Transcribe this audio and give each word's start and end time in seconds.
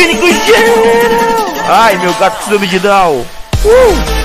No 0.00 0.06
clínico 0.06 0.26
geral. 0.46 1.68
Ai, 1.68 1.98
meu 1.98 2.14
gato 2.14 2.36
precisa 2.36 2.66
de 2.66 2.78
down. 2.78 3.26
Uh. 3.64 4.20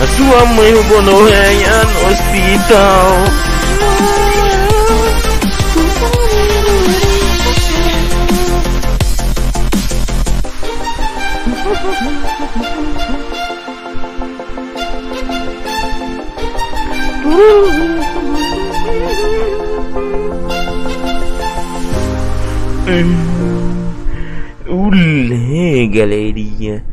A 0.00 0.06
sua 0.16 0.44
mãe 0.46 0.72
roubou 0.74 1.02
Noronha 1.02 1.84
no 1.84 2.10
hospital. 2.10 3.53
Olê, 24.68 25.86
galerinha. 25.88 26.84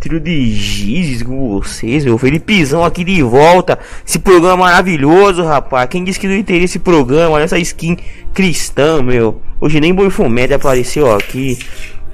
Tiro 0.00 0.18
de 0.18 0.52
gizes 0.52 1.22
com 1.22 1.48
vocês, 1.48 2.04
meu. 2.04 2.18
Felipezão 2.18 2.84
aqui 2.84 3.04
de 3.04 3.22
volta. 3.22 3.78
Esse 4.06 4.18
programa 4.18 4.64
maravilhoso, 4.64 5.44
rapaz. 5.44 5.88
Quem 5.88 6.02
disse 6.02 6.18
que 6.18 6.26
não 6.26 6.42
teria 6.42 6.64
esse 6.64 6.78
programa? 6.78 7.36
Olha 7.36 7.44
essa 7.44 7.58
skin 7.58 7.96
cristã, 8.34 9.02
meu. 9.02 9.40
Hoje 9.60 9.80
nem 9.80 9.94
Boifomed 9.94 10.54
apareceu 10.54 11.14
aqui. 11.14 11.58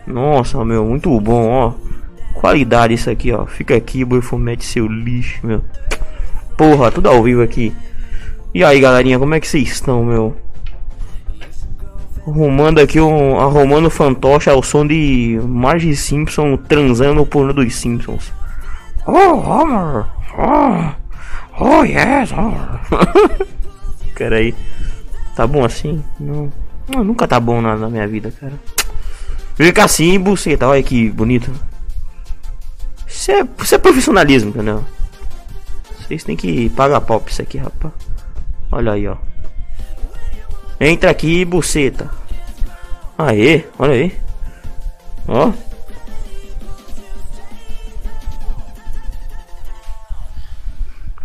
Nossa, 0.06 0.62
meu. 0.64 0.84
Muito 0.84 1.18
bom, 1.20 1.48
ó. 1.48 1.72
Qualidade 2.34 2.94
isso 2.94 3.08
aqui, 3.08 3.32
ó. 3.32 3.46
Fica 3.46 3.74
aqui, 3.74 4.04
Boifomed, 4.04 4.64
seu 4.64 4.86
lixo, 4.86 5.46
meu. 5.46 5.62
Porra, 6.58 6.90
tudo 6.90 7.08
ao 7.08 7.22
vivo 7.22 7.40
aqui. 7.40 7.72
E 8.52 8.64
aí, 8.64 8.80
galerinha, 8.80 9.16
como 9.16 9.32
é 9.32 9.38
que 9.38 9.46
vocês 9.46 9.68
estão, 9.68 10.04
meu? 10.04 10.36
Arrumando 12.26 12.80
aqui 12.80 13.00
um. 13.00 13.38
Arrumando 13.38 13.88
fantoche 13.88 14.50
ao 14.50 14.60
som 14.60 14.84
de 14.84 15.40
Marge 15.44 15.94
Simpson 15.94 16.56
transando 16.56 17.22
o 17.22 17.26
porno 17.26 17.52
dos 17.54 17.76
Simpsons. 17.76 18.32
Oh, 19.06 19.36
Homer! 19.36 20.06
Oh, 20.36 21.64
oh 21.64 21.84
yes, 21.84 22.32
Homer! 22.32 22.80
aí. 24.34 24.52
Tá 25.36 25.46
bom 25.46 25.64
assim? 25.64 26.02
Não. 26.18 26.52
não 26.88 27.04
nunca 27.04 27.28
tá 27.28 27.38
bom 27.38 27.60
na, 27.62 27.76
na 27.76 27.88
minha 27.88 28.08
vida, 28.08 28.32
cara. 28.32 28.54
Fica 29.54 29.84
assim, 29.84 30.18
buceta. 30.18 30.66
Olha 30.66 30.82
que 30.82 31.08
bonito. 31.08 31.52
Isso 33.06 33.30
é, 33.30 33.46
isso 33.62 33.74
é 33.76 33.78
profissionalismo, 33.78 34.50
entendeu? 34.50 34.84
Vocês 36.08 36.24
têm 36.24 36.36
que 36.36 36.70
pagar 36.70 37.02
pau 37.02 37.20
pra 37.20 37.30
isso 37.30 37.42
aqui, 37.42 37.58
rapaz. 37.58 37.92
Olha 38.72 38.92
aí, 38.92 39.06
ó. 39.06 39.16
Entra 40.80 41.10
aqui, 41.10 41.44
buceta. 41.44 42.10
Aê, 43.18 43.64
olha 43.78 43.92
aí. 43.92 44.18
Ó. 45.26 45.52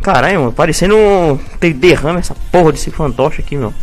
Caralho, 0.01 0.41
mano, 0.41 0.51
parecendo 0.51 0.97
tem 1.61 1.71
derrame 1.71 2.19
essa 2.19 2.35
porra 2.51 2.73
desse 2.73 2.91
fantoche 2.91 3.39
aqui, 3.39 3.55
meu. 3.55 3.73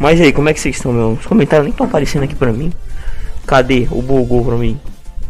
Mas 0.00 0.20
aí, 0.20 0.32
como 0.32 0.48
é 0.48 0.52
que 0.52 0.58
vocês 0.58 0.74
estão, 0.74 0.92
meu? 0.92 1.12
Os 1.12 1.26
comentários 1.26 1.66
nem 1.66 1.70
estão 1.70 1.86
aparecendo 1.86 2.24
aqui 2.24 2.34
pra 2.34 2.52
mim. 2.52 2.72
Cadê 3.46 3.86
o 3.92 4.02
bugou 4.02 4.44
pra 4.44 4.56
mim? 4.56 4.80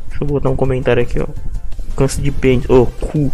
Deixa 0.09 0.25
eu 0.25 0.27
botar 0.27 0.49
um 0.49 0.57
comentário 0.57 1.03
aqui, 1.03 1.21
ó. 1.21 1.27
Canso 1.95 2.23
de 2.23 2.31
pente. 2.31 2.73
Ô, 2.73 2.83
oh, 2.83 2.87
cu. 2.87 3.31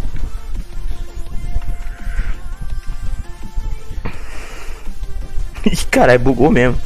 Ih, 5.65 5.85
caralho, 5.91 6.19
bugou 6.19 6.49
mesmo. 6.49 6.79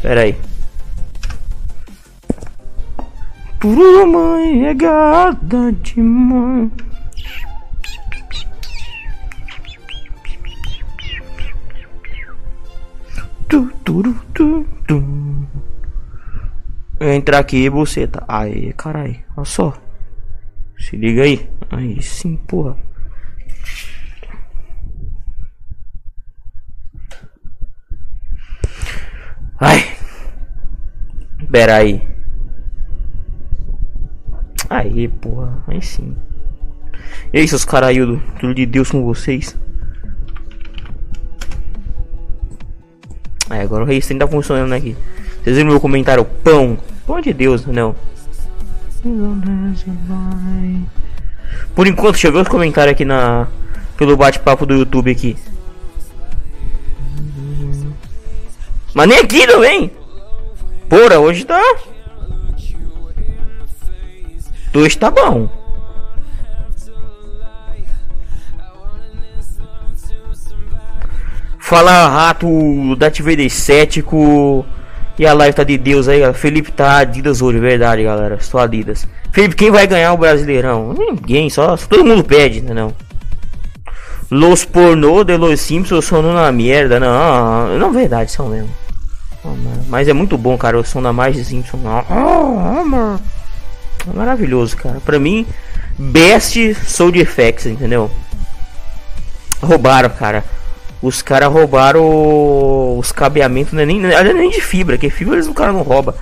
Pera 0.00 0.22
aí. 0.22 0.36
Tua 3.60 4.06
mãe 4.06 4.66
é 4.66 4.74
gata 4.74 5.72
demais. 5.82 6.70
Tu, 13.48 13.70
tu, 13.84 14.14
tu, 14.32 14.66
tu. 14.88 15.48
Entra 16.98 17.38
aqui, 17.38 17.68
buceta. 17.68 18.24
Aí, 18.26 18.72
caralho. 18.72 19.18
Olha 19.36 19.44
só. 19.44 19.74
Se 20.78 20.96
liga 20.96 21.22
aí. 21.22 21.48
Aí 21.70 22.02
sim, 22.02 22.36
porra. 22.36 22.76
Ai. 29.62 29.96
Pera 31.52 31.76
aí. 31.76 32.02
Aí, 34.68 35.06
porra. 35.06 35.62
Aí 35.68 35.80
sim. 35.80 36.16
E 37.32 37.38
aí, 37.38 37.46
seus 37.46 37.64
caralho, 37.64 38.20
tudo 38.40 38.54
de 38.54 38.66
Deus 38.66 38.90
com 38.90 39.04
vocês. 39.04 39.56
Agora 43.48 43.84
o 43.84 43.86
Racing 43.86 44.18
tá 44.18 44.26
funcionando 44.26 44.72
aqui. 44.72 44.96
Vocês 45.44 45.56
viram 45.56 45.70
meu 45.70 45.80
comentário? 45.80 46.24
Pão. 46.24 46.76
Pão 47.06 47.20
de 47.20 47.32
Deus, 47.32 47.64
não. 47.64 47.94
Por 51.72 51.86
enquanto, 51.86 52.14
deixa 52.14 52.26
eu 52.28 52.32
ver 52.32 52.40
os 52.40 52.48
comentários 52.48 52.94
aqui 52.94 53.04
na. 53.04 53.46
Pelo 53.96 54.16
bate-papo 54.16 54.66
do 54.66 54.74
YouTube 54.74 55.12
aqui. 55.12 55.36
Mas 58.94 59.08
nem 59.08 59.18
aqui 59.18 59.46
também. 59.46 59.90
Porra, 60.88 61.18
hoje 61.18 61.44
tá. 61.44 61.62
Dois 64.72 64.96
tá 64.96 65.10
bom. 65.10 65.48
Fala 71.58 72.08
rato 72.08 72.96
da 72.96 73.10
TVD 73.10 73.48
cético. 73.48 74.66
E 75.18 75.26
a 75.26 75.32
live 75.32 75.54
tá 75.54 75.62
de 75.62 75.78
Deus 75.78 76.08
aí, 76.08 76.20
galera. 76.20 76.36
Felipe 76.36 76.72
tá 76.72 76.98
Adidas 76.98 77.40
hoje, 77.40 77.58
verdade, 77.58 78.02
galera. 78.02 78.34
Estou 78.34 78.60
Adidas. 78.60 79.06
Felipe, 79.30 79.56
quem 79.56 79.70
vai 79.70 79.86
ganhar 79.86 80.12
o 80.12 80.18
Brasileirão? 80.18 80.92
Ninguém, 80.92 81.48
só 81.48 81.76
todo 81.76 82.04
mundo 82.04 82.24
pede, 82.24 82.60
né? 82.60 82.74
Não. 82.74 82.94
Los 84.30 84.64
pornô 84.64 85.24
de 85.24 85.36
Los 85.36 85.60
Simpsons 85.60 86.06
são 86.06 86.22
na 86.22 86.50
merda. 86.50 86.98
Não, 86.98 87.78
não, 87.78 87.92
verdade, 87.92 88.32
são 88.32 88.48
mesmo. 88.48 88.81
Mas 89.88 90.08
é 90.08 90.12
muito 90.12 90.38
bom, 90.38 90.56
cara. 90.56 90.78
O 90.78 90.84
som 90.84 91.02
da 91.02 91.12
mais 91.12 91.34
de 91.36 91.44
Simpson. 91.44 91.78
É 94.08 94.12
maravilhoso, 94.12 94.76
cara. 94.76 95.00
Pra 95.00 95.18
mim, 95.18 95.46
best 95.98 96.74
Soul 96.86 97.16
Effects, 97.16 97.66
entendeu? 97.66 98.10
Roubaram, 99.62 100.10
cara. 100.10 100.44
Os 101.00 101.20
caras 101.22 101.52
roubaram 101.52 102.98
os 102.98 103.10
cabeamentos, 103.10 103.72
não 103.72 103.80
é 103.80 103.86
nem, 103.86 104.00
nem 104.00 104.50
de 104.50 104.60
fibra, 104.60 104.96
que 104.96 105.10
fibra 105.10 105.34
eles 105.34 105.48
o 105.48 105.54
cara 105.54 105.72
não 105.72 105.82
rouba. 105.82 106.14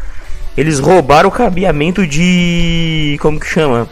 Eles 0.56 0.78
roubaram 0.78 1.28
o 1.28 1.32
cabeamento 1.32 2.06
de. 2.06 3.18
Como 3.20 3.38
que 3.38 3.46
chama? 3.46 3.86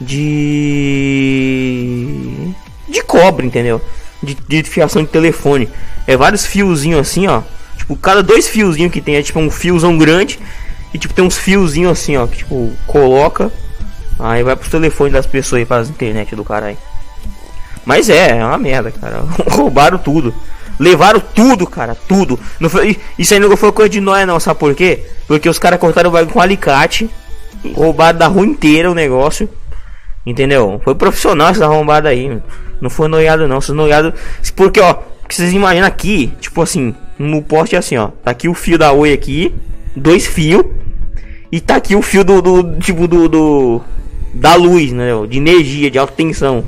De. 0.00 1.34
De 2.88 3.02
cobre, 3.02 3.46
entendeu? 3.46 3.80
De, 4.22 4.34
de 4.34 4.62
fiação 4.64 5.02
de 5.02 5.08
telefone. 5.08 5.68
É 6.06 6.16
vários 6.16 6.44
fiozinhos 6.44 7.00
assim, 7.00 7.26
ó. 7.26 7.42
Tipo, 7.76 7.96
cada 7.96 8.22
dois 8.22 8.48
fiozinhos 8.48 8.92
que 8.92 9.00
tem 9.00 9.16
é 9.16 9.22
tipo 9.22 9.38
um 9.38 9.50
fiozão 9.50 9.96
grande 9.96 10.38
e 10.92 10.98
tipo 10.98 11.14
tem 11.14 11.24
uns 11.24 11.38
fiozinhos 11.38 11.92
assim, 11.92 12.16
ó, 12.16 12.26
que 12.26 12.38
tipo 12.38 12.72
coloca, 12.86 13.52
aí 14.18 14.42
vai 14.42 14.56
pro 14.56 14.68
telefone 14.68 15.10
das 15.10 15.26
pessoas 15.26 15.66
para 15.66 15.78
as 15.78 15.88
internet 15.88 16.34
do 16.34 16.44
cara 16.44 16.66
aí. 16.66 16.78
Mas 17.84 18.10
é, 18.10 18.38
é 18.38 18.44
uma 18.44 18.58
merda, 18.58 18.90
cara. 18.90 19.24
Roubaram 19.50 19.98
tudo. 19.98 20.34
Levaram 20.78 21.20
tudo, 21.20 21.66
cara, 21.66 21.94
tudo. 21.94 22.38
Não 22.60 22.68
foi, 22.68 22.98
isso 23.18 23.34
aí 23.34 23.40
não 23.40 23.56
foi 23.56 23.72
coisa 23.72 23.88
de 23.88 24.00
nóia 24.00 24.26
não, 24.26 24.38
sabe 24.38 24.60
por 24.60 24.74
quê? 24.74 25.06
Porque 25.26 25.48
os 25.48 25.58
caras 25.58 25.80
cortaram 25.80 26.10
o 26.10 26.12
bagulho 26.12 26.32
com 26.32 26.40
alicate, 26.40 27.10
roubaram 27.74 28.18
da 28.18 28.26
rua 28.26 28.46
inteira 28.46 28.90
o 28.90 28.94
negócio. 28.94 29.48
Entendeu? 30.24 30.80
Foi 30.84 30.94
profissional 30.94 31.48
essa 31.48 31.64
arrombada 31.64 32.10
aí. 32.10 32.40
Não 32.80 32.90
foi 32.90 33.08
noiado 33.08 33.48
não, 33.48 33.60
vocês 33.60 33.76
noiado. 33.76 34.12
Porque 34.54 34.80
ó, 34.80 34.94
que 35.28 35.34
vocês 35.34 35.52
imaginam 35.52 35.86
aqui, 35.86 36.32
tipo 36.40 36.62
assim, 36.62 36.94
no 37.18 37.42
poste 37.42 37.76
é 37.76 37.78
assim, 37.78 37.96
ó. 37.96 38.08
Tá 38.22 38.30
aqui 38.30 38.48
o 38.48 38.54
fio 38.54 38.78
da 38.78 38.92
Oi 38.92 39.12
aqui, 39.12 39.54
dois 39.94 40.26
fios. 40.26 40.64
E 41.50 41.60
tá 41.60 41.76
aqui 41.76 41.96
o 41.96 42.02
fio 42.02 42.24
do, 42.24 42.42
do 42.42 42.78
tipo 42.78 43.08
do, 43.08 43.28
do, 43.28 43.80
da 44.34 44.54
luz, 44.54 44.92
né? 44.92 45.08
De 45.28 45.38
energia, 45.38 45.90
de 45.90 45.98
alta 45.98 46.12
tensão. 46.12 46.64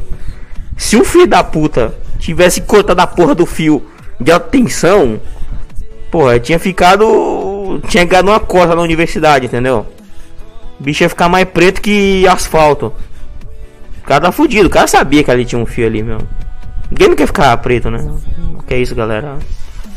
Se 0.77 0.97
o 0.97 1.05
filho 1.05 1.27
da 1.27 1.45
puta 1.45 1.95
tivesse 2.19 2.61
cortado 2.63 3.01
a 3.01 3.07
porra 3.07 3.35
do 3.35 3.47
fio 3.47 3.83
de 4.21 4.33
alta 4.33 4.49
tensão, 4.49 5.21
porra, 6.11 6.39
tinha 6.41 6.59
ficado. 6.59 7.81
Tinha 7.89 8.05
ganhado 8.05 8.31
uma 8.31 8.41
costa 8.41 8.75
na 8.75 8.83
universidade, 8.83 9.47
entendeu? 9.47 9.87
O 10.79 10.83
bicho 10.83 11.03
ia 11.03 11.09
ficar 11.09 11.29
mais 11.29 11.47
preto 11.49 11.81
que 11.81 12.27
asfalto. 12.27 12.93
Cara 14.11 14.23
tá 14.23 14.33
fudido. 14.33 14.67
O 14.67 14.71
cara 14.71 14.89
sabia 14.89 15.23
que 15.23 15.31
ali 15.31 15.45
tinha 15.45 15.61
um 15.61 15.65
fio 15.65 15.87
ali 15.87 16.03
mesmo. 16.03 16.27
Ninguém 16.91 17.11
não 17.11 17.17
quer 17.17 17.29
ficar 17.29 17.57
preto, 17.59 17.89
né? 17.91 18.05
Que 18.67 18.75
é 18.75 18.79
isso, 18.79 18.93
galera. 18.93 19.39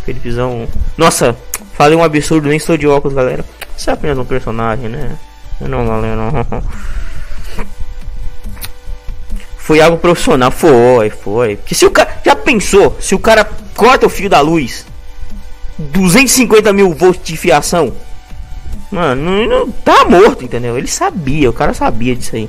Felipezão. 0.05 0.67
Nossa, 0.95 1.35
falei 1.73 1.97
um 1.97 2.03
absurdo, 2.03 2.47
nem 2.47 2.57
estou 2.57 2.77
de 2.77 2.87
óculos, 2.87 3.15
galera. 3.15 3.43
Isso 3.75 3.89
é 3.89 3.93
apenas 3.93 4.19
um 4.19 4.25
personagem, 4.25 4.87
né? 4.87 5.17
Não, 5.59 5.87
galera. 5.87 6.15
Não. 6.15 6.31
Foi 9.57 9.81
algo 9.81 9.97
profissional. 9.97 10.51
Foi, 10.51 11.09
foi. 11.09 11.55
Porque 11.55 11.73
se 11.73 11.85
o 11.85 11.89
cara. 11.89 12.19
Já 12.23 12.35
pensou? 12.35 12.95
Se 12.99 13.15
o 13.15 13.19
cara 13.19 13.49
corta 13.75 14.05
o 14.05 14.09
fio 14.09 14.29
da 14.29 14.41
luz. 14.41 14.85
250 15.79 16.71
mil 16.71 16.93
volts 16.93 17.23
de 17.23 17.35
fiação. 17.35 17.91
Mano, 18.91 19.23
não, 19.23 19.47
não, 19.47 19.71
tá 19.71 20.05
morto, 20.05 20.45
entendeu? 20.45 20.77
Ele 20.77 20.87
sabia, 20.87 21.49
o 21.49 21.53
cara 21.53 21.73
sabia 21.73 22.15
disso 22.15 22.35
aí. 22.35 22.47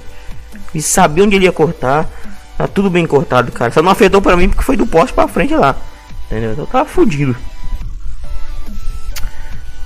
Ele 0.75 0.83
sabia 0.83 1.25
onde 1.25 1.37
ele 1.37 1.45
ia 1.45 1.53
cortar. 1.53 2.09
Tá 2.59 2.67
tudo 2.67 2.91
bem 2.91 3.07
cortado, 3.07 3.53
cara. 3.53 3.71
Só 3.73 3.83
não 3.83 3.91
afetou 3.91 4.21
pra 4.21 4.37
mim 4.37 4.49
porque 4.49 4.65
foi 4.65 4.77
do 4.77 4.87
poste 4.87 5.13
pra 5.13 5.29
frente 5.29 5.55
lá. 5.55 5.77
Entendeu? 6.27 6.53
Então 6.53 6.67
tava 6.67 6.89
fudido. 6.89 7.37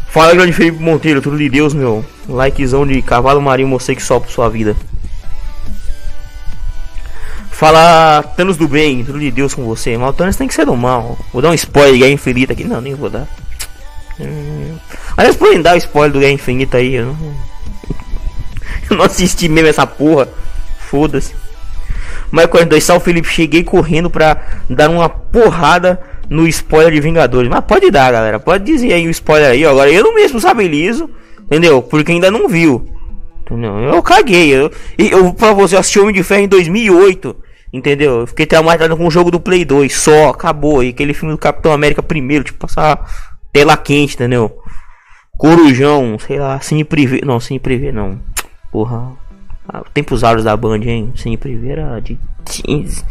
Fala 0.08 0.34
grande 0.34 0.52
Felipe 0.52 0.82
Monteiro, 0.82 1.20
tudo 1.20 1.36
de 1.36 1.48
Deus, 1.48 1.74
meu. 1.74 2.04
Likezão 2.28 2.86
de 2.86 3.00
cavalo 3.02 3.40
marinho 3.40 3.68
homossexual 3.68 4.20
por 4.20 4.30
sua 4.30 4.48
vida. 4.48 4.74
Fala 7.50 8.22
Thanos 8.36 8.56
do 8.56 8.68
bem, 8.68 9.04
tudo 9.04 9.18
de 9.18 9.30
Deus 9.30 9.52
com 9.52 9.64
você. 9.64 9.98
Mas 9.98 10.10
o 10.10 10.12
Thanos 10.12 10.36
tem 10.36 10.46
que 10.46 10.54
ser 10.54 10.64
do 10.64 10.76
mal. 10.76 11.18
Vou 11.32 11.42
dar 11.42 11.50
um 11.50 11.54
spoiler 11.54 11.98
Guerra 11.98 12.12
Infinita 12.12 12.52
aqui. 12.52 12.64
Não, 12.64 12.80
nem 12.80 12.94
vou 12.94 13.10
dar. 13.10 13.26
Hum. 14.20 14.76
Aliás, 15.16 15.36
podem 15.36 15.60
dar 15.60 15.74
o 15.74 15.78
spoiler 15.78 16.12
do 16.12 16.20
Guerra 16.20 16.32
Infinita 16.32 16.76
aí. 16.78 16.94
Eu 16.94 17.06
não, 17.06 17.16
eu 18.90 18.96
não 18.96 19.04
assisti 19.04 19.48
mesmo 19.48 19.68
essa 19.68 19.86
porra. 19.86 20.28
Foda-se. 20.90 21.34
Mas 22.30 22.46
42 22.46 22.84
sal 22.84 23.00
Felipe, 23.00 23.28
cheguei 23.28 23.64
correndo 23.64 24.10
pra 24.10 24.36
dar 24.68 24.90
uma 24.90 25.08
porrada 25.08 26.00
no 26.28 26.46
spoiler 26.46 26.92
de 26.92 27.00
Vingadores. 27.00 27.50
Mas 27.50 27.64
pode 27.64 27.90
dar, 27.90 28.12
galera. 28.12 28.38
Pode 28.38 28.64
dizer 28.64 28.92
aí 28.92 29.06
o 29.06 29.10
spoiler 29.10 29.50
aí. 29.50 29.64
Agora 29.64 29.90
eu 29.90 30.14
mesmo 30.14 30.38
liso, 30.62 31.10
Entendeu? 31.42 31.80
Porque 31.80 32.12
ainda 32.12 32.30
não 32.30 32.48
viu. 32.48 32.86
Entendeu? 33.42 33.78
Eu 33.78 34.02
caguei. 34.02 34.54
Eu, 34.54 34.70
eu 34.98 35.32
pra 35.32 35.52
você 35.52 35.76
assistir 35.76 36.00
Homem 36.00 36.14
de 36.14 36.22
Ferro 36.22 36.42
em 36.42 36.48
2008. 36.48 37.34
Entendeu? 37.72 38.20
Eu 38.20 38.26
fiquei 38.26 38.46
traumatizado 38.46 38.96
com 38.96 39.06
o 39.06 39.10
jogo 39.10 39.30
do 39.30 39.40
Play 39.40 39.64
2. 39.64 39.94
Só, 39.94 40.28
acabou. 40.28 40.82
E 40.82 40.90
aquele 40.90 41.14
filme 41.14 41.34
do 41.34 41.38
Capitão 41.38 41.72
América 41.72 42.02
primeiro, 42.02 42.44
tipo, 42.44 42.58
passar 42.58 43.06
tela 43.52 43.76
quente, 43.76 44.14
entendeu? 44.14 44.58
Corujão, 45.38 46.18
sei 46.18 46.38
lá, 46.38 46.60
sem 46.60 46.84
prever. 46.84 47.24
Não, 47.24 47.40
sem 47.40 47.58
prever 47.58 47.92
não. 47.92 48.20
Porra. 48.70 49.12
Ah, 49.70 49.82
tempos 49.92 50.24
áureos 50.24 50.44
da 50.44 50.56
Band, 50.56 50.80
hein? 50.82 51.12
Sem 51.14 51.36
prever 51.36 51.78
era 51.78 52.00
de 52.00 52.18
15. 52.46 53.04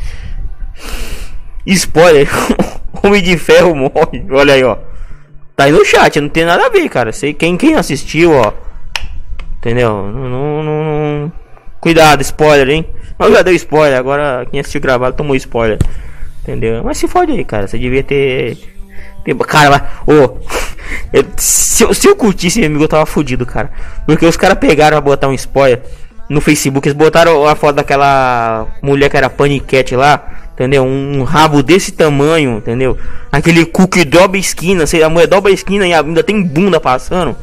Spoiler. 1.68 2.28
Homem 3.04 3.22
de 3.22 3.38
Ferro 3.38 3.76
morre. 3.76 4.26
Olha 4.32 4.56
aí, 4.56 4.64
ó. 4.64 4.76
Tá 5.56 5.66
aí 5.66 5.72
no 5.72 5.86
chat, 5.86 6.20
não 6.20 6.30
tem 6.30 6.46
nada 6.46 6.66
a 6.66 6.70
ver, 6.70 6.90
cara. 6.90 7.12
Sei 7.12 7.32
quem, 7.32 7.58
quem 7.58 7.76
assistiu, 7.76 8.32
ó. 8.32 8.54
Entendeu? 9.60 9.90
Não, 10.12 10.30
não, 10.30 10.64
não, 10.64 11.32
Cuidado, 11.80 12.22
spoiler, 12.22 12.70
hein? 12.70 12.86
Mas 13.20 13.32
já 13.32 13.44
deu 13.44 13.54
spoiler, 13.54 13.98
agora 13.98 14.48
quem 14.50 14.60
assistiu 14.60 14.82
gravado 14.82 15.16
tomou 15.16 15.36
spoiler. 15.36 15.78
Entendeu? 16.42 16.84
Mas 16.84 16.98
se 16.98 17.08
fode 17.08 17.34
aí, 17.34 17.46
cara. 17.46 17.68
Você 17.68 17.78
devia 17.78 18.04
ter. 18.04 18.58
ter... 19.24 19.36
Cara, 19.36 19.70
mas. 19.70 20.16
Ô. 20.16 20.38
se, 21.38 21.84
eu, 21.84 21.94
se 21.94 22.08
eu 22.08 22.16
curtisse 22.16 22.66
amigo, 22.66 22.84
eu 22.84 22.88
tava 22.88 23.06
fudido, 23.06 23.46
cara. 23.46 23.70
Porque 24.08 24.26
os 24.26 24.38
caras 24.38 24.58
pegaram 24.58 24.98
a 24.98 25.02
botar 25.02 25.28
um 25.28 25.34
spoiler 25.34 25.84
no 26.30 26.42
Facebook. 26.42 26.88
Eles 26.88 26.98
botaram 26.98 27.48
a 27.48 27.56
foto 27.56 27.76
daquela 27.76 28.68
mulher 28.82 29.10
que 29.10 29.18
era 29.18 29.30
paniquete 29.30 29.96
lá. 29.96 30.48
Entendeu? 30.54 30.84
Um, 30.84 31.24
rabo 31.24 31.62
desse 31.62 31.92
tamanho, 31.92 32.58
entendeu? 32.58 32.98
Aquele 33.32 33.64
cu 33.64 33.88
que 33.88 34.04
dobra 34.04 34.40
esquina. 34.40 34.88
Sei, 34.88 35.04
a 35.04 35.10
mulher 35.10 35.28
dobra 35.28 35.52
esquina 35.52 35.88
e 35.88 35.94
ainda 35.94 36.24
tem 36.24 36.42
bunda 36.42 36.80
passando. 36.80 37.36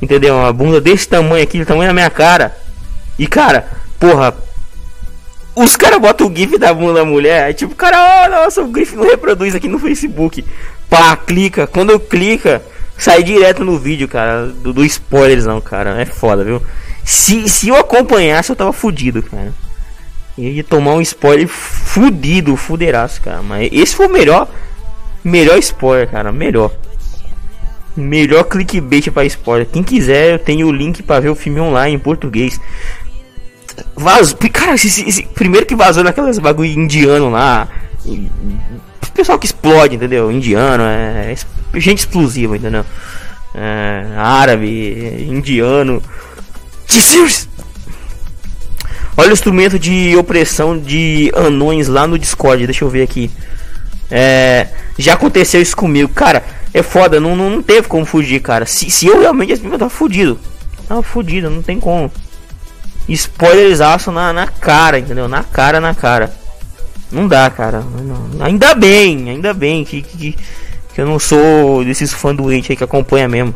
Entendeu? 0.00 0.34
Uma 0.36 0.52
bunda 0.52 0.80
desse 0.80 1.06
tamanho 1.06 1.42
aqui, 1.42 1.58
do 1.58 1.66
tamanho 1.66 1.90
da 1.90 1.94
minha 1.94 2.08
cara. 2.08 2.56
E 3.18 3.26
cara, 3.26 3.68
porra. 4.00 4.34
Os 5.54 5.76
caras 5.76 6.00
botam 6.00 6.28
o 6.28 6.34
GIF 6.34 6.56
da 6.56 6.72
bunda 6.72 7.00
da 7.00 7.04
mulher. 7.04 7.44
Aí 7.44 7.52
tipo, 7.52 7.74
cara, 7.74 8.24
oh, 8.24 8.30
nossa, 8.30 8.62
o 8.62 8.72
GIF 8.74 8.96
não 8.96 9.04
reproduz 9.04 9.54
aqui 9.54 9.68
no 9.68 9.78
Facebook. 9.78 10.42
Pá, 10.88 11.16
clica. 11.16 11.66
Quando 11.66 12.00
clica, 12.00 12.62
sai 12.96 13.22
direto 13.22 13.62
no 13.62 13.78
vídeo, 13.78 14.08
cara. 14.08 14.46
Do, 14.46 14.72
do 14.72 14.84
spoilers 14.86 15.44
não, 15.44 15.60
cara. 15.60 16.00
É 16.00 16.06
foda, 16.06 16.44
viu? 16.44 16.62
Se, 17.04 17.48
se 17.48 17.68
eu 17.68 17.76
acompanhasse, 17.76 18.50
eu 18.50 18.56
tava 18.56 18.72
fudido, 18.72 19.22
cara. 19.22 19.52
Ia 20.36 20.62
tomar 20.62 20.94
um 20.94 21.00
spoiler 21.00 21.48
fudido, 21.48 22.56
fuderaço, 22.56 23.20
cara. 23.20 23.42
Mas 23.42 23.68
esse 23.72 23.96
foi 23.96 24.06
o 24.06 24.12
melhor. 24.12 24.48
Melhor 25.24 25.58
spoiler, 25.58 26.08
cara. 26.08 26.30
Melhor. 26.30 26.70
Melhor 27.96 28.44
clickbait 28.44 29.10
para 29.10 29.24
spoiler. 29.24 29.66
Quem 29.66 29.82
quiser, 29.82 30.34
eu 30.34 30.38
tenho 30.38 30.68
o 30.68 30.72
link 30.72 31.02
para 31.02 31.20
ver 31.20 31.30
o 31.30 31.34
filme 31.34 31.60
online 31.60 31.96
em 31.96 31.98
português. 31.98 32.60
Vazou. 33.96 34.38
Cara, 34.52 34.74
esse, 34.74 35.08
esse, 35.08 35.22
primeiro 35.24 35.66
que 35.66 35.74
vazou 35.74 36.04
naquelas 36.04 36.38
bagulho 36.38 36.70
indiano 36.70 37.30
lá. 37.30 37.66
Pessoal 39.12 39.38
que 39.38 39.46
explode, 39.46 39.96
entendeu? 39.96 40.30
Indiano, 40.30 40.84
é, 40.84 41.32
é 41.32 41.80
gente 41.80 41.98
explosiva, 41.98 42.56
entendeu? 42.56 42.84
É, 43.52 44.06
árabe, 44.16 45.26
indiano. 45.28 46.00
Olha 49.16 49.30
o 49.30 49.32
instrumento 49.32 49.78
de 49.78 50.16
opressão 50.16 50.78
de 50.78 51.30
anões 51.34 51.88
lá 51.88 52.06
no 52.06 52.18
Discord. 52.18 52.64
Deixa 52.66 52.84
eu 52.84 52.88
ver 52.88 53.02
aqui. 53.02 53.30
É, 54.10 54.68
já 54.96 55.14
aconteceu 55.14 55.60
isso 55.60 55.76
comigo, 55.76 56.08
cara. 56.08 56.44
É 56.72 56.82
foda, 56.82 57.18
não, 57.18 57.34
não, 57.34 57.50
não 57.50 57.62
teve 57.62 57.88
como 57.88 58.04
fugir, 58.04 58.40
cara. 58.40 58.64
Se, 58.64 58.90
se 58.90 59.06
eu 59.06 59.20
realmente 59.20 59.52
eu 59.52 59.78
tava 59.78 59.90
fudido. 59.90 60.38
Tava 60.86 61.02
fudido, 61.02 61.50
não 61.50 61.62
tem 61.62 61.80
como. 61.80 62.10
Spoilerizaço 63.08 64.12
na, 64.12 64.32
na 64.32 64.46
cara, 64.46 64.98
entendeu? 64.98 65.28
Na 65.28 65.42
cara, 65.42 65.80
na 65.80 65.94
cara. 65.94 66.32
Não 67.10 67.26
dá, 67.26 67.50
cara. 67.50 67.80
Não, 67.80 68.44
ainda 68.44 68.74
bem, 68.74 69.30
ainda 69.30 69.52
bem 69.54 69.84
que, 69.84 70.02
que, 70.02 70.36
que 70.94 71.00
eu 71.00 71.06
não 71.06 71.18
sou 71.18 71.84
desses 71.84 72.12
fã 72.12 72.34
doente 72.34 72.70
aí 72.70 72.76
que 72.76 72.84
acompanha 72.84 73.26
mesmo. 73.26 73.54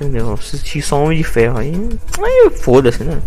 Entendeu? 0.00 0.32
Assisti 0.32 0.80
só 0.80 1.02
Homem 1.02 1.18
de 1.18 1.24
Ferro. 1.24 1.58
Aí, 1.58 1.74
aí 2.22 2.50
foda-se, 2.50 3.02
né? 3.02 3.20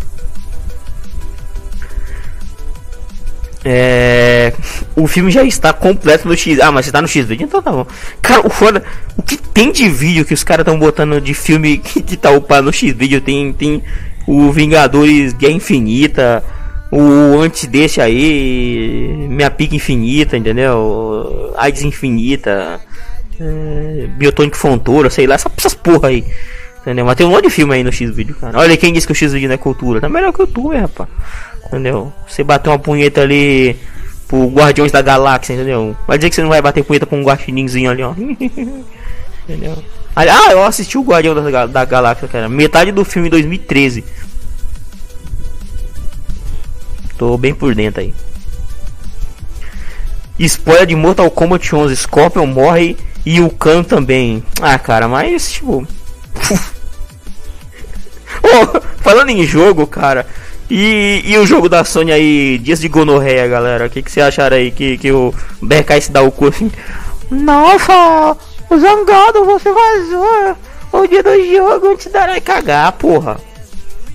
É... 3.65 4.53
O 4.95 5.05
filme 5.05 5.29
já 5.29 5.43
está 5.43 5.73
completo 5.73 6.29
no 6.29 6.35
X. 6.35 6.61
Ah, 6.61 6.71
mas 6.71 6.85
você 6.85 6.91
tá 6.93 7.01
no 7.01 7.09
X 7.09 7.25
vídeo, 7.25 7.43
então 7.43 7.61
tá 7.61 7.71
bom. 7.71 7.85
Cara, 8.21 8.47
o 8.47 8.49
foda. 8.49 8.83
O 9.17 9.21
que 9.21 9.35
tem 9.35 9.69
de 9.71 9.89
vídeo 9.89 10.23
que 10.23 10.33
os 10.33 10.45
caras 10.45 10.63
estão 10.63 10.79
botando 10.79 11.19
de 11.19 11.33
filme 11.33 11.77
que, 11.83 12.01
que 12.01 12.15
tá 12.15 12.31
upado 12.31 12.67
no 12.67 12.73
X 12.73 12.93
vídeo? 12.93 13.19
Tem, 13.19 13.51
tem 13.51 13.83
o 14.25 14.49
Vingadores 14.51 15.33
Guerra 15.33 15.53
Infinita. 15.53 16.41
O 16.89 17.39
antes 17.39 17.67
desse 17.67 17.99
aí. 17.99 19.27
Minha 19.29 19.51
pica 19.51 19.75
infinita, 19.75 20.37
entendeu? 20.37 21.53
AIDS 21.57 21.83
infinita. 21.83 22.79
É, 23.39 24.07
Biotônico 24.17 24.57
Fontoura, 24.57 25.09
sei 25.09 25.25
lá, 25.25 25.35
essas 25.35 25.73
porra 25.73 26.09
aí. 26.09 26.25
Entendeu? 26.81 27.05
Mas 27.05 27.15
tem 27.15 27.25
um 27.25 27.29
monte 27.29 27.43
de 27.43 27.49
filme 27.49 27.75
aí 27.75 27.83
no 27.83 27.91
X 27.91 28.09
vídeo, 28.15 28.35
cara. 28.35 28.57
Olha 28.57 28.75
quem 28.75 28.91
disse 28.91 29.05
que 29.05 29.13
o 29.13 29.15
X 29.15 29.31
vídeo 29.33 29.47
não 29.47 29.55
é 29.55 29.57
cultura. 29.57 30.01
Tá 30.01 30.09
melhor 30.09 30.33
que 30.33 30.41
o 30.41 30.43
YouTube, 30.43 30.77
rapaz. 30.77 31.09
Entendeu? 31.67 32.11
Você 32.27 32.43
bater 32.43 32.69
uma 32.69 32.79
punheta 32.79 33.21
ali 33.21 33.77
pro 34.27 34.47
Guardiões 34.47 34.91
da 34.91 35.01
Galáxia, 35.01 35.53
entendeu? 35.53 35.95
Vai 36.07 36.17
dizer 36.17 36.29
que 36.29 36.35
você 36.35 36.41
não 36.41 36.49
vai 36.49 36.61
bater 36.61 36.83
punheta 36.83 37.05
com 37.05 37.19
um 37.19 37.23
guaxininzinho 37.23 37.91
ali, 37.91 38.01
ó. 38.01 38.13
entendeu? 39.47 39.77
Ah, 40.15 40.51
eu 40.51 40.63
assisti 40.63 40.97
o 40.97 41.03
Guardião 41.03 41.35
da, 41.35 41.65
da 41.67 41.85
Galáxia, 41.85 42.27
cara. 42.27 42.49
Metade 42.49 42.91
do 42.91 43.05
filme 43.05 43.27
em 43.27 43.31
2013. 43.31 44.03
Tô 47.17 47.37
bem 47.37 47.53
por 47.53 47.75
dentro 47.75 48.01
aí. 48.01 48.13
Spoiler 50.39 50.87
de 50.87 50.95
Mortal 50.95 51.29
Kombat 51.29 51.75
11. 51.75 51.95
Scorpion 51.95 52.47
morre 52.47 52.97
e 53.25 53.39
o 53.39 53.49
Khan 53.49 53.83
também. 53.83 54.43
Ah, 54.59 54.79
cara, 54.79 55.07
mas 55.07 55.51
tipo. 55.51 55.87
Oh, 58.43 58.81
falando 59.01 59.29
em 59.29 59.45
jogo, 59.45 59.85
cara. 59.87 60.25
E, 60.69 61.21
e 61.25 61.37
o 61.37 61.45
jogo 61.45 61.67
da 61.67 61.83
Sony 61.83 62.13
aí, 62.13 62.57
Dias 62.57 62.79
de 62.79 62.87
Gonorreia, 62.87 63.47
galera? 63.47 63.87
O 63.87 63.89
que, 63.89 64.01
que 64.01 64.11
você 64.11 64.21
acharam 64.21 64.55
aí? 64.55 64.71
Que, 64.71 64.97
que 64.97 65.11
o 65.11 65.33
BK 65.61 66.01
se 66.01 66.11
dá 66.11 66.21
o 66.21 66.31
cu 66.31 66.47
assim? 66.47 66.71
Nossa, 67.29 68.37
o 68.69 68.79
zangado, 68.79 69.43
você 69.45 69.69
vazou 69.69 70.55
o 70.93 71.07
dia 71.07 71.23
do 71.23 71.45
jogo 71.45 71.91
antes 71.91 72.11
da 72.11 72.39
cagar, 72.39 72.91
porra. 72.93 73.37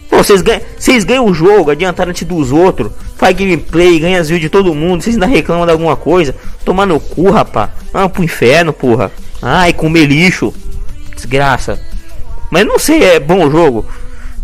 Pô, 0.09 0.19
vocês 0.19 0.41
ganham, 0.41 0.63
vocês 0.79 1.05
ganham 1.05 1.27
o 1.27 1.35
jogo, 1.35 1.71
adiantaram 1.71 2.11
antes 2.11 2.27
dos 2.27 2.53
outros, 2.53 2.93
faz 3.17 3.37
gameplay, 3.37 3.99
ganha 3.99 4.21
as 4.21 4.29
views 4.29 4.41
de 4.41 4.49
todo 4.49 4.75
mundo, 4.75 5.03
vocês 5.03 5.17
ainda 5.17 5.27
reclamam 5.27 5.67
de 5.67 5.73
alguma 5.73 5.97
coisa. 5.97 6.35
Tomar 6.65 6.87
no 6.87 7.01
cu, 7.01 7.31
rapá. 7.31 7.71
Ah, 7.93 8.09
pro 8.09 8.25
inferno, 8.25 8.73
porra. 8.73 9.11
Ai, 9.43 9.73
comer 9.73 10.07
lixo. 10.07 10.55
Desgraça. 11.15 11.81
Mas 12.51 12.67
não 12.67 12.79
sei, 12.79 13.03
é 13.03 13.21
bom 13.21 13.47
o 13.47 13.51
jogo. 13.51 13.87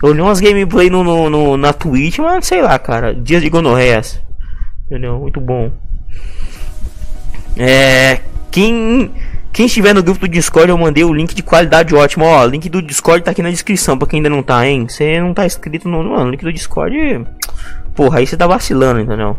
Eu 0.02 0.10
olhei 0.10 0.20
umas 0.20 0.40
gameplay 0.40 0.90
no, 0.90 1.04
no, 1.04 1.30
no, 1.30 1.56
na 1.56 1.72
Twitch, 1.72 2.18
mas 2.18 2.46
sei 2.46 2.60
lá, 2.60 2.78
cara. 2.78 3.14
Dias 3.14 3.40
de 3.40 3.48
gonorreias. 3.48 4.20
Entendeu? 4.86 5.18
Muito 5.18 5.40
bom. 5.40 5.70
É. 7.56 8.20
Quem. 8.50 9.12
Quem 9.52 9.66
estiver 9.66 9.94
no 9.94 10.02
grupo 10.02 10.20
do 10.20 10.28
Discord, 10.28 10.70
eu 10.70 10.78
mandei 10.78 11.04
o 11.04 11.12
link 11.12 11.34
de 11.34 11.42
qualidade 11.42 11.94
ótima. 11.94 12.24
Ó, 12.24 12.44
link 12.46 12.70
do 12.70 12.80
Discord 12.80 13.22
tá 13.22 13.32
aqui 13.32 13.42
na 13.42 13.50
descrição 13.50 13.98
pra 13.98 14.08
quem 14.08 14.18
ainda 14.18 14.30
não 14.30 14.42
tá, 14.42 14.66
hein? 14.66 14.86
Você 14.88 15.20
não 15.20 15.34
tá 15.34 15.44
inscrito 15.44 15.88
no. 15.88 16.02
Mano, 16.02 16.30
link 16.30 16.42
do 16.42 16.52
Discord. 16.52 17.26
Porra, 17.94 18.18
aí 18.18 18.26
você 18.26 18.36
tá 18.36 18.46
vacilando, 18.46 19.00
entendeu? 19.00 19.36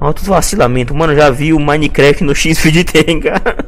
Alto 0.00 0.24
vacilamento. 0.24 0.94
Mano, 0.94 1.14
já 1.14 1.30
vi 1.30 1.52
o 1.52 1.60
Minecraft 1.60 2.24
no 2.24 2.34
X-Feed 2.34 2.84
tem, 2.84 3.20
cara. 3.20 3.64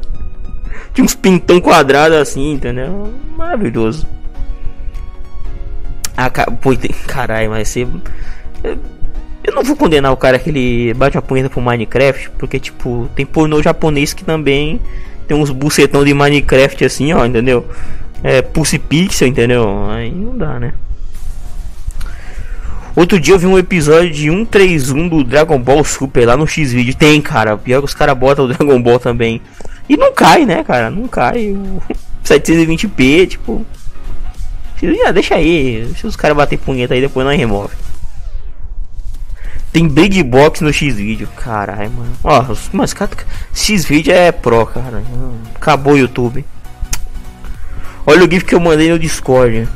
Tinha 0.93 1.05
uns 1.05 1.15
pintão 1.15 1.59
quadrado 1.61 2.15
assim, 2.15 2.53
entendeu? 2.53 3.13
Maravilhoso. 3.37 4.05
Ah, 6.15 6.29
pô, 6.29 6.71
caralho, 7.07 7.49
mas 7.49 7.69
você. 7.69 7.87
Eu 9.43 9.55
não 9.55 9.63
vou 9.63 9.75
condenar 9.75 10.11
o 10.11 10.17
cara 10.17 10.37
que 10.37 10.49
ele 10.49 10.93
bate 10.93 11.17
a 11.17 11.21
punheta 11.21 11.49
pro 11.49 11.61
Minecraft, 11.61 12.29
porque, 12.37 12.59
tipo, 12.59 13.09
tem 13.15 13.25
pornô 13.25 13.61
japonês 13.61 14.13
que 14.13 14.23
também 14.23 14.79
tem 15.27 15.35
uns 15.35 15.49
bucetão 15.49 16.03
de 16.03 16.13
Minecraft 16.13 16.85
assim, 16.85 17.11
ó, 17.13 17.25
entendeu? 17.25 17.65
É, 18.23 18.41
Pulse 18.41 18.77
Pixel, 18.77 19.29
entendeu? 19.29 19.89
Aí 19.89 20.11
não 20.11 20.37
dá, 20.37 20.59
né? 20.59 20.73
Outro 22.95 23.19
dia 23.19 23.33
eu 23.33 23.39
vi 23.39 23.47
um 23.47 23.57
episódio 23.57 24.11
de 24.11 24.29
131 24.29 25.07
do 25.07 25.23
Dragon 25.23 25.57
Ball 25.57 25.83
Super 25.83 26.27
lá 26.27 26.35
no 26.35 26.45
X-Video. 26.45 26.93
Tem, 26.93 27.21
cara. 27.21 27.57
Pior 27.57 27.79
que 27.79 27.85
os 27.85 27.93
caras 27.93 28.17
botam 28.17 28.45
o 28.45 28.47
Dragon 28.49 28.81
Ball 28.81 28.99
também. 28.99 29.41
E 29.91 29.97
não 29.97 30.13
cai, 30.13 30.45
né, 30.45 30.63
cara? 30.63 30.89
Não 30.89 31.05
cai. 31.05 31.53
720p, 32.23 33.27
tipo. 33.35 33.65
Deixa 35.13 35.35
aí. 35.35 35.93
Se 35.97 36.07
os 36.07 36.15
caras 36.15 36.37
bater 36.37 36.57
punheta 36.57 36.93
aí, 36.93 37.01
depois 37.01 37.27
não 37.27 37.35
remove. 37.35 37.75
Tem 39.73 39.89
Big 39.89 40.23
Box 40.23 40.63
no 40.63 40.71
X-Video. 40.71 41.27
Caralho, 41.35 41.91
mano. 41.91 42.13
Ó, 42.23 42.55
mas 42.71 42.95
X-Video 43.53 44.13
é 44.13 44.31
pro, 44.31 44.65
cara. 44.65 45.03
Acabou 45.55 45.95
o 45.95 45.97
YouTube. 45.97 46.45
Olha 48.05 48.25
o 48.25 48.31
GIF 48.31 48.45
que 48.45 48.55
eu 48.55 48.61
mandei 48.61 48.89
no 48.89 48.97
Discord. 48.97 49.67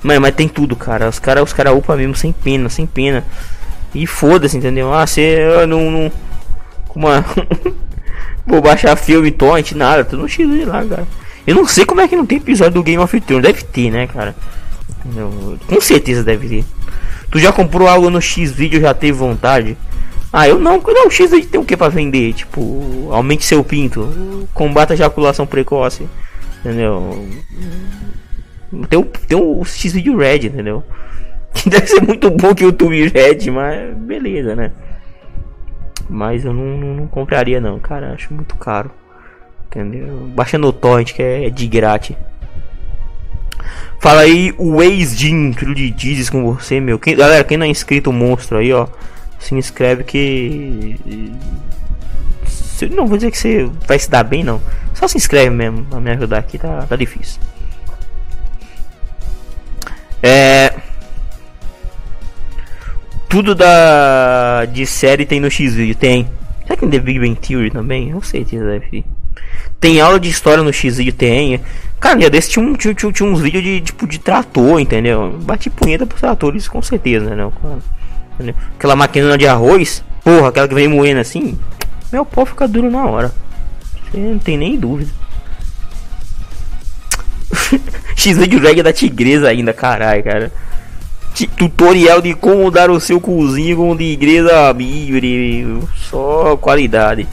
Mano, 0.00 0.20
mas 0.20 0.34
tem 0.36 0.48
tudo, 0.48 0.76
cara. 0.76 1.08
Os 1.08 1.18
caras 1.18 1.42
os 1.42 1.52
cara 1.52 1.74
upam 1.74 1.96
mesmo 1.96 2.14
sem 2.14 2.30
pena, 2.30 2.68
sem 2.68 2.86
pena. 2.86 3.24
E 3.92 4.06
foda-se, 4.06 4.56
entendeu? 4.56 4.94
Ah, 4.94 5.04
você 5.04 5.66
não. 5.66 5.90
não 5.90 6.12
como 6.86 7.08
uma... 7.08 7.24
Vou 8.48 8.62
baixar 8.62 8.96
filme, 8.96 9.30
torrent, 9.30 9.72
nada. 9.72 10.04
Tudo 10.04 10.22
no 10.22 10.28
X 10.28 10.66
lá, 10.66 10.84
cara. 10.84 11.06
Eu 11.46 11.54
não 11.54 11.66
sei 11.66 11.84
como 11.84 12.00
é 12.00 12.08
que 12.08 12.16
não 12.16 12.26
tem 12.26 12.38
episódio 12.38 12.74
do 12.74 12.82
Game 12.82 13.02
of 13.02 13.20
Thrones. 13.20 13.42
Deve 13.46 13.62
ter, 13.62 13.90
né, 13.90 14.06
cara? 14.06 14.34
Entendeu? 15.04 15.58
Com 15.66 15.80
certeza 15.80 16.24
deve 16.24 16.48
ter. 16.48 16.64
Tu 17.30 17.38
já 17.38 17.52
comprou 17.52 17.86
algo 17.86 18.08
no 18.08 18.20
X 18.20 18.50
vídeo 18.50 18.80
já 18.80 18.94
teve 18.94 19.12
vontade? 19.12 19.76
Ah, 20.32 20.48
eu 20.48 20.58
não. 20.58 20.78
Não, 20.78 21.06
o 21.06 21.10
X 21.10 21.30
tem 21.46 21.60
o 21.60 21.64
que 21.64 21.76
para 21.76 21.88
vender? 21.88 22.32
Tipo, 22.32 23.08
aumente 23.10 23.44
seu 23.44 23.62
pinto. 23.62 24.46
Combata 24.54 24.92
a 24.92 24.96
ejaculação 24.96 25.46
precoce. 25.46 26.08
Entendeu? 26.60 27.28
Tem 28.88 28.98
o, 28.98 29.04
tem 29.04 29.38
o 29.38 29.64
X 29.64 29.92
vídeo 29.92 30.16
Red, 30.16 30.46
entendeu? 30.46 30.82
Que 31.54 31.68
deve 31.70 31.86
ser 31.86 32.02
muito 32.02 32.30
bom 32.30 32.54
que 32.54 32.64
o 32.64 32.68
YouTube 32.68 33.08
Red, 33.08 33.50
mas 33.50 33.94
beleza, 33.96 34.54
né? 34.54 34.72
Mas 36.08 36.44
eu 36.44 36.52
não, 36.52 36.78
não, 36.78 36.94
não, 36.94 37.06
compraria 37.06 37.60
não, 37.60 37.78
cara. 37.78 38.14
Acho 38.14 38.32
muito 38.32 38.56
caro. 38.56 38.90
Entendeu? 39.66 40.28
Baixa 40.34 40.56
no 40.56 40.72
torrent 40.72 41.12
que 41.12 41.22
é 41.22 41.50
de 41.50 41.66
grátis. 41.66 42.16
Fala 44.00 44.20
aí 44.22 44.54
o 44.56 44.80
ex-Jim, 44.80 45.52
filho 45.52 45.74
de 45.74 45.94
Jesus 45.96 46.30
com 46.30 46.44
você, 46.44 46.80
meu. 46.80 46.98
Quem, 46.98 47.16
galera, 47.16 47.44
quem 47.44 47.58
não 47.58 47.66
é 47.66 47.68
inscrito, 47.68 48.12
monstro 48.12 48.58
aí, 48.58 48.72
ó. 48.72 48.86
Se 49.38 49.54
inscreve 49.54 50.04
que. 50.04 50.96
Não 52.90 53.06
vou 53.06 53.16
dizer 53.16 53.30
que 53.30 53.38
você 53.38 53.68
vai 53.86 53.98
se 53.98 54.08
dar 54.08 54.22
bem, 54.22 54.44
não. 54.44 54.62
Só 54.94 55.06
se 55.06 55.16
inscreve 55.16 55.50
mesmo 55.50 55.84
pra 55.84 56.00
me 56.00 56.10
ajudar 56.12 56.38
aqui, 56.38 56.58
tá, 56.58 56.86
tá 56.88 56.96
difícil. 56.96 57.40
É. 60.22 60.87
Tudo 63.28 63.54
da 63.54 64.64
de 64.64 64.86
série 64.86 65.26
tem 65.26 65.38
no 65.38 65.50
X-Video, 65.50 65.94
tem. 65.94 66.26
Será 66.62 66.74
que 66.76 66.80
tem 66.80 66.88
The 66.88 66.98
Big 66.98 67.18
Bang 67.18 67.34
Theory 67.34 67.70
também? 67.70 68.10
Não 68.10 68.22
sei 68.22 68.42
se 68.46 68.56
deve. 68.56 69.04
Tem 69.78 70.00
aula 70.00 70.18
de 70.18 70.30
história 70.30 70.64
no 70.64 70.72
X-Video, 70.72 71.12
tem. 71.12 71.60
Cara, 72.00 72.16
dia 72.16 72.30
desse 72.30 72.50
tinha, 72.50 72.64
um, 72.64 72.74
tinha, 72.74 72.94
tinha, 72.94 73.12
tinha 73.12 73.28
uns 73.28 73.40
vídeos 73.40 73.62
de 73.62 73.82
tipo 73.82 74.06
de 74.06 74.18
trator, 74.18 74.80
entendeu? 74.80 75.38
Bati 75.42 75.68
punheta 75.68 76.06
pros 76.06 76.20
tratores 76.20 76.66
com 76.68 76.80
certeza, 76.80 77.34
né? 77.34 77.50
Entendeu? 78.34 78.54
Aquela 78.78 78.96
máquina 78.96 79.36
de 79.36 79.46
arroz, 79.46 80.02
porra, 80.24 80.48
aquela 80.48 80.66
que 80.66 80.74
vem 80.74 80.88
moendo 80.88 81.20
assim, 81.20 81.58
meu 82.10 82.24
pau 82.24 82.46
fica 82.46 82.66
duro 82.66 82.90
na 82.90 83.04
hora. 83.04 83.34
Você 84.10 84.16
não 84.16 84.38
tem 84.38 84.56
nem 84.56 84.78
dúvida. 84.78 85.10
X-Video 88.16 88.58
Drag 88.58 88.82
da 88.82 88.92
tigresa 88.92 89.48
ainda, 89.48 89.74
caralho, 89.74 90.24
cara 90.24 90.50
tutorial 91.46 92.20
de 92.20 92.34
como 92.34 92.70
dar 92.70 92.90
o 92.90 93.00
seu 93.00 93.20
cozinho 93.20 93.76
com 93.76 93.96
de 93.96 94.04
igreja 94.04 94.72
livre, 94.72 95.78
só 96.10 96.56
qualidade. 96.56 97.28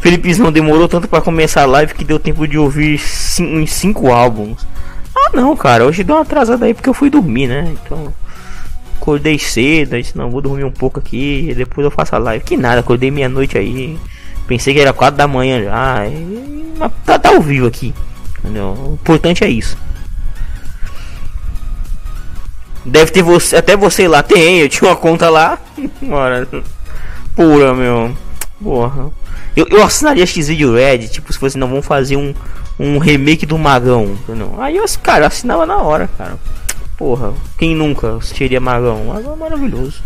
Felipe 0.00 0.36
não 0.38 0.50
demorou 0.50 0.88
tanto 0.88 1.06
para 1.06 1.20
começar 1.20 1.62
a 1.62 1.66
live 1.66 1.94
que 1.94 2.04
deu 2.04 2.18
tempo 2.18 2.46
de 2.46 2.58
ouvir 2.58 3.00
uns 3.40 3.72
5 3.72 4.10
álbuns. 4.10 4.66
Ah 5.16 5.30
não, 5.32 5.56
cara, 5.56 5.84
hoje 5.84 6.02
deu 6.02 6.16
uma 6.16 6.22
atrasada 6.22 6.66
aí 6.66 6.74
porque 6.74 6.88
eu 6.88 6.94
fui 6.94 7.08
dormir, 7.08 7.46
né? 7.46 7.72
Então 7.84 8.12
acordei 9.00 9.38
cedo, 9.38 9.96
disse 9.96 10.16
não, 10.16 10.30
vou 10.30 10.40
dormir 10.40 10.64
um 10.64 10.70
pouco 10.70 11.00
aqui 11.00 11.52
depois 11.56 11.84
eu 11.84 11.90
faço 11.90 12.14
a 12.14 12.18
live. 12.18 12.44
Que 12.44 12.56
nada, 12.56 12.80
acordei 12.80 13.10
meia-noite 13.10 13.56
aí. 13.56 13.98
Pensei 14.46 14.74
que 14.74 14.80
era 14.80 14.92
4 14.92 15.16
da 15.16 15.28
manhã 15.28 15.62
já. 15.62 16.06
E... 16.06 16.62
Tá, 17.04 17.18
tá 17.18 17.28
ao 17.30 17.40
vivo 17.40 17.66
aqui. 17.66 17.94
Entendeu? 18.40 18.74
O 18.74 18.94
importante 18.94 19.44
é 19.44 19.48
isso. 19.48 19.76
Deve 22.84 23.10
ter 23.12 23.22
você, 23.22 23.56
até 23.56 23.76
você 23.76 24.08
lá. 24.08 24.22
Tem, 24.22 24.60
eu 24.60 24.68
tinha 24.68 24.90
uma 24.90 24.96
conta 24.96 25.30
lá. 25.30 25.58
Mano, 26.02 26.64
pura, 27.34 27.74
meu. 27.74 28.16
Porra. 28.62 29.10
Eu, 29.56 29.66
eu 29.68 29.82
assinaria 29.82 30.26
X-Video 30.26 30.74
Red, 30.74 31.08
tipo, 31.08 31.32
se 31.32 31.38
fosse 31.38 31.58
não 31.58 31.68
vão 31.68 31.82
fazer 31.82 32.16
um, 32.16 32.34
um 32.78 32.98
remake 32.98 33.44
do 33.44 33.58
Magão, 33.58 34.04
entendeu? 34.04 34.54
Aí 34.58 34.80
os 34.80 34.96
cara 34.96 35.26
assinava 35.26 35.66
na 35.66 35.76
hora, 35.78 36.08
cara. 36.16 36.38
Porra, 36.96 37.34
quem 37.58 37.74
nunca 37.74 38.16
assistiria 38.16 38.60
Magão? 38.60 39.04
Magão 39.06 39.34
é 39.34 39.36
maravilhoso. 39.36 40.02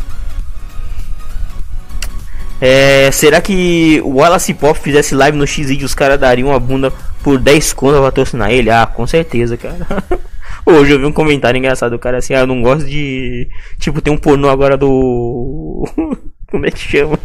É, 2.60 3.10
será 3.12 3.40
que 3.40 4.00
o 4.02 4.16
Wallace 4.16 4.54
Pop 4.54 4.78
fizesse 4.80 5.14
live 5.14 5.36
no 5.36 5.46
X 5.46 5.68
os 5.82 5.94
caras 5.94 6.18
dariam 6.18 6.54
a 6.54 6.58
bunda 6.58 6.92
por 7.22 7.38
10 7.38 7.72
contas 7.74 7.96
pra 7.98 8.06
patrocinar 8.06 8.50
ele? 8.50 8.70
Ah, 8.70 8.86
com 8.86 9.06
certeza, 9.06 9.56
cara. 9.56 9.86
Hoje 10.68 10.90
eu 10.90 10.98
vi 10.98 11.04
um 11.04 11.12
comentário 11.12 11.56
engraçado 11.56 11.92
do 11.92 11.98
cara 11.98 12.18
assim, 12.18 12.34
ah, 12.34 12.40
eu 12.40 12.46
não 12.46 12.60
gosto 12.60 12.84
de. 12.86 13.48
Tipo, 13.78 14.02
tem 14.02 14.12
um 14.12 14.18
pornô 14.18 14.48
agora 14.48 14.76
do. 14.76 15.88
Como 16.50 16.66
é 16.66 16.72
que 16.72 16.80
chama? 16.80 17.16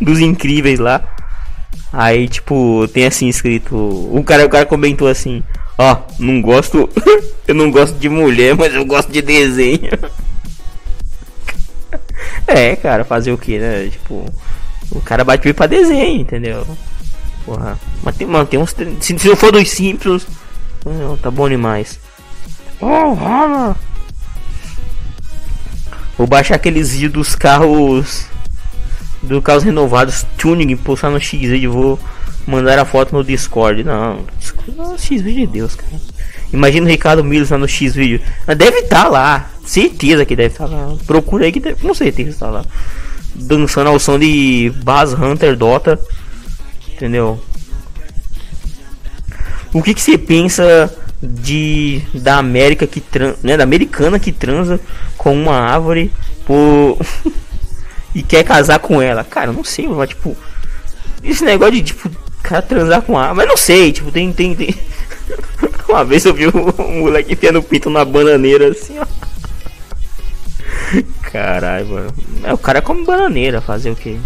Dos 0.00 0.20
incríveis 0.20 0.78
lá. 0.78 1.02
Aí, 1.92 2.28
tipo, 2.28 2.86
tem 2.92 3.04
assim 3.04 3.26
escrito. 3.26 3.74
O 3.74 4.22
cara, 4.24 4.46
o 4.46 4.48
cara 4.48 4.64
comentou 4.64 5.08
assim, 5.08 5.42
ó, 5.76 5.96
não 6.20 6.40
gosto. 6.40 6.88
eu 7.48 7.54
não 7.54 7.68
gosto 7.68 7.98
de 7.98 8.08
mulher, 8.08 8.54
mas 8.54 8.72
eu 8.72 8.84
gosto 8.84 9.10
de 9.10 9.20
desenho. 9.20 9.90
é, 12.46 12.76
cara, 12.76 13.04
fazer 13.04 13.32
o 13.32 13.38
que, 13.38 13.58
né? 13.58 13.88
Tipo, 13.88 14.24
o 14.92 15.00
cara 15.00 15.24
bate 15.24 15.52
pra 15.52 15.66
desenho, 15.66 16.20
entendeu? 16.20 16.64
Porra. 17.44 17.76
Mas 18.04 18.16
tem, 18.16 18.26
mano, 18.26 18.46
tem 18.46 18.60
uns. 18.60 18.70
Se, 19.00 19.18
se 19.18 19.28
não 19.28 19.34
for 19.34 19.50
dos 19.50 19.68
simples, 19.68 20.24
não, 20.86 21.16
tá 21.16 21.28
bom 21.28 21.48
demais. 21.48 22.03
Vou 26.16 26.26
baixar 26.26 26.54
aqueles 26.56 26.92
vídeos 26.92 27.12
dos 27.12 27.34
carros. 27.34 28.26
Do 29.22 29.40
carros 29.40 29.64
renovados, 29.64 30.26
tuning, 30.36 30.76
postar 30.76 31.10
no 31.10 31.18
X 31.18 31.50
e 31.50 31.66
vou 31.66 31.98
mandar 32.46 32.78
a 32.78 32.84
foto 32.84 33.14
no 33.14 33.24
Discord. 33.24 33.82
Não, 33.82 34.24
não 34.76 34.98
X 34.98 35.22
vídeo 35.22 35.46
de 35.46 35.52
Deus, 35.52 35.74
cara. 35.74 35.92
Imagina 36.52 36.86
o 36.86 36.88
Ricardo 36.88 37.24
Milos 37.24 37.50
lá 37.50 37.58
no 37.58 37.66
X 37.66 37.94
vídeo. 37.94 38.20
Deve 38.46 38.80
estar 38.80 39.04
tá 39.04 39.08
lá. 39.08 39.50
Certeza 39.64 40.24
que 40.24 40.36
deve 40.36 40.52
estar 40.52 40.68
tá 40.68 40.74
lá. 40.74 40.94
Procura 41.06 41.46
aí 41.46 41.52
que 41.52 41.60
deve. 41.60 41.80
Com 41.80 41.94
certeza 41.94 42.30
está 42.30 42.50
lá. 42.50 42.64
Dançando 43.34 43.88
ao 43.88 43.98
som 43.98 44.18
de 44.18 44.72
Bass 44.84 45.14
Hunter 45.14 45.56
Dota. 45.56 45.98
Entendeu? 46.92 47.42
O 49.72 49.82
que, 49.82 49.94
que 49.94 50.00
você 50.00 50.16
pensa 50.16 50.94
de 51.24 52.02
da 52.14 52.36
América 52.36 52.86
que 52.86 53.00
trans, 53.00 53.36
né, 53.42 53.56
da 53.56 53.64
americana 53.64 54.18
que 54.18 54.32
transa 54.32 54.80
com 55.16 55.34
uma 55.34 55.56
árvore 55.56 56.12
por 56.44 56.98
e 58.14 58.22
quer 58.22 58.44
casar 58.44 58.78
com 58.78 59.00
ela. 59.00 59.24
Cara, 59.24 59.52
não 59.52 59.64
sei, 59.64 59.88
mas 59.88 60.10
tipo 60.10 60.36
esse 61.22 61.44
negócio 61.44 61.74
de 61.74 61.82
tipo 61.82 62.10
cara 62.42 62.60
transar 62.60 63.00
com 63.02 63.18
a 63.18 63.32
mas 63.32 63.48
não 63.48 63.56
sei, 63.56 63.90
tipo 63.92 64.12
tem 64.12 64.32
tem, 64.32 64.54
tem... 64.54 64.74
uma 65.88 66.04
vez 66.04 66.24
eu 66.24 66.34
vi 66.34 66.46
um, 66.46 67.00
moleque 67.00 67.32
enfiando 67.32 67.58
o 67.58 67.62
pinto 67.62 67.88
na 67.88 68.04
bananeira 68.04 68.68
assim, 68.68 68.98
ó. 68.98 69.06
Caralho, 71.22 71.86
mano. 71.86 72.14
É, 72.44 72.52
o 72.52 72.58
cara 72.58 72.80
come 72.80 73.04
bananeira, 73.04 73.60
fazer 73.60 73.90
o 73.90 73.96
quê? 73.96 74.16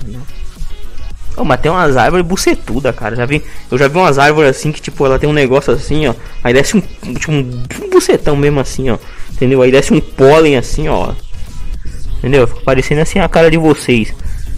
Oh, 1.39 1.45
mas 1.45 1.61
tem 1.61 1.71
umas 1.71 1.97
árvores 1.97 2.27
bucetuda, 2.27 2.93
cara. 2.93 3.15
Já 3.15 3.25
vi, 3.25 3.43
eu 3.71 3.79
já 3.79 3.87
vi 3.87 3.97
umas 3.97 4.19
árvores 4.19 4.51
assim 4.51 4.73
que, 4.73 4.81
tipo, 4.81 5.07
ela 5.07 5.19
tem 5.19 5.29
um 5.29 5.33
negócio 5.33 5.73
assim, 5.73 6.09
ó. 6.09 6.15
Aí 6.43 6.53
desce 6.53 6.77
um, 6.77 6.81
tipo, 6.81 7.33
um 7.33 7.91
bucetão 7.91 8.35
mesmo 8.35 8.59
assim, 8.59 8.91
ó. 8.91 8.99
Entendeu? 9.33 9.63
Aí 9.63 9.71
desce 9.71 9.95
um 9.95 10.01
pólen 10.01 10.57
assim, 10.57 10.89
ó. 10.89 11.13
Entendeu? 12.19 12.49
Fica 12.49 12.61
parecendo 12.63 13.01
assim 13.03 13.21
a 13.21 13.29
cara 13.29 13.51
de 13.51 13.57
vocês. 13.57 14.13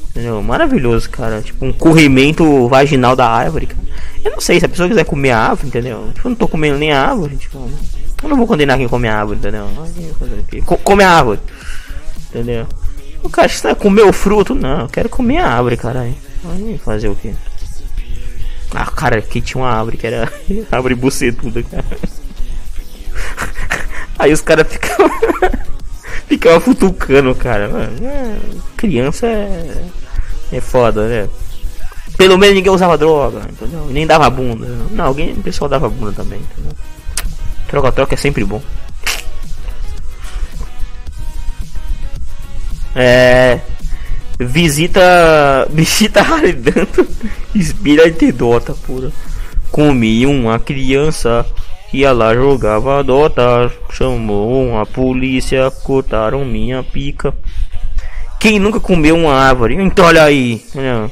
Entendeu? 0.08 0.42
Maravilhoso, 0.42 1.10
cara. 1.10 1.42
Tipo, 1.42 1.66
um 1.66 1.72
corrimento 1.72 2.66
vaginal 2.68 3.14
da 3.14 3.28
árvore, 3.28 3.66
cara. 3.66 3.80
Eu 4.25 4.30
não 4.30 4.40
sei, 4.40 4.58
se 4.58 4.64
a 4.64 4.68
pessoa 4.68 4.88
quiser 4.88 5.04
comer 5.04 5.32
a 5.32 5.38
árvore, 5.38 5.68
entendeu? 5.68 6.10
Tipo, 6.14 6.28
eu 6.28 6.30
não 6.30 6.37
tô 6.37 6.49
comendo 6.49 6.78
nem 6.78 6.92
a 6.92 7.08
árvore, 7.08 7.37
tipo. 7.37 7.70
Eu 8.22 8.28
não 8.28 8.37
vou 8.37 8.46
condenar 8.46 8.78
quem 8.78 8.88
come 8.88 9.08
a 9.08 9.18
árvore, 9.18 9.38
entendeu? 9.38 9.66
Come 10.82 11.04
a 11.04 11.10
árvore. 11.10 11.40
Entendeu? 12.28 12.66
O 13.22 13.28
cara 13.28 13.46
está 13.49 13.75
comer 13.75 14.02
o 14.02 14.12
fruto? 14.12 14.54
Não, 14.54 14.80
eu 14.80 14.88
quero 14.88 15.08
comer 15.08 15.38
a 15.38 15.46
árvore, 15.46 15.76
caralho. 15.76 16.14
Fazer 16.85 17.09
o 17.09 17.14
quê? 17.14 17.35
Ah, 18.73 18.87
cara, 18.87 19.18
aqui 19.18 19.40
tinha 19.40 19.62
uma 19.62 19.70
árvore 19.70 19.97
que 19.97 20.06
era 20.06 20.30
árvore 20.70 20.94
bucetuda, 20.94 21.62
cara. 21.62 21.85
Aí 24.18 24.32
os 24.32 24.40
caras 24.40 24.68
ficavam. 24.68 25.11
ficavam 26.28 26.61
futucando, 26.61 27.35
cara. 27.35 27.68
Mano, 27.68 28.06
é, 28.06 28.37
criança 28.76 29.26
é. 29.26 29.85
É 30.52 30.61
foda, 30.61 31.09
né? 31.09 31.28
Pelo 32.16 32.37
menos 32.37 32.54
ninguém 32.54 32.73
usava 32.73 32.99
droga, 32.99 33.42
entendeu? 33.49 33.87
Nem 33.87 34.06
dava 34.06 34.28
bunda. 34.28 34.66
Não, 34.90 35.06
alguém, 35.06 35.32
o 35.32 35.42
pessoal 35.42 35.68
dava 35.68 35.88
bunda 35.88 36.12
também? 36.12 36.40
Troca-troca 37.68 38.14
é 38.14 38.16
sempre 38.16 38.44
bom. 38.44 38.61
É. 42.94 43.61
Visita. 44.44 45.66
Visita 45.70 46.23
Haridanto. 46.23 47.06
Inspira 47.54 48.06
antedota 48.06 48.75
pura. 48.75 49.12
Comi 49.70 50.26
uma 50.26 50.59
criança 50.59 51.47
ia 51.92 52.12
lá 52.12 52.35
jogava 52.35 53.02
Dota. 53.02 53.70
Chamou 53.90 54.78
a 54.78 54.87
polícia, 54.87 55.70
cortaram 55.82 56.44
minha 56.44 56.82
pica. 56.82 57.35
Quem 58.38 58.59
nunca 58.59 58.80
comeu 58.80 59.16
uma 59.16 59.35
árvore? 59.35 59.75
Então 59.75 60.04
olha 60.04 60.25
aí? 60.25 60.64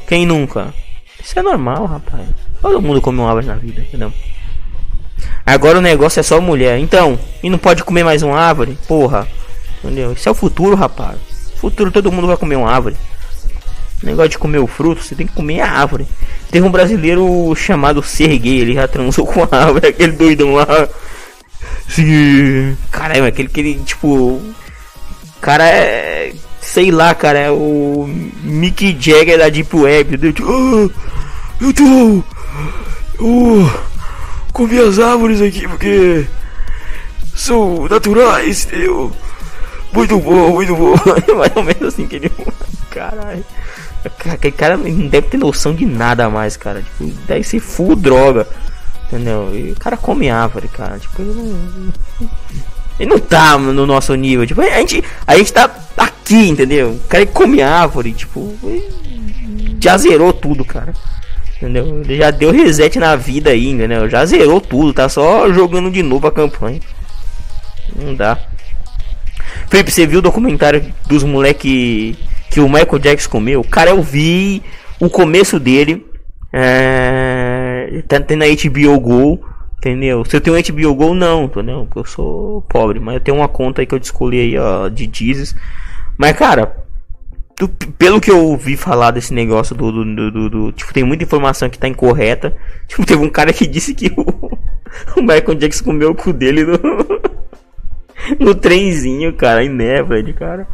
Quem 0.07 0.25
nunca? 0.25 0.73
Isso 1.23 1.39
é 1.39 1.43
normal, 1.43 1.85
rapaz. 1.85 2.27
Todo 2.63 2.81
mundo 2.81 3.01
come 3.01 3.19
uma 3.19 3.29
árvore 3.29 3.47
na 3.47 3.55
vida, 3.55 3.83
entendeu? 3.83 4.13
Agora 5.45 5.79
o 5.79 5.83
negócio 5.83 6.21
é 6.21 6.23
só 6.23 6.41
mulher. 6.41 6.79
Então, 6.79 7.19
e 7.43 7.51
não 7.51 7.59
pode 7.59 7.85
comer 7.85 8.05
mais 8.05 8.23
uma 8.23 8.39
árvore? 8.39 8.79
Porra. 8.87 9.29
Entendeu? 9.83 10.13
Isso 10.13 10.29
é 10.29 10.33
o 10.33 10.35
futuro, 10.35 10.75
rapaz. 10.75 11.19
Futuro 11.57 11.91
todo 11.91 12.11
mundo 12.11 12.27
vai 12.27 12.37
comer 12.37 12.57
uma 12.57 12.71
árvore. 12.71 12.97
Negócio 14.03 14.31
de 14.31 14.39
comer 14.39 14.59
o 14.59 14.67
fruto, 14.67 15.03
você 15.03 15.15
tem 15.15 15.27
que 15.27 15.33
comer 15.33 15.61
a 15.61 15.71
árvore. 15.71 16.07
Teve 16.51 16.67
um 16.67 16.71
brasileiro 16.71 17.53
chamado 17.57 18.03
Serguei, 18.03 18.61
ele 18.61 18.75
já 18.75 18.87
transou 18.87 19.27
com 19.29 19.43
a 19.43 19.49
árvore, 19.65 19.89
aquele 19.89 20.13
doidão 20.13 20.55
lá. 20.55 20.89
Sim. 21.89 22.77
Caralho, 22.91 23.27
aquele 23.27 23.49
que 23.49 23.61
ele, 23.61 23.81
tipo. 23.85 24.41
Cara 25.41 25.69
é. 25.69 26.33
Sei 26.61 26.91
lá, 26.91 27.15
cara, 27.15 27.39
é 27.39 27.51
o 27.51 28.07
Mickey 28.43 28.97
Jagger 29.01 29.39
da 29.39 29.49
Deep 29.49 29.75
Web. 29.75 30.19
Eu, 30.23 30.33
tipo, 30.33 30.49
oh, 30.51 30.91
eu 31.65 31.73
tô. 31.73 32.25
Oh, 33.21 33.69
comi 34.53 34.79
as 34.79 34.99
árvores 34.99 35.41
aqui 35.41 35.67
porque 35.67 36.27
são 37.35 37.87
naturais, 37.89 38.69
eu. 38.73 39.11
Muito 39.93 40.19
bom, 40.21 40.51
muito 40.51 40.77
bom. 40.77 40.95
Mais 41.37 41.57
ou 41.57 41.63
menos 41.63 41.83
assim 41.83 42.07
que 42.07 42.17
ele. 42.17 42.31
Caralho. 42.91 43.45
Aquele 44.31 44.53
cara 44.53 44.77
não 44.77 45.09
deve 45.09 45.29
ter 45.29 45.37
noção 45.37 45.75
de 45.75 45.87
nada 45.87 46.29
mais, 46.29 46.57
cara. 46.57 46.83
Tipo, 46.83 47.05
deve 47.27 47.45
ser 47.45 47.61
full 47.61 47.97
droga. 47.97 48.47
Entendeu? 49.07 49.51
E 49.55 49.73
o 49.73 49.77
cara 49.77 49.97
come 49.97 50.29
árvore, 50.29 50.69
cara. 50.69 50.99
Tipo, 50.99 51.23
ele 51.23 51.33
não. 51.33 51.93
Ele 53.01 53.11
não 53.11 53.19
tá 53.19 53.57
no 53.57 53.87
nosso 53.87 54.15
nível. 54.15 54.47
Tipo, 54.47 54.61
a 54.61 54.79
gente, 54.81 55.03
a 55.27 55.37
gente 55.37 55.53
tá 55.53 55.71
aqui, 55.97 56.49
entendeu? 56.49 56.91
O 56.91 57.09
cara 57.09 57.25
come 57.27 57.63
árvore, 57.63 58.13
tipo. 58.13 58.57
Já 59.81 59.97
zerou 59.97 60.33
tudo, 60.33 60.65
cara. 60.65 60.93
Entendeu? 61.57 62.03
Ele 62.03 62.17
já 62.17 62.31
deu 62.31 62.53
reset 62.53 62.99
na 62.99 63.17
vida 63.17 63.51
aí, 63.51 63.69
entendeu? 63.69 64.09
Já 64.09 64.25
zerou 64.25 64.61
tudo, 64.61 64.93
tá 64.93 65.09
só 65.09 65.53
jogando 65.53 65.91
de 65.91 66.03
novo 66.03 66.27
a 66.27 66.33
campanha. 66.33 66.81
Não 67.97 68.15
dá. 68.15 68.39
Felipe, 69.69 69.91
você 69.91 70.07
viu 70.07 70.21
o 70.21 70.23
documentário 70.23 70.93
dos 71.07 71.25
moleque 71.25 72.17
que 72.51 72.61
o 72.61 72.69
Michael 72.69 72.99
Jackson 72.99 73.31
comeu? 73.31 73.65
Cara, 73.65 73.91
eu 73.91 74.03
vi 74.03 74.63
o 75.01 75.09
começo 75.09 75.59
dele. 75.59 76.07
É, 76.53 78.03
tá 78.09 78.21
tendo 78.21 78.43
a 78.43 78.47
HBO 78.47 79.01
Go, 79.01 79.41
entendeu? 79.77 80.25
Se 80.25 80.37
eu 80.37 80.41
tenho 80.41 80.57
HBO 80.57 80.95
Go, 80.95 81.15
não, 81.15 81.45
entendeu? 81.45 81.85
Porque 81.85 81.99
eu 81.99 82.05
sou 82.05 82.63
pobre, 82.63 82.99
mas 82.99 83.15
eu 83.15 83.21
tenho 83.21 83.37
uma 83.37 83.49
conta 83.49 83.83
aí 83.83 83.87
que 83.87 83.95
eu 83.95 83.99
descobri 83.99 84.41
aí, 84.41 84.59
ó, 84.59 84.89
de 84.89 85.11
Jesus. 85.13 85.55
Mas, 86.17 86.37
cara, 86.37 86.75
tu, 87.55 87.69
pelo 87.69 88.21
que 88.21 88.31
eu 88.31 88.39
ouvi 88.39 88.77
falar 88.77 89.11
desse 89.11 89.35
negócio 89.35 89.75
do, 89.75 89.93
do, 89.93 90.05
do, 90.05 90.31
do, 90.31 90.51
do, 90.51 90.73
Tipo, 90.73 90.95
tem 90.95 91.05
muita 91.05 91.25
informação 91.25 91.69
que 91.69 91.79
tá 91.79 91.89
incorreta. 91.89 92.57
Tipo, 92.89 93.05
teve 93.05 93.23
um 93.23 93.29
cara 93.29 93.53
que 93.53 93.67
disse 93.67 93.95
que 93.95 94.13
o, 94.17 94.59
o 95.19 95.21
Michael 95.21 95.55
Jackson 95.55 95.85
comeu 95.85 96.11
o 96.11 96.15
cu 96.15 96.33
dele 96.33 96.65
no, 96.65 96.79
no 98.39 98.55
trenzinho, 98.55 99.33
cara, 99.33 99.65
em 99.65 99.69
neve, 99.69 100.33
cara. 100.33 100.67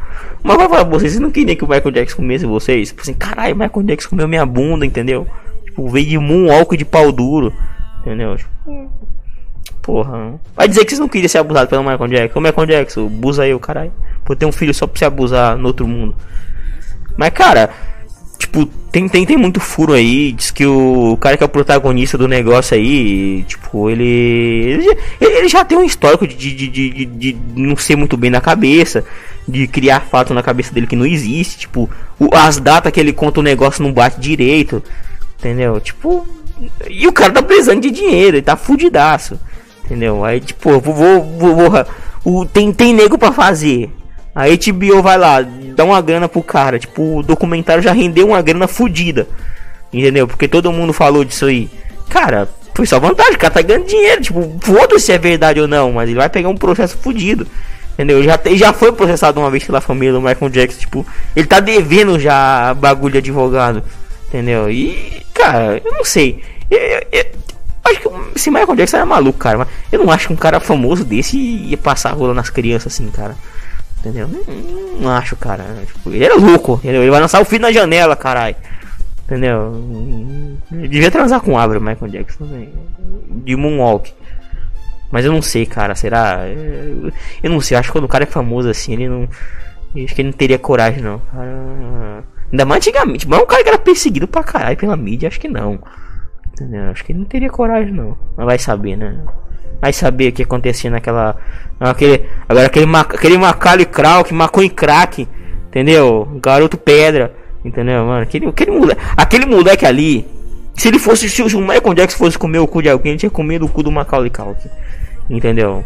Mas 0.42 0.56
vai 0.56 0.68
falar, 0.68 0.84
vocês 0.84 1.18
não 1.18 1.30
queriam 1.30 1.56
que 1.56 1.64
o 1.64 1.68
Michael 1.68 1.90
Jackson 1.90 2.16
comesse 2.16 2.46
vocês? 2.46 2.88
Tipo 2.88 3.02
assim, 3.02 3.14
caralho, 3.14 3.54
o 3.54 3.58
Michael 3.58 3.86
Jackson 3.86 4.10
comeu 4.10 4.28
minha 4.28 4.46
bunda, 4.46 4.84
entendeu? 4.84 5.26
Tipo, 5.64 5.88
veio 5.88 6.06
de 6.06 6.18
moonwalk 6.18 6.76
de 6.76 6.84
pau 6.84 7.10
duro, 7.12 7.52
entendeu? 8.00 8.36
Tipo, 8.36 8.90
porra. 9.82 10.40
Vai 10.56 10.68
dizer 10.68 10.84
que 10.84 10.90
vocês 10.90 11.00
não 11.00 11.08
queriam 11.08 11.28
ser 11.28 11.38
abusados 11.38 11.70
pelo 11.70 11.82
Michael 11.82 12.08
Jackson. 12.08 12.38
O 12.38 12.42
Michael 12.42 12.66
Jackson, 12.66 13.06
abusa 13.06 13.42
aí, 13.42 13.58
caralho. 13.58 13.92
Por 14.24 14.36
ter 14.36 14.46
um 14.46 14.52
filho 14.52 14.72
só 14.72 14.86
pra 14.86 14.98
se 14.98 15.04
abusar 15.04 15.56
no 15.56 15.68
outro 15.68 15.86
mundo. 15.86 16.16
Mas, 17.16 17.30
cara, 17.30 17.70
tipo, 18.44 18.66
tem, 18.92 19.08
tem, 19.08 19.26
tem 19.26 19.36
muito 19.36 19.58
furo 19.58 19.92
aí. 19.92 20.32
Diz 20.32 20.50
que 20.50 20.66
o 20.66 21.16
cara 21.18 21.36
que 21.36 21.42
é 21.42 21.46
o 21.46 21.48
protagonista 21.48 22.16
do 22.16 22.28
negócio 22.28 22.76
aí, 22.76 23.42
tipo, 23.44 23.90
ele. 23.90 24.04
Ele, 24.74 24.98
ele 25.20 25.48
já 25.48 25.64
tem 25.64 25.78
um 25.78 25.84
histórico 25.84 26.26
de, 26.26 26.34
de, 26.34 26.68
de, 26.68 26.90
de, 26.90 27.04
de 27.06 27.36
não 27.56 27.76
ser 27.76 27.96
muito 27.96 28.16
bem 28.16 28.30
na 28.30 28.40
cabeça. 28.40 29.04
De 29.46 29.66
criar 29.66 30.00
fato 30.00 30.32
na 30.32 30.42
cabeça 30.42 30.72
dele 30.72 30.86
que 30.86 30.96
não 30.96 31.06
existe. 31.06 31.58
Tipo, 31.58 31.90
o, 32.18 32.28
as 32.32 32.58
datas 32.58 32.92
que 32.92 33.00
ele 33.00 33.12
conta 33.12 33.40
o 33.40 33.42
negócio 33.42 33.82
não 33.82 33.92
bate 33.92 34.20
direito. 34.20 34.82
Entendeu? 35.38 35.80
Tipo. 35.80 36.26
E 36.88 37.06
o 37.08 37.12
cara 37.12 37.32
tá 37.32 37.42
precisando 37.42 37.80
de 37.80 37.90
dinheiro, 37.90 38.36
ele 38.36 38.42
tá 38.42 38.56
fudidaço. 38.56 39.38
Entendeu? 39.84 40.24
Aí, 40.24 40.40
tipo, 40.40 40.78
vou. 40.78 40.94
vou, 40.94 41.22
vou, 41.38 41.70
vou 41.70 41.86
o, 42.24 42.46
tem, 42.46 42.72
tem 42.72 42.94
nego 42.94 43.18
pra 43.18 43.32
fazer. 43.32 43.90
A 44.34 44.46
HBO 44.48 45.00
vai 45.00 45.16
lá, 45.16 45.40
dá 45.42 45.84
uma 45.84 46.00
grana 46.00 46.28
pro 46.28 46.42
cara. 46.42 46.78
Tipo, 46.78 47.18
o 47.18 47.22
documentário 47.22 47.82
já 47.82 47.92
rendeu 47.92 48.26
uma 48.28 48.42
grana 48.42 48.66
fodida. 48.66 49.28
Entendeu? 49.92 50.26
Porque 50.26 50.48
todo 50.48 50.72
mundo 50.72 50.92
falou 50.92 51.24
disso 51.24 51.46
aí. 51.46 51.70
Cara, 52.08 52.48
foi 52.74 52.84
só 52.84 52.98
vantagem. 52.98 53.34
O 53.34 53.38
cara 53.38 53.54
tá 53.54 53.62
ganhando 53.62 53.86
dinheiro. 53.86 54.20
Tipo, 54.20 54.56
foda-se 54.60 55.06
se 55.06 55.12
é 55.12 55.18
verdade 55.18 55.60
ou 55.60 55.68
não. 55.68 55.92
Mas 55.92 56.08
ele 56.08 56.18
vai 56.18 56.28
pegar 56.28 56.48
um 56.48 56.56
processo 56.56 56.96
fodido. 56.96 57.46
Entendeu? 57.92 58.22
Já, 58.24 58.40
já 58.54 58.72
foi 58.72 58.90
processado 58.90 59.38
uma 59.38 59.50
vez 59.50 59.62
pela 59.62 59.80
família 59.80 60.12
do 60.12 60.20
Michael 60.20 60.50
Jackson. 60.50 60.80
Tipo, 60.80 61.06
ele 61.36 61.46
tá 61.46 61.60
devendo 61.60 62.18
já 62.18 62.74
bagulho 62.74 63.12
de 63.12 63.18
advogado. 63.18 63.84
Entendeu? 64.28 64.68
E, 64.68 65.22
cara, 65.32 65.80
eu 65.84 65.92
não 65.92 66.04
sei. 66.04 66.42
Eu, 66.68 66.78
eu, 66.80 67.02
eu, 67.12 67.26
acho 67.84 68.00
que 68.00 68.08
esse 68.34 68.50
Michael 68.50 68.74
Jackson 68.74 68.96
era 68.96 69.06
maluco, 69.06 69.38
cara. 69.38 69.58
Mas 69.58 69.68
eu 69.92 70.00
não 70.00 70.10
acho 70.10 70.26
que 70.26 70.32
um 70.32 70.36
cara 70.36 70.58
famoso 70.58 71.04
desse 71.04 71.38
ia 71.38 71.76
passar 71.76 72.14
rola 72.14 72.34
nas 72.34 72.50
crianças 72.50 72.92
assim, 72.92 73.08
cara. 73.12 73.36
Entendeu? 74.04 74.28
Não, 74.28 75.00
não 75.00 75.10
acho, 75.10 75.34
cara. 75.34 75.64
Tipo, 75.86 76.10
ele 76.10 76.24
era 76.24 76.36
louco. 76.36 76.74
Entendeu? 76.74 77.00
Ele 77.00 77.10
vai 77.10 77.20
lançar 77.20 77.40
o 77.40 77.44
filho 77.44 77.62
na 77.62 77.72
janela, 77.72 78.14
caralho. 78.14 78.54
Entendeu? 79.24 79.72
Ele 80.70 80.88
devia 80.88 81.10
transar 81.10 81.40
com 81.40 81.58
Abra, 81.58 81.80
Michael 81.80 82.10
Jackson. 82.10 82.46
De 83.30 83.56
Moonwalk. 83.56 84.12
Mas 85.10 85.24
eu 85.24 85.32
não 85.32 85.40
sei, 85.40 85.64
cara. 85.64 85.94
Será? 85.94 86.40
Eu 87.42 87.50
não 87.50 87.62
sei. 87.62 87.78
Acho 87.78 87.88
que 87.88 87.92
quando 87.92 88.04
o 88.04 88.08
cara 88.08 88.24
é 88.24 88.26
famoso 88.26 88.68
assim, 88.68 88.92
ele 88.92 89.08
não. 89.08 89.22
Acho 90.04 90.14
que 90.14 90.20
ele 90.20 90.28
não 90.28 90.36
teria 90.36 90.58
coragem, 90.58 91.02
não. 91.02 91.18
Cara... 91.32 92.24
Ainda 92.52 92.64
mais 92.66 92.78
antigamente. 92.78 93.26
Mas 93.26 93.40
é 93.40 93.42
um 93.42 93.46
cara 93.46 93.62
que 93.62 93.68
era 93.70 93.78
perseguido 93.78 94.28
pra 94.28 94.42
caralho 94.42 94.76
pela 94.76 94.96
mídia. 94.96 95.28
Acho 95.28 95.40
que 95.40 95.48
não. 95.48 95.78
Entendeu? 96.52 96.90
Acho 96.90 97.02
que 97.04 97.12
ele 97.12 97.20
não 97.20 97.26
teria 97.26 97.48
coragem, 97.48 97.92
não. 97.92 98.18
Mas 98.36 98.46
vai 98.46 98.58
saber, 98.58 98.96
né? 98.96 99.24
Vai 99.84 99.92
saber 99.92 100.30
o 100.30 100.32
que 100.32 100.42
acontecia 100.42 100.90
naquela. 100.90 101.36
Aquele, 101.78 102.24
agora 102.48 102.68
aquele, 102.68 102.86
aquele 102.96 103.36
Macaulay 103.36 103.84
Krauk, 103.84 104.32
maconha 104.32 104.70
crack, 104.70 105.28
entendeu? 105.66 106.26
Garoto 106.42 106.78
pedra, 106.78 107.34
entendeu, 107.62 108.02
mano? 108.06 108.22
Aquele, 108.22 108.46
aquele, 108.46 108.70
moleque, 108.70 109.00
aquele 109.14 109.44
moleque 109.44 109.84
ali, 109.84 110.26
se 110.74 110.88
ele 110.88 110.98
fosse, 110.98 111.28
se 111.28 111.42
o 111.42 111.60
Michael 111.60 111.92
Jackson 111.92 112.16
fosse 112.16 112.38
comer 112.38 112.60
o 112.60 112.66
cu 112.66 112.80
de 112.80 112.88
alguém, 112.88 113.14
tinha 113.18 113.28
comido 113.28 113.66
o 113.66 113.68
cu 113.68 113.82
do 113.82 113.92
Macaulay 113.92 114.30
Krauk, 114.30 114.58
entendeu? 115.28 115.84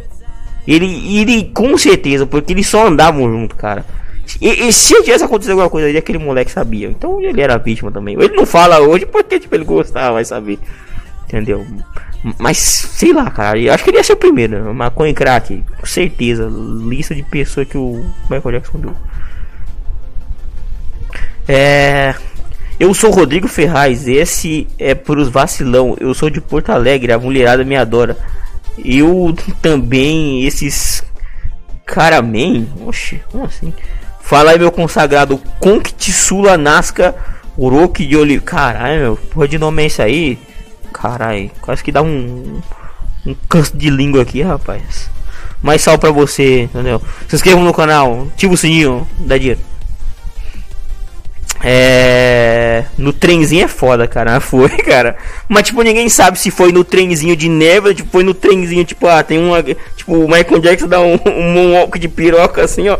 Ele, 0.65 1.19
ele 1.19 1.51
com 1.53 1.77
certeza, 1.77 2.25
porque 2.25 2.53
eles 2.53 2.69
só 2.69 2.87
andavam 2.87 3.29
junto, 3.29 3.57
cara. 3.57 3.85
E, 4.41 4.69
e 4.69 4.73
se 4.73 4.95
tivesse 5.03 5.25
acontecido 5.25 5.51
alguma 5.51 5.69
coisa 5.69 5.89
ali, 5.89 5.99
aquele 5.99 6.19
moleque 6.19 6.53
sabia. 6.53 6.87
Então 6.87 7.21
ele 7.21 7.41
era 7.41 7.59
vítima 7.59 7.91
também. 7.91 8.15
Ele 8.15 8.37
não 8.37 8.47
fala 8.47 8.79
hoje 8.79 9.07
porque 9.07 9.41
tipo, 9.41 9.57
ele 9.57 9.65
gostava, 9.65 10.13
vai 10.13 10.25
saber. 10.25 10.61
Entendeu? 11.29 11.67
Mas 12.38 12.57
sei 12.57 13.12
lá, 13.12 13.31
cara. 13.31 13.59
Eu 13.59 13.75
acho 13.75 13.85
que 13.85 13.91
ele 13.91 13.99
ia 13.99 14.03
ser 14.03 14.14
o 14.14 14.17
primeiro. 14.17 14.75
Maconha 14.75 15.11
e 15.11 15.14
crack. 15.14 15.62
Com 15.79 15.87
certeza. 15.87 16.49
Lista 16.51 17.14
de 17.14 17.23
pessoas 17.23 17.69
que 17.69 17.77
o 17.77 18.03
Michael 18.31 18.53
Jackson 18.53 18.79
deu. 18.79 18.95
É. 21.47 22.14
Eu 22.81 22.95
sou 22.95 23.11
Rodrigo 23.11 23.49
Ferraz, 23.49 24.07
esse 24.07 24.67
é 24.79 24.95
pros 24.95 25.29
vacilão. 25.29 25.97
Eu 26.01 26.14
sou 26.14 26.31
de 26.31 26.41
Porto 26.41 26.71
Alegre, 26.71 27.12
a 27.12 27.19
mulherada 27.19 27.64
me 27.64 27.77
adora. 27.77 28.17
Eu 28.83 29.37
também, 29.61 30.45
esses 30.45 31.03
Caraman? 31.85 32.67
Oxi, 32.87 33.21
como 33.31 33.45
assim? 33.45 33.75
Fala 34.21 34.53
aí, 34.53 34.59
meu 34.59 34.71
consagrado 34.71 35.38
Conquitsula 35.59 36.57
Nasca 36.57 37.17
Orochi 37.57 38.07
de 38.07 38.17
Oliveira. 38.17 38.45
Caralho, 38.45 39.01
meu, 39.01 39.17
porra 39.17 39.49
de 39.49 39.59
nome 39.59 39.83
é 39.83 39.87
esse 39.87 40.01
aí? 40.01 40.38
Caralho, 40.92 41.51
quase 41.61 41.83
que 41.83 41.92
dá 41.92 42.03
um, 42.03 42.61
um 43.27 43.35
canso 43.48 43.77
de 43.77 43.90
língua 43.90 44.22
aqui, 44.22 44.42
rapaz. 44.42 45.11
Mais 45.62 45.83
sal 45.83 45.98
pra 45.98 46.11
você, 46.11 46.62
entendeu? 46.62 47.03
Se 47.29 47.37
inscreva 47.37 47.61
no 47.61 47.74
canal, 47.74 48.29
ativa 48.33 48.55
o 48.55 48.57
sininho, 48.57 49.07
dá 49.18 49.37
dinheiro. 49.37 49.61
É. 51.62 52.85
No 52.96 53.12
trenzinho 53.12 53.64
é 53.64 53.68
foda, 53.68 54.07
cara. 54.07 54.38
Foi, 54.40 54.68
cara. 54.68 55.16
Mas, 55.48 55.64
tipo, 55.64 55.83
ninguém 55.83 56.09
sabe 56.09 56.38
se 56.38 56.51
foi 56.51 56.72
no 56.72 56.85
trenzinho 56.85 57.37
de 57.37 57.48
neve, 57.48 57.94
tipo, 57.94 58.11
foi 58.11 58.22
no 58.22 58.35
trenzinho, 58.35 58.85
tipo, 58.85 59.07
ah, 59.07 59.22
tem 59.22 59.38
uma. 59.38 59.62
Tipo, 59.62 60.24
o 60.24 60.29
Michael 60.29 60.61
Jackson 60.61 60.88
dá 60.88 61.01
um, 61.01 61.18
um 61.27 61.53
moonwalk 61.53 61.98
de 61.98 62.09
piroca 62.09 62.62
assim, 62.62 62.88
ó. 62.88 62.98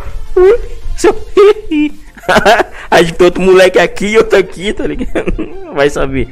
Seu. 0.97 1.15
Aí, 2.91 3.07
tipo, 3.07 3.25
outro 3.25 3.43
moleque 3.43 3.79
aqui 3.79 4.07
e 4.07 4.19
outro 4.19 4.39
aqui, 4.39 4.73
tá 4.73 4.87
ligado? 4.87 5.33
Vai 5.75 5.89
saber. 5.89 6.29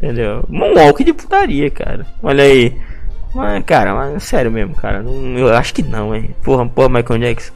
Entendeu? 0.00 0.42
Moonwalk 0.48 1.04
de 1.04 1.12
putaria, 1.12 1.70
cara. 1.70 2.06
Olha 2.22 2.42
aí. 2.42 2.74
Mas, 3.34 3.62
cara, 3.64 3.94
mas, 3.94 4.22
sério 4.22 4.50
mesmo, 4.50 4.74
cara. 4.74 5.04
Eu 5.36 5.54
acho 5.54 5.74
que 5.74 5.82
não, 5.82 6.14
hein. 6.14 6.34
Porra, 6.42 6.66
porra, 6.66 6.88
Michael 6.88 7.20
Jackson. 7.20 7.52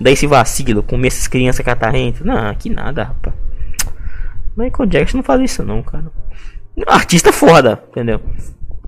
Daí 0.00 0.12
esse 0.12 0.26
vacilo, 0.26 0.82
comer 0.82 1.08
essas 1.08 1.28
crianças 1.28 1.64
catarrentas. 1.64 2.22
Não, 2.22 2.54
que 2.54 2.68
nada, 2.68 3.04
rapaz. 3.04 3.34
Michael 4.56 4.88
Jackson 4.88 5.18
não 5.18 5.24
faz 5.24 5.40
isso 5.40 5.62
não, 5.62 5.82
cara. 5.82 6.06
Artista 6.86 7.32
foda, 7.32 7.82
entendeu? 7.90 8.20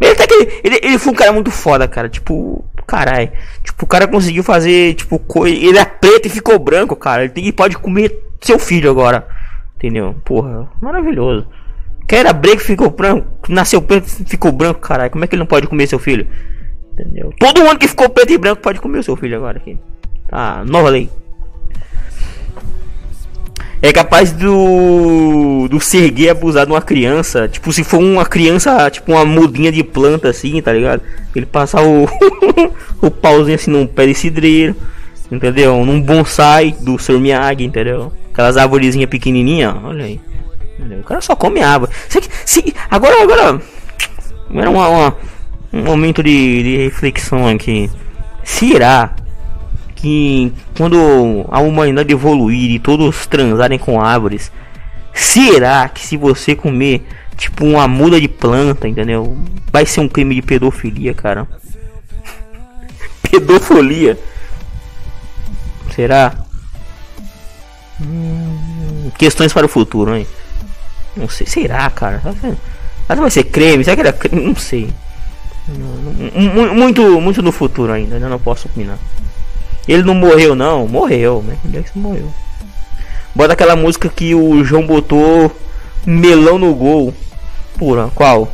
Ele, 0.00 0.14
tá 0.14 0.26
que, 0.26 0.60
ele, 0.64 0.80
ele 0.82 0.98
foi 0.98 1.12
um 1.12 1.16
cara 1.16 1.32
muito 1.32 1.50
foda, 1.50 1.86
cara. 1.86 2.08
Tipo, 2.08 2.64
caralho. 2.86 3.30
Tipo, 3.62 3.84
o 3.84 3.88
cara 3.88 4.08
conseguiu 4.08 4.42
fazer, 4.42 4.94
tipo, 4.94 5.18
coisa. 5.18 5.56
Ele 5.56 5.78
é 5.78 5.84
preto 5.84 6.26
e 6.26 6.30
ficou 6.30 6.58
branco, 6.58 6.96
cara. 6.96 7.22
Ele, 7.24 7.32
tem, 7.32 7.44
ele 7.44 7.52
pode 7.52 7.76
comer 7.78 8.18
seu 8.40 8.58
filho 8.58 8.90
agora. 8.90 9.26
Entendeu? 9.76 10.14
Porra, 10.24 10.68
maravilhoso. 10.80 11.46
Quem 12.10 12.18
era 12.18 12.32
branco 12.32 12.58
ficou 12.58 12.90
branco. 12.90 13.24
Nasceu 13.48 13.80
preto 13.80 14.08
ficou 14.26 14.50
branco, 14.50 14.80
caralho. 14.80 15.12
Como 15.12 15.22
é 15.22 15.28
que 15.28 15.36
ele 15.36 15.40
não 15.42 15.46
pode 15.46 15.68
comer 15.68 15.86
seu 15.86 16.00
filho? 16.00 16.26
Entendeu? 16.92 17.32
Todo 17.38 17.62
mundo 17.62 17.78
que 17.78 17.86
ficou 17.86 18.08
preto 18.08 18.32
e 18.32 18.36
branco 18.36 18.60
pode 18.60 18.80
comer 18.80 19.04
seu 19.04 19.14
filho 19.14 19.36
agora 19.36 19.58
aqui. 19.58 19.78
Tá, 20.28 20.64
nova 20.66 20.88
lei. 20.88 21.08
É 23.80 23.92
capaz 23.92 24.32
do. 24.32 25.68
do 25.70 25.78
ser 25.78 26.10
gay 26.10 26.30
abusar 26.30 26.66
de 26.66 26.72
uma 26.72 26.82
criança. 26.82 27.46
Tipo, 27.46 27.72
se 27.72 27.84
for 27.84 28.00
uma 28.00 28.26
criança, 28.26 28.90
tipo 28.90 29.12
uma 29.12 29.24
mudinha 29.24 29.70
de 29.70 29.84
planta 29.84 30.30
assim, 30.30 30.60
tá 30.60 30.72
ligado? 30.72 31.02
Ele 31.32 31.46
passar 31.46 31.84
o. 31.84 32.08
o 33.00 33.08
pauzinho 33.08 33.54
assim 33.54 33.70
num 33.70 33.86
pé 33.86 34.08
de 34.08 34.14
cidreiro. 34.16 34.74
Entendeu? 35.30 35.86
Num 35.86 36.02
bonsai 36.02 36.74
do 36.80 36.98
Sr. 36.98 37.20
Miyagi, 37.20 37.62
entendeu? 37.62 38.12
Aquelas 38.32 38.56
arvorezinhas 38.56 39.08
pequenininhas, 39.08 39.76
olha 39.84 40.06
aí. 40.06 40.20
O 41.00 41.04
cara 41.04 41.20
só 41.20 41.36
come 41.36 41.62
árvore. 41.62 41.92
Se, 42.08 42.20
se, 42.44 42.74
agora, 42.90 43.22
agora. 43.22 43.60
Era 44.52 44.70
uma, 44.70 44.88
uma, 44.88 45.16
um 45.72 45.82
momento 45.82 46.22
de, 46.22 46.62
de 46.62 46.76
reflexão 46.76 47.46
aqui. 47.46 47.90
Será 48.42 49.14
que 49.94 50.52
quando 50.76 51.46
a 51.50 51.60
humanidade 51.60 52.12
evoluir 52.12 52.70
e 52.70 52.78
todos 52.78 53.26
transarem 53.26 53.78
com 53.78 54.00
árvores, 54.00 54.50
será 55.12 55.88
que 55.88 56.04
se 56.04 56.16
você 56.16 56.54
comer 56.54 57.06
tipo 57.36 57.64
uma 57.64 57.86
muda 57.86 58.20
de 58.20 58.28
planta, 58.28 58.88
entendeu? 58.88 59.36
Vai 59.70 59.86
ser 59.86 60.00
um 60.00 60.08
crime 60.08 60.34
de 60.34 60.42
pedofilia, 60.42 61.14
cara. 61.14 61.46
pedofilia. 63.30 64.18
Será? 65.94 66.34
Hum, 68.00 69.10
questões 69.18 69.52
para 69.52 69.66
o 69.66 69.68
futuro, 69.68 70.16
hein? 70.16 70.26
Não 71.16 71.28
sei, 71.28 71.46
será, 71.46 71.88
cara? 71.90 72.20
Será 72.20 73.20
vai 73.20 73.30
ser 73.30 73.44
creme? 73.44 73.84
Será 73.84 73.96
que 73.96 74.02
era 74.02 74.12
creme? 74.12 74.44
Não 74.44 74.56
sei. 74.56 74.88
Muito, 75.68 77.20
muito 77.20 77.42
no 77.42 77.52
futuro 77.52 77.92
ainda, 77.92 78.16
ainda 78.16 78.28
não 78.28 78.38
posso 78.38 78.68
opinar. 78.68 78.98
Ele 79.86 80.02
não 80.02 80.14
morreu, 80.14 80.54
não. 80.54 80.86
Morreu, 80.86 81.42
né? 81.46 81.56
Jackson 81.64 81.98
morreu. 81.98 82.32
Bota 83.34 83.52
aquela 83.52 83.76
música 83.76 84.08
que 84.08 84.34
o 84.34 84.62
João 84.64 84.86
botou 84.86 85.54
melão 86.06 86.58
no 86.58 86.74
gol. 86.74 87.14
Pura, 87.78 88.08
qual? 88.14 88.52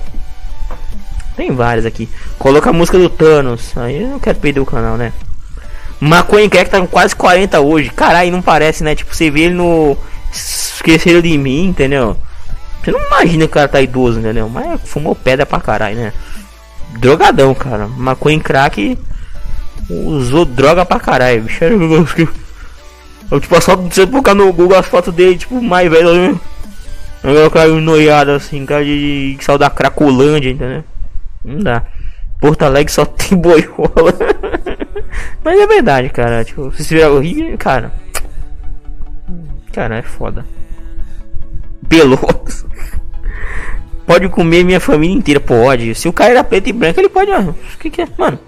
Tem 1.37 1.51
várias 1.51 1.85
aqui. 1.85 2.09
Coloca 2.39 2.71
a 2.71 2.73
música 2.73 2.99
do 2.99 3.09
Thanos. 3.09 3.77
Aí 3.77 4.03
eu 4.03 4.09
não 4.09 4.19
quero 4.19 4.39
perder 4.39 4.61
o 4.61 4.67
canal, 4.67 4.97
né? 4.97 5.13
Maconha 6.01 6.49
que 6.49 6.65
tá 6.65 6.81
com 6.81 6.87
quase 6.87 7.17
40 7.17 7.61
hoje. 7.61 7.91
Caralho, 7.91 8.33
não 8.33 8.43
parece, 8.43 8.85
né? 8.85 8.95
Tipo, 8.95 9.15
você 9.15 9.31
vê 9.31 9.43
ele 9.43 9.55
no. 9.55 9.97
Esqueceram 10.33 11.21
de 11.21 11.37
mim, 11.39 11.67
entendeu? 11.67 12.17
Você 12.87 12.93
não 12.93 13.05
imagina 13.05 13.47
que 13.47 13.51
o 13.51 13.55
cara 13.55 13.67
tá 13.67 13.81
idoso, 13.81 14.21
entendeu? 14.21 14.49
Mas 14.49 14.81
fumou 14.85 15.13
pedra 15.13 15.45
pra 15.45 15.61
caralho, 15.61 15.97
né? 15.97 16.13
Drogadão, 17.01 17.53
cara. 17.53 17.89
Maconha 17.89 18.39
crack 18.39 18.97
usou 19.91 20.45
droga 20.45 20.85
pra 20.85 21.01
caralho, 21.01 21.43
bicho. 21.43 21.65
Eu, 23.29 23.41
tipo, 23.41 23.61
só 23.61 23.75
você 23.75 24.07
colocar 24.07 24.37
no 24.37 24.53
Google 24.53 24.79
as 24.79 24.87
fotos 24.87 25.13
dele, 25.13 25.37
tipo, 25.37 25.61
mais 25.61 25.91
velho 25.91 26.15
mesmo. 26.15 26.41
Agora 27.25 27.51
caiu 27.51 27.81
noiado 27.81 28.31
assim, 28.31 28.65
cara 28.65 28.85
de, 28.85 29.35
de 29.35 29.45
saiu 29.45 29.59
da 29.59 29.69
Cracolândia, 29.69 30.51
entendeu? 30.51 30.85
Não 31.45 31.59
dá. 31.59 31.83
Porto 32.41 32.63
Alegre 32.63 32.93
só 32.93 33.03
tem 33.19 33.37
boiola. 33.37 34.15
Mas 35.43 35.61
é 35.61 35.67
verdade, 35.67 36.09
cara. 36.11 36.45
Tipo, 36.45 36.71
se 36.71 36.95
virar 36.95 37.11
o 37.11 37.19
Rio, 37.19 37.59
cara. 37.59 37.91
Cara, 39.73 39.99
é 39.99 40.03
foda. 40.03 40.45
Peloso. 41.89 42.67
Pode 44.07 44.29
comer 44.29 44.65
minha 44.65 44.81
família 44.81 45.17
inteira, 45.17 45.41
pode. 45.41 45.95
Se 45.95 46.09
o 46.09 46.13
cara 46.13 46.31
era 46.31 46.45
preto 46.45 46.69
e 46.69 46.73
branco, 46.73 47.01
ele 47.01 47.09
pode. 47.09 47.31
O 47.31 47.55
que, 47.81 47.91
que 47.91 48.03
é? 48.03 48.09
Mano, 48.17 48.39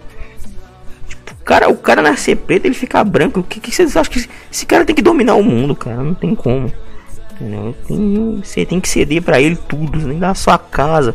cara, 1.44 1.68
o 1.68 1.76
cara 1.76 2.00
nascer 2.02 2.36
preto, 2.36 2.66
ele 2.66 2.74
ficar 2.74 3.02
branco. 3.04 3.40
O 3.40 3.42
que, 3.42 3.58
que 3.58 3.70
vocês 3.74 3.96
acham 3.96 4.12
que 4.12 4.28
esse 4.52 4.66
cara 4.66 4.84
tem 4.84 4.94
que 4.94 5.02
dominar 5.02 5.34
o 5.34 5.42
mundo, 5.42 5.74
cara? 5.74 5.96
Não 5.96 6.14
tem 6.14 6.34
como. 6.34 6.72
Entendeu? 7.32 7.74
Tem, 7.86 8.40
você 8.42 8.66
tem 8.66 8.80
que 8.80 8.88
ceder 8.88 9.22
para 9.22 9.40
ele 9.40 9.56
tudo, 9.56 9.98
nem 9.98 10.18
da 10.18 10.34
sua 10.34 10.58
casa. 10.58 11.14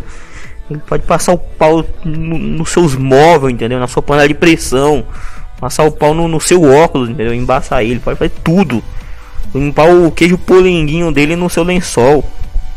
Ele 0.69 0.81
pode 0.87 1.03
passar 1.03 1.33
o 1.33 1.37
pau 1.37 1.85
nos 2.03 2.39
no 2.39 2.65
seus 2.65 2.95
móveis, 2.95 3.53
entendeu? 3.53 3.79
Na 3.79 3.87
sua 3.87 4.01
panela 4.01 4.27
de 4.27 4.33
pressão. 4.33 5.05
Passar 5.59 5.83
o 5.83 5.91
pau 5.91 6.13
no, 6.13 6.27
no, 6.27 6.41
seu 6.41 6.63
óculos, 6.63 7.09
entendeu? 7.09 7.33
Embaçar 7.33 7.83
ele, 7.83 7.99
pode 7.99 8.17
fazer 8.17 8.33
tudo. 8.43 8.83
Limpar 9.53 9.87
o 9.87 10.11
queijo 10.11 10.37
polenguinho 10.37 11.11
dele 11.11 11.35
no 11.35 11.49
seu 11.49 11.63
lençol. 11.63 12.23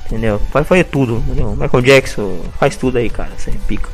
Entendeu? 0.06 0.40
Pode 0.52 0.68
fazer 0.68 0.84
tudo, 0.84 1.22
entendeu? 1.26 1.56
Michael 1.56 1.82
Jackson 1.82 2.40
faz 2.58 2.76
tudo 2.76 2.98
aí, 2.98 3.10
cara. 3.10 3.30
Você 3.36 3.50
pica. 3.66 3.88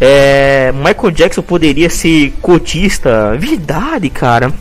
É, 0.00 0.72
Michael 0.72 1.12
Jackson 1.12 1.42
poderia 1.42 1.88
ser 1.88 2.32
cotista. 2.42 3.36
Verdade, 3.38 4.10
cara. 4.10 4.52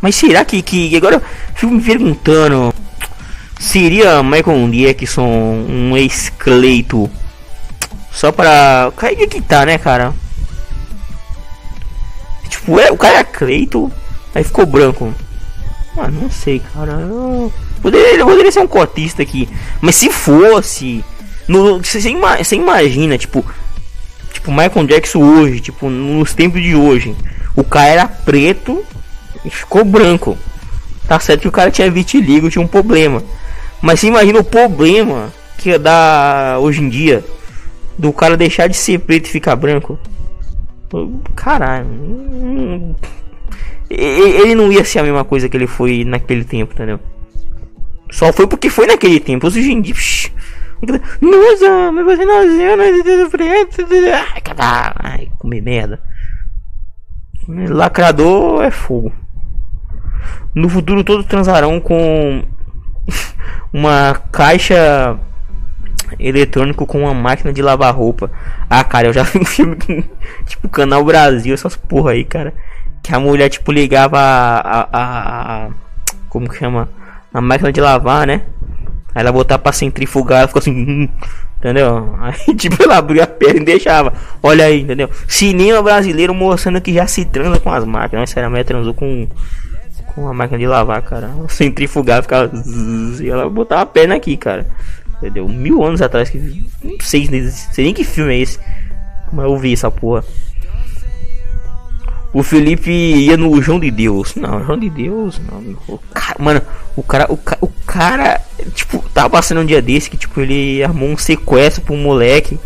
Mas 0.00 0.14
será 0.14 0.44
que, 0.44 0.62
que 0.62 0.96
agora 0.96 1.20
fico 1.54 1.72
me 1.72 1.82
perguntando. 1.82 2.72
Seria 3.58 4.22
Michael 4.22 4.68
Jackson 4.70 5.26
um 5.26 5.96
ex-cleito 5.96 7.10
só 8.16 8.32
para. 8.32 8.90
Caiu 8.96 9.28
que 9.28 9.42
tá, 9.42 9.66
né, 9.66 9.76
cara? 9.76 10.14
Tipo, 12.48 12.80
é, 12.80 12.90
o 12.90 12.96
cara 12.96 13.18
é 13.18 13.24
Cleito, 13.24 13.92
aí 14.36 14.44
ficou 14.44 14.66
branco. 14.66 15.12
Ah, 15.96 16.08
não 16.08 16.30
sei, 16.30 16.60
cara. 16.72 16.92
Eu... 16.92 17.52
Poderia, 17.80 18.24
poderia 18.24 18.52
ser 18.52 18.60
um 18.60 18.66
cotista 18.66 19.22
aqui. 19.22 19.48
Mas 19.80 19.96
se 19.96 20.10
fosse. 20.10 21.04
No, 21.48 21.78
você, 21.78 22.00
você 22.00 22.56
imagina, 22.56 23.16
tipo, 23.16 23.44
Tipo, 24.36 24.52
Michael 24.52 24.86
Jackson 24.86 25.18
hoje, 25.18 25.60
tipo, 25.60 25.88
nos 25.88 26.34
tempos 26.34 26.62
de 26.62 26.74
hoje. 26.76 27.16
O 27.56 27.64
cara 27.64 27.88
era 27.88 28.06
preto 28.06 28.84
e 29.44 29.50
ficou 29.50 29.84
branco. 29.84 30.36
Tá 31.08 31.18
certo 31.18 31.42
que 31.42 31.48
o 31.48 31.52
cara 31.52 31.70
tinha 31.70 31.90
vitiligo, 31.90 32.50
tinha 32.50 32.62
um 32.62 32.68
problema. 32.68 33.22
Mas 33.80 33.98
você 33.98 34.08
imagina 34.08 34.38
o 34.38 34.44
problema 34.44 35.32
que 35.58 35.76
dá 35.78 36.58
hoje 36.60 36.82
em 36.82 36.88
dia 36.88 37.24
do 37.98 38.12
cara 38.12 38.36
deixar 38.36 38.68
de 38.68 38.76
ser 38.76 39.00
preto 39.00 39.26
e 39.26 39.30
ficar 39.30 39.56
branco. 39.56 39.98
Caralho. 41.34 42.94
Ele 43.88 44.54
não 44.54 44.72
ia 44.72 44.84
ser 44.84 44.98
a 44.98 45.02
mesma 45.02 45.24
coisa 45.24 45.48
que 45.48 45.56
ele 45.56 45.66
foi 45.66 46.04
naquele 46.04 46.44
tempo, 46.44 46.74
entendeu? 46.74 46.98
Só 48.10 48.32
foi 48.32 48.46
porque 48.46 48.68
foi 48.68 48.86
naquele 48.86 49.20
tempo. 49.20 49.46
Hoje 49.46 49.70
em 49.70 49.80
dia. 49.80 49.94
Nossa, 51.20 51.92
mas 51.92 52.04
você 52.04 52.26
frente. 53.30 53.84
Ai, 54.98 55.28
comer 55.38 55.60
merda. 55.60 56.00
Lacrador 57.48 58.62
é 58.62 58.70
fogo. 58.70 59.12
No 60.54 60.68
futuro 60.68 61.04
todos 61.04 61.26
transarão 61.26 61.80
com 61.80 62.44
uma 63.72 64.14
caixa 64.32 65.18
eletrônico 66.18 66.86
com 66.86 67.00
uma 67.00 67.14
máquina 67.14 67.52
de 67.52 67.62
lavar 67.62 67.94
roupa. 67.94 68.30
Ah, 68.68 68.84
cara, 68.84 69.08
eu 69.08 69.12
já 69.12 69.22
vi 69.22 69.38
um 69.38 69.44
filme 69.44 69.76
tipo 70.46 70.68
Canal 70.68 71.04
Brasil, 71.04 71.54
essas 71.54 71.76
porra 71.76 72.12
aí, 72.12 72.24
cara. 72.24 72.54
Que 73.06 73.14
a 73.14 73.20
mulher 73.20 73.48
tipo 73.48 73.70
ligava 73.70 74.18
a, 74.18 74.58
a, 74.58 74.88
a, 74.92 75.66
a 75.66 75.70
como 76.28 76.48
que 76.48 76.58
chama? 76.58 76.88
A 77.32 77.40
máquina 77.40 77.72
de 77.72 77.80
lavar, 77.80 78.26
né? 78.26 78.42
Aí 79.14 79.22
ela 79.22 79.30
botava 79.30 79.62
pra 79.62 79.70
centrifugar, 79.70 80.40
ela 80.40 80.48
ficou 80.48 80.58
assim, 80.58 80.72
hum, 80.72 81.08
entendeu? 81.56 82.16
Aí 82.20 82.52
tipo 82.56 82.82
ela 82.82 82.96
abria 82.96 83.22
a 83.22 83.28
perna 83.28 83.60
e 83.60 83.64
deixava. 83.64 84.12
Olha 84.42 84.64
aí, 84.64 84.80
entendeu? 84.80 85.08
Cinema 85.28 85.80
brasileiro 85.84 86.34
mostrando 86.34 86.80
que 86.80 86.92
já 86.92 87.06
se 87.06 87.24
transa 87.24 87.60
com 87.60 87.72
as 87.72 87.84
máquinas. 87.84 88.36
A 88.36 88.50
mulher 88.50 88.64
transou 88.64 88.92
com 88.92 89.28
com 90.12 90.26
a 90.26 90.34
máquina 90.34 90.58
de 90.58 90.66
lavar, 90.66 91.00
cara. 91.02 91.30
Centrifugar, 91.48 92.24
ficava. 92.24 92.50
E 93.20 93.30
ela 93.30 93.48
botava 93.48 93.82
a 93.82 93.86
perna 93.86 94.16
aqui, 94.16 94.36
cara. 94.36 94.66
Entendeu? 95.18 95.48
Mil 95.48 95.84
anos 95.84 96.02
atrás 96.02 96.28
que. 96.28 96.38
Não 96.82 96.96
sei, 96.98 97.28
não 97.30 97.50
sei 97.52 97.84
nem 97.84 97.94
que 97.94 98.02
filme 98.02 98.34
é 98.34 98.40
esse. 98.40 98.58
Mas 99.32 99.44
eu 99.44 99.56
vi 99.56 99.74
essa 99.74 99.92
porra. 99.92 100.24
O 102.32 102.42
Felipe 102.42 102.90
ia 102.90 103.36
no 103.36 103.60
João 103.62 103.80
de 103.80 103.90
Deus. 103.90 104.34
Não, 104.34 104.64
João 104.64 104.78
de 104.78 104.90
Deus, 104.90 105.40
não. 105.50 105.76
O 105.88 105.98
cara, 106.12 106.36
mano, 106.38 106.62
o 106.94 107.02
cara, 107.02 107.26
o, 107.32 107.38
o 107.60 107.72
cara, 107.86 108.40
tipo, 108.74 109.02
tava 109.14 109.30
passando 109.30 109.60
um 109.60 109.64
dia 109.64 109.80
desse 109.80 110.10
que, 110.10 110.16
tipo, 110.16 110.40
ele 110.40 110.82
armou 110.82 111.08
um 111.08 111.16
sequestro 111.16 111.82
pro 111.82 111.94
um 111.94 112.02
moleque, 112.02 112.58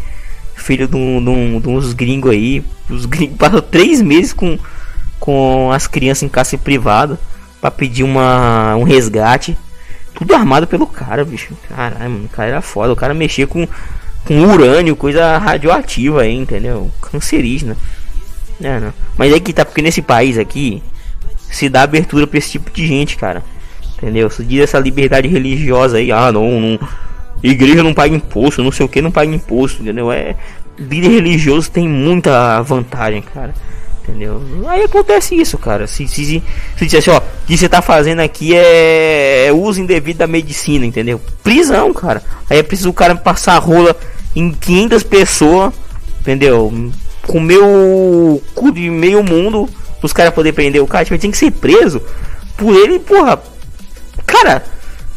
filho 0.57 0.89
de, 0.89 0.97
um, 0.97 1.61
de, 1.61 1.69
uns 1.69 1.93
gringos 1.93 2.33
aí. 2.33 2.65
Os 2.89 3.07
gringos 3.07 3.37
passam 3.37 3.61
três 3.61 4.03
meses 4.03 4.33
com, 4.33 4.59
com 5.19 5.71
as 5.73 5.87
crianças 5.87 6.25
em 6.25 6.29
casa 6.29 6.59
privada 6.59 7.19
para 7.61 7.71
pedir 7.71 8.03
uma, 8.03 8.75
um 8.77 8.83
resgate. 8.83 9.57
Tudo 10.15 10.35
armado 10.35 10.67
pelo 10.67 10.87
cara, 10.87 11.25
bicho. 11.25 11.55
Caralho, 11.69 12.11
mano, 12.11 12.25
o 12.25 12.29
cara 12.29 12.49
era 12.49 12.61
foda. 12.61 12.93
O 12.93 12.97
cara 12.97 13.15
mexia 13.15 13.47
com, 13.47 13.67
com 14.25 14.43
urânio, 14.43 14.97
coisa 14.97 15.39
radioativa 15.39 16.23
aí, 16.23 16.35
entendeu? 16.35 16.91
Cancerígena. 17.01 17.77
É, 18.63 18.79
não. 18.79 18.93
Mas 19.17 19.33
é 19.33 19.41
que 19.41 19.53
tá, 19.53 19.65
porque 19.65 19.83
nesse 19.83 20.03
país 20.03 20.39
aqui 20.39 20.83
se 21.51 21.69
dá 21.69 21.83
abertura 21.83 22.27
pra 22.27 22.39
esse 22.39 22.53
tipo 22.53 22.71
de 22.71 22.87
gente, 22.87 23.17
cara. 23.17 23.43
Entendeu? 23.97 24.31
Se 24.31 24.45
diz 24.45 24.61
essa 24.61 24.79
liberdade 24.79 25.29
religiosa 25.29 25.99
aí, 25.99 26.11
ah, 26.13 26.31
não, 26.33 26.61
não. 26.61 26.79
Igreja 27.43 27.83
não 27.83 27.95
paga 27.95 28.15
imposto, 28.15 28.63
não 28.63 28.73
sei 28.73 28.85
o 28.85 28.89
que, 28.89 29.01
não 29.01 29.11
paga 29.11 29.35
imposto, 29.35 29.83
entendeu? 29.83 30.13
É. 30.13 30.37
Vida 30.79 31.09
religiosa 31.09 31.71
tem 31.71 31.89
muita 31.89 32.63
vantagem, 32.63 33.23
cara. 33.23 33.55
Entendeu? 34.03 34.43
Aí 34.67 34.83
acontece 34.83 35.35
isso, 35.35 35.59
cara. 35.59 35.87
Se, 35.87 36.09
se, 36.09 36.43
se, 36.77 37.01
se 37.01 37.11
ó, 37.11 37.19
o 37.19 37.23
que 37.47 37.57
você 37.57 37.69
tá 37.69 37.83
fazendo 37.83 38.21
aqui 38.21 38.57
é, 38.57 39.47
é 39.47 39.53
uso 39.53 39.81
indevido 39.81 40.19
da 40.19 40.27
medicina, 40.27 40.85
entendeu? 40.87 41.21
Prisão, 41.43 41.93
cara. 41.93 42.23
Aí 42.49 42.59
é 42.59 42.63
preciso 42.63 42.91
o 42.91 42.95
cara 42.95 43.15
passar 43.15 43.59
rola 43.59 43.95
em 44.35 44.51
500 44.53 45.03
pessoas, 45.03 45.75
entendeu? 46.21 46.73
Comer 47.27 47.59
o 47.59 48.41
cu 48.55 48.73
de 48.73 48.89
meio 48.91 49.23
mundo 49.23 49.69
os 50.03 50.13
caras 50.13 50.33
poderem 50.33 50.55
prender 50.55 50.83
o 50.83 50.87
cara. 50.87 51.05
Tipo, 51.05 51.19
tem 51.19 51.31
que 51.31 51.39
ser 51.39 51.51
preso 51.53 52.01
por 52.57 52.75
ele, 52.75 52.99
porra. 52.99 53.41
Cara, 54.27 54.65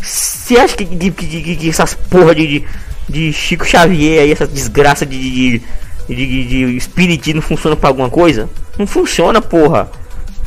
você 0.01 0.57
acha 0.57 0.75
que, 0.75 0.85
que, 0.85 1.11
que, 1.11 1.55
que, 1.55 1.69
essas 1.69 1.93
porra 1.93 2.35
de, 2.35 2.47
de, 2.47 2.65
de 3.09 3.33
Chico 3.33 3.65
Xavier 3.65 4.21
aí, 4.21 4.31
essa 4.31 4.47
desgraça 4.47 5.05
de, 5.05 5.17
de 5.17 5.61
de, 6.07 6.45
de 6.45 6.77
espiritismo 6.77 7.41
funciona 7.41 7.75
pra 7.75 7.89
alguma 7.89 8.09
coisa? 8.09 8.49
Não 8.77 8.85
funciona, 8.87 9.41
porra. 9.41 9.89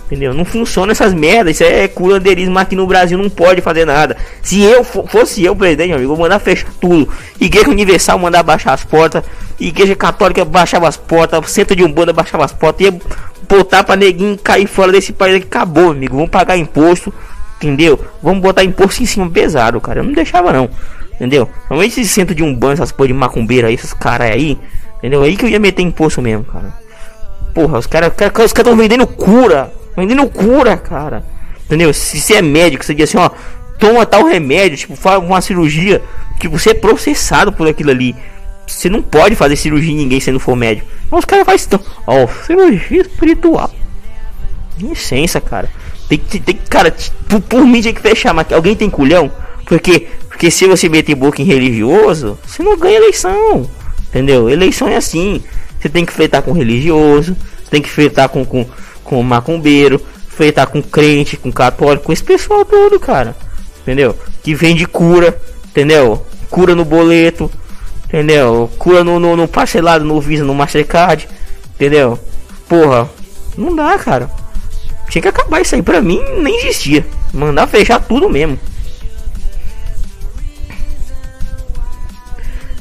Entendeu? 0.06 0.32
Não 0.32 0.44
funciona 0.44 0.92
essas 0.92 1.12
merdas. 1.12 1.56
Isso 1.56 1.64
é 1.64 1.88
curanderismo 1.88 2.56
aqui 2.58 2.76
no 2.76 2.86
Brasil. 2.86 3.18
Não 3.18 3.28
pode 3.28 3.60
fazer 3.60 3.84
nada. 3.84 4.16
Se 4.40 4.62
eu 4.62 4.84
fosse 4.84 5.44
eu, 5.44 5.54
presidente, 5.54 5.92
amigo, 5.92 6.12
eu 6.12 6.16
mandar 6.16 6.38
fechar 6.38 6.70
tudo. 6.80 7.08
Igreja 7.40 7.68
Universal 7.68 8.18
mandar 8.18 8.44
baixar 8.44 8.72
as 8.72 8.84
portas. 8.84 9.24
Igreja 9.58 9.96
Católica 9.96 10.44
baixava 10.44 10.86
as 10.86 10.96
portas. 10.96 11.50
Centro 11.50 11.74
de 11.74 11.82
Umbanda 11.82 12.12
baixava 12.12 12.44
as 12.44 12.52
portas. 12.52 12.86
Ia 12.86 12.94
botar 13.48 13.82
pra 13.82 13.96
neguinho 13.96 14.38
cair 14.38 14.68
fora 14.68 14.92
desse 14.92 15.12
país 15.12 15.36
aqui. 15.36 15.46
Acabou, 15.46 15.90
amigo. 15.90 16.14
Vamos 16.14 16.30
pagar 16.30 16.56
imposto. 16.56 17.12
Entendeu? 17.56 17.98
Vamos 18.22 18.40
botar 18.42 18.62
imposto 18.62 19.02
em 19.02 19.06
cima 19.06 19.28
pesado, 19.28 19.80
cara. 19.80 20.00
Eu 20.00 20.04
não 20.04 20.12
deixava, 20.12 20.52
não. 20.52 20.70
Entendeu? 21.14 21.48
Normalmente 21.70 22.00
esse 22.00 22.10
centro 22.10 22.34
de 22.34 22.44
Umbanda, 22.44 22.74
essas 22.74 22.92
porra 22.92 23.08
de 23.08 23.14
macumbeira 23.14 23.68
aí, 23.68 23.74
esses 23.74 23.92
caras 23.92 24.30
aí. 24.30 24.56
Entendeu? 24.98 25.22
Aí 25.22 25.36
que 25.36 25.44
eu 25.44 25.48
ia 25.48 25.58
meter 25.58 25.82
imposto 25.82 26.22
mesmo, 26.22 26.44
cara. 26.44 26.72
Porra, 27.54 27.78
os 27.78 27.86
caras 27.86 28.12
cara, 28.14 28.44
os 28.44 28.52
cara 28.52 28.74
vendendo 28.76 29.06
cura. 29.06 29.72
Vendendo 29.96 30.26
cura, 30.28 30.76
cara. 30.76 31.24
Entendeu? 31.64 31.92
Se 31.92 32.20
você 32.20 32.34
é 32.34 32.42
médico, 32.42 32.84
você 32.84 32.94
diz 32.94 33.08
assim, 33.08 33.18
ó, 33.18 33.30
toma 33.78 34.06
tal 34.06 34.24
remédio, 34.24 34.76
tipo, 34.76 34.94
faz 34.94 35.18
uma 35.22 35.40
cirurgia, 35.40 36.02
que 36.38 36.48
você 36.48 36.70
é 36.70 36.74
processado 36.74 37.52
por 37.52 37.66
aquilo 37.66 37.90
ali. 37.90 38.14
Você 38.66 38.88
não 38.88 39.00
pode 39.00 39.34
fazer 39.34 39.56
cirurgia 39.56 39.92
em 39.92 39.96
ninguém 39.96 40.20
se 40.20 40.30
não 40.30 40.40
for 40.40 40.56
médico. 40.56 40.88
Mas 41.10 41.20
os 41.20 41.24
caras 41.24 41.46
fazem 41.46 41.68
tão. 41.68 41.80
Ó, 42.06 42.26
cirurgia 42.44 43.02
espiritual. 43.02 43.70
Licença, 44.78 45.40
cara. 45.40 45.68
Tem 46.08 46.18
que, 46.18 46.38
tem 46.38 46.54
cara, 46.68 46.94
por, 47.28 47.40
por 47.40 47.66
mim 47.66 47.80
tinha 47.80 47.94
que 47.94 48.00
fechar, 48.00 48.34
mas 48.34 48.52
alguém 48.52 48.74
tem 48.74 48.90
culhão? 48.90 49.30
Porque, 49.64 50.08
porque 50.28 50.50
se 50.50 50.66
você 50.66 50.88
meter 50.88 51.14
boca 51.14 51.42
em 51.42 51.44
religioso, 51.44 52.38
você 52.46 52.62
não 52.62 52.76
ganha 52.78 52.96
eleição. 52.96 53.68
Entendeu? 54.08 54.48
Eleição 54.48 54.88
é 54.88 54.96
assim. 54.96 55.42
Você 55.80 55.88
tem 55.88 56.04
que 56.04 56.12
feitar 56.12 56.42
com 56.42 56.52
religioso, 56.52 57.36
tem 57.70 57.82
que 57.82 57.88
feitar 57.88 58.28
com, 58.28 58.44
com, 58.44 58.66
com 59.06 59.22
macumbeiro, 59.22 60.00
feitar 60.28 60.66
com 60.66 60.82
crente, 60.82 61.36
com 61.36 61.50
católico, 61.50 62.04
com 62.04 62.12
esse 62.12 62.22
pessoal 62.22 62.64
todo, 62.64 63.00
cara. 63.00 63.34
Entendeu? 63.82 64.14
Que 64.42 64.54
vende 64.54 64.86
cura, 64.86 65.40
entendeu? 65.68 66.26
Cura 66.50 66.74
no 66.74 66.84
boleto, 66.84 67.50
entendeu? 68.06 68.70
Cura 68.78 69.02
no, 69.02 69.18
no, 69.18 69.36
no 69.36 69.48
parcelado, 69.48 70.04
no 70.04 70.20
Visa, 70.20 70.44
no 70.44 70.54
Mastercard, 70.54 71.28
entendeu? 71.74 72.18
Porra, 72.68 73.08
não 73.56 73.74
dá, 73.74 73.96
cara. 73.98 74.30
Tinha 75.08 75.22
que 75.22 75.28
acabar 75.28 75.60
isso 75.60 75.74
aí, 75.74 75.82
pra 75.82 76.02
mim 76.02 76.20
nem 76.38 76.58
existia. 76.58 77.06
Mandar 77.32 77.66
fechar 77.66 78.00
tudo 78.00 78.28
mesmo. 78.28 78.58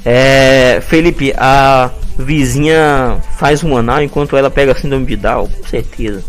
É, 0.06 0.80
Felipe, 0.82 1.34
a 1.36 1.90
vizinha 2.18 3.18
faz 3.38 3.64
um 3.64 3.76
anal 3.76 4.04
enquanto 4.04 4.38
ela 4.38 4.52
pega 4.52 4.72
a 4.72 4.76
síndrome 4.76 5.06
de 5.08 5.16
Down, 5.16 5.48
com 5.48 5.64
certeza. 5.64 6.24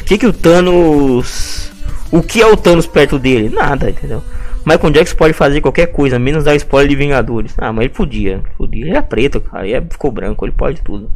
O 0.00 0.04
que 0.04 0.16
que 0.16 0.26
o 0.26 0.32
Thanos, 0.32 1.70
o 2.10 2.22
que 2.22 2.40
é 2.40 2.46
o 2.46 2.56
Thanos 2.56 2.86
perto 2.86 3.18
dele? 3.18 3.50
Nada, 3.50 3.90
entendeu? 3.90 4.22
Michael 4.64 4.92
Jackson 4.92 5.16
pode 5.16 5.32
fazer 5.32 5.60
qualquer 5.60 5.86
coisa, 5.86 6.18
menos 6.18 6.44
dar 6.44 6.54
spoiler 6.56 6.88
de 6.88 6.96
Vingadores. 6.96 7.54
Ah, 7.58 7.72
mas 7.72 7.86
ele 7.86 7.94
podia, 7.94 8.42
podia. 8.56 8.86
Ele 8.86 8.96
é 8.96 9.02
preto, 9.02 9.40
cara, 9.40 9.66
ele 9.66 9.86
ficou 9.90 10.10
branco, 10.10 10.44
ele 10.44 10.52
pode 10.52 10.80
tudo. 10.80 11.10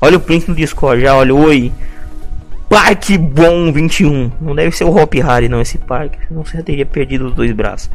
Olha 0.00 0.16
o 0.16 0.20
print 0.20 0.48
no 0.48 0.54
Discord, 0.54 1.00
já 1.00 1.14
olha, 1.14 1.34
oi. 1.34 1.72
Parque 2.68 3.18
Bom 3.18 3.70
21. 3.70 4.32
Não 4.40 4.54
deve 4.54 4.74
ser 4.74 4.84
o 4.84 4.94
Hop 4.96 5.14
Harry, 5.14 5.48
não, 5.48 5.60
esse 5.60 5.76
parque. 5.76 6.18
Não 6.30 6.42
você 6.42 6.62
teria 6.62 6.86
perdido 6.86 7.28
os 7.28 7.34
dois 7.34 7.52
braços. 7.52 7.90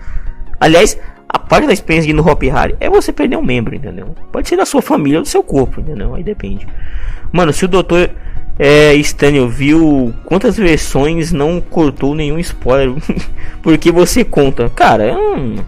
Aliás, 0.60 0.98
a 1.30 1.38
parte 1.38 1.68
da 1.68 1.74
experiência 1.74 2.08
de 2.08 2.12
ir 2.12 2.14
no 2.14 2.28
Hop 2.28 2.42
Harry 2.44 2.76
é 2.80 2.90
você 2.90 3.12
perder 3.12 3.38
um 3.38 3.44
membro, 3.44 3.76
entendeu? 3.76 4.16
Pode 4.32 4.48
ser 4.48 4.56
da 4.56 4.66
sua 4.66 4.82
família 4.82 5.20
ou 5.20 5.24
do 5.24 5.28
seu 5.28 5.44
corpo, 5.44 5.82
entendeu? 5.82 6.16
Aí 6.16 6.24
depende. 6.24 6.68
Mano, 7.32 7.52
se 7.52 7.66
o 7.66 7.68
doutor 7.68 8.10
é, 8.58 8.94
Stanley 8.96 9.48
viu 9.48 10.14
quantas 10.26 10.58
versões 10.58 11.32
não 11.32 11.60
cortou 11.60 12.16
nenhum 12.16 12.40
spoiler, 12.40 12.96
porque 13.62 13.92
você 13.92 14.24
conta. 14.24 14.70
Cara, 14.70 15.06
eu 15.06 15.16
não, 15.16 15.66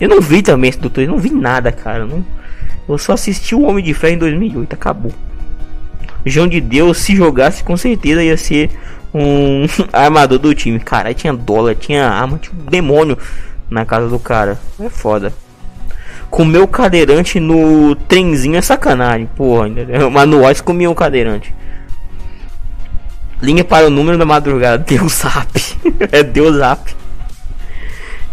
eu 0.00 0.08
não 0.08 0.20
vi 0.20 0.42
também 0.42 0.70
esse 0.70 0.78
doutor, 0.78 1.02
eu 1.02 1.10
não 1.10 1.18
vi 1.18 1.30
nada, 1.30 1.70
cara. 1.70 2.06
Não, 2.06 2.24
eu 2.88 2.96
só 2.96 3.12
assisti 3.12 3.54
o 3.54 3.62
Homem 3.62 3.84
de 3.84 3.92
Ferro 3.92 4.14
em 4.14 4.18
2008, 4.18 4.72
acabou. 4.72 5.12
João 6.24 6.48
de 6.48 6.60
Deus, 6.60 6.98
se 6.98 7.14
jogasse, 7.14 7.62
com 7.62 7.76
certeza 7.76 8.22
ia 8.22 8.36
ser 8.36 8.70
um 9.14 9.66
armador 9.92 10.38
do 10.38 10.54
time. 10.54 10.80
Cara, 10.80 11.14
tinha 11.14 11.32
dólar, 11.32 11.74
tinha 11.74 12.08
arma, 12.08 12.38
tinha 12.38 12.54
um 12.54 12.64
demônio 12.64 13.16
na 13.70 13.84
casa 13.84 14.08
do 14.08 14.18
cara. 14.18 14.58
É 14.78 14.88
foda. 14.88 15.32
Comer 16.28 16.58
o 16.58 16.68
cadeirante 16.68 17.40
no 17.40 17.94
trenzinho 17.94 18.56
é 18.56 18.60
sacanagem, 18.62 19.26
porra. 19.36 19.68
Entendeu? 19.68 20.10
Mas 20.10 20.28
no 20.28 20.42
Oz 20.44 20.60
comia 20.60 20.90
o 20.90 20.94
cadeirante. 20.94 21.54
Linha 23.42 23.64
para 23.64 23.86
o 23.86 23.90
número 23.90 24.18
da 24.18 24.24
madrugada. 24.24 24.78
Deus 24.86 25.12
zap. 25.14 25.60
é 26.12 26.22
Deus 26.22 26.56
zap. 26.56 26.94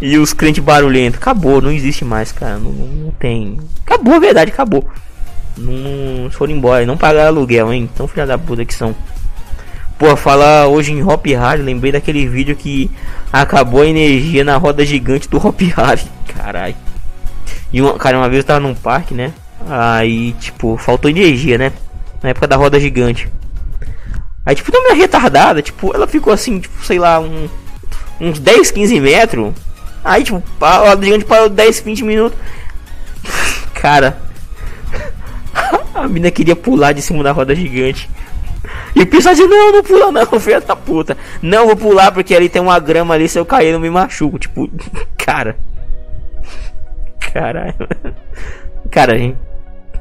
E 0.02 0.17
os 0.17 0.34
crentes 0.34 0.63
barulhentos. 0.63 1.19
Acabou, 1.19 1.62
não 1.62 1.71
existe 1.71 2.06
mais, 2.06 2.32
cara. 2.32 2.58
Não, 2.58 2.71
não 2.71 3.12
tem. 3.12 3.58
Acabou 3.86 4.15
a 4.15 4.19
verdade, 4.19 4.52
acabou. 4.52 4.88
Não 5.58 6.30
foram 6.30 6.54
embora. 6.54 6.86
Não 6.86 6.97
pagaram 6.97 7.28
aluguel, 7.30 7.73
hein? 7.73 7.89
Então, 7.91 8.08
filha 8.08 8.28
da 8.28 8.38
puta 8.38 8.63
que 8.63 8.73
são. 8.73 8.95
Pô, 9.97 10.15
falar 10.15 10.67
hoje 10.67 10.91
em 10.93 11.01
Hop 11.01 11.25
Hard, 11.25 11.62
lembrei 11.62 11.91
daquele 11.91 12.27
vídeo 12.27 12.55
que 12.55 12.89
acabou 13.33 13.81
a 13.81 13.88
energia 13.88 14.43
na 14.43 14.55
roda 14.55 14.86
gigante 14.86 15.27
do 15.27 15.38
Hop 15.38 15.60
Hard. 15.75 16.01
Caralho. 16.27 16.75
E 17.73 17.81
uma, 17.81 17.97
cara, 17.97 18.17
uma 18.17 18.29
vez 18.29 18.43
eu 18.43 18.47
tava 18.47 18.60
num 18.60 18.75
parque, 18.75 19.15
né? 19.15 19.33
Aí, 19.67 20.33
tipo, 20.33 20.77
faltou 20.77 21.10
energia, 21.10 21.57
né? 21.57 21.71
Na 22.21 22.29
época 22.29 22.47
da 22.47 22.55
roda 22.55 22.79
gigante. 22.79 23.27
Aí, 24.45 24.53
tipo, 24.55 24.71
deu 24.71 24.81
uma 24.81 24.93
retardada, 24.93 25.63
tipo, 25.63 25.93
ela 25.95 26.05
ficou 26.05 26.31
assim, 26.31 26.60
tipo, 26.60 26.86
sei 26.86 26.99
lá, 26.99 27.19
um, 27.19 27.49
uns 28.21 28.38
10, 28.38 28.69
15 28.69 28.99
metros. 28.99 29.51
Aí, 30.05 30.23
tipo, 30.23 30.43
a 30.62 30.77
roda 30.89 31.03
gigante 31.03 31.25
parou 31.25 31.49
10, 31.49 31.79
20 31.79 32.03
minutos. 32.03 32.38
Cara, 33.73 34.21
a 35.95 36.07
mina 36.07 36.29
queria 36.29 36.55
pular 36.55 36.93
de 36.93 37.01
cima 37.01 37.23
da 37.23 37.31
roda 37.31 37.55
gigante. 37.55 38.07
E 38.97 39.03
o 39.03 39.07
pessoal 39.07 39.36
dizia, 39.36 39.47
não, 39.47 39.71
não 39.73 39.83
pula 39.83 40.10
não, 40.25 40.39
filha 40.39 40.60
da 40.60 40.75
puta. 40.75 41.15
Não 41.39 41.67
vou 41.67 41.75
pular 41.75 42.12
porque 42.12 42.33
ali 42.33 42.49
tem 42.49 42.60
uma 42.60 42.79
grama 42.79 43.13
ali, 43.13 43.29
se 43.29 43.38
eu 43.38 43.45
cair 43.45 43.71
não 43.71 43.79
me 43.79 43.91
machuco. 43.91 44.39
Tipo, 44.39 44.67
cara. 45.15 45.55
Caralho. 47.31 47.75
Cara, 48.89 49.13
a 49.13 49.17
gente. 49.17 49.38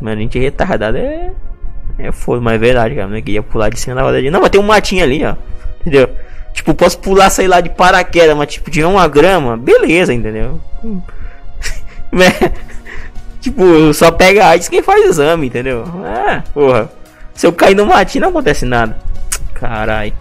Mano, 0.00 0.16
a 0.16 0.20
gente 0.20 0.38
é 0.38 0.42
retardado. 0.42 0.96
É. 0.96 1.30
É 1.98 2.12
foda, 2.12 2.40
mas 2.40 2.54
é 2.54 2.58
verdade, 2.58 2.94
cara. 2.94 3.08
Não 3.08 3.20
queria 3.20 3.42
pular 3.42 3.68
de 3.68 3.80
cima 3.80 3.96
da 3.96 4.02
roda 4.02 4.20
de. 4.20 4.30
Não, 4.30 4.40
mas 4.40 4.50
tem 4.50 4.60
um 4.60 4.64
matinho 4.64 5.02
ali, 5.02 5.24
ó. 5.24 5.34
Entendeu? 5.80 6.08
Tipo, 6.52 6.74
posso 6.74 6.98
pular, 6.98 7.28
sei 7.30 7.48
lá, 7.48 7.60
de 7.60 7.70
paraquedas, 7.70 8.36
mas 8.36 8.52
tipo, 8.52 8.70
tiver 8.70 8.86
uma 8.86 9.08
grama, 9.08 9.56
beleza, 9.56 10.12
entendeu? 10.12 10.60
tipo, 13.40 13.92
só 13.92 14.10
pega 14.10 14.46
AIDS 14.46 14.68
quem 14.68 14.82
faz 14.82 15.04
exame, 15.04 15.48
entendeu? 15.48 15.84
É, 16.04 16.42
porra. 16.52 16.90
Se 17.36 17.46
eu 17.46 17.52
cair 17.52 17.74
no 17.74 17.86
matinho 17.86 18.22
não 18.22 18.30
acontece 18.30 18.64
nada. 18.64 18.96
Carai. 19.54 20.12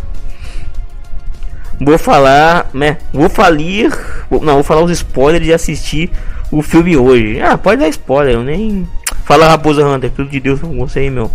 Vou 1.79 1.97
falar, 1.97 2.69
né? 2.73 2.97
Vou 3.13 3.29
falir. 3.29 3.91
Não, 4.29 4.55
vou 4.55 4.63
falar 4.63 4.81
os 4.81 4.91
spoilers 4.91 5.43
de 5.43 5.53
assistir 5.53 6.11
o 6.51 6.61
filme 6.61 6.95
hoje. 6.95 7.41
Ah, 7.41 7.57
pode 7.57 7.81
dar 7.81 7.89
spoiler, 7.89 8.35
eu 8.35 8.43
nem. 8.43 8.87
Fala 9.25 9.47
Raposa 9.47 9.85
Hunter, 9.85 10.11
tudo 10.11 10.29
de 10.29 10.39
Deus 10.39 10.61
com 10.61 10.77
você 10.77 10.99
aí, 10.99 11.09
meu. 11.09 11.31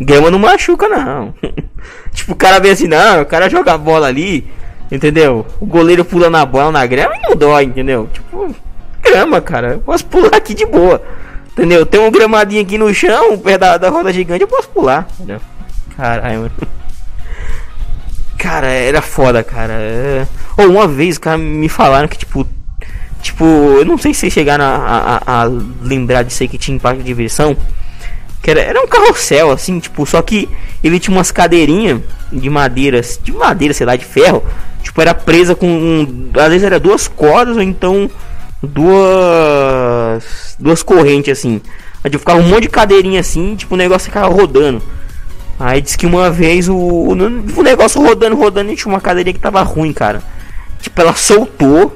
Grama 0.00 0.30
não 0.30 0.38
machuca, 0.38 0.88
não. 0.88 1.34
tipo, 2.12 2.32
o 2.32 2.36
cara 2.36 2.58
vê 2.58 2.70
assim, 2.70 2.86
não, 2.86 3.22
o 3.22 3.26
cara 3.26 3.50
joga 3.50 3.74
a 3.74 3.78
bola 3.78 4.06
ali, 4.06 4.48
entendeu? 4.90 5.46
O 5.60 5.66
goleiro 5.66 6.04
pula 6.04 6.30
na 6.30 6.44
bola 6.44 6.72
na 6.72 6.86
grama 6.86 7.16
e 7.16 7.28
não 7.28 7.36
dói, 7.36 7.64
entendeu? 7.64 8.08
Tipo, 8.12 8.54
grama, 9.02 9.40
cara. 9.40 9.72
Eu 9.72 9.80
posso 9.80 10.06
pular 10.06 10.36
aqui 10.36 10.54
de 10.54 10.66
boa. 10.66 11.02
Entendeu? 11.52 11.84
Tem 11.84 12.00
um 12.00 12.10
gramadinho 12.10 12.62
aqui 12.62 12.78
no 12.78 12.92
chão, 12.94 13.38
perto 13.38 13.60
da, 13.60 13.76
da 13.76 13.88
roda 13.90 14.12
gigante, 14.12 14.42
eu 14.42 14.48
posso 14.48 14.68
pular. 14.68 15.06
Entendeu? 15.14 15.40
Caralho, 15.96 16.40
mano. 16.40 16.52
Cara, 18.38 18.68
era 18.68 19.02
foda, 19.02 19.44
cara. 19.44 20.26
Ou 20.56 20.64
é... 20.64 20.68
uma 20.68 20.88
vez, 20.88 21.18
cara, 21.18 21.36
me 21.36 21.68
falaram 21.68 22.08
que, 22.08 22.16
tipo, 22.16 22.46
tipo, 23.20 23.44
eu 23.44 23.84
não 23.84 23.98
sei 23.98 24.14
se 24.14 24.30
chegaram 24.30 24.64
a, 24.64 25.20
a, 25.26 25.42
a 25.42 25.44
lembrar 25.82 26.22
disso 26.22 26.42
aí 26.42 26.48
que 26.48 26.56
tinha 26.56 26.74
em 26.74 26.78
parque 26.78 27.02
de 27.02 27.06
diversão. 27.06 27.56
Que 28.42 28.50
era, 28.50 28.60
era 28.60 28.80
um 28.80 28.86
carrossel, 28.86 29.50
assim, 29.50 29.78
tipo, 29.78 30.06
só 30.06 30.22
que 30.22 30.48
ele 30.82 30.98
tinha 30.98 31.14
umas 31.14 31.30
cadeirinhas 31.30 32.00
de 32.32 32.48
madeira, 32.48 33.02
de 33.22 33.32
madeira, 33.32 33.74
sei 33.74 33.84
lá, 33.84 33.96
de 33.96 34.04
ferro. 34.06 34.42
Tipo, 34.82 35.02
era 35.02 35.12
presa 35.12 35.54
com. 35.54 36.30
Às 36.34 36.48
vezes 36.48 36.62
era 36.62 36.80
duas 36.80 37.06
cordas 37.06 37.56
ou 37.56 37.62
então 37.62 38.10
duas 38.62 40.56
duas 40.58 40.82
correntes 40.82 41.38
assim. 41.38 41.60
Aí 42.02 42.10
ficava 42.10 42.38
um 42.38 42.48
monte 42.48 42.62
de 42.62 42.68
cadeirinha 42.68 43.20
assim, 43.20 43.54
tipo 43.56 43.74
o 43.74 43.78
negócio 43.78 44.06
ficava 44.06 44.28
rodando. 44.28 44.82
Aí 45.58 45.80
disse 45.80 45.98
que 45.98 46.06
uma 46.06 46.30
vez 46.30 46.68
o, 46.68 46.74
o, 46.74 47.62
negócio 47.62 48.00
rodando, 48.00 48.34
rodando, 48.34 48.72
e 48.72 48.76
tinha 48.76 48.92
uma 48.92 49.00
cadeirinha 49.00 49.34
que 49.34 49.40
tava 49.40 49.62
ruim, 49.62 49.92
cara. 49.92 50.22
Tipo, 50.80 51.02
ela 51.02 51.14
soltou, 51.14 51.94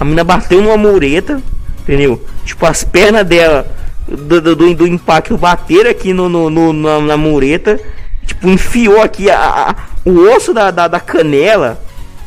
a 0.00 0.04
mina 0.04 0.24
bateu 0.24 0.60
numa 0.60 0.76
mureta, 0.76 1.40
entendeu? 1.82 2.24
Tipo, 2.44 2.66
as 2.66 2.82
pernas 2.82 3.24
dela 3.24 3.68
do, 4.08 4.40
do, 4.40 4.74
do 4.74 4.86
impacto 4.88 5.36
bateram 5.38 5.90
aqui 5.90 6.12
no, 6.12 6.28
no, 6.28 6.50
no 6.50 6.72
na, 6.72 6.98
na, 7.00 7.16
mureta, 7.16 7.78
tipo, 8.26 8.48
enfiou 8.48 9.00
aqui 9.00 9.30
a, 9.30 9.38
a, 9.38 9.76
o 10.04 10.34
osso 10.34 10.52
da, 10.52 10.72
da, 10.72 10.88
da 10.88 10.98
canela 10.98 11.80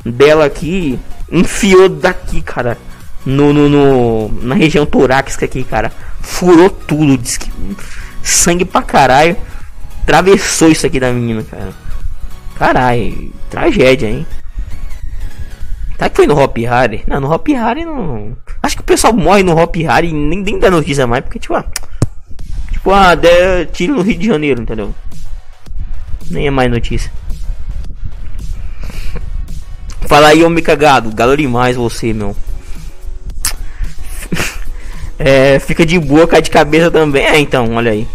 dela 0.05 0.45
aqui, 0.45 0.97
enfiou 1.29 1.89
daqui, 1.89 2.41
cara 2.41 2.77
no, 3.25 3.53
no, 3.53 3.69
no, 3.69 4.29
na 4.41 4.55
região 4.55 4.85
torácica 4.85 5.45
aqui, 5.45 5.63
cara. 5.63 5.91
Furou 6.21 6.69
tudo. 6.69 7.17
Diz 7.17 7.37
que 7.37 7.51
sangue 8.23 8.65
pra 8.65 8.81
caralho. 8.81 9.37
Atravessou 10.03 10.69
isso 10.69 10.85
aqui 10.85 10.99
da 10.99 11.11
menina, 11.11 11.43
cara. 11.43 11.73
Caralho, 12.55 13.33
tragédia, 13.49 14.07
hein? 14.07 14.25
Tá 15.97 16.09
que 16.09 16.15
foi 16.15 16.27
no 16.27 16.35
Hop 16.39 16.57
Harry? 16.57 17.03
Não, 17.07 17.19
no 17.19 17.31
Hop 17.31 17.47
Harry 17.49 17.85
não. 17.85 18.35
Acho 18.61 18.75
que 18.75 18.81
o 18.81 18.85
pessoal 18.85 19.13
morre 19.13 19.43
no 19.43 19.55
Hop 19.55 19.75
Harry 19.75 20.09
e 20.09 20.13
nem, 20.13 20.39
nem 20.41 20.59
dá 20.59 20.69
notícia 20.71 21.05
mais, 21.05 21.23
porque 21.23 21.37
tipo, 21.39 21.53
ah, 21.53 21.65
tipo, 22.71 22.91
ah, 22.91 23.13
tiro 23.71 23.95
no 23.95 24.01
Rio 24.01 24.17
de 24.17 24.25
Janeiro, 24.25 24.61
entendeu? 24.61 24.93
Nem 26.29 26.47
é 26.47 26.51
mais 26.51 26.71
notícia. 26.71 27.11
Fala 30.07 30.29
aí, 30.29 30.43
homem 30.43 30.63
cagado. 30.63 31.13
Galo 31.13 31.37
demais 31.37 31.75
você, 31.75 32.13
meu. 32.13 32.35
É, 35.23 35.59
fica 35.59 35.85
de 35.85 35.99
boa, 35.99 36.27
cai 36.27 36.41
de 36.41 36.49
cabeça 36.49 36.89
também. 36.89 37.23
É, 37.23 37.39
então, 37.39 37.75
olha 37.75 37.91
aí. 37.91 38.07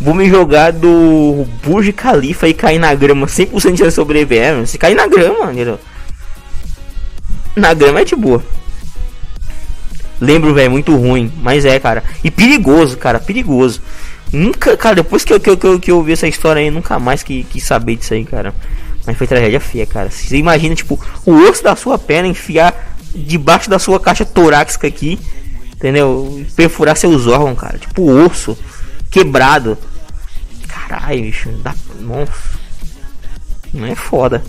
Vou 0.00 0.14
me 0.14 0.26
jogar 0.30 0.72
do 0.72 1.46
Burj 1.62 1.92
Khalifa 1.92 2.48
e 2.48 2.54
cair 2.54 2.78
na 2.78 2.94
grama 2.94 3.26
100% 3.26 3.74
de 3.74 3.90
sobreviver. 3.90 4.66
Se 4.66 4.78
cair 4.78 4.94
na 4.94 5.06
grama, 5.06 5.52
entendeu? 5.52 5.78
Na 7.54 7.74
grama 7.74 8.00
é 8.00 8.04
de 8.04 8.16
boa. 8.16 8.42
Lembro, 10.18 10.54
velho, 10.54 10.70
muito 10.70 10.96
ruim. 10.96 11.30
Mas 11.42 11.66
é, 11.66 11.78
cara. 11.78 12.02
E 12.24 12.30
perigoso, 12.30 12.96
cara, 12.96 13.20
perigoso. 13.20 13.82
Nunca, 14.32 14.74
cara, 14.78 14.96
depois 14.96 15.22
que 15.22 15.34
eu, 15.34 15.40
que 15.40 15.50
eu, 15.50 15.78
que 15.78 15.90
eu, 15.90 16.02
vi 16.02 16.12
essa 16.12 16.26
história 16.26 16.62
aí, 16.62 16.70
nunca 16.70 16.98
mais 16.98 17.22
que, 17.22 17.44
que 17.44 17.60
saber 17.60 17.96
disso 17.96 18.14
aí, 18.14 18.24
cara. 18.24 18.54
Mas 19.06 19.18
foi 19.18 19.26
tragédia 19.26 19.60
feia, 19.60 19.84
cara. 19.84 20.08
Você 20.08 20.38
imagina, 20.38 20.74
tipo, 20.74 20.98
o 21.26 21.32
osso 21.42 21.62
da 21.62 21.76
sua 21.76 21.98
perna 21.98 22.28
enfiar 22.28 22.96
debaixo 23.14 23.68
da 23.68 23.78
sua 23.78 24.00
caixa 24.00 24.24
torácica 24.24 24.86
aqui 24.86 25.18
Entendeu? 25.80 26.44
Perfurar 26.54 26.94
seus 26.94 27.26
órgãos, 27.26 27.58
cara. 27.58 27.78
Tipo 27.78 28.10
osso 28.10 28.56
quebrado. 29.10 29.78
Caralho, 30.68 31.22
bicho. 31.22 31.48
Dá... 31.62 31.74
Nossa. 31.98 32.60
Não 33.72 33.86
é 33.86 33.94
foda. 33.94 34.42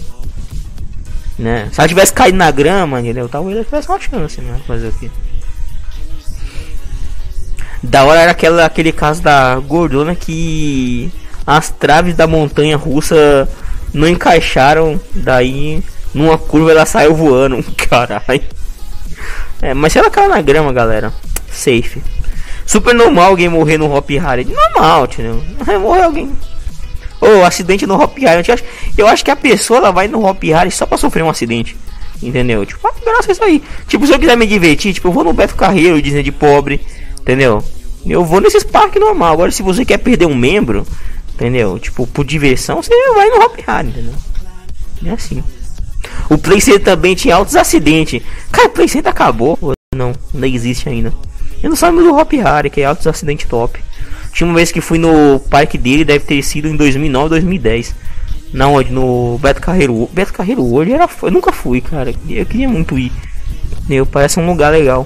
Né? 1.40 1.70
Se 1.72 1.80
ela 1.80 1.88
tivesse 1.88 2.12
caído 2.12 2.38
na 2.38 2.52
grama, 2.52 3.00
entendeu? 3.00 3.30
Talvez 3.30 3.56
ela 3.56 3.64
tivesse 3.64 3.88
uma 3.88 4.00
chance, 4.00 4.42
né? 4.42 4.60
Fazer 4.68 4.90
o 4.90 4.94
quê? 4.94 5.10
Da 7.82 8.04
hora 8.04 8.20
era 8.20 8.32
aquela, 8.32 8.66
aquele 8.66 8.92
caso 8.92 9.22
da 9.24 9.56
gordona 9.56 10.14
que 10.14 11.10
as 11.48 11.70
traves 11.70 12.14
da 12.14 12.28
montanha 12.28 12.76
russa 12.76 13.48
não 13.94 14.06
encaixaram. 14.06 15.00
Daí, 15.16 15.82
numa 16.14 16.38
curva, 16.38 16.72
ela 16.72 16.86
saiu 16.86 17.16
voando. 17.16 17.64
Caralho. 17.90 18.61
É, 19.62 19.74
mas 19.74 19.94
se 19.94 20.00
ela 20.00 20.10
caiu 20.10 20.30
na 20.30 20.42
grama, 20.42 20.74
galera, 20.74 21.14
safe. 21.52 22.02
Super 22.66 22.96
normal 22.96 23.30
alguém 23.30 23.50
morrer 23.50 23.78
no 23.78 23.94
Hop 23.94 24.10
Harry. 24.10 24.46
Normal, 24.46 25.06
entendeu? 25.06 25.44
Morrer 25.80 26.04
alguém. 26.04 26.32
Ou 27.20 27.40
oh, 27.40 27.46
acidente 27.46 27.86
no 27.86 28.02
Hop 28.02 28.18
Harry. 28.18 28.44
Eu 28.48 28.54
acho, 28.54 28.64
eu 28.98 29.08
acho 29.08 29.26
que 29.26 29.32
a 29.32 29.36
pessoa 29.36 29.78
ela 29.78 29.92
vai 29.92 30.08
no 30.08 30.26
Hop 30.26 30.44
Harry 30.46 30.72
só 30.72 30.86
pra 30.86 30.98
sofrer 30.98 31.24
um 31.24 31.30
acidente. 31.30 31.78
Entendeu? 32.22 32.66
Tipo, 32.66 32.88
ah, 32.88 32.94
graça 33.04 33.32
isso 33.32 33.44
aí. 33.44 33.62
Tipo, 33.88 34.08
se 34.08 34.14
eu 34.14 34.20
quiser 34.20 34.38
me 34.38 34.48
divertir, 34.48 34.94
tipo, 34.94 35.08
eu 35.08 35.12
vou 35.12 35.24
no 35.24 35.34
Beto 35.34 35.56
Carreiro, 35.56 36.02
Disney 36.02 36.24
de 36.24 36.32
pobre. 36.32 36.82
Entendeu? 37.20 37.64
Eu 38.06 38.26
vou 38.26 38.42
nesses 38.42 38.64
parques 38.64 39.00
normal. 39.00 39.34
Agora, 39.34 39.52
se 39.52 39.62
você 39.62 39.86
quer 39.86 39.98
perder 39.98 40.26
um 40.26 40.36
membro, 40.36 40.86
entendeu? 41.34 41.78
Tipo, 41.78 42.08
por 42.08 42.26
diversão, 42.26 42.82
você 42.82 42.92
vai 43.14 43.30
no 43.30 43.44
Hop 43.44 43.60
Harry, 43.68 43.90
entendeu? 43.90 44.14
É 45.06 45.12
assim. 45.12 45.44
O 46.32 46.38
Play 46.38 46.62
Center 46.62 46.82
também 46.82 47.14
tinha 47.14 47.36
altos 47.36 47.58
acidentes. 47.58 48.24
Cara, 48.54 48.70
o 48.70 48.72
Play 48.72 48.88
Center 48.88 49.12
acabou. 49.12 49.60
Não, 49.94 50.14
não 50.34 50.48
existe 50.48 50.88
ainda. 50.88 51.14
Eu 51.62 51.70
não 51.70 51.76
sabia 51.76 52.02
do 52.02 52.16
Hop 52.16 52.32
Harry, 52.32 52.70
que 52.70 52.80
é 52.80 52.86
altos 52.86 53.06
acidentes 53.06 53.46
top. 53.50 53.78
Tinha 54.32 54.48
uma 54.48 54.56
vez 54.56 54.72
que 54.72 54.80
fui 54.80 54.98
no 54.98 55.42
parque 55.50 55.78
dele, 55.78 56.06
deve 56.06 56.24
ter 56.24 56.42
sido 56.42 56.70
em 56.70 56.78
2009, 56.78 57.32
2010. 57.32 57.94
Na 58.54 58.70
onde? 58.70 58.94
No 58.94 59.38
Beto 59.40 59.60
Carreiro. 59.60 60.10
Beto 60.14 60.34
Carreiro 60.34 60.66
hoje 60.74 60.94
era. 60.94 61.10
Eu 61.22 61.32
nunca 61.32 61.52
fui, 61.52 61.82
cara. 61.82 62.16
Eu 62.30 62.46
queria 62.46 62.70
muito 62.70 62.98
ir. 62.98 63.12
Meu, 63.90 64.06
parece 64.06 64.40
um 64.40 64.48
lugar 64.48 64.72
legal. 64.72 65.06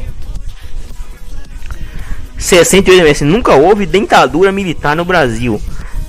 68 2.38 3.04
ms. 3.04 3.26
Nunca 3.26 3.56
houve 3.56 3.88
dentadura 3.88 4.52
militar 4.52 4.96
no 4.96 5.04
Brasil. 5.04 5.60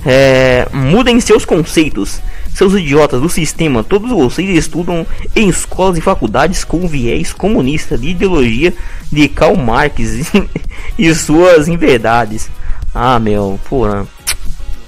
É, 0.05 0.67
mudem 0.71 1.19
seus 1.19 1.43
conceitos. 1.43 2.21
Seus 2.57 2.73
idiotas 2.73 3.21
do 3.21 3.29
sistema, 3.29 3.83
todos 3.83 4.09
vocês 4.09 4.49
estudam 4.49 5.05
em 5.35 5.47
escolas 5.47 5.95
e 5.95 6.01
faculdades 6.01 6.63
com 6.63 6.87
viés 6.87 7.31
comunista 7.31 7.95
de 7.95 8.07
ideologia 8.07 8.73
de 9.11 9.29
Karl 9.29 9.55
Marx 9.55 10.33
e, 10.97 11.13
suas 11.13 11.67
inverdades. 11.67 12.49
Ah, 12.95 13.19
meu, 13.19 13.59
porra. 13.69 14.07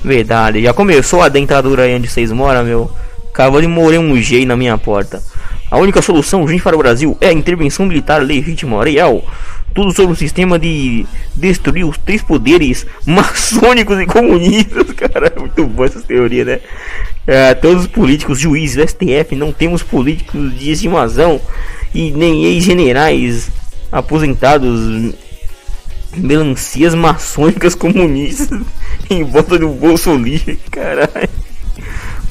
Verdade, 0.03 0.63
já 0.63 0.73
começou 0.73 1.21
a 1.21 1.29
dentadura 1.29 1.83
aí 1.83 1.95
onde 1.95 2.07
vocês 2.07 2.31
moram, 2.31 2.63
meu. 2.63 2.91
Acabou 3.31 3.61
de 3.61 3.67
morrer 3.67 3.99
um 3.99 4.19
G 4.19 4.47
na 4.47 4.57
minha 4.57 4.75
porta. 4.75 5.21
A 5.69 5.77
única 5.77 6.01
solução 6.01 6.41
urgente 6.41 6.63
para 6.63 6.75
o 6.75 6.79
Brasil 6.79 7.15
é 7.21 7.27
a 7.27 7.33
intervenção 7.33 7.85
militar 7.85 8.19
legítima 8.23 8.83
real. 8.83 9.23
Tudo 9.73 9.93
sobre 9.93 10.13
o 10.13 10.15
sistema 10.15 10.57
de 10.57 11.05
destruir 11.35 11.85
os 11.85 11.97
três 11.97 12.21
poderes 12.21 12.85
maçônicos 13.05 13.99
e 13.99 14.05
comunistas. 14.05 14.91
Cara, 14.93 15.33
é 15.35 15.39
muito 15.39 15.65
boa 15.65 15.87
essa 15.87 16.01
teoria, 16.01 16.43
né? 16.43 16.59
É, 17.25 17.53
todos 17.53 17.83
os 17.83 17.87
políticos, 17.87 18.39
juízes, 18.39 18.91
STF, 18.91 19.35
não 19.35 19.51
temos 19.51 19.83
políticos 19.83 20.57
de 20.57 20.71
estimação 20.71 21.39
e 21.93 22.11
nem 22.11 22.45
ex-generais 22.45 23.51
aposentados 23.91 25.13
melancias 26.15 26.95
maçônicas 26.95 27.75
comunistas 27.75 28.59
em 29.09 29.23
volta 29.23 29.57
do 29.57 29.69
bolso 29.69 30.15
livre, 30.15 30.59
caralho. 30.71 31.29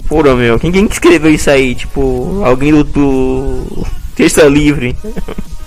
Porra, 0.09 0.35
meu, 0.35 0.59
quem, 0.59 0.73
quem 0.73 0.87
escreveu 0.87 1.31
isso 1.31 1.51
aí? 1.51 1.75
Tipo, 1.75 2.43
alguém 2.43 2.73
do, 2.73 2.83
do 2.83 3.87
Terça 4.17 4.45
Livre. 4.45 4.97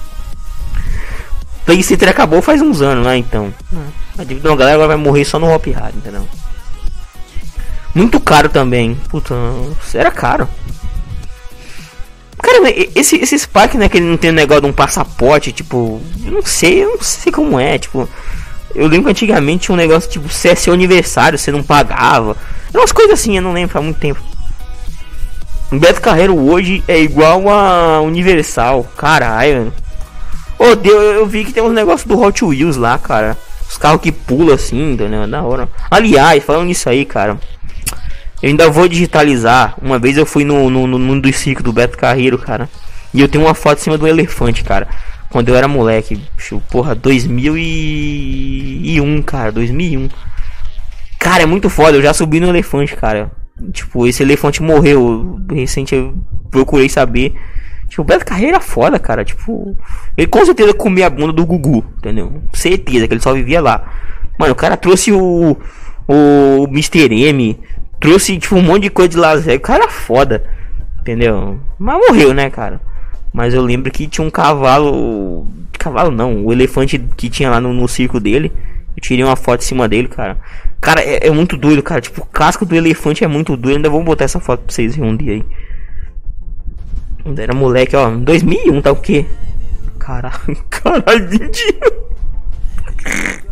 Play 1.66 1.84
Center 1.84 2.10
acabou 2.10 2.42
faz 2.42 2.62
uns 2.62 2.82
anos 2.82 3.06
lá, 3.06 3.16
então. 3.16 3.54
A 4.18 4.24
dívida 4.24 4.50
galera 4.56 4.76
agora 4.76 4.88
vai 4.90 4.98
morrer 4.98 5.26
só 5.26 5.40
no 5.40 5.54
Hop 5.54 5.66
Hard, 5.68 5.96
entendeu? 5.96 6.28
Muito 7.94 8.20
caro 8.20 8.50
também. 8.50 8.96
Puta, 9.10 9.36
era 9.94 10.12
caro. 10.12 10.48
Cara, 12.42 12.58
esse, 12.96 13.18
esse 13.18 13.38
Spark, 13.38 13.76
né, 13.76 13.88
que 13.88 13.98
ele 13.98 14.08
não 14.08 14.18
tem 14.18 14.32
o 14.32 14.34
negócio 14.34 14.64
de 14.64 14.68
um 14.68 14.74
passaporte, 14.74 15.52
tipo, 15.52 16.02
eu 16.26 16.32
não 16.32 16.42
sei, 16.42 16.84
eu 16.84 16.90
não 16.90 17.02
sei 17.02 17.32
como 17.32 17.60
é, 17.60 17.78
tipo, 17.78 18.10
eu 18.74 18.88
lembro 18.88 19.06
que 19.06 19.12
antigamente 19.12 19.66
tinha 19.66 19.76
um 19.76 19.78
negócio 19.78 20.10
tipo, 20.10 20.28
se 20.28 20.50
é 20.50 20.56
seu 20.56 20.74
aniversário, 20.74 21.38
você 21.38 21.52
não 21.52 21.62
pagava, 21.62 22.36
umas 22.74 22.92
coisas 22.92 23.20
assim, 23.20 23.36
eu 23.36 23.44
não 23.44 23.54
lembro, 23.54 23.74
faz 23.74 23.86
muito 23.86 24.00
tempo. 24.00 24.20
O 25.72 25.78
Beto 25.78 26.02
Carreiro 26.02 26.38
hoje 26.38 26.84
é 26.88 27.00
igual 27.00 27.48
a 27.48 28.02
Universal, 28.02 28.86
caralho, 28.98 29.72
Ô, 30.62 30.76
Deus, 30.76 31.16
eu 31.16 31.26
vi 31.26 31.44
que 31.44 31.52
tem 31.52 31.64
uns 31.64 31.74
negócios 31.74 32.08
do 32.08 32.22
Hot 32.22 32.46
Wheels 32.46 32.78
lá, 32.78 32.96
cara, 33.00 33.36
os 33.68 33.80
carros 33.80 34.00
que 34.00 34.12
pulam 34.12 34.54
assim, 34.54 34.92
entendeu, 34.92 35.28
da 35.28 35.42
hora. 35.42 35.68
Aliás, 35.90 36.44
falando 36.44 36.68
nisso 36.68 36.88
aí, 36.88 37.04
cara, 37.04 37.40
eu 38.44 38.50
ainda 38.50 38.70
vou 38.70 38.88
digitalizar. 38.88 39.74
Uma 39.82 39.98
vez 39.98 40.18
eu 40.18 40.26
fui 40.26 40.46
no, 40.46 40.70
no, 40.70 40.86
no 40.86 41.00
mundo 41.00 41.28
do 41.28 41.34
circo 41.34 41.64
do 41.64 41.74
Beto 41.74 41.98
Carreiro, 41.98 42.38
cara. 42.38 42.70
E 43.12 43.20
eu 43.20 43.28
tenho 43.28 43.44
uma 43.44 43.56
foto 43.56 43.80
em 43.80 43.82
cima 43.82 43.98
do 43.98 44.08
elefante, 44.08 44.64
cara. 44.64 44.88
Quando 45.32 45.50
eu 45.50 45.56
era 45.56 45.68
moleque. 45.68 46.22
Porra, 46.70 46.94
2001, 46.94 49.24
cara. 49.24 49.52
2001. 49.52 50.10
Cara, 51.18 51.42
é 51.42 51.48
muito 51.48 51.72
foda. 51.72 51.98
Eu 51.98 52.04
já 52.04 52.14
subi 52.14 52.40
no 52.40 52.50
elefante, 52.50 52.96
cara. 52.96 53.32
Tipo, 53.74 54.06
esse 54.06 54.22
elefante 54.22 54.62
morreu. 54.62 55.40
Recente 55.52 55.96
eu 55.96 56.14
procurei 56.52 56.88
saber. 56.88 57.34
Tipo, 57.92 58.06
Beto 58.06 58.26
Carreiro 58.26 58.56
era 58.56 58.62
foda, 58.62 58.98
cara. 58.98 59.26
Tipo, 59.26 59.76
ele 60.16 60.26
com 60.26 60.46
certeza 60.46 60.74
comia 60.74 61.08
a 61.08 61.10
bunda 61.10 61.34
do 61.34 61.46
Gugu, 61.46 61.84
entendeu? 61.98 62.42
Certeza 62.54 63.06
que 63.06 63.14
ele 63.14 63.20
só 63.20 63.34
vivia 63.34 63.60
lá. 63.60 63.84
Mano, 64.40 64.54
o 64.54 64.56
cara 64.56 64.78
trouxe 64.78 65.12
o. 65.12 65.58
O 66.08 66.64
Mr. 66.70 67.14
M, 67.14 67.60
trouxe 68.00 68.38
tipo 68.38 68.56
um 68.56 68.62
monte 68.62 68.84
de 68.84 68.90
coisa 68.90 69.10
de 69.10 69.18
lazer. 69.18 69.58
O 69.58 69.60
cara 69.60 69.84
era 69.84 69.92
foda. 69.92 70.42
Entendeu? 71.02 71.60
Mas 71.78 72.00
morreu, 72.08 72.34
né, 72.34 72.50
cara? 72.50 72.80
Mas 73.34 73.54
eu 73.54 73.62
lembro 73.62 73.92
que 73.92 74.08
tinha 74.08 74.26
um 74.26 74.32
cavalo. 74.32 75.46
Cavalo 75.78 76.12
não, 76.12 76.46
o 76.46 76.54
elefante 76.54 76.98
que 77.18 77.30
tinha 77.30 77.50
lá 77.50 77.60
no, 77.60 77.74
no 77.74 77.90
circo 77.90 78.22
dele. 78.22 78.54
Eu 78.96 79.02
tirei 79.02 79.26
uma 79.26 79.36
foto 79.36 79.64
em 79.64 79.66
cima 79.66 79.90
dele, 79.90 80.08
cara. 80.08 80.38
Cara, 80.80 81.02
é, 81.02 81.28
é, 81.28 81.32
muito 81.32 81.58
doido, 81.58 81.84
cara. 81.84 82.00
Tipo, 82.00 82.22
o 82.22 82.26
casco 82.26 82.66
do 82.66 82.74
elefante 82.74 83.26
é 83.26 83.28
muito 83.28 83.58
doido. 83.58 83.76
Ainda 83.76 83.90
vou 83.90 84.02
botar 84.02 84.24
essa 84.24 84.40
foto 84.40 84.64
pra 84.64 84.74
vocês 84.74 84.98
um 84.98 85.16
dia 85.18 85.34
aí. 85.34 85.46
Quando 87.24 87.40
era 87.40 87.54
moleque, 87.54 87.96
ó. 87.96 88.10
Em 88.10 88.24
2001 88.24 88.82
tá 88.82 88.92
o 88.92 88.96
quê? 88.96 89.26
Caralho, 90.00 90.58
caralho, 90.70 91.30
20 91.30 91.80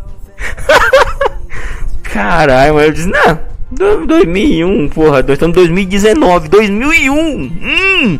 Caralho, 2.03 2.73
mas 2.75 2.85
eu 2.85 2.91
disse, 2.91 3.07
não. 3.07 3.49
2001, 3.71 4.89
porra, 4.89 5.21
nós 5.21 5.31
estamos 5.31 5.55
em 5.55 5.59
2019, 5.61 6.49
2001. 6.49 7.13
Hum. 7.15 8.19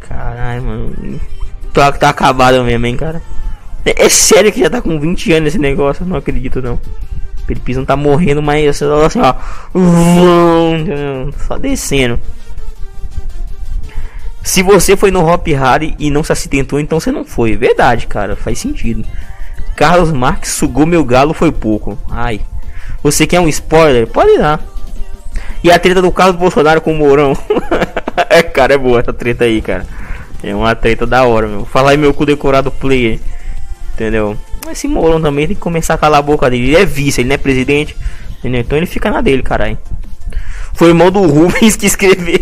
Caralho, 0.00 0.62
mano. 0.62 1.20
Tá, 1.72 1.90
tá 1.92 2.10
acabado 2.10 2.62
mesmo, 2.64 2.86
hein, 2.86 2.96
cara. 2.96 3.20
É, 3.84 4.04
é, 4.04 4.08
sério 4.08 4.52
que 4.52 4.60
já 4.60 4.70
tá 4.70 4.80
com 4.80 4.98
20 4.98 5.32
anos 5.32 5.48
esse 5.48 5.58
negócio, 5.58 6.06
não 6.06 6.16
acredito 6.16 6.62
não. 6.62 6.78
Peripis 7.46 7.76
não 7.76 7.84
tá 7.84 7.96
morrendo, 7.96 8.42
mas 8.42 8.68
assim, 8.68 8.84
ó. 8.86 9.34
Só 11.46 11.58
descendo. 11.58 12.20
Se 14.48 14.62
você 14.62 14.96
foi 14.96 15.10
no 15.10 15.28
Hop 15.28 15.46
Harry 15.48 15.94
e 15.98 16.10
não 16.10 16.24
se 16.24 16.32
acidentou, 16.32 16.80
então 16.80 16.98
você 16.98 17.12
não 17.12 17.22
foi. 17.22 17.54
Verdade, 17.54 18.06
cara, 18.06 18.34
faz 18.34 18.58
sentido. 18.58 19.04
Carlos 19.76 20.10
Marques 20.10 20.52
sugou 20.52 20.86
meu 20.86 21.04
galo 21.04 21.34
foi 21.34 21.52
pouco. 21.52 21.98
Ai. 22.10 22.40
Você 23.02 23.26
quer 23.26 23.40
um 23.40 23.48
spoiler? 23.48 24.06
Pode 24.06 24.38
dar. 24.38 24.58
E 25.62 25.70
a 25.70 25.78
treta 25.78 26.00
do 26.00 26.10
Carlos 26.10 26.36
Bolsonaro 26.36 26.80
com 26.80 26.94
o 26.94 26.96
Mourão. 26.96 27.36
é, 28.30 28.42
cara, 28.42 28.72
é 28.72 28.78
boa 28.78 29.00
essa 29.00 29.12
treta 29.12 29.44
aí, 29.44 29.60
cara. 29.60 29.86
É 30.42 30.54
uma 30.54 30.74
treta 30.74 31.06
da 31.06 31.24
hora, 31.24 31.46
meu. 31.46 31.66
Falar 31.66 31.90
aí 31.90 31.98
meu 31.98 32.14
cu 32.14 32.24
decorado 32.24 32.70
player. 32.70 33.20
Entendeu? 33.92 34.34
Esse 34.72 34.88
Mourão 34.88 35.20
também 35.20 35.46
tem 35.46 35.56
que 35.56 35.60
começar 35.60 35.92
a 35.92 35.98
calar 35.98 36.20
a 36.20 36.22
boca 36.22 36.48
dele. 36.48 36.68
Ele 36.68 36.76
é 36.76 36.86
vice, 36.86 37.20
ele 37.20 37.28
não 37.28 37.34
é 37.34 37.38
presidente. 37.38 37.94
Entendeu? 38.38 38.62
Então 38.62 38.78
ele 38.78 38.86
fica 38.86 39.10
na 39.10 39.20
dele, 39.20 39.42
caralho. 39.42 39.76
Foi 40.72 40.88
irmão 40.88 41.10
do 41.10 41.20
Rubens 41.26 41.76
que 41.76 41.84
escreveu. 41.84 42.38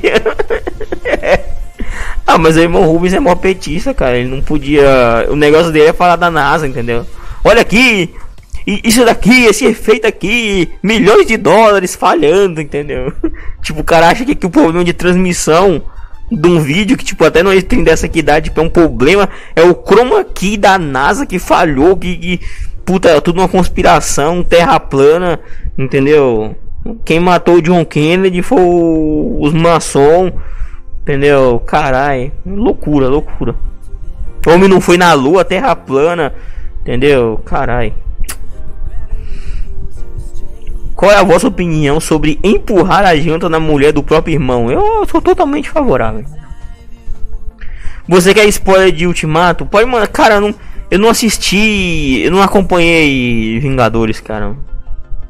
Ah, 2.27 2.39
mas 2.39 2.57
o 2.57 2.61
irmão 2.61 2.85
Rubens 2.85 3.15
é 3.15 3.21
mó 3.21 3.35
petista, 3.37 3.95
cara. 3.95 4.19
Ele 4.19 4.29
não 4.29 4.43
podia. 4.43 5.27
O 5.31 5.37
negócio 5.37 5.71
dele 5.71 5.91
é 5.91 5.93
falar 5.93 6.17
da 6.17 6.31
NASA, 6.31 6.67
entendeu? 6.67 7.07
Olha 7.45 7.61
aqui, 7.61 8.13
isso 8.67 9.05
daqui, 9.05 9.45
esse 9.45 9.65
efeito 9.65 10.07
aqui, 10.07 10.69
milhões 10.83 11.27
de 11.27 11.37
dólares 11.37 11.95
falhando, 11.95 12.61
entendeu? 12.61 13.13
tipo, 13.63 13.81
o 13.81 13.85
cara 13.85 14.09
acha 14.09 14.25
que, 14.25 14.35
que 14.35 14.47
o 14.47 14.51
problema 14.51 14.85
de 14.85 14.93
transmissão 14.93 15.83
de 16.31 16.49
um 16.49 16.59
vídeo 16.59 16.97
que, 16.97 17.05
tipo, 17.05 17.25
até 17.25 17.45
não 17.45 17.59
tem 17.63 17.85
dessa 17.85 18.07
aqui 18.07 18.19
idade, 18.19 18.47
tipo, 18.47 18.61
é 18.61 18.65
um 18.65 18.69
problema, 18.69 19.29
é 19.55 19.63
o 19.63 19.73
chroma 19.73 20.25
key 20.25 20.57
da 20.57 20.77
NASA 20.77 21.25
que 21.25 21.39
falhou, 21.39 21.97
que, 21.97 22.17
que 22.17 22.41
puta, 22.85 23.11
é 23.11 23.21
tudo 23.21 23.41
uma 23.41 23.49
conspiração, 23.49 24.43
terra 24.43 24.81
plana, 24.81 25.39
entendeu? 25.79 26.57
Quem 27.05 27.21
matou 27.21 27.57
o 27.57 27.63
John 27.63 27.85
Kennedy 27.85 28.43
foi 28.43 28.59
os 28.61 29.53
maçom, 29.53 30.33
entendeu? 31.07 31.61
Carai, 31.61 32.33
loucura, 32.45 33.09
loucura. 33.09 33.55
Homem 34.45 34.69
não 34.69 34.81
foi 34.81 34.99
na 34.99 35.13
lua, 35.13 35.45
terra 35.45 35.77
plana, 35.77 36.35
entendeu? 36.81 37.41
Carai. 37.45 37.95
Qual 40.97 41.13
é 41.13 41.17
a 41.17 41.23
vossa 41.23 41.47
opinião 41.47 42.01
sobre 42.01 42.41
empurrar 42.43 43.05
a 43.05 43.17
janta 43.17 43.49
na 43.49 43.61
mulher 43.61 43.93
do 43.93 44.03
próprio 44.03 44.35
irmão? 44.35 44.69
Eu 44.71 45.07
sou 45.07 45.23
totalmente 45.23 45.71
favorável. 45.71 46.25
Você 48.09 48.35
quer 48.35 48.47
spoiler 48.47 48.91
de 48.91 49.07
Ultimato? 49.07 49.65
Pode 49.65 49.89
mandar. 49.89 50.09
Cara, 50.09 50.37
eu 50.37 50.41
não, 50.41 50.55
eu 50.91 50.99
não 50.99 51.09
assisti. 51.09 52.23
Eu 52.25 52.33
não 52.33 52.43
acompanhei 52.43 53.61
Vingadores, 53.61 54.21
cara. 54.21 54.57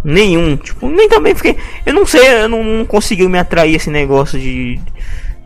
Nenhum. 0.05 0.57
Tipo, 0.57 0.89
nem 0.89 1.09
também 1.09 1.35
fiquei. 1.35 1.57
Eu 1.85 1.95
não 1.95 2.07
sei, 2.07 2.45
eu 2.45 2.49
não, 2.49 2.63
não 2.63 3.29
me 3.29 3.39
atrair 3.39 3.75
esse 3.75 3.91
negócio 3.91 4.39
de, 4.39 4.79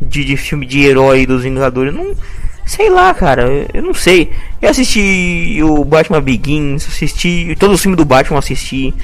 de, 0.01 0.25
de 0.25 0.37
filme 0.37 0.67
de 0.67 0.85
herói 0.85 1.27
dos 1.27 1.43
Vingadores. 1.43 1.95
Não. 1.95 2.15
Sei 2.65 2.89
lá, 2.89 3.13
cara, 3.13 3.67
eu 3.75 3.83
não 3.83 3.93
sei. 3.93 4.31
Eu 4.63 4.71
assisti 4.71 5.61
o 5.63 5.85
Batman 5.85 6.21
Begins, 6.21 6.87
assisti 6.87 7.57
todos 7.59 7.77
os 7.77 7.83
filmes 7.83 7.97
do 7.97 8.05
Batman, 8.05 8.39
assisti. 8.39 8.95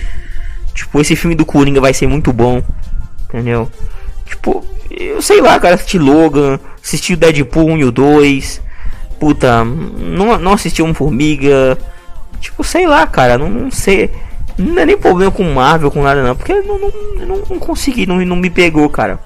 Tipo, 0.72 1.00
esse 1.00 1.16
filme 1.16 1.34
do 1.34 1.44
Coringa 1.44 1.80
vai 1.80 1.92
ser 1.92 2.06
muito 2.06 2.32
bom. 2.32 2.62
Entendeu? 3.28 3.70
Tipo, 4.24 4.64
eu 4.90 5.20
sei 5.20 5.40
lá, 5.40 5.58
cara, 5.58 5.74
assisti 5.74 5.98
Logan, 5.98 6.60
assisti 6.82 7.14
o 7.14 7.16
Deadpool 7.16 7.70
1 7.70 7.78
e 7.78 7.84
o 7.84 7.90
2. 7.90 8.62
Puta, 9.18 9.64
não, 9.64 10.38
não 10.38 10.52
assisti 10.52 10.82
um 10.82 10.94
Formiga. 10.94 11.76
Tipo, 12.40 12.62
sei 12.62 12.86
lá, 12.86 13.06
cara, 13.06 13.36
não, 13.36 13.48
não 13.48 13.70
sei. 13.70 14.10
Não 14.58 14.78
é 14.78 14.86
nem 14.86 14.96
problema 14.96 15.30
com 15.30 15.42
Marvel, 15.42 15.90
com 15.90 16.02
nada 16.02 16.22
não. 16.22 16.36
Porque 16.36 16.54
não, 16.54 16.78
não, 16.78 16.90
não, 17.26 17.42
não 17.50 17.58
consegui, 17.58 18.06
não, 18.06 18.24
não 18.24 18.36
me 18.36 18.48
pegou, 18.48 18.88
cara. 18.88 19.18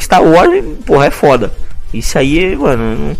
Star 0.00 0.22
Wars, 0.22 0.64
porra, 0.84 1.06
é 1.06 1.10
foda. 1.10 1.52
Isso 1.92 2.18
aí, 2.18 2.56
mano. 2.56 3.16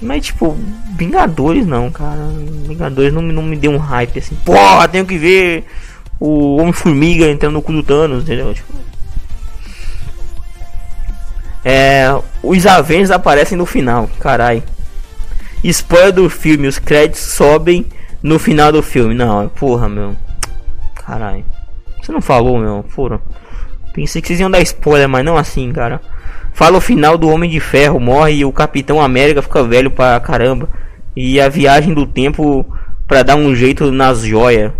Mas 0.00 0.26
tipo, 0.26 0.56
Vingadores 0.96 1.66
não, 1.66 1.90
cara. 1.90 2.28
Vingadores 2.66 3.12
não, 3.12 3.22
não 3.22 3.42
me 3.42 3.56
deu 3.56 3.70
um 3.70 3.78
hype 3.78 4.18
assim. 4.18 4.34
Porra, 4.44 4.88
tenho 4.88 5.06
que 5.06 5.18
ver 5.18 5.64
o 6.18 6.56
Homem-Formiga 6.56 7.26
entrando 7.26 7.54
no 7.54 7.62
cu 7.62 7.72
do 7.72 7.82
Thanos, 7.82 8.24
entendeu? 8.24 8.54
Tipo, 8.54 8.72
é, 11.64 12.06
os 12.42 12.64
Avengers 12.64 13.10
aparecem 13.10 13.58
no 13.58 13.66
final, 13.66 14.08
carai. 14.20 14.62
Spoiler 15.64 16.12
do 16.12 16.30
filme, 16.30 16.68
os 16.68 16.78
créditos 16.78 17.20
sobem 17.20 17.84
no 18.22 18.38
final 18.38 18.70
do 18.70 18.82
filme. 18.82 19.14
Não, 19.14 19.48
porra, 19.48 19.88
meu. 19.88 20.16
Carai. 20.94 21.44
Você 22.00 22.12
não 22.12 22.20
falou, 22.20 22.58
meu. 22.58 22.84
Fura. 22.88 23.20
Pensei 23.96 24.20
que 24.20 24.28
vocês 24.28 24.40
iam 24.40 24.50
dar 24.50 24.60
spoiler, 24.60 25.08
mas 25.08 25.24
não 25.24 25.38
assim, 25.38 25.72
cara. 25.72 26.02
Fala 26.52 26.76
o 26.76 26.82
final 26.82 27.16
do 27.16 27.30
Homem 27.30 27.48
de 27.48 27.58
Ferro, 27.58 27.98
morre 27.98 28.34
e 28.34 28.44
o 28.44 28.52
Capitão 28.52 29.00
América 29.00 29.40
fica 29.40 29.64
velho 29.64 29.90
pra 29.90 30.20
caramba. 30.20 30.68
E 31.16 31.40
a 31.40 31.48
viagem 31.48 31.94
do 31.94 32.06
tempo 32.06 32.66
pra 33.08 33.22
dar 33.22 33.36
um 33.36 33.54
jeito 33.54 33.90
nas 33.90 34.20
joias. 34.20 34.70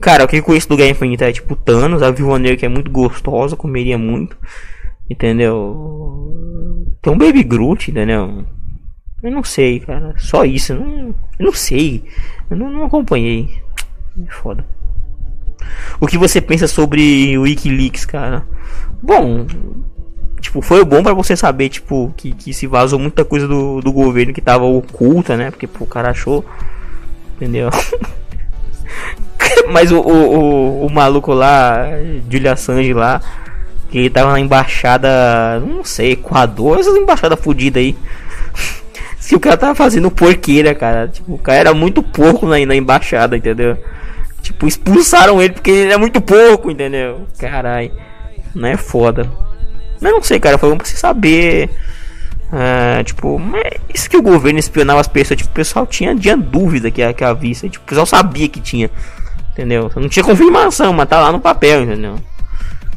Cara, 0.00 0.24
o 0.24 0.28
que 0.28 0.38
eu 0.38 0.42
conheço 0.42 0.68
do 0.68 0.76
Guerra 0.76 0.90
Infinita 0.90 1.28
é 1.28 1.32
tipo 1.32 1.54
Thanos, 1.54 2.02
a 2.02 2.10
Viúva 2.10 2.40
Negra 2.40 2.56
que 2.56 2.66
é 2.66 2.68
muito 2.68 2.90
gostosa, 2.90 3.54
comeria 3.54 3.96
muito. 3.96 4.36
Entendeu? 5.08 6.34
Tem 7.00 7.12
um 7.12 7.18
Baby 7.18 7.44
Groot, 7.44 7.92
entendeu? 7.92 8.44
Eu 9.22 9.30
não 9.30 9.44
sei, 9.44 9.78
cara. 9.78 10.12
Só 10.18 10.44
isso. 10.44 10.72
Eu 10.72 10.80
não, 10.80 11.14
eu 11.38 11.46
não 11.46 11.52
sei. 11.52 12.02
Eu 12.50 12.56
não, 12.56 12.68
não 12.68 12.84
acompanhei. 12.84 13.62
É 14.26 14.32
foda. 14.32 14.66
O 16.00 16.06
que 16.06 16.18
você 16.18 16.40
pensa 16.40 16.66
sobre 16.66 17.36
o 17.36 17.42
Wikileaks, 17.42 18.04
cara? 18.04 18.44
Bom, 19.02 19.46
tipo, 20.40 20.60
foi 20.62 20.84
bom 20.84 21.02
para 21.02 21.14
você 21.14 21.36
saber, 21.36 21.68
tipo, 21.68 22.12
que, 22.16 22.32
que 22.32 22.52
se 22.52 22.66
vazou 22.66 22.98
muita 22.98 23.24
coisa 23.24 23.46
do, 23.46 23.80
do 23.80 23.92
governo 23.92 24.32
que 24.32 24.40
tava 24.40 24.64
oculta, 24.64 25.36
né? 25.36 25.50
Porque 25.50 25.66
pô, 25.66 25.84
o 25.84 25.86
cara 25.86 26.10
achou. 26.10 26.44
Entendeu? 27.36 27.70
Mas 29.70 29.92
o, 29.92 30.00
o, 30.00 30.38
o, 30.38 30.86
o, 30.86 30.90
maluco 30.90 31.32
lá, 31.32 31.86
Julia 32.30 32.52
Assange 32.52 32.92
lá, 32.92 33.20
que 33.90 33.98
ele 33.98 34.10
tava 34.10 34.32
na 34.32 34.40
embaixada, 34.40 35.60
não 35.60 35.84
sei, 35.84 36.12
Equador, 36.12 36.78
essas 36.78 36.96
embaixadas 36.96 37.38
fodidas 37.40 37.82
aí. 37.82 37.96
Se 39.20 39.34
o 39.34 39.40
cara 39.40 39.56
tava 39.56 39.74
fazendo 39.74 40.10
porqueira, 40.10 40.74
cara. 40.74 41.08
Tipo, 41.08 41.34
o 41.34 41.38
cara 41.38 41.58
era 41.58 41.74
muito 41.74 42.02
porco 42.02 42.46
na, 42.46 42.64
na 42.64 42.74
embaixada, 42.74 43.36
entendeu? 43.36 43.76
Tipo, 44.42 44.66
expulsaram 44.66 45.42
ele 45.42 45.54
porque 45.54 45.70
ele 45.70 45.92
é 45.92 45.96
muito 45.96 46.20
pouco, 46.20 46.70
entendeu? 46.70 47.26
Caralho. 47.38 47.92
Não 48.54 48.68
é 48.68 48.76
foda. 48.76 49.30
Mas 50.00 50.12
não 50.12 50.22
sei, 50.22 50.40
cara. 50.40 50.58
Foi 50.58 50.70
bom 50.70 50.76
pra 50.76 50.86
você 50.86 50.96
saber. 50.96 51.70
É, 52.50 53.04
tipo, 53.04 53.40
isso 53.92 54.08
que 54.08 54.16
o 54.16 54.22
governo 54.22 54.58
espionava 54.58 55.00
as 55.00 55.08
pessoas. 55.08 55.38
Tipo, 55.38 55.50
o 55.50 55.54
pessoal 55.54 55.86
tinha, 55.86 56.14
tinha 56.14 56.36
dúvida 56.36 56.90
que, 56.90 57.12
que 57.12 57.24
havia. 57.24 57.54
Tipo, 57.54 57.84
o 57.84 57.88
pessoal 57.88 58.06
sabia 58.06 58.48
que 58.48 58.60
tinha. 58.60 58.90
Entendeu? 59.52 59.90
Não 59.96 60.08
tinha 60.08 60.24
confirmação, 60.24 60.92
mas 60.92 61.08
tá 61.08 61.20
lá 61.20 61.32
no 61.32 61.40
papel, 61.40 61.82
entendeu? 61.82 62.16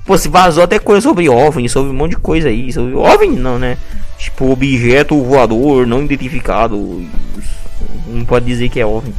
Pô, 0.06 0.18
se 0.18 0.30
vazou 0.30 0.64
até 0.64 0.80
coisa 0.80 1.02
sobre 1.02 1.28
OVNI, 1.28 1.68
sobre 1.68 1.92
um 1.92 1.96
monte 1.96 2.12
de 2.12 2.18
coisa 2.18 2.50
aí. 2.50 2.72
Sobre 2.72 2.94
OVNI 2.94 3.36
não, 3.38 3.58
né? 3.60 3.78
Tipo, 4.18 4.52
objeto 4.52 5.22
voador 5.24 5.88
não 5.88 6.04
identificado. 6.04 7.04
Não 8.08 8.24
pode 8.26 8.46
dizer 8.46 8.70
que 8.70 8.80
é 8.80 8.86
OVNI. 8.86 9.14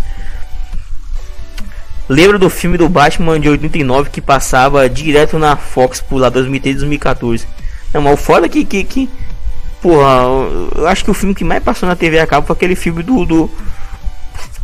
Lembra 2.13 2.39
do 2.39 2.51
filme 2.51 2.77
do 2.77 2.91
Batman 2.91 3.41
de 3.41 3.49
89 3.49 4.11
que 4.11 4.21
passava 4.21 4.87
direto 4.87 5.39
na 5.39 5.57
Fox 5.57 5.99
por 5.99 6.19
lá 6.19 6.29
2013 6.29 6.81
2014? 6.81 7.47
Não, 7.95 8.03
mas 8.03 8.13
o 8.13 8.17
foda 8.19 8.45
é 8.45 8.49
que, 8.51 8.67
que, 8.67 8.85
que. 8.85 9.11
Porra, 9.81 10.25
eu 10.77 10.87
acho 10.87 11.05
que 11.05 11.11
o 11.11 11.15
filme 11.15 11.35
que 11.35 11.43
mais 11.43 11.63
passou 11.63 11.89
na 11.89 11.97
TV 11.97 12.19
a 12.19 12.27
cabo 12.27 12.47
foi 12.47 12.55
aquele 12.55 12.77
filme 12.77 13.03
do. 13.03 13.25
do 13.25 13.51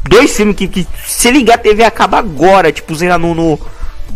dois 0.07 0.37
filmes 0.37 0.57
que, 0.57 0.69
que 0.69 0.87
se 1.07 1.31
ligar 1.31 1.55
a 1.55 1.59
TV 1.59 1.85
acaba 1.85 2.19
agora, 2.19 2.71
tipo, 2.71 2.95
sei 2.95 3.09
lá, 3.09 3.17
no. 3.17 3.35
no, 3.35 3.59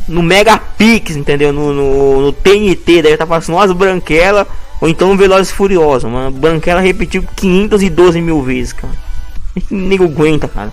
no 0.07 0.22
Megapix, 0.22 1.16
entendeu? 1.16 1.55
No, 1.55 1.72
no, 1.72 2.20
no 2.20 2.33
TNT, 2.35 2.99
estar 2.99 3.16
tá 3.16 3.26
passando 3.26 3.57
umas 3.57 3.72
branquelas 3.72 4.47
ou 4.78 4.91
então 4.91 5.16
Velozes 5.16 5.51
Furiosos. 5.51 6.05
Uma 6.05 6.30
branquela 6.30 6.83
repetiu 6.83 7.24
512 7.35 8.20
mil 8.20 8.43
vezes, 8.43 8.74
cara. 8.74 8.93
Nem 9.70 9.99
aguenta, 9.99 10.47
cara. 10.47 10.70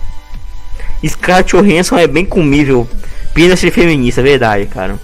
Scarlett 1.08 1.56
Johansson 1.56 1.98
é 1.98 2.08
bem 2.08 2.26
comível. 2.26 2.88
Pena 3.34 3.56
ser 3.56 3.72
feminista, 3.72 4.22
verdade, 4.22 4.66
cara. 4.66 5.00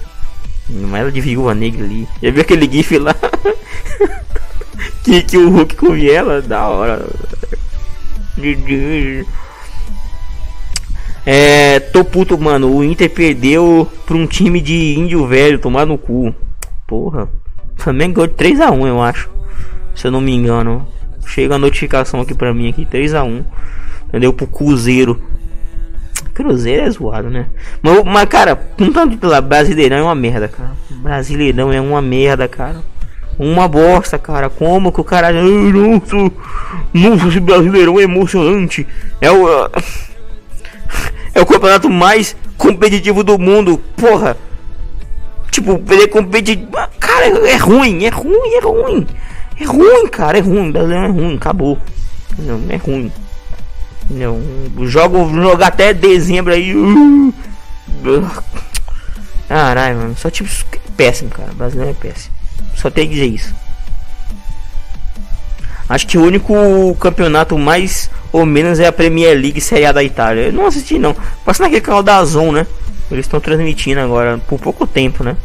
Mas 0.69 1.01
ela 1.01 1.11
de 1.11 1.21
viúva 1.21 1.53
negra 1.53 1.83
ali. 1.83 2.07
Já 2.21 2.31
viu 2.31 2.41
aquele 2.41 2.69
gif 2.69 2.97
lá? 2.97 3.15
que, 5.05 5.21
que 5.21 5.37
o 5.37 5.49
Hulk 5.49 5.75
comia 5.75 6.13
ela? 6.13 6.41
Da 6.41 6.67
hora. 6.67 7.05
É, 11.25 11.79
tô 11.79 12.03
puto, 12.03 12.37
mano. 12.37 12.75
O 12.75 12.83
Inter 12.83 13.09
perdeu 13.09 13.87
pra 14.05 14.17
um 14.17 14.25
time 14.25 14.59
de 14.59 14.95
índio 14.97 15.25
velho 15.27 15.59
tomar 15.59 15.85
no 15.85 15.97
cu. 15.97 16.33
Porra. 16.87 17.29
Flamengo 17.77 18.15
ganhou 18.15 18.27
de 18.27 18.33
3x1, 18.33 18.87
eu 18.87 19.01
acho. 19.01 19.29
Se 19.93 20.07
eu 20.07 20.11
não 20.11 20.21
me 20.21 20.33
engano. 20.33 20.87
Chega 21.27 21.55
a 21.55 21.59
notificação 21.59 22.21
aqui 22.21 22.33
pra 22.33 22.53
mim 22.53 22.69
aqui. 22.69 22.85
3x1. 22.85 23.45
Entendeu? 24.07 24.33
Pro 24.33 24.47
Cruzeiro. 24.47 25.21
Cruzeiro 26.35 26.83
é 26.83 26.91
zoado, 26.91 27.29
né? 27.29 27.45
Mas, 27.81 28.03
mas 28.03 28.25
cara, 28.25 28.61
não 28.77 28.91
tanto 28.91 29.17
pela 29.17 29.39
Brasileirão 29.39 29.97
é 29.97 30.03
uma 30.03 30.13
merda, 30.13 30.49
cara. 30.49 30.71
Brasileirão 30.89 31.71
é 31.71 31.79
uma 31.79 32.01
merda, 32.01 32.45
cara. 32.45 32.83
Uma 33.39 33.69
bosta, 33.69 34.19
cara. 34.19 34.49
Como 34.49 34.91
que 34.91 34.99
o 34.99 35.03
cara. 35.03 35.31
Nossa, 35.31 36.31
nossa, 36.93 37.27
esse 37.29 37.39
Brasileirão 37.39 37.97
é 38.01 38.03
emocionante. 38.03 38.85
É 39.21 39.31
o. 39.31 39.47
É 41.33 41.41
o 41.41 41.45
campeonato 41.45 41.89
mais 41.89 42.35
competitivo 42.57 43.23
do 43.23 43.39
mundo. 43.39 43.81
Porra. 43.95 44.35
Tipo, 45.49 45.81
ele 45.89 46.03
é 46.03 46.07
competitivo. 46.07 46.69
Cara, 46.99 47.27
é 47.47 47.55
ruim, 47.55 48.03
é 48.03 48.09
ruim, 48.09 48.55
é 48.55 48.59
ruim. 48.59 49.07
É 49.57 49.63
ruim, 49.63 50.07
cara, 50.09 50.37
é 50.37 50.41
ruim. 50.41 50.69
Brasileirão 50.69 51.05
é 51.05 51.11
ruim, 51.11 51.35
acabou. 51.35 51.77
Não, 52.37 52.61
é 52.69 52.75
ruim. 52.75 53.09
Não, 54.09 54.41
jogo 54.87 55.29
jogar 55.41 55.67
até 55.67 55.93
dezembro 55.93 56.53
aí. 56.53 56.73
Caralho, 59.47 59.97
mano. 59.97 60.15
Só 60.17 60.29
tipo 60.29 60.49
péssimo, 60.95 61.29
cara. 61.29 61.51
O 61.51 61.55
brasileiro 61.55 61.91
é 61.91 61.93
péssimo. 61.93 62.33
Só 62.75 62.89
tem 62.89 63.07
que 63.07 63.13
dizer 63.13 63.27
isso. 63.27 63.55
Acho 65.87 66.07
que 66.07 66.17
o 66.17 66.23
único 66.23 66.95
campeonato 66.99 67.57
mais 67.57 68.09
ou 68.31 68.45
menos 68.45 68.79
é 68.79 68.87
a 68.87 68.91
Premier 68.91 69.37
League 69.37 69.61
Série 69.61 69.85
A 69.85 69.91
da 69.91 70.03
Itália. 70.03 70.47
Eu 70.47 70.53
não 70.53 70.65
assisti 70.65 70.97
não. 70.97 71.15
Passa 71.43 71.63
naquele 71.63 71.81
canal 71.81 72.01
da 72.01 72.23
Zon, 72.25 72.51
né? 72.51 72.65
Eles 73.11 73.25
estão 73.25 73.39
transmitindo 73.39 73.99
agora 73.99 74.39
por 74.47 74.59
pouco 74.59 74.87
tempo, 74.87 75.23
né? 75.23 75.37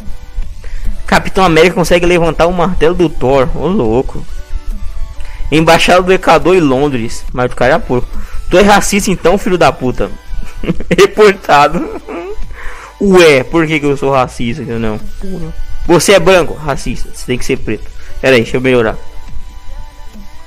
Capitão 1.07 1.45
América 1.45 1.75
consegue 1.75 2.07
levantar 2.07 2.47
o 2.47 2.53
martelo 2.53 2.95
do 2.95 3.09
Thor. 3.09 3.49
Ô 3.55 3.67
louco. 3.67 4.25
Embaixada 5.53 6.03
do 6.03 6.13
Equador 6.13 6.57
em 6.57 6.61
Londres. 6.61 7.25
Mas 7.33 7.53
o 7.53 7.57
cara 7.57 7.75
é 7.75 7.79
porco. 7.79 8.09
Tu 8.51 8.59
é 8.59 8.62
racista 8.62 9.11
então, 9.11 9.38
filho 9.38 9.57
da 9.57 9.72
puta? 9.72 10.11
Reportado. 10.98 12.01
Ué, 13.01 13.44
por 13.44 13.66
que, 13.66 13.80
que 13.80 13.86
eu 13.86 13.96
sou 13.96 14.12
racista? 14.12 14.62
Não. 14.62 15.01
Você 15.86 16.12
é 16.12 16.20
branco, 16.20 16.55
racista. 16.55 17.09
Você 17.14 17.26
tem 17.26 17.38
que 17.38 17.44
ser 17.44 17.57
preto. 17.59 17.88
Pera 18.20 18.34
aí, 18.34 18.42
deixa 18.42 18.57
eu 18.57 18.61
melhorar. 18.61 18.96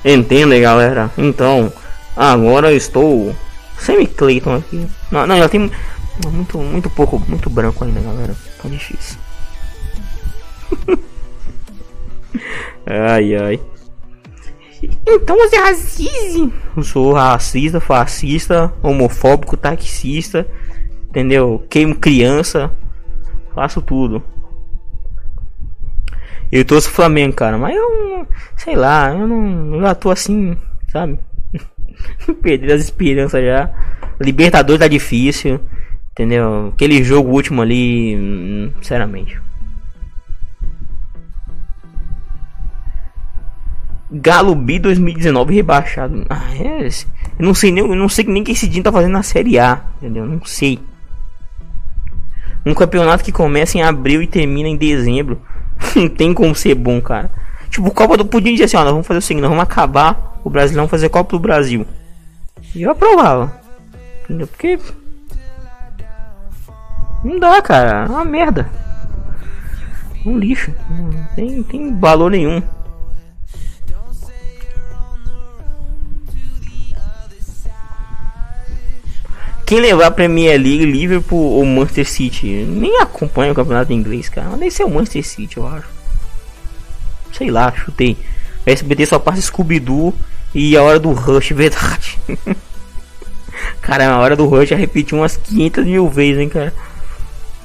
Entenda, 0.04 0.58
galera. 0.58 1.10
Então, 1.16 1.72
agora 2.14 2.70
eu 2.70 2.76
estou 2.76 3.34
semi-Clayton 3.78 4.56
aqui. 4.56 4.86
Não, 5.10 5.26
não, 5.26 5.38
já 5.38 5.48
tem 5.48 5.70
muito, 6.22 6.58
muito 6.58 6.90
pouco, 6.90 7.18
muito 7.26 7.50
branco 7.50 7.84
ainda, 7.84 8.00
galera. 8.00 8.36
Tá 8.62 8.68
difícil. 8.68 9.18
ai, 12.86 13.34
ai. 13.34 13.60
Então 15.06 15.36
você 15.36 15.56
é 15.56 15.60
racista. 15.60 16.50
Eu 16.76 16.82
sou 16.82 17.12
racista, 17.12 17.80
fascista, 17.80 18.72
homofóbico, 18.82 19.56
taxista. 19.56 20.46
Entendeu? 21.08 21.64
Queimo 21.68 21.94
criança. 21.94 22.70
Faço 23.54 23.80
tudo. 23.80 24.22
Eu 26.50 26.64
torço 26.64 26.90
Flamengo, 26.90 27.34
cara. 27.34 27.58
Mas 27.58 27.76
eu. 27.76 28.26
Sei 28.56 28.76
lá, 28.76 29.10
eu 29.10 29.26
não. 29.26 29.74
Eu 29.74 29.80
já 29.80 29.94
tô 29.94 30.10
assim, 30.10 30.56
sabe? 30.90 31.18
Perdi 32.42 32.72
as 32.72 32.82
esperanças 32.82 33.44
já. 33.44 33.70
Libertadores 34.20 34.80
tá 34.80 34.88
difícil. 34.88 35.60
Entendeu? 36.12 36.68
Aquele 36.74 37.02
jogo 37.02 37.30
último 37.30 37.62
ali. 37.62 38.16
Hum, 38.16 38.72
sinceramente. 38.76 39.40
Galo 44.14 44.54
B 44.54 44.78
2019 44.78 45.54
rebaixado. 45.54 46.24
Ah, 46.30 46.46
é, 46.54 46.86
eu 46.86 47.44
não 47.44 47.52
sei 47.52 47.72
nem, 47.72 47.86
não 47.86 48.08
sei 48.08 48.24
nem 48.24 48.44
que 48.44 48.52
esse 48.52 48.68
time 48.68 48.82
tá 48.82 48.92
fazendo 48.92 49.12
na 49.12 49.22
Série 49.22 49.58
A, 49.58 49.82
entendeu? 49.96 50.24
Não 50.24 50.44
sei. 50.44 50.78
Um 52.64 52.72
campeonato 52.72 53.24
que 53.24 53.32
começa 53.32 53.76
em 53.76 53.82
abril 53.82 54.22
e 54.22 54.26
termina 54.26 54.68
em 54.68 54.76
dezembro. 54.76 55.40
não 55.96 56.08
tem 56.08 56.32
como 56.32 56.54
ser 56.54 56.74
bom, 56.74 57.00
cara. 57.00 57.30
Tipo, 57.68 57.90
Copa 57.90 58.16
do 58.16 58.24
Pudim 58.24 58.52
dizer 58.52 58.64
assim, 58.64 58.76
ó, 58.76 58.84
nós 58.84 58.92
vamos 58.92 59.06
fazer 59.06 59.18
o 59.18 59.22
seguinte, 59.22 59.42
nós 59.42 59.50
vamos 59.50 59.64
acabar 59.64 60.38
o 60.44 60.48
Brasilão 60.48 60.86
fazer 60.86 61.08
Copa 61.08 61.32
do 61.32 61.40
Brasil. 61.40 61.84
E 62.74 62.82
eu 62.82 62.92
aprovava. 62.92 63.52
Entendeu? 64.24 64.46
Porque 64.46 64.78
não 67.24 67.38
dá, 67.40 67.60
cara. 67.60 68.04
É 68.06 68.08
uma 68.08 68.24
merda. 68.24 68.70
Um 70.24 70.38
lixo. 70.38 70.72
Não 70.88 71.24
tem, 71.34 71.62
tem 71.64 71.98
valor 71.98 72.30
nenhum. 72.30 72.62
Quem 79.66 79.80
levar 79.80 80.06
a 80.06 80.10
Premier 80.10 80.60
League, 80.60 80.84
Liverpool 80.84 81.52
ou 81.52 81.64
Manchester 81.64 82.08
City? 82.08 82.46
Nem 82.46 83.00
acompanha 83.00 83.52
o 83.52 83.54
campeonato 83.54 83.92
inglês, 83.92 84.28
cara. 84.28 84.48
Mas 84.50 84.60
deve 84.60 84.70
ser 84.70 84.84
o 84.84 84.90
Manchester 84.90 85.24
City, 85.24 85.56
eu 85.56 85.66
acho. 85.66 85.88
Sei 87.32 87.50
lá, 87.50 87.72
chutei. 87.72 88.16
O 88.66 88.70
SBT 88.70 89.06
só 89.06 89.18
passa 89.18 89.40
Scooby-Doo 89.40 90.14
e 90.54 90.76
a 90.76 90.82
hora 90.82 91.00
do 91.00 91.12
Rush, 91.12 91.50
verdade. 91.56 92.18
cara, 93.80 94.08
a 94.08 94.18
hora 94.18 94.36
do 94.36 94.46
Rush 94.46 94.68
já 94.68 94.76
repetiu 94.76 95.18
umas 95.18 95.36
500 95.36 95.84
mil 95.84 96.08
vezes, 96.08 96.40
hein, 96.40 96.48
cara. 96.48 96.72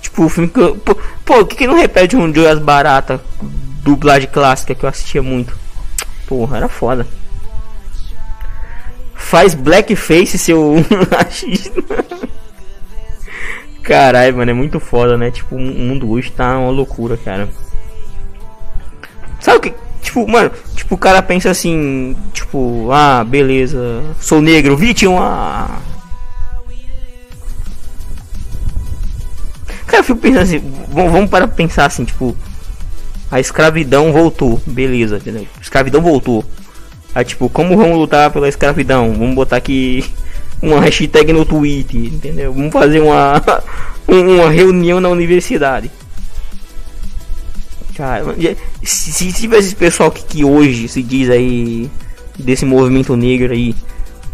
Tipo, 0.01 0.25
o 0.25 0.29
filme 0.29 0.49
que 0.49 0.59
eu... 0.59 0.75
Pô, 0.77 0.95
por 1.25 1.47
que, 1.47 1.57
que 1.57 1.67
não 1.67 1.75
repete 1.75 2.15
um 2.15 2.33
Joy 2.33 2.47
as 2.47 2.59
Barata? 2.59 3.21
Dublagem 3.83 4.29
clássica 4.29 4.73
que 4.73 4.85
eu 4.85 4.89
assistia 4.89 5.21
muito. 5.21 5.57
Porra, 6.27 6.57
era 6.57 6.69
foda. 6.69 7.05
Faz 9.29 9.53
blackface, 9.53 10.39
seu. 10.39 10.83
Caralho, 13.83 14.37
mano, 14.37 14.49
é 14.49 14.53
muito 14.55 14.79
foda, 14.79 15.15
né? 15.19 15.29
Tipo, 15.29 15.55
o 15.55 15.59
mundo 15.59 16.09
hoje 16.09 16.31
tá 16.31 16.57
uma 16.57 16.71
loucura, 16.71 17.15
cara. 17.15 17.47
Sabe 19.39 19.57
o 19.57 19.61
que? 19.61 19.73
Tipo, 20.01 20.27
mano, 20.27 20.49
tipo, 20.73 20.95
o 20.95 20.97
cara 20.97 21.21
pensa 21.21 21.51
assim, 21.51 22.15
tipo, 22.33 22.89
ah, 22.91 23.23
beleza, 23.23 24.03
sou 24.19 24.41
negro, 24.41 24.75
vítima. 24.75 25.79
Cara, 29.85 29.99
eu 29.99 30.03
fico 30.03 30.17
pensando 30.17 30.41
assim, 30.41 30.73
vamos 30.91 31.29
para 31.29 31.47
pensar 31.47 31.85
assim, 31.85 32.03
tipo, 32.03 32.35
a 33.29 33.39
escravidão 33.39 34.11
voltou, 34.11 34.59
beleza, 34.65 35.17
entendeu? 35.17 35.47
Escravidão 35.61 36.01
voltou. 36.01 36.43
Aí, 37.13 37.25
tipo, 37.25 37.49
como 37.49 37.75
vamos 37.75 37.97
lutar 37.97 38.31
pela 38.31 38.47
escravidão? 38.47 39.13
Vamos 39.13 39.35
botar 39.35 39.57
aqui 39.57 40.05
uma 40.61 40.79
hashtag 40.79 41.33
no 41.33 41.45
Twitter, 41.45 42.05
entendeu? 42.05 42.53
Vamos 42.53 42.71
fazer 42.71 42.99
uma, 42.99 43.41
uma 44.07 44.49
reunião 44.49 44.99
na 44.99 45.09
universidade. 45.09 45.89
Cara, 47.95 48.23
se, 48.83 49.11
se 49.11 49.33
tivesse 49.33 49.67
esse 49.67 49.75
pessoal 49.75 50.11
que, 50.11 50.23
que 50.23 50.45
hoje 50.45 50.87
se 50.87 51.03
diz 51.03 51.29
aí 51.29 51.89
desse 52.37 52.65
movimento 52.65 53.15
negro 53.15 53.51
aí 53.51 53.75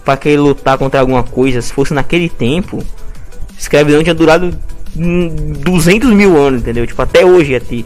para 0.04 0.18
querer 0.18 0.38
lutar 0.38 0.78
contra 0.78 1.00
alguma 1.00 1.24
coisa, 1.24 1.62
se 1.62 1.74
fosse 1.74 1.94
naquele 1.94 2.30
tempo, 2.30 2.84
escravidão 3.58 4.04
tinha 4.04 4.14
durado 4.14 4.56
200 4.96 6.12
mil 6.12 6.38
anos, 6.38 6.62
entendeu? 6.62 6.86
Tipo, 6.86 7.02
até 7.02 7.26
hoje 7.26 7.54
ia 7.54 7.60
ter. 7.60 7.86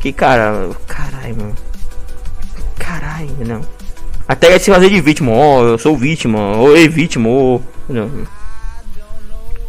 Que 0.00 0.12
cara, 0.12 0.70
caralho, 0.86 1.36
mano. 1.36 1.54
Caralho, 2.78 3.30
não. 3.46 3.60
Até 4.26 4.58
se 4.58 4.70
fazer 4.70 4.88
de 4.88 5.00
vítima, 5.00 5.30
ó, 5.32 5.60
oh, 5.60 5.66
eu 5.68 5.78
sou 5.78 5.96
vítima, 5.96 6.56
ou 6.56 6.76
é 6.76 6.88
vítima, 6.88 7.28
ou. 7.28 7.62
Não. 7.88 8.10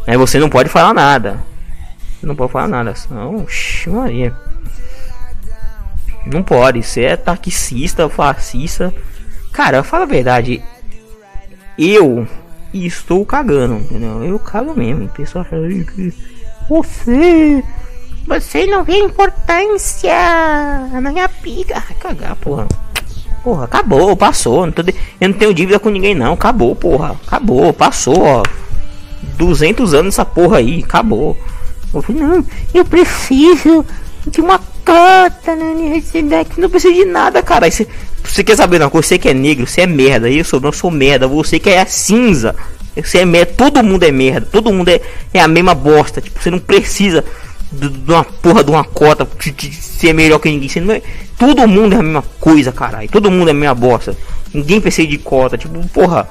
Aí 0.06 0.16
você 0.16 0.38
não 0.38 0.48
pode 0.48 0.68
falar 0.68 0.94
nada. 0.94 1.38
Não 2.22 2.34
pode 2.34 2.52
falar 2.52 2.68
nada, 2.68 2.94
senão. 2.94 3.36
Oxi, 3.36 3.90
Maria. 3.90 4.34
Não 6.26 6.42
pode, 6.42 6.82
você 6.82 7.02
é 7.02 7.16
taxista, 7.16 8.08
fascista. 8.08 8.94
Cara, 9.52 9.82
fala 9.82 10.04
a 10.04 10.08
verdade. 10.08 10.62
Eu 11.78 12.26
estou 12.72 13.24
cagando, 13.26 13.76
entendeu? 13.76 14.24
Eu 14.24 14.38
cago 14.38 14.74
mesmo. 14.74 15.04
O 15.04 15.08
pessoal 15.08 15.44
fala 15.44 15.68
que 15.68 16.14
você. 16.68 17.62
Você 18.26 18.66
não 18.66 18.82
vê 18.82 18.98
importância 18.98 20.10
na 21.00 21.12
minha 21.12 21.28
pica. 21.28 21.80
Cagar, 22.00 22.34
porra. 22.36 22.66
Porra, 23.46 23.66
acabou, 23.66 24.16
passou. 24.16 24.66
Não 24.66 24.72
tô 24.72 24.82
de... 24.82 24.92
Eu 25.20 25.28
não 25.28 25.36
tenho 25.36 25.54
dívida 25.54 25.78
com 25.78 25.88
ninguém, 25.88 26.16
não. 26.16 26.32
Acabou, 26.32 26.74
porra. 26.74 27.14
Acabou, 27.24 27.72
passou, 27.72 28.20
ó. 28.20 28.42
200 29.38 29.94
anos 29.94 30.14
essa 30.14 30.24
porra 30.24 30.56
aí, 30.58 30.82
acabou. 30.82 31.38
Eu 31.94 32.02
falei, 32.02 32.22
não, 32.22 32.44
eu 32.74 32.84
preciso 32.84 33.86
de 34.26 34.40
uma 34.40 34.58
cota 34.58 35.54
na 35.54 35.64
universidade. 35.66 36.58
Não 36.58 36.68
precisa 36.68 36.92
de 36.92 37.04
nada, 37.04 37.40
cara. 37.40 37.70
Você, 37.70 37.86
você 38.24 38.42
quer 38.42 38.56
saber 38.56 38.80
uma 38.82 38.90
coisa? 38.90 39.06
Você 39.06 39.16
que 39.16 39.28
é 39.28 39.34
negro, 39.34 39.64
você 39.64 39.82
é 39.82 39.86
merda. 39.86 40.28
Eu 40.28 40.44
sou, 40.44 40.60
não 40.60 40.72
sou 40.72 40.90
merda. 40.90 41.28
Você 41.28 41.60
que 41.60 41.70
é 41.70 41.84
cinza. 41.84 42.52
Você 42.96 43.18
é 43.18 43.24
merda. 43.24 43.52
Todo 43.56 43.80
mundo 43.80 44.02
é 44.02 44.10
merda. 44.10 44.48
Todo 44.50 44.72
mundo 44.72 44.88
é, 44.88 45.00
é 45.32 45.38
a 45.38 45.46
mesma 45.46 45.72
bosta. 45.72 46.20
Tipo, 46.20 46.42
você 46.42 46.50
não 46.50 46.58
precisa 46.58 47.24
de, 47.76 48.12
uma 48.12 48.24
porra 48.24 48.64
de 48.64 48.70
uma 48.70 48.84
cota 48.84 49.28
de, 49.38 49.50
de 49.50 49.72
ser 49.74 50.12
melhor 50.12 50.38
que 50.38 50.48
ninguém. 50.48 50.82
Não 50.82 50.94
é, 50.94 51.02
todo 51.38 51.68
mundo 51.68 51.94
é 51.94 51.98
a 51.98 52.02
mesma 52.02 52.24
coisa, 52.40 52.72
caralho. 52.72 53.08
Todo 53.08 53.30
mundo 53.30 53.48
é 53.48 53.50
a 53.50 53.54
mesma 53.54 53.74
bosta. 53.74 54.16
Ninguém 54.52 54.80
precisa 54.80 55.06
de 55.06 55.18
cota. 55.18 55.56
Tipo, 55.56 55.86
porra. 55.88 56.28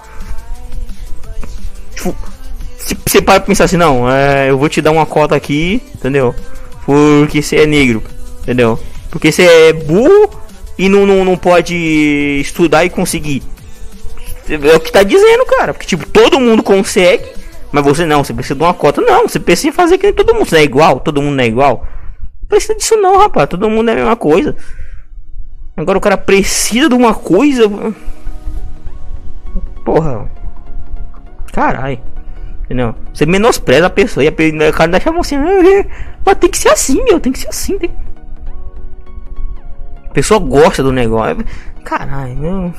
Tipo, 1.95 2.15
você 3.05 3.21
para 3.21 3.39
pensar 3.39 3.65
assim, 3.65 3.77
não, 3.77 4.09
é, 4.11 4.49
eu 4.49 4.57
vou 4.57 4.69
te 4.69 4.81
dar 4.81 4.91
uma 4.91 5.05
cota 5.05 5.35
aqui, 5.35 5.81
entendeu? 5.95 6.35
Porque 6.85 7.41
você 7.41 7.57
é 7.57 7.65
negro, 7.65 8.03
entendeu? 8.43 8.79
Porque 9.09 9.31
você 9.31 9.43
é 9.43 9.73
burro 9.73 10.29
e 10.77 10.89
não, 10.89 11.05
não, 11.05 11.25
não 11.25 11.37
pode 11.37 11.73
estudar 12.41 12.85
e 12.85 12.89
conseguir. 12.89 13.41
É 14.47 14.75
o 14.75 14.79
que 14.79 14.91
tá 14.91 15.01
dizendo, 15.01 15.45
cara. 15.45 15.73
Porque, 15.73 15.87
tipo, 15.87 16.07
todo 16.07 16.39
mundo 16.39 16.61
consegue 16.61 17.25
mas 17.75 17.83
você 17.83 18.05
não, 18.05 18.23
você 18.23 18.33
precisa 18.33 18.55
de 18.55 18.63
uma 18.63 18.73
cota. 18.73 19.01
Não, 19.01 19.27
você 19.27 19.37
precisa 19.37 19.75
fazer 19.75 19.97
que 19.97 20.13
todo 20.13 20.33
mundo. 20.33 20.55
É 20.55 20.63
igual, 20.63 21.01
todo 21.01 21.21
mundo 21.21 21.41
é 21.41 21.45
igual. 21.45 21.85
Não 22.41 22.47
precisa 22.47 22.73
disso 22.73 22.95
não, 22.95 23.17
rapaz. 23.17 23.49
Todo 23.49 23.69
mundo 23.69 23.89
é 23.89 23.91
a 23.91 23.95
mesma 23.95 24.15
coisa. 24.15 24.55
Agora 25.75 25.97
o 25.97 26.01
cara 26.01 26.15
precisa 26.15 26.87
de 26.87 26.95
uma 26.95 27.13
coisa. 27.13 27.69
Porra. 29.83 30.31
Caralho. 31.51 31.99
Entendeu? 32.63 32.95
Você 33.13 33.25
menospreza 33.25 33.87
a 33.87 33.89
pessoa 33.89 34.23
e 34.23 34.29
a 34.29 34.71
cara 34.71 34.91
deixa 34.91 35.11
você. 35.11 35.35
Mas 36.25 36.37
tem 36.37 36.49
que 36.49 36.57
ser 36.57 36.69
assim, 36.69 37.03
meu. 37.03 37.19
Tem 37.19 37.33
que 37.33 37.39
ser 37.39 37.49
assim. 37.49 37.77
Tem... 37.77 37.91
A 40.09 40.13
pessoa 40.13 40.39
gosta 40.39 40.81
do 40.81 40.93
negócio. 40.93 41.43
Caralho, 41.83 42.37
meu. 42.37 42.73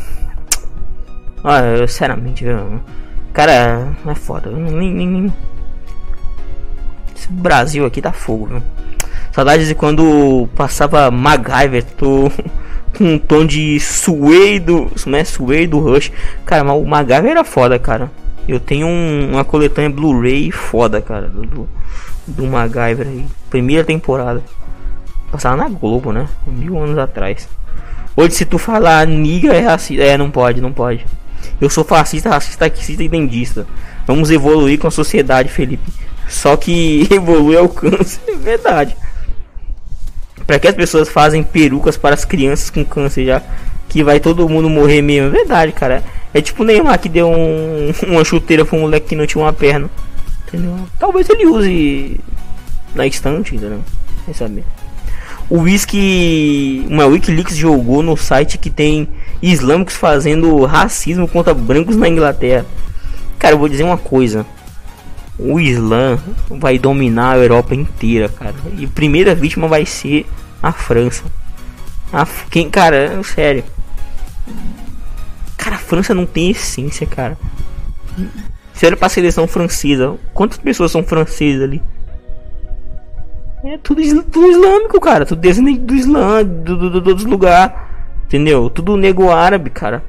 Olha, 1.44 1.86
sinceramente, 1.86 2.44
viu? 2.44 2.80
Cara, 3.36 3.94
é 4.06 4.14
foda. 4.14 4.50
Nem, 4.50 4.90
nem, 4.90 5.06
nem... 5.06 5.34
Esse 7.14 7.30
Brasil 7.30 7.84
aqui 7.84 8.00
tá 8.00 8.10
fogo, 8.10 8.46
viu? 8.46 8.62
Saudades 9.30 9.68
de 9.68 9.74
quando 9.74 10.48
passava 10.56 11.10
MacGyver 11.10 11.84
tô, 11.84 12.32
com 12.96 13.04
um 13.04 13.18
tom 13.18 13.44
de 13.44 13.78
suei 13.78 14.58
do. 14.58 14.90
Né? 15.06 15.22
Suei 15.22 15.66
do 15.66 15.80
Rush. 15.80 16.10
Cara, 16.46 16.64
mas 16.64 16.82
o 16.82 16.86
MacGyver 16.86 17.32
era 17.32 17.44
foda, 17.44 17.78
cara. 17.78 18.10
Eu 18.48 18.58
tenho 18.58 18.86
um, 18.86 19.32
uma 19.32 19.44
coletânea 19.44 19.90
Blu-ray 19.90 20.50
foda, 20.50 21.02
cara. 21.02 21.28
Do, 21.28 21.42
do, 21.44 21.68
do 22.26 22.46
MacGyver 22.46 23.06
aí. 23.06 23.26
Primeira 23.50 23.84
temporada. 23.84 24.42
Passava 25.30 25.58
na 25.58 25.68
Globo, 25.68 26.10
né? 26.10 26.26
Mil 26.46 26.82
anos 26.82 26.96
atrás. 26.96 27.46
Hoje 28.16 28.34
se 28.34 28.46
tu 28.46 28.56
falar 28.56 29.06
niga 29.06 29.52
é 29.52 29.66
assim. 29.66 29.98
É, 29.98 30.16
não 30.16 30.30
pode, 30.30 30.62
não 30.62 30.72
pode. 30.72 31.04
Eu 31.60 31.70
sou 31.70 31.84
fascista, 31.84 32.28
racista, 32.28 32.68
taxista 32.68 33.02
e 33.02 33.08
dentista. 33.08 33.66
Vamos 34.06 34.30
evoluir 34.30 34.78
com 34.78 34.86
a 34.86 34.90
sociedade, 34.90 35.48
Felipe. 35.48 35.90
Só 36.28 36.56
que 36.56 37.06
evolui 37.10 37.56
é 37.56 37.60
o 37.60 37.68
câncer, 37.68 38.20
é 38.28 38.36
verdade. 38.36 38.96
Para 40.46 40.58
que 40.58 40.68
as 40.68 40.74
pessoas 40.74 41.08
fazem 41.08 41.42
perucas 41.42 41.96
para 41.96 42.14
as 42.14 42.24
crianças 42.24 42.70
com 42.70 42.84
câncer 42.84 43.26
já 43.26 43.42
que 43.88 44.02
vai 44.02 44.20
todo 44.20 44.48
mundo 44.48 44.68
morrer 44.68 45.02
mesmo? 45.02 45.28
É 45.28 45.38
verdade, 45.38 45.72
cara. 45.72 46.04
É 46.34 46.40
tipo 46.40 46.62
o 46.62 46.66
Neymar 46.66 46.98
que 46.98 47.08
deu 47.08 47.28
um, 47.28 47.92
uma 48.06 48.24
chuteira 48.24 48.64
para 48.64 48.76
um 48.76 48.82
moleque 48.82 49.08
que 49.08 49.16
não 49.16 49.26
tinha 49.26 49.42
uma 49.42 49.52
perna. 49.52 49.88
Entendeu? 50.46 50.76
Talvez 50.98 51.28
ele 51.28 51.46
use 51.46 52.20
na 52.94 53.06
estante, 53.06 53.56
entendeu? 53.56 53.82
Quem 54.24 54.34
saber. 54.34 54.64
O 55.48 55.60
Whisky, 55.60 56.84
uma 56.88 57.06
Wikileaks 57.06 57.56
jogou 57.56 58.02
no 58.02 58.16
site 58.16 58.58
que 58.58 58.68
tem 58.68 59.08
islâmicos 59.40 59.94
fazendo 59.94 60.64
racismo 60.64 61.28
contra 61.28 61.54
brancos 61.54 61.96
na 61.96 62.08
Inglaterra. 62.08 62.66
Cara, 63.38 63.54
eu 63.54 63.58
vou 63.58 63.68
dizer 63.68 63.84
uma 63.84 63.96
coisa. 63.96 64.44
O 65.38 65.60
Islã 65.60 66.18
vai 66.48 66.78
dominar 66.78 67.32
a 67.32 67.38
Europa 67.38 67.74
inteira, 67.74 68.28
cara. 68.28 68.54
E 68.76 68.86
a 68.86 68.88
primeira 68.88 69.34
vítima 69.34 69.68
vai 69.68 69.86
ser 69.86 70.26
a 70.62 70.72
França. 70.72 71.22
A, 72.12 72.26
quem, 72.50 72.68
cara, 72.68 73.22
sério. 73.22 73.62
Cara, 75.56 75.76
a 75.76 75.78
França 75.78 76.14
não 76.14 76.26
tem 76.26 76.50
essência, 76.50 77.06
cara. 77.06 77.38
Se 78.72 78.84
olha 78.84 78.96
pra 78.96 79.08
seleção 79.08 79.46
francesa, 79.46 80.16
quantas 80.34 80.58
pessoas 80.58 80.90
são 80.90 81.04
francesas 81.04 81.62
ali? 81.62 81.82
É 83.66 83.78
tudo, 83.78 84.00
tudo 84.22 84.50
islâmico, 84.50 85.00
cara. 85.00 85.26
Tudo 85.26 85.40
descendente 85.40 85.80
do 85.80 85.94
Islã, 85.94 86.44
do, 86.44 86.76
do, 86.76 86.90
do, 87.00 87.14
dos 87.14 87.24
lugares. 87.24 87.74
Entendeu? 88.24 88.70
Tudo 88.70 88.96
nego 88.96 89.30
árabe, 89.30 89.70
cara. 89.70 90.04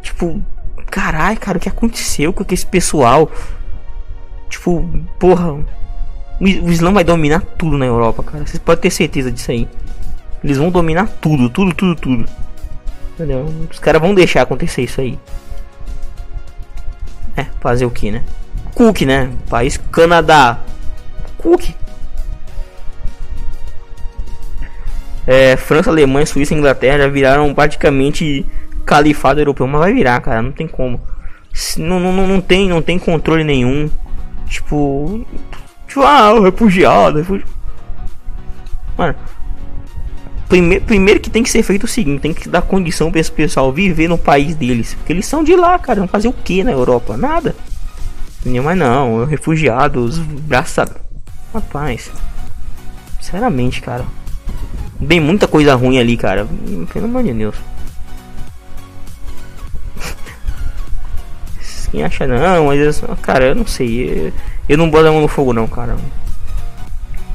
Tipo, 0.00 0.40
carai, 0.88 1.36
cara, 1.36 1.58
o 1.58 1.60
que 1.60 1.68
aconteceu 1.68 2.32
com 2.32 2.44
esse 2.48 2.64
pessoal? 2.64 3.28
Tipo, 4.48 4.88
porra. 5.18 5.54
O 6.40 6.46
Islã 6.46 6.92
vai 6.92 7.02
dominar 7.02 7.40
tudo 7.58 7.76
na 7.76 7.86
Europa, 7.86 8.22
cara. 8.22 8.46
Vocês 8.46 8.58
podem 8.58 8.82
ter 8.82 8.90
certeza 8.90 9.32
disso 9.32 9.50
aí. 9.50 9.68
Eles 10.44 10.58
vão 10.58 10.70
dominar 10.70 11.08
tudo, 11.20 11.50
tudo, 11.50 11.74
tudo, 11.74 11.96
tudo. 11.96 12.24
Entendeu? 13.14 13.52
Os 13.68 13.80
caras 13.80 14.00
vão 14.00 14.14
deixar 14.14 14.42
acontecer 14.42 14.82
isso 14.82 15.00
aí. 15.00 15.18
É, 17.36 17.46
fazer 17.60 17.84
o 17.84 17.90
que, 17.90 18.12
né? 18.12 18.22
Cook, 18.74 19.00
né? 19.02 19.32
País 19.48 19.76
Canadá. 19.90 20.60
Cook. 21.36 21.74
É, 25.26 25.56
França, 25.56 25.90
Alemanha, 25.90 26.24
Suíça 26.24 26.54
Inglaterra 26.54 26.98
já 26.98 27.08
viraram 27.08 27.52
praticamente 27.52 28.46
califado 28.84 29.40
europeu, 29.40 29.66
mas 29.66 29.80
vai 29.80 29.92
virar, 29.92 30.20
cara, 30.20 30.40
não 30.40 30.52
tem 30.52 30.68
como. 30.68 31.00
Não, 31.76 31.98
não, 31.98 32.26
não, 32.26 32.40
tem, 32.40 32.68
não 32.68 32.80
tem 32.80 32.98
controle 32.98 33.42
nenhum. 33.42 33.90
Tipo, 34.46 35.26
tipo 35.88 36.02
ah, 36.02 36.32
o 36.34 36.42
refugiado, 36.42 37.18
refugiado. 37.18 37.50
Mano, 38.96 39.16
primeiro, 40.48 40.84
primeiro 40.84 41.20
que 41.20 41.28
tem 41.28 41.42
que 41.42 41.50
ser 41.50 41.62
feito 41.62 41.84
o 41.84 41.88
seguinte, 41.88 42.20
tem 42.20 42.32
que 42.32 42.48
dar 42.48 42.62
condição 42.62 43.10
para 43.10 43.20
esse 43.20 43.32
pessoal 43.32 43.72
viver 43.72 44.08
no 44.08 44.16
país 44.16 44.54
deles, 44.54 44.94
porque 44.94 45.12
eles 45.12 45.26
são 45.26 45.42
de 45.42 45.56
lá, 45.56 45.78
cara, 45.78 45.98
vão 45.98 46.08
fazer 46.08 46.28
o 46.28 46.32
que 46.32 46.62
na 46.62 46.72
Europa? 46.72 47.16
Nada. 47.16 47.54
Mas 48.62 48.78
não, 48.78 49.24
refugiados, 49.24 50.18
braça, 50.18 50.88
rapaz. 51.52 52.12
Sinceramente, 53.20 53.80
cara. 53.82 54.04
Bem 54.98 55.20
muita 55.20 55.46
coisa 55.46 55.74
ruim 55.74 55.98
ali, 55.98 56.16
cara. 56.16 56.46
Pelo 56.92 57.04
amor 57.04 57.22
de 57.22 57.32
Deus. 57.32 57.56
Quem 61.90 62.04
acha 62.04 62.26
não, 62.26 62.66
mas 62.66 63.02
cara, 63.22 63.46
eu 63.46 63.54
não 63.54 63.66
sei. 63.66 64.32
Eu, 64.68 64.76
não 64.76 64.90
boto 64.90 65.06
a 65.06 65.12
mão 65.12 65.20
no 65.20 65.28
fogo 65.28 65.52
não, 65.52 65.66
cara. 65.66 65.96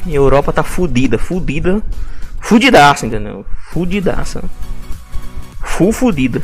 A 0.05 0.09
Europa 0.09 0.51
tá 0.51 0.63
fudida, 0.63 1.17
fudida. 1.17 1.81
Fudidaça, 2.39 3.05
entendeu? 3.05 3.45
Fudidaça. 3.71 4.43
Full 5.63 5.91
fudida. 5.91 6.41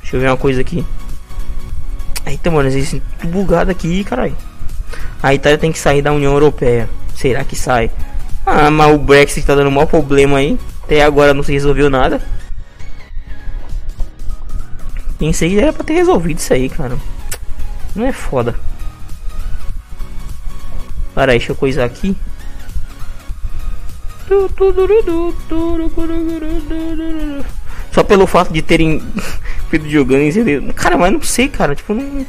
Deixa 0.00 0.16
eu 0.16 0.20
ver 0.20 0.28
uma 0.28 0.36
coisa 0.36 0.60
aqui. 0.60 0.84
Eita, 2.26 2.50
mano, 2.50 2.68
existe 2.68 3.02
tudo 3.18 3.32
bugado 3.32 3.70
aqui, 3.70 4.04
caralho. 4.04 4.36
A 5.22 5.34
Itália 5.34 5.58
tem 5.58 5.72
que 5.72 5.78
sair 5.78 6.02
da 6.02 6.12
União 6.12 6.32
Europeia. 6.32 6.88
Será 7.14 7.44
que 7.44 7.56
sai? 7.56 7.90
Ah, 8.50 8.70
mas 8.70 8.94
o 8.94 8.98
Brexit 8.98 9.46
tá 9.46 9.54
dando 9.54 9.68
um 9.68 9.72
maior 9.72 9.86
problema 9.86 10.38
aí. 10.38 10.58
Até 10.82 11.02
agora 11.02 11.34
não 11.34 11.42
se 11.42 11.52
resolveu 11.52 11.90
nada. 11.90 12.18
Pensei 15.18 15.50
que 15.50 15.60
era 15.60 15.70
pra 15.70 15.84
ter 15.84 15.92
resolvido 15.92 16.38
isso 16.38 16.54
aí, 16.54 16.70
cara. 16.70 16.96
Não 17.94 18.06
é 18.06 18.12
foda. 18.12 18.54
Para 21.14 21.32
aí, 21.32 21.38
deixa 21.38 21.52
eu 21.52 21.56
coisar 21.56 21.84
aqui. 21.84 22.16
Só 27.92 28.02
pelo 28.02 28.26
fato 28.26 28.50
de 28.50 28.62
terem 28.62 29.02
feito 29.68 29.86
jogando 29.90 30.72
Cara, 30.72 30.96
mas 30.96 31.12
não 31.12 31.20
sei, 31.20 31.48
cara. 31.50 31.74
Tipo, 31.74 31.92
não. 31.92 32.26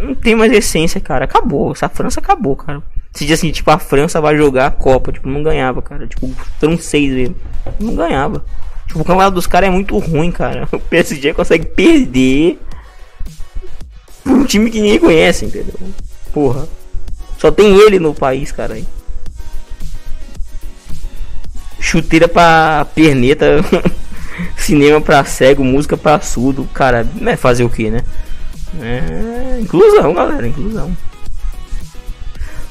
Não 0.00 0.14
tem 0.14 0.34
mais 0.34 0.50
essência, 0.50 0.98
cara. 0.98 1.26
Acabou. 1.26 1.72
Essa 1.72 1.90
França 1.90 2.20
acabou, 2.20 2.56
cara. 2.56 2.82
Se 3.18 3.26
diz 3.26 3.36
assim, 3.36 3.50
tipo, 3.50 3.68
a 3.68 3.80
França 3.80 4.20
vai 4.20 4.36
jogar 4.36 4.68
a 4.68 4.70
Copa, 4.70 5.10
tipo, 5.10 5.28
não 5.28 5.42
ganhava, 5.42 5.82
cara. 5.82 6.06
Tipo, 6.06 6.30
francês 6.60 7.12
mesmo. 7.12 7.34
Não 7.80 7.96
ganhava. 7.96 8.44
Tipo, 8.86 9.00
o 9.00 9.04
campeonato 9.04 9.34
dos 9.34 9.44
caras 9.44 9.70
é 9.70 9.72
muito 9.72 9.98
ruim, 9.98 10.30
cara. 10.30 10.68
O 10.70 10.78
PSG 10.78 11.34
consegue 11.34 11.66
perder 11.66 12.60
por 14.22 14.34
um 14.34 14.44
time 14.44 14.70
que 14.70 14.80
ninguém 14.80 15.00
conhece, 15.00 15.46
entendeu? 15.46 15.74
Porra. 16.32 16.68
Só 17.38 17.50
tem 17.50 17.76
ele 17.76 17.98
no 17.98 18.14
país, 18.14 18.52
cara. 18.52 18.80
Chuteira 21.80 22.28
pra 22.28 22.86
perneta. 22.94 23.46
Cinema 24.56 25.00
pra 25.00 25.24
cego, 25.24 25.64
música 25.64 25.96
pra 25.96 26.20
surdo. 26.20 26.68
Cara, 26.72 27.04
é 27.26 27.34
fazer 27.34 27.64
o 27.64 27.68
que, 27.68 27.90
né? 27.90 28.04
É. 28.80 29.58
Inclusão, 29.60 30.14
galera, 30.14 30.46
inclusão. 30.46 30.96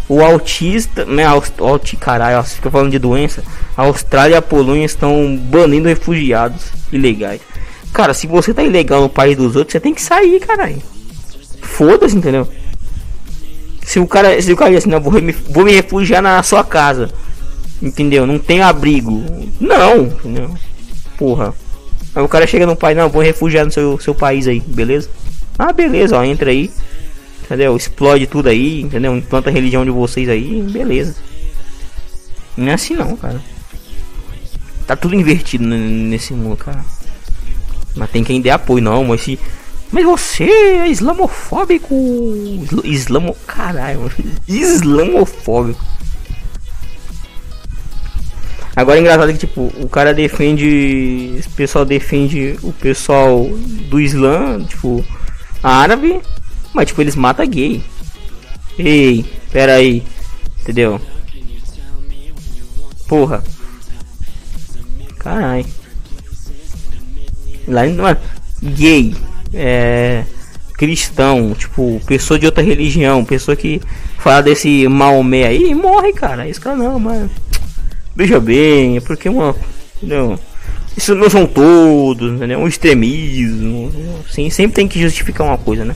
O 0.09 0.21
autista, 0.21 1.03
né, 1.03 1.25
aut, 1.25 1.97
caralho, 1.97 2.41
fica 2.43 2.71
falando 2.71 2.91
de 2.91 2.99
doença. 2.99 3.43
A 3.75 3.81
Austrália 3.83 4.35
e 4.35 4.37
a 4.37 4.41
Polônia 4.41 4.85
estão 4.85 5.35
banindo 5.35 5.89
refugiados 5.89 6.71
ilegais. 6.91 7.41
Cara, 7.91 8.13
se 8.13 8.25
você 8.25 8.53
tá 8.53 8.63
ilegal 8.63 9.01
no 9.01 9.09
país 9.09 9.35
dos 9.35 9.55
outros, 9.55 9.73
você 9.73 9.79
tem 9.79 9.93
que 9.93 10.01
sair, 10.01 10.39
caralho. 10.39 10.81
Foda-se, 11.61 12.15
entendeu? 12.15 12.47
Se 13.83 13.99
o 13.99 14.07
cara, 14.07 14.41
se 14.41 14.51
o 14.51 14.55
cara 14.55 14.71
diz 14.71 14.79
assim, 14.79 14.89
não, 14.89 15.01
vou 15.01 15.13
me, 15.21 15.31
vou 15.31 15.65
me 15.65 15.73
refugiar 15.73 16.21
na 16.21 16.41
sua 16.41 16.63
casa. 16.63 17.09
Entendeu? 17.81 18.25
Não 18.25 18.39
tem 18.39 18.61
abrigo. 18.61 19.23
Não, 19.59 20.03
entendeu? 20.03 20.53
Porra. 21.17 21.53
Aí 22.15 22.23
o 22.23 22.27
cara 22.27 22.47
chega 22.47 22.65
no 22.65 22.75
país, 22.75 22.97
não, 22.97 23.09
vou 23.09 23.21
refugiar 23.21 23.65
no 23.65 23.71
seu, 23.71 23.99
seu 23.99 24.15
país 24.15 24.47
aí, 24.47 24.59
beleza? 24.59 25.09
Ah, 25.59 25.73
beleza, 25.73 26.17
ó, 26.17 26.23
entra 26.23 26.49
aí 26.49 26.71
entendeu? 27.47 27.75
Explode 27.75 28.27
tudo 28.27 28.49
aí, 28.49 28.81
entendeu? 28.81 29.15
Implanta 29.15 29.49
a 29.49 29.53
religião 29.53 29.85
de 29.85 29.91
vocês 29.91 30.27
aí, 30.27 30.61
beleza. 30.61 31.15
Não 32.57 32.69
é 32.69 32.73
assim 32.73 32.93
não, 32.93 33.15
cara. 33.15 33.41
Tá 34.85 34.95
tudo 34.95 35.15
invertido 35.15 35.63
nesse 35.63 36.33
mundo, 36.33 36.57
cara. 36.57 36.83
Mas 37.95 38.09
tem 38.11 38.23
quem 38.23 38.41
dê 38.41 38.49
apoio, 38.49 38.83
não, 38.83 39.03
mas 39.05 39.21
se. 39.21 39.39
Mas 39.91 40.03
você 40.03 40.43
é 40.43 40.87
islamofóbico! 40.87 41.95
Islamo. 42.83 43.35
Caralho, 43.47 44.11
islamofóbico. 44.47 45.81
Agora 48.75 48.99
é 48.99 49.01
engraçado 49.01 49.31
que 49.31 49.39
tipo, 49.39 49.71
o 49.79 49.89
cara 49.89 50.13
defende. 50.13 51.39
O 51.45 51.49
pessoal 51.51 51.85
defende 51.85 52.57
o 52.61 52.71
pessoal 52.71 53.45
do 53.89 53.99
Islã, 53.99 54.63
tipo, 54.63 55.03
árabe, 55.63 56.21
mas 56.77 56.89
tipo, 56.89 57.01
eles 57.01 57.15
matam 57.15 57.47
gay. 57.47 57.81
Ei, 58.77 59.25
pera 59.51 59.73
aí. 59.73 60.03
Entendeu? 60.61 61.01
Porra. 63.07 63.43
Carai. 65.17 65.65
Lá 67.67 67.83
mano, 67.87 68.19
gay. 68.61 69.15
É. 69.51 70.23
Cristão, 70.73 71.55
tipo, 71.55 71.99
pessoa 72.05 72.37
de 72.37 72.45
outra 72.45 72.63
religião, 72.63 73.25
pessoa 73.25 73.57
que 73.57 73.81
fala 74.19 74.43
desse 74.43 74.87
Maomé 74.87 75.47
aí, 75.47 75.73
morre, 75.73 76.13
cara. 76.13 76.47
Esse 76.47 76.61
cara 76.61 76.75
não, 76.75 76.99
mas. 76.99 77.31
Veja 78.15 78.39
bem, 78.39 78.97
é 78.97 79.01
porque 79.01 79.27
uma. 79.27 79.55
Entendeu? 79.95 80.39
Isso 80.95 81.15
não 81.15 81.27
são 81.27 81.47
todos, 81.47 82.33
entendeu? 82.33 82.59
Um 82.59 82.67
extremismo. 82.67 83.91
Sim, 84.29 84.51
sempre 84.51 84.75
tem 84.75 84.87
que 84.87 85.01
justificar 85.01 85.47
uma 85.47 85.57
coisa, 85.57 85.83
né? 85.83 85.95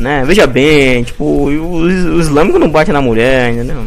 Né? 0.00 0.24
Veja 0.24 0.46
bem, 0.46 1.04
tipo, 1.04 1.24
o, 1.24 1.82
o 1.82 2.20
islâmico 2.20 2.58
não 2.58 2.70
bate 2.70 2.90
na 2.90 3.02
mulher, 3.02 3.52
entendeu? 3.52 3.86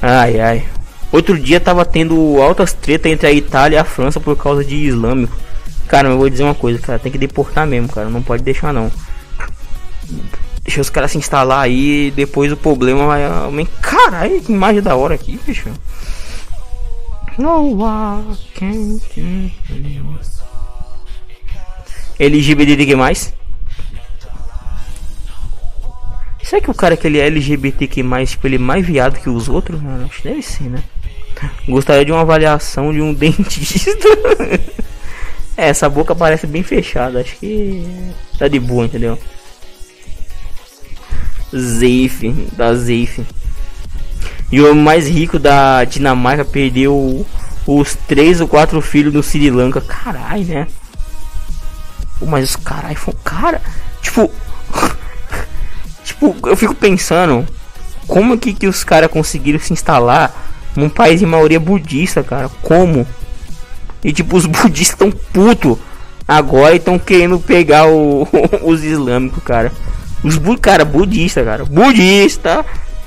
Ai, 0.00 0.40
ai. 0.40 0.68
Outro 1.12 1.38
dia 1.38 1.60
tava 1.60 1.84
tendo 1.84 2.40
altas 2.40 2.72
tretas 2.72 3.10
entre 3.10 3.26
a 3.26 3.32
Itália 3.32 3.76
e 3.76 3.78
a 3.78 3.84
França 3.84 4.20
por 4.20 4.36
causa 4.36 4.64
de 4.64 4.76
islâmico. 4.76 5.36
Cara, 5.88 6.08
eu 6.08 6.16
vou 6.16 6.30
dizer 6.30 6.44
uma 6.44 6.54
coisa, 6.54 6.78
cara, 6.78 7.00
tem 7.00 7.10
que 7.10 7.18
deportar 7.18 7.66
mesmo, 7.66 7.88
cara, 7.88 8.08
não 8.08 8.22
pode 8.22 8.44
deixar 8.44 8.72
não. 8.72 8.90
Deixa 10.62 10.80
os 10.80 10.88
caras 10.88 11.10
se 11.10 11.18
instalar 11.18 11.64
aí 11.64 12.12
depois 12.14 12.52
o 12.52 12.56
problema 12.56 13.06
vai 13.06 13.24
aumentar. 13.24 13.80
Caralho, 13.80 14.40
que 14.40 14.52
imagem 14.52 14.80
da 14.80 14.94
hora 14.94 15.16
aqui, 15.16 15.38
bicho. 15.44 15.68
No 17.36 17.82
one 17.82 18.36
can 18.54 19.00
LGBTQ+. 22.20 22.94
Será 26.42 26.60
que 26.60 26.70
o 26.70 26.74
cara 26.74 26.96
que 26.96 27.06
ele 27.06 27.18
é 27.18 27.26
LGBTQ+, 27.26 28.02
tipo, 28.26 28.46
ele 28.46 28.56
é 28.56 28.58
mais 28.58 28.86
viado 28.86 29.18
que 29.18 29.30
os 29.30 29.48
outros? 29.48 29.80
Mano, 29.80 30.04
acho 30.04 30.20
que 30.20 30.28
deve 30.28 30.42
ser, 30.42 30.64
né? 30.64 30.82
Gostaria 31.66 32.04
de 32.04 32.12
uma 32.12 32.20
avaliação 32.20 32.92
de 32.92 33.00
um 33.00 33.14
dentista. 33.14 34.08
é, 35.56 35.68
essa 35.68 35.88
boca 35.88 36.14
parece 36.14 36.46
bem 36.46 36.62
fechada. 36.62 37.20
Acho 37.20 37.36
que 37.36 37.86
tá 38.38 38.48
de 38.48 38.60
boa, 38.60 38.84
entendeu? 38.84 39.18
Zeif, 41.56 42.30
da 42.52 42.74
Zeif. 42.74 43.24
E 44.52 44.60
o 44.60 44.74
mais 44.74 45.08
rico 45.08 45.38
da 45.38 45.84
Dinamarca 45.84 46.44
perdeu 46.44 47.24
os 47.66 47.94
três 47.94 48.40
ou 48.40 48.48
quatro 48.48 48.80
filhos 48.80 49.12
do 49.12 49.22
Sri 49.22 49.50
Lanka. 49.50 49.80
Caralho, 49.80 50.44
né? 50.44 50.66
Mas 52.26 52.50
os 52.50 52.56
caras 52.56 52.98
foi 52.98 53.14
cara, 53.24 53.60
tipo, 54.02 54.30
tipo, 56.04 56.36
eu 56.46 56.56
fico 56.56 56.74
pensando 56.74 57.46
como 58.06 58.38
que 58.38 58.52
que 58.52 58.66
os 58.66 58.84
caras 58.84 59.10
conseguiram 59.10 59.58
se 59.58 59.72
instalar 59.72 60.32
num 60.76 60.88
país 60.88 61.20
de 61.20 61.26
maioria 61.26 61.60
budista, 61.60 62.22
cara? 62.22 62.50
Como? 62.62 63.06
E 64.02 64.12
tipo, 64.12 64.36
os 64.36 64.46
budistas 64.46 64.94
estão 64.94 65.10
puto 65.10 65.78
agora 66.30 66.76
estão 66.76 66.96
querendo 66.96 67.40
pegar 67.40 67.88
o, 67.88 68.26
os 68.62 68.84
islâmicos, 68.84 69.42
cara. 69.42 69.72
Os 70.22 70.36
bu 70.36 70.56
cara 70.56 70.84
budista, 70.84 71.42
cara, 71.42 71.64
budista 71.64 72.64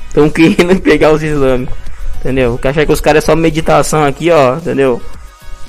estão 0.08 0.30
querendo 0.30 0.80
pegar 0.82 1.12
os 1.12 1.24
islâmicos, 1.24 1.76
entendeu? 2.20 2.58
Que 2.58 2.68
achar 2.68 2.86
que 2.86 2.92
os 2.92 3.00
caras 3.00 3.24
é 3.24 3.26
só 3.26 3.36
meditação 3.36 4.04
aqui, 4.04 4.30
ó, 4.30 4.58
entendeu? 4.58 5.02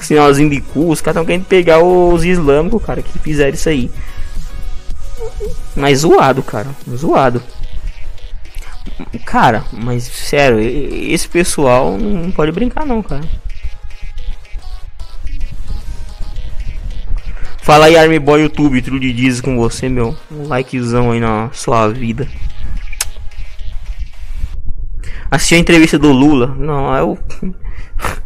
Sinalzinho 0.01 0.51
de 0.51 0.61
cu, 0.61 0.91
os 0.91 1.01
caras 1.01 1.17
estão 1.17 1.25
querendo 1.25 1.45
pegar 1.45 1.83
os 1.83 2.25
islâmicos, 2.25 2.83
cara, 2.85 3.03
que 3.03 3.19
fizeram 3.19 3.55
isso 3.55 3.69
aí. 3.69 3.91
Mas 5.77 6.01
zoado, 6.01 6.43
cara, 6.43 6.69
zoado. 6.89 7.43
Cara, 9.25 9.65
mas 9.73 10.05
sério, 10.05 10.61
esse 10.61 11.29
pessoal 11.29 11.97
não 11.99 12.31
pode 12.31 12.53
brincar 12.53 12.85
não, 12.85 13.03
cara. 13.03 13.23
Fala 17.65 17.87
aí, 17.87 17.97
Army 17.97 18.19
Boy 18.19 18.43
YouTube, 18.43 18.83
Trude 18.83 19.11
diz 19.13 19.41
com 19.41 19.57
você, 19.57 19.89
meu. 19.89 20.15
Um 20.31 20.47
likezão 20.47 21.13
aí 21.13 21.19
na 21.19 21.49
sua 21.51 21.89
vida. 21.89 22.29
Assisti 25.31 25.55
a 25.55 25.59
entrevista 25.59 25.99
do 25.99 26.13
Lula. 26.13 26.55
Não, 26.59 26.95
é 26.95 27.03
o. 27.03 27.19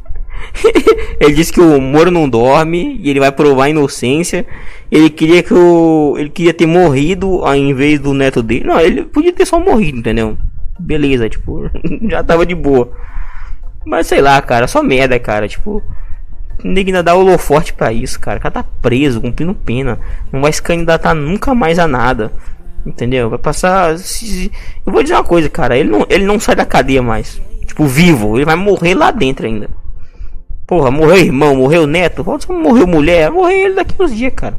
ele 1.20 1.32
disse 1.32 1.52
que 1.52 1.60
o 1.60 1.80
Moro 1.80 2.10
não 2.10 2.28
dorme 2.28 2.98
e 3.02 3.10
ele 3.10 3.20
vai 3.20 3.32
provar 3.32 3.64
a 3.64 3.70
inocência. 3.70 4.46
Ele 4.90 5.10
queria 5.10 5.42
que 5.42 5.54
o. 5.54 6.14
Ele 6.18 6.30
queria 6.30 6.54
ter 6.54 6.66
morrido 6.66 7.44
ao 7.44 7.54
invés 7.54 8.00
do 8.00 8.14
neto 8.14 8.42
dele. 8.42 8.64
Não, 8.64 8.80
ele 8.80 9.04
podia 9.04 9.32
ter 9.32 9.46
só 9.46 9.60
morrido, 9.60 9.98
entendeu? 9.98 10.36
Beleza, 10.78 11.28
tipo, 11.28 11.70
já 12.08 12.22
tava 12.22 12.46
de 12.46 12.54
boa. 12.54 12.90
Mas 13.84 14.06
sei 14.06 14.20
lá, 14.20 14.40
cara, 14.42 14.66
só 14.66 14.82
merda, 14.82 15.18
cara. 15.18 15.48
Tipo, 15.48 15.82
Ninguém 16.62 16.86
ainda 16.86 17.02
dá 17.02 17.14
holoforte 17.14 17.72
pra 17.72 17.92
isso, 17.92 18.18
cara. 18.18 18.38
O 18.38 18.42
cara 18.42 18.54
tá 18.54 18.64
preso, 18.82 19.20
cumprindo 19.20 19.54
pena. 19.54 19.98
Não 20.32 20.40
vai 20.40 20.52
se 20.52 20.60
candidatar 20.60 21.14
nunca 21.14 21.54
mais 21.54 21.78
a 21.78 21.86
nada. 21.86 22.32
Entendeu? 22.84 23.30
Vai 23.30 23.38
passar. 23.38 23.92
Eu 23.92 24.92
vou 24.92 25.02
dizer 25.02 25.14
uma 25.14 25.24
coisa, 25.24 25.48
cara. 25.48 25.76
Ele 25.76 25.90
não, 25.90 26.06
ele 26.08 26.24
não 26.24 26.40
sai 26.40 26.56
da 26.56 26.64
cadeia 26.64 27.02
mais. 27.02 27.40
Tipo, 27.66 27.86
vivo. 27.86 28.36
Ele 28.36 28.44
vai 28.44 28.56
morrer 28.56 28.94
lá 28.94 29.10
dentro 29.10 29.46
ainda. 29.46 29.70
Porra, 30.68 30.90
morreu 30.90 31.16
irmão, 31.16 31.56
morreu 31.56 31.86
neto. 31.86 32.24
Morreu 32.48 32.86
mulher. 32.86 33.30
Morreu 33.30 33.66
ele 33.66 33.74
daqui 33.74 34.00
uns 34.00 34.14
dias, 34.14 34.32
cara. 34.34 34.56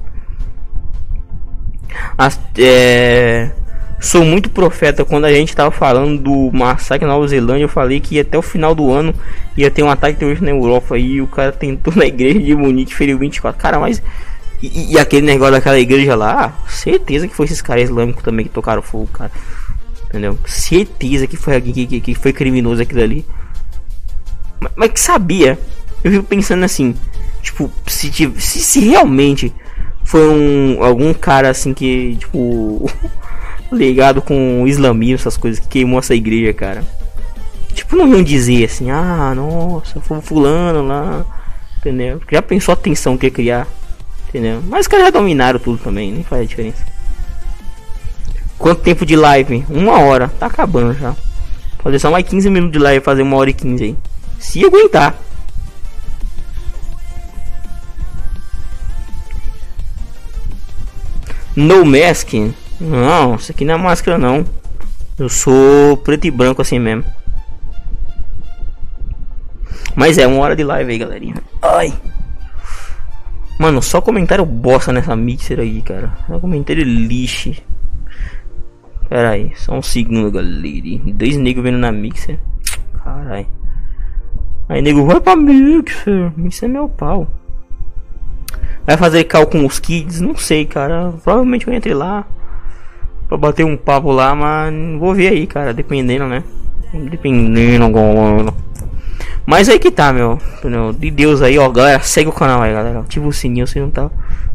As, 2.18 2.38
é 2.57 3.51
sou 3.99 4.24
muito 4.24 4.49
profeta. 4.49 5.03
Quando 5.03 5.26
a 5.26 5.34
gente 5.34 5.55
tava 5.55 5.72
falando 5.72 6.22
do 6.22 6.51
massacre 6.57 7.05
na 7.05 7.14
Nova 7.14 7.28
Zelândia, 7.28 7.66
eu 7.66 7.70
falei 7.70 7.99
que 7.99 8.20
até 8.20 8.38
o 8.38 8.41
final 8.41 8.74
do 8.74 8.91
ano 8.91 9.14
ia 9.55 9.70
ter 9.70 9.84
um 9.84 9.89
ataque 9.89 10.18
terrorista 10.18 10.45
na 10.45 10.51
Europa. 10.51 10.97
E 10.97 11.22
o 11.22 11.28
cara 11.28 11.51
tentou 11.51 11.93
na 11.95 12.05
igreja 12.05 12.39
de 12.39 12.55
Munique, 12.55 12.95
feriu 12.95 13.18
24. 13.18 13.60
Cara, 13.62 13.80
mas. 13.80 14.01
E, 14.62 14.93
e, 14.93 14.99
aquele 14.99 15.26
negócio 15.26 15.53
daquela 15.53 15.80
igreja 15.80 16.16
lá, 16.16 16.53
certeza 16.68 17.30
que 17.30 17.36
foi 17.36 17.45
esses 17.45 17.62
caras 17.62 17.84
islâmicos 17.84 18.22
também 18.22 18.45
que 18.45 18.51
tocaram 18.51 18.82
fogo, 18.82 19.07
cara. 19.07 19.32
Entendeu? 20.05 20.38
Certeza 20.45 21.28
que 21.28 21.38
foi 21.38 21.55
alguém 21.55 21.72
que, 21.72 21.88
que, 21.88 22.01
que, 22.01 22.16
foi 22.16 22.34
criminoso 22.34 22.82
aquilo 22.82 23.01
ali. 23.01 23.26
Mas, 24.60 24.72
mas, 24.76 24.91
que 24.91 24.99
sabia. 24.99 25.57
Eu 26.04 26.12
fico 26.12 26.24
pensando 26.24 26.64
assim. 26.64 26.95
Tipo, 27.41 27.72
se, 27.88 28.12
se, 28.12 28.60
se 28.60 28.80
realmente 28.82 29.54
foi 30.04 30.28
um 30.30 30.84
algum 30.84 31.14
cara 31.14 31.50
assim 31.50 31.74
que, 31.74 32.18
tipo. 32.20 32.89
ligado 33.72 34.22
com 34.22 34.64
o 34.64 34.68
islamismo, 34.68 35.16
essas 35.16 35.38
coisas 35.38 35.60
que 35.60 35.68
queimou 35.68 36.00
essa 36.00 36.16
igreja, 36.16 36.54
cara. 36.54 36.84
Tipo, 37.74 37.95
não 37.95 38.08
iam 38.08 38.24
dizer 38.24 38.66
assim, 38.66 38.89
ah, 38.89 39.34
nossa, 39.36 40.02
foi 40.02 40.20
fulano 40.22 40.86
lá, 40.86 41.26
entendeu? 41.78 42.20
Já 42.32 42.41
pensou 42.41 42.74
a 42.74 42.76
tensão 42.76 43.18
que 43.18 43.28
ia 43.28 43.32
criar, 43.32 43.68
entendeu? 44.28 44.62
Mas 44.68 44.82
os 44.82 44.88
caras 44.88 45.06
já 45.06 45.12
dominaram 45.12 45.60
tudo 45.60 45.78
também, 45.78 46.12
nem 46.12 46.24
faz 46.24 46.50
diferença. 46.50 46.84
Quanto 48.58 48.82
tempo 48.82 49.06
de 49.06 49.16
live? 49.16 49.64
Uma 49.70 50.00
hora, 50.00 50.28
tá 50.28 50.47
acabando 50.47 50.93
já. 50.93 51.16
Fazer 51.82 52.00
só 52.00 52.12
mais 52.12 52.28
15 52.28 52.50
minutos 52.50 52.74
de 52.74 52.80
live, 52.80 53.04
fazer 53.04 53.22
uma 53.22 53.38
hora 53.38 53.50
e 53.50 53.54
15 53.54 53.84
aí. 53.84 53.95
Se 54.38 54.66
aguentar. 54.66 55.16
No 61.60 61.86
Mask 61.86 62.34
não, 62.80 63.36
isso 63.36 63.51
aqui 63.51 63.66
não 63.66 63.74
é 63.74 63.78
máscara 63.78 64.18
não. 64.18 64.45
Eu 65.18 65.28
sou 65.28 65.97
preto 65.97 66.26
e 66.26 66.32
branco 66.32 66.62
assim 66.62 66.80
mesmo. 66.80 67.03
Mas 69.93 70.18
é 70.18 70.26
uma 70.26 70.39
hora 70.39 70.55
de 70.55 70.64
live 70.64 70.89
aí, 70.89 70.97
galerinha. 70.97 71.36
Ai. 71.62 71.93
Mano, 73.60 73.82
só 73.82 73.99
comentário 73.99 74.45
bosta 74.45 74.93
nessa 74.93 75.14
mixer 75.18 75.60
aí, 75.60 75.82
cara. 75.82 76.18
Só 76.26 76.39
comentário 76.39 76.86
lixo. 76.86 77.53
Pera 79.10 79.32
aí, 79.32 79.51
só 79.57 79.74
um 79.74 79.82
segundo, 79.82 80.32
galera. 80.32 81.14
Dois 81.14 81.36
negros 81.36 81.66
vendo 81.66 81.78
na 81.78 81.91
mixer. 81.91 82.39
Carai. 83.03 83.45
Aí, 84.70 84.82
nego, 84.82 85.05
vai 85.05 85.20
pra 85.20 85.36
mixer. 85.36 86.32
Mixer 86.38 86.70
é 86.70 86.72
meu 86.72 86.88
pau. 86.88 87.28
Vai 88.89 88.97
fazer 88.97 89.23
cal 89.25 89.45
com 89.45 89.67
os 89.67 89.77
kids? 89.77 90.19
Não 90.19 90.35
sei, 90.35 90.65
cara. 90.65 91.13
Provavelmente 91.23 91.67
eu 91.67 91.73
entre 91.75 91.93
lá 91.93 92.25
pra 93.27 93.37
bater 93.37 93.63
um 93.63 93.77
papo 93.77 94.11
lá, 94.11 94.33
mas 94.33 94.73
vou 94.99 95.13
ver 95.13 95.27
aí, 95.27 95.45
cara, 95.45 95.71
dependendo, 95.75 96.25
né? 96.25 96.43
Dependendo. 96.91 98.51
Mas 99.45 99.69
aí 99.69 99.77
que 99.77 99.91
tá, 99.91 100.11
meu. 100.11 100.39
De 100.97 101.11
Deus 101.11 101.43
aí, 101.43 101.59
ó, 101.59 101.69
galera, 101.69 101.99
segue 101.99 102.29
o 102.29 102.33
canal 102.33 102.63
aí, 102.63 102.73
galera. 102.73 103.01
Ativa 103.01 103.27
o 103.27 103.31
sininho 103.31 103.67
se 103.67 103.79
não 103.79 103.91
tá 103.91 104.09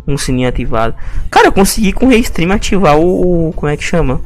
um 0.04 0.18
sininho 0.18 0.48
ativado. 0.48 0.96
Cara, 1.30 1.46
eu 1.46 1.52
consegui 1.52 1.92
com 1.92 2.06
o 2.06 2.08
Restream 2.08 2.50
ativar 2.50 2.98
o, 2.98 3.52
como 3.54 3.70
é 3.70 3.76
que 3.76 3.84
chama? 3.84 4.20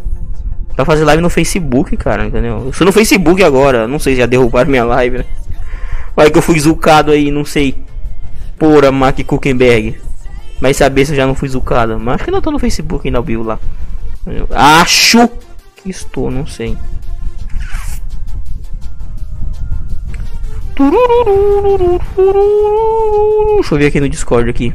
Pra 0.74 0.86
fazer 0.86 1.04
live 1.04 1.20
no 1.20 1.28
Facebook, 1.28 1.94
cara, 1.98 2.24
entendeu? 2.24 2.62
Eu 2.64 2.72
sou 2.72 2.86
no 2.86 2.92
Facebook 2.92 3.44
agora, 3.44 3.86
não 3.86 3.98
sei 3.98 4.14
se 4.14 4.20
já 4.20 4.26
derrubaram 4.26 4.70
minha 4.70 4.84
live, 4.84 5.18
né? 5.18 5.24
Vai 6.16 6.30
que 6.30 6.38
eu 6.38 6.42
fui 6.42 6.58
zucado 6.58 7.12
aí, 7.12 7.30
não 7.30 7.44
sei. 7.44 7.86
Porra, 8.58 8.90
Mark 8.90 9.18
Kuchenberg. 9.24 10.00
Vai 10.60 10.74
saber 10.74 11.06
se 11.06 11.12
eu 11.12 11.16
já 11.16 11.26
não 11.26 11.34
fui 11.34 11.48
zucado. 11.48 11.98
Mas 11.98 12.16
acho 12.16 12.24
que 12.24 12.30
não 12.30 12.40
tô 12.40 12.50
no 12.50 12.58
Facebook 12.58 13.06
ainda 13.06 13.20
vivo 13.20 13.44
lá. 13.44 13.58
Acho 14.50 15.28
que 15.76 15.88
estou, 15.88 16.30
não 16.30 16.46
sei. 16.46 16.76
Deixa 23.56 23.74
eu 23.74 23.78
ver 23.78 23.86
aqui 23.86 24.00
no 24.00 24.08
Discord 24.08 24.50
aqui. 24.50 24.74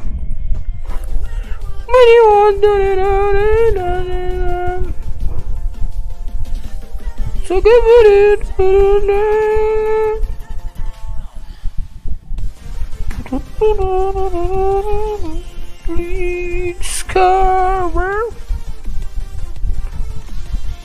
Discover 16.78 18.30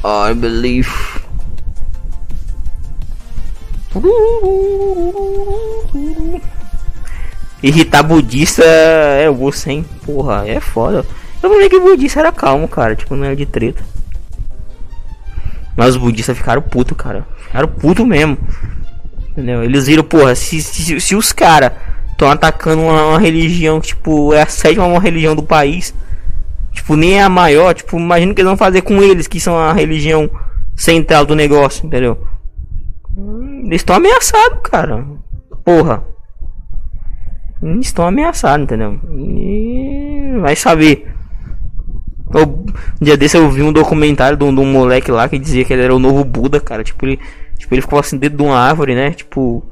I 0.04 0.34
believe. 0.34 0.90
Irritar 7.62 8.04
budista 8.04 8.64
é 8.64 9.30
você, 9.30 9.72
hein? 9.72 9.86
Porra, 10.06 10.48
é 10.48 10.60
foda. 10.60 11.06
Eu 11.44 11.50
falei 11.50 11.70
que 11.70 11.80
budista 11.80 12.20
era 12.22 12.32
calmo, 12.32 12.68
cara. 12.68 12.96
Tipo, 12.96 13.16
não 13.16 13.26
era 13.26 13.36
de 13.36 13.46
treta. 13.46 13.84
Mas 15.76 15.90
os 15.90 15.98
budistas 15.98 16.38
ficaram 16.38 16.62
puto, 16.62 16.96
cara. 16.96 17.28
Ficaram 17.38 17.68
puto 17.68 18.06
mesmo. 18.06 18.38
Entendeu? 19.32 19.64
Eles 19.64 19.88
viram, 19.88 20.04
porra, 20.04 20.34
se, 20.36 20.62
se, 20.62 21.00
se 21.00 21.16
os 21.16 21.32
caras 21.32 21.74
estão 22.20 22.30
atacando 22.30 22.82
uma, 22.82 23.06
uma, 23.08 23.20
religião, 23.20 23.80
tipo, 23.80 24.34
é 24.34 24.42
a 24.42 24.46
sétima 24.46 25.00
religião 25.00 25.34
do 25.34 25.42
país. 25.42 25.96
Tipo, 26.74 26.98
nem 26.98 27.18
é 27.18 27.24
a 27.24 27.30
maior. 27.30 27.74
Tipo, 27.74 27.98
imagina 27.98 28.34
o 28.34 28.36
que 28.36 28.42
eles 28.42 28.50
vão 28.50 28.58
fazer 28.58 28.82
com 28.82 29.02
eles, 29.02 29.26
que 29.26 29.40
são 29.40 29.58
a 29.58 29.72
religião 29.72 30.30
central 30.76 31.26
do 31.26 31.34
negócio, 31.34 31.86
entendeu? 31.86 32.18
Eles 33.64 33.82
estão 33.82 33.96
ameaçados, 33.96 34.60
cara. 34.64 35.06
Porra. 35.64 36.04
Eles 37.64 37.88
estão 37.88 38.06
ameaçados, 38.06 38.66
entendeu? 38.66 39.00
E 39.18 40.38
vai 40.42 40.56
saber. 40.56 41.08
Um 42.36 42.66
dia 43.02 43.18
desse 43.18 43.38
eu 43.38 43.50
vi 43.50 43.64
um 43.64 43.74
documentário 43.74 44.38
de 44.38 44.44
um, 44.44 44.54
de 44.54 44.62
um, 44.62 44.72
moleque 44.72 45.10
lá 45.10 45.28
que 45.28 45.40
dizia 45.40 45.66
que 45.66 45.74
ele 45.74 45.82
era 45.82 45.96
o 45.96 46.00
novo 46.00 46.24
Buda, 46.24 46.60
cara. 46.60 46.84
Tipo, 46.84 47.06
ele, 47.06 47.20
tipo, 47.58 47.74
ele 47.74 47.82
ficou 47.82 47.98
assim 47.98 48.18
dentro 48.18 48.38
de 48.38 48.44
uma 48.44 48.58
árvore, 48.58 48.94
né? 48.94 49.12
Tipo, 49.12 49.64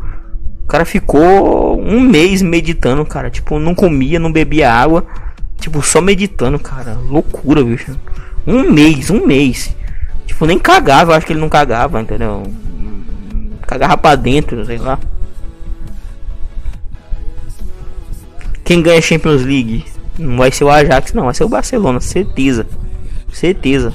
o 0.68 0.70
cara 0.70 0.84
ficou 0.84 1.82
um 1.82 2.02
mês 2.02 2.42
meditando, 2.42 3.06
cara. 3.06 3.30
Tipo, 3.30 3.58
não 3.58 3.74
comia, 3.74 4.20
não 4.20 4.30
bebia 4.30 4.70
água. 4.70 5.08
Tipo, 5.58 5.82
só 5.82 6.02
meditando, 6.02 6.60
cara. 6.60 6.96
Loucura, 6.96 7.64
bicho. 7.64 7.98
Um 8.46 8.70
mês, 8.70 9.10
um 9.10 9.26
mês. 9.26 9.74
Tipo, 10.26 10.46
nem 10.46 10.60
cagava, 10.60 11.16
acho 11.16 11.26
que 11.26 11.32
ele 11.32 11.40
não 11.40 11.48
cagava, 11.48 12.02
entendeu? 12.02 12.44
Cagava 13.62 13.98
pra 13.98 14.16
dentro, 14.16 14.66
sei 14.66 14.78
lá. 14.78 15.00
Quem 18.66 18.82
ganha 18.82 19.02
Champions 19.02 19.44
League? 19.44 19.86
Não 20.20 20.36
vai 20.36 20.52
ser 20.52 20.66
o 20.66 20.70
Ajax, 20.70 21.14
não, 21.14 21.24
vai 21.24 21.34
ser 21.34 21.46
o 21.46 21.50
Barcelona, 21.50 22.02
certeza. 22.02 22.68
Certeza. 23.32 23.94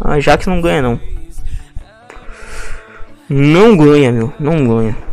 O 0.00 0.08
Ajax 0.08 0.44
não 0.48 0.60
ganha, 0.60 0.82
não. 0.82 1.00
Não 3.30 3.76
ganha, 3.76 4.10
meu, 4.10 4.32
não 4.40 4.66
ganha. 4.66 5.06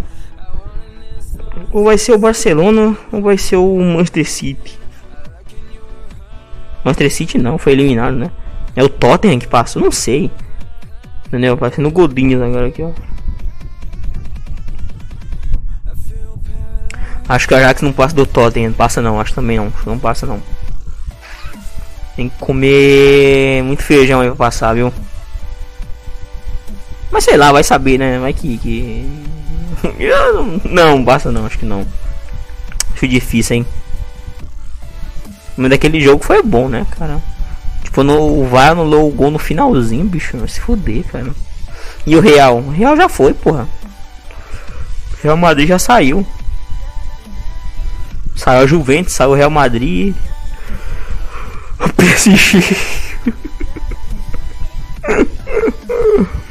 Ou 1.74 1.84
vai 1.84 1.98
ser 1.98 2.14
o 2.14 2.20
Barcelona 2.20 2.96
ou 3.12 3.22
vai 3.22 3.38
ser 3.38 3.58
o 3.58 3.80
Manchester 3.80 4.30
City. 4.30 4.80
Manchester 6.86 7.12
City 7.12 7.38
não, 7.40 7.58
foi 7.58 7.74
eliminado, 7.74 8.16
né? 8.16 8.32
É 8.76 8.84
o 8.84 8.90
Tottenham 8.90 9.40
que 9.40 9.48
passou, 9.48 9.82
não 9.82 9.92
sei. 9.92 10.32
Entendeu? 11.26 11.58
Parecendo 11.58 11.88
o 11.88 11.92
Godinho 11.92 12.44
agora 12.44 12.68
aqui, 12.68 12.84
ó. 12.84 12.92
Acho 17.28 17.48
que 17.48 17.56
a 17.56 17.58
Ajax 17.58 17.82
não 17.82 17.94
passa 17.94 18.14
do 18.16 18.26
Tottenham, 18.26 18.74
passa 18.74 19.02
não, 19.02 19.20
acho 19.20 19.34
também 19.34 19.58
não, 19.58 19.74
não 19.86 19.98
passa 19.98 20.26
não. 20.28 20.42
Tem 22.16 22.30
que 22.30 22.38
comer 22.38 23.64
muito 23.64 23.82
feijão 23.82 24.22
aí 24.22 24.28
pra 24.28 24.36
passar, 24.36 24.76
viu? 24.76 24.94
Mas 27.10 27.24
sei 27.24 27.38
lá, 27.38 27.52
vai 27.52 27.64
saber, 27.64 27.98
né? 27.98 28.20
Vai 28.20 28.34
que. 28.34 28.58
que... 28.58 29.10
não, 30.70 31.04
basta 31.04 31.32
não, 31.32 31.46
acho 31.46 31.58
que 31.58 31.66
não. 31.66 31.86
Acho 32.94 33.08
difícil, 33.08 33.58
hein? 33.58 33.66
Mas 35.58 35.70
daquele 35.70 36.02
jogo 36.02 36.24
foi 36.24 36.42
bom, 36.42 36.68
né, 36.68 36.86
cara? 36.98 37.22
Tipo, 37.84 38.04
no, 38.04 38.42
o 38.42 38.48
VAR 38.48 38.72
anulou 38.72 39.08
o 39.08 39.12
gol 39.12 39.30
no 39.30 39.38
finalzinho, 39.38 40.06
bicho. 40.06 40.38
Se 40.48 40.60
fuder, 40.60 41.04
cara. 41.04 41.32
E 42.08 42.16
o 42.16 42.22
Real? 42.22 42.58
O 42.58 42.72
Real 42.72 42.98
já 42.98 43.08
foi, 43.08 43.34
porra. 43.34 43.68
O 45.14 45.24
Real 45.24 45.38
Madrid 45.38 45.68
já 45.68 45.78
saiu. 45.78 46.26
Saiu 48.36 48.64
a 48.64 48.68
Juventus, 48.68 49.14
saiu 49.14 49.32
o 49.32 49.36
Real 49.36 49.50
Madrid. 49.50 50.16
O 51.80 51.90
PSG. 51.92 52.78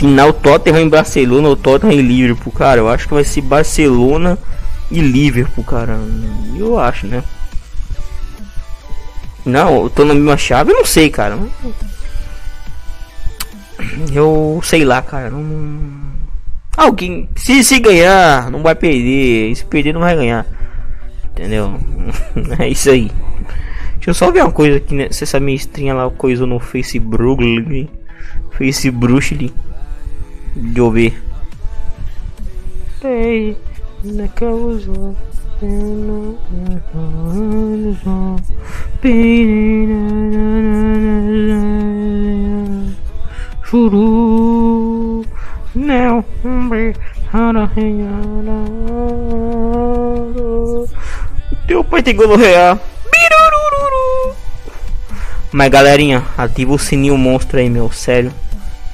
Final 0.00 0.32
Tottenham 0.32 0.80
em 0.80 0.88
Barcelona 0.88 1.48
ou 1.48 1.54
Tottenham 1.54 1.92
em 1.92 2.00
Liverpool, 2.00 2.50
cara. 2.50 2.80
Eu 2.80 2.88
acho 2.88 3.06
que 3.06 3.12
vai 3.12 3.22
ser 3.22 3.42
Barcelona 3.42 4.38
e 4.90 4.98
Liverpool, 4.98 5.62
cara. 5.62 6.00
Eu 6.56 6.78
acho, 6.78 7.06
né? 7.06 7.22
Não, 9.44 9.82
eu 9.82 9.90
tô 9.90 10.06
na 10.06 10.14
mesma 10.14 10.38
chave, 10.38 10.72
eu 10.72 10.76
não 10.78 10.86
sei, 10.86 11.10
cara. 11.10 11.38
Eu 14.10 14.58
sei 14.64 14.86
lá, 14.86 15.02
cara. 15.02 15.28
Não... 15.28 16.00
Alguém. 16.78 17.28
Se, 17.36 17.62
se 17.62 17.78
ganhar, 17.78 18.50
não 18.50 18.62
vai 18.62 18.74
perder. 18.74 19.54
Se 19.54 19.66
perder, 19.66 19.92
não 19.92 20.00
vai 20.00 20.16
ganhar. 20.16 20.46
Entendeu? 21.32 21.78
é 22.58 22.70
isso 22.70 22.88
aí. 22.88 23.12
Deixa 23.96 24.08
eu 24.08 24.14
só 24.14 24.30
ver 24.30 24.40
uma 24.40 24.50
coisa 24.50 24.78
aqui, 24.78 24.94
né? 24.94 25.08
Se 25.10 25.24
essa 25.24 25.38
minha 25.38 25.56
estrinha 25.56 25.92
lá 25.92 26.08
coisa 26.08 26.46
no 26.46 26.58
Facebook. 26.58 27.86
Facebook. 28.56 29.52
Deixa 30.54 30.78
eu 30.80 30.90
ver. 30.90 31.22
Ei, 33.02 33.56
na 34.04 34.28
causa. 34.28 35.14
Churu. 43.64 45.24
Não, 45.74 46.24
Teu 51.68 51.84
pai 51.84 52.02
tem 52.02 52.16
gonorreia. 52.16 52.80
Mas 55.52 55.68
galerinha, 55.68 56.24
ativa 56.38 56.72
o 56.72 56.78
sininho 56.78 57.18
monstro 57.18 57.58
aí, 57.58 57.68
meu. 57.68 57.90
Sério. 57.90 58.32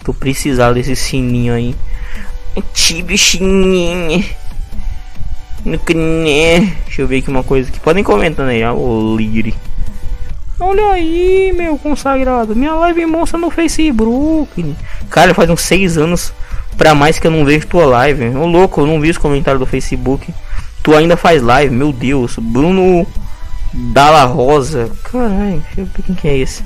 Tô 0.07 0.14
precisando 0.14 0.74
desse 0.74 0.94
sininho 0.94 1.52
aí. 1.52 1.74
Ti 2.72 3.02
bichinho. 3.02 4.24
Deixa 5.64 7.02
eu 7.02 7.09
ver 7.09 7.18
aqui 7.18 7.28
uma 7.28 7.42
coisa 7.42 7.72
que 7.72 7.80
podem 7.80 8.04
comentar 8.04 8.46
aí, 8.46 8.64
o 8.64 9.16
Liri. 9.16 9.52
Olha 10.61 10.92
aí, 10.92 11.52
meu 11.52 11.76
consagrado. 11.76 12.54
Minha 12.54 12.74
live 12.74 13.04
mostra 13.04 13.36
no 13.36 13.50
Facebook. 13.50 14.76
Cara, 15.11 15.34
faz 15.34 15.50
uns 15.50 15.62
6 15.62 15.98
anos 15.98 16.32
pra 16.76 16.94
mais 16.94 17.18
que 17.18 17.26
eu 17.26 17.32
não 17.32 17.44
vejo 17.44 17.66
tua 17.66 17.84
live. 17.86 18.28
Ô 18.36 18.46
louco, 18.46 18.82
eu 18.82 18.86
não 18.86 19.00
vi 19.00 19.11
os 19.11 19.18
comentários 19.18 19.59
do 19.59 19.66
Facebook. 19.66 20.32
Tu 20.84 20.94
ainda 20.94 21.16
faz 21.16 21.42
live, 21.42 21.74
meu 21.74 21.92
Deus. 21.92 22.36
Bruno 22.38 23.04
Dalla 23.74 24.22
Rosa. 24.24 24.88
Caralho, 25.02 25.64
deixa 25.66 25.80
eu 25.80 25.86
ver 25.86 26.02
quem 26.04 26.14
que 26.14 26.28
é 26.28 26.38
esse. 26.38 26.62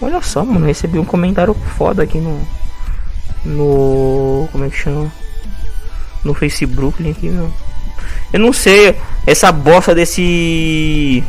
Olha 0.00 0.20
só, 0.20 0.44
mano, 0.44 0.66
recebi 0.66 0.98
um 0.98 1.04
comentário 1.04 1.54
foda 1.76 2.02
aqui 2.02 2.18
no. 2.18 2.40
No. 3.44 4.48
Como 4.52 4.64
é 4.64 4.68
que 4.68 4.76
chama? 4.76 5.10
No 6.24 6.34
Facebook 6.34 7.08
aqui, 7.08 7.28
meu. 7.28 7.50
Eu 8.32 8.40
não 8.40 8.52
sei, 8.52 8.96
essa 9.26 9.50
bosta 9.50 9.94
desse. 9.94 11.22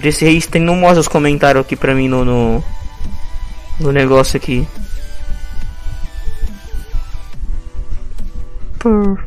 Desse 0.00 0.24
registro 0.24 0.60
não 0.60 0.76
mostra 0.76 1.00
os 1.00 1.08
comentários 1.08 1.64
aqui 1.64 1.76
pra 1.76 1.94
mim 1.94 2.08
no. 2.08 2.24
No, 2.24 2.64
no 3.80 3.92
negócio 3.92 4.36
aqui. 4.36 4.66
Per, 8.78 9.18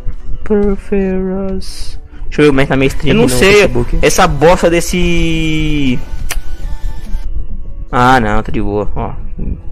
Perferas. 0.43 1.99
Deixa 2.25 2.41
eu 2.41 2.45
ver 2.45 2.47
como 2.47 2.61
é 2.61 2.63
que 2.63 2.69
tá 2.69 2.75
minha 2.77 2.87
stream. 2.87 3.15
Eu 3.15 3.21
não 3.21 3.27
sei, 3.27 3.53
Facebook. 3.53 3.99
essa 4.01 4.27
bosta 4.27 4.69
desse. 4.69 5.99
Ah, 7.91 8.19
não, 8.19 8.41
tá 8.41 8.51
de 8.51 8.61
boa. 8.61 8.89
Ó. 8.95 9.13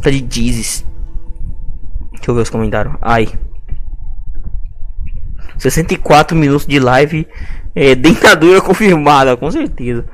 Tá 0.00 0.10
de 0.10 0.26
Jesus. 0.28 0.84
Deixa 2.12 2.30
eu 2.30 2.34
ver 2.34 2.42
os 2.42 2.50
comentários. 2.50 2.94
Ai. 3.00 3.28
64 5.58 6.36
minutos 6.36 6.66
de 6.66 6.78
live. 6.78 7.26
É, 7.74 7.94
dentadura 7.96 8.60
confirmada, 8.60 9.36
com 9.36 9.50
certeza. 9.50 10.04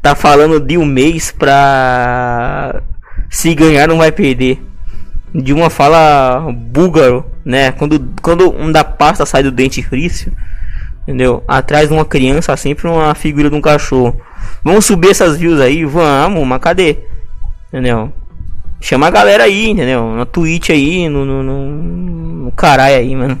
Tá 0.00 0.14
falando 0.14 0.58
de 0.60 0.76
um 0.76 0.84
mês 0.84 1.30
pra. 1.30 2.82
Se 3.30 3.54
ganhar, 3.54 3.88
não 3.88 3.98
vai 3.98 4.12
perder. 4.12 4.60
De 5.34 5.52
uma 5.52 5.70
fala 5.70 6.52
búlgaro, 6.52 7.24
né? 7.44 7.72
Quando, 7.72 8.12
quando 8.20 8.52
um 8.52 8.70
da 8.70 8.84
pasta 8.84 9.24
sai 9.24 9.42
do 9.42 9.50
dente 9.50 9.82
frício, 9.82 10.32
entendeu? 11.02 11.42
Atrás 11.46 11.88
de 11.88 11.94
uma 11.94 12.04
criança, 12.04 12.56
sempre 12.56 12.88
uma 12.88 13.14
figura 13.14 13.50
de 13.50 13.56
um 13.56 13.60
cachorro. 13.60 14.20
Vamos 14.64 14.84
subir 14.84 15.10
essas 15.10 15.36
views 15.36 15.60
aí? 15.60 15.84
Vamos, 15.84 16.46
mas 16.46 16.60
cadê? 16.60 16.98
Entendeu? 17.68 18.12
Chama 18.80 19.06
a 19.06 19.10
galera 19.10 19.44
aí, 19.44 19.70
entendeu? 19.70 20.14
Na 20.14 20.26
Twitch 20.26 20.70
aí, 20.70 21.08
no, 21.08 21.24
no, 21.24 21.42
no, 21.42 21.70
no 22.44 22.52
caralho 22.52 22.96
aí, 22.96 23.14
mano. 23.14 23.38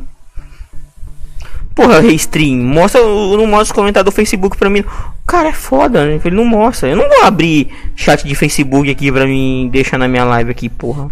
Porra, 1.74 2.00
Restream, 2.00 2.58
mostra, 2.58 3.00
não 3.00 3.46
mostra 3.46 3.64
os 3.64 3.72
comentários 3.72 4.12
do 4.12 4.14
Facebook 4.14 4.56
pra 4.56 4.68
mim. 4.68 4.80
O 4.80 5.26
cara 5.26 5.48
é 5.48 5.52
foda, 5.52 6.04
né? 6.04 6.20
Ele 6.22 6.36
não 6.36 6.44
mostra. 6.44 6.88
Eu 6.88 6.96
não 6.96 7.08
vou 7.08 7.24
abrir 7.24 7.68
chat 7.96 8.26
de 8.26 8.34
Facebook 8.34 8.90
aqui 8.90 9.10
pra 9.10 9.26
mim 9.26 9.70
deixar 9.72 9.98
na 9.98 10.06
minha 10.06 10.24
live 10.24 10.50
aqui, 10.50 10.68
porra. 10.68 11.10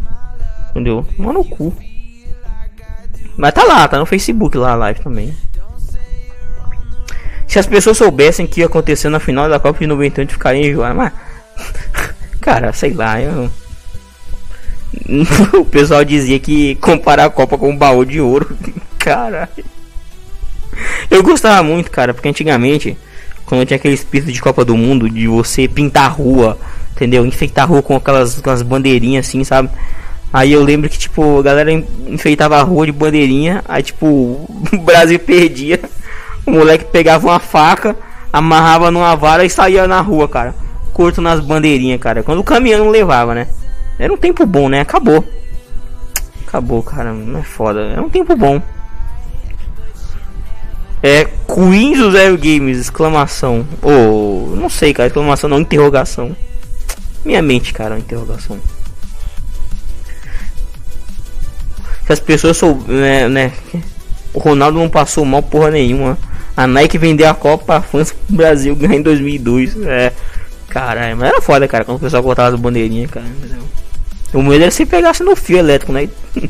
Entendeu? 0.70 1.04
Mano 1.18 1.40
no 1.40 1.44
cu. 1.44 1.74
Mas 3.36 3.54
tá 3.54 3.64
lá, 3.64 3.88
tá 3.88 3.98
no 3.98 4.04
Facebook 4.04 4.56
lá 4.58 4.72
a 4.72 4.76
live 4.76 5.00
também. 5.00 5.34
Se 7.50 7.58
as 7.58 7.66
pessoas 7.66 7.96
soubessem 7.96 8.46
que 8.46 8.60
ia 8.60 8.66
acontecer 8.66 9.08
na 9.08 9.18
final 9.18 9.48
da 9.48 9.58
Copa 9.58 9.80
de 9.80 9.86
98, 9.88 10.34
ficariam 10.34 10.70
enjoadas. 10.70 10.96
Mas, 10.96 11.12
cara, 12.40 12.72
sei 12.72 12.92
lá, 12.92 13.20
eu. 13.20 13.50
o 15.58 15.64
pessoal 15.64 16.04
dizia 16.04 16.38
que 16.38 16.76
comparar 16.76 17.24
a 17.24 17.30
Copa 17.30 17.58
com 17.58 17.70
um 17.70 17.76
baú 17.76 18.04
de 18.04 18.20
ouro. 18.20 18.56
Caralho. 18.96 19.64
Eu 21.10 21.24
gostava 21.24 21.60
muito, 21.64 21.90
cara, 21.90 22.14
porque 22.14 22.28
antigamente, 22.28 22.96
quando 23.44 23.66
tinha 23.66 23.78
aquele 23.78 23.94
espírito 23.94 24.30
de 24.30 24.40
Copa 24.40 24.64
do 24.64 24.76
Mundo, 24.76 25.10
de 25.10 25.26
você 25.26 25.66
pintar 25.66 26.04
a 26.04 26.08
rua, 26.08 26.56
entendeu? 26.92 27.26
Enfeitar 27.26 27.64
a 27.64 27.66
rua 27.66 27.82
com 27.82 27.96
aquelas, 27.96 28.38
aquelas 28.38 28.62
bandeirinhas 28.62 29.26
assim, 29.26 29.42
sabe? 29.42 29.68
Aí 30.32 30.52
eu 30.52 30.62
lembro 30.62 30.88
que, 30.88 30.96
tipo, 30.96 31.40
a 31.40 31.42
galera 31.42 31.72
enfeitava 31.72 32.60
a 32.60 32.62
rua 32.62 32.86
de 32.86 32.92
bandeirinha, 32.92 33.64
aí, 33.66 33.82
tipo, 33.82 34.06
o 34.06 34.78
Brasil 34.84 35.18
perdia. 35.18 35.80
O 36.50 36.52
moleque 36.52 36.84
pegava 36.86 37.28
uma 37.28 37.38
faca, 37.38 37.94
amarrava 38.32 38.90
numa 38.90 39.14
vara 39.14 39.44
e 39.44 39.48
saía 39.48 39.86
na 39.86 40.00
rua, 40.00 40.28
cara. 40.28 40.52
Curto 40.92 41.22
nas 41.22 41.38
bandeirinhas, 41.38 42.00
cara. 42.00 42.24
Quando 42.24 42.40
o 42.40 42.44
caminhão 42.44 42.90
levava, 42.90 43.36
né? 43.36 43.46
Era 43.96 44.12
um 44.12 44.16
tempo 44.16 44.44
bom, 44.44 44.68
né? 44.68 44.80
Acabou. 44.80 45.24
Acabou, 46.44 46.82
cara. 46.82 47.12
Não 47.12 47.38
é 47.38 47.42
foda. 47.44 47.82
Era 47.82 48.02
um 48.02 48.10
tempo 48.10 48.34
bom. 48.34 48.60
É 51.00 51.24
Queens 51.24 51.98
do 51.98 52.10
Zero 52.10 52.36
Games, 52.36 52.78
exclamação. 52.78 53.64
Ou, 53.80 54.50
oh, 54.52 54.56
não 54.56 54.68
sei, 54.68 54.92
cara, 54.92 55.06
exclamação 55.06 55.48
não, 55.48 55.60
interrogação. 55.60 56.34
Minha 57.24 57.40
mente, 57.40 57.72
cara, 57.72 57.96
interrogação. 57.96 58.58
Se 62.06 62.12
as 62.12 62.18
pessoas 62.18 62.56
souberem, 62.56 63.28
né, 63.28 63.28
né, 63.28 63.52
o 64.34 64.40
Ronaldo 64.40 64.80
não 64.80 64.88
passou 64.88 65.24
mal 65.24 65.44
porra 65.44 65.70
nenhuma. 65.70 66.18
A 66.56 66.66
Nike 66.66 66.98
vendeu 66.98 67.28
a 67.28 67.34
Copa 67.34 67.64
pra 67.64 67.82
França 67.82 68.14
pro 68.26 68.36
Brasil 68.36 68.74
ganhar 68.76 68.96
em 68.96 69.02
2002. 69.02 69.76
É. 69.82 70.12
Caralho, 70.68 71.16
mas 71.16 71.28
era 71.30 71.40
foda, 71.40 71.66
cara, 71.66 71.84
quando 71.84 71.96
o 71.98 72.00
pessoal 72.00 72.22
cortava 72.22 72.54
as 72.54 72.60
bandeirinhas, 72.60 73.10
cara. 73.10 73.26
Entendeu? 73.26 73.62
O 74.32 74.42
medo 74.42 74.62
era 74.62 74.70
se 74.70 74.86
pegasse 74.86 75.24
no 75.24 75.34
fio 75.34 75.58
elétrico, 75.58 75.92
né? 75.92 76.08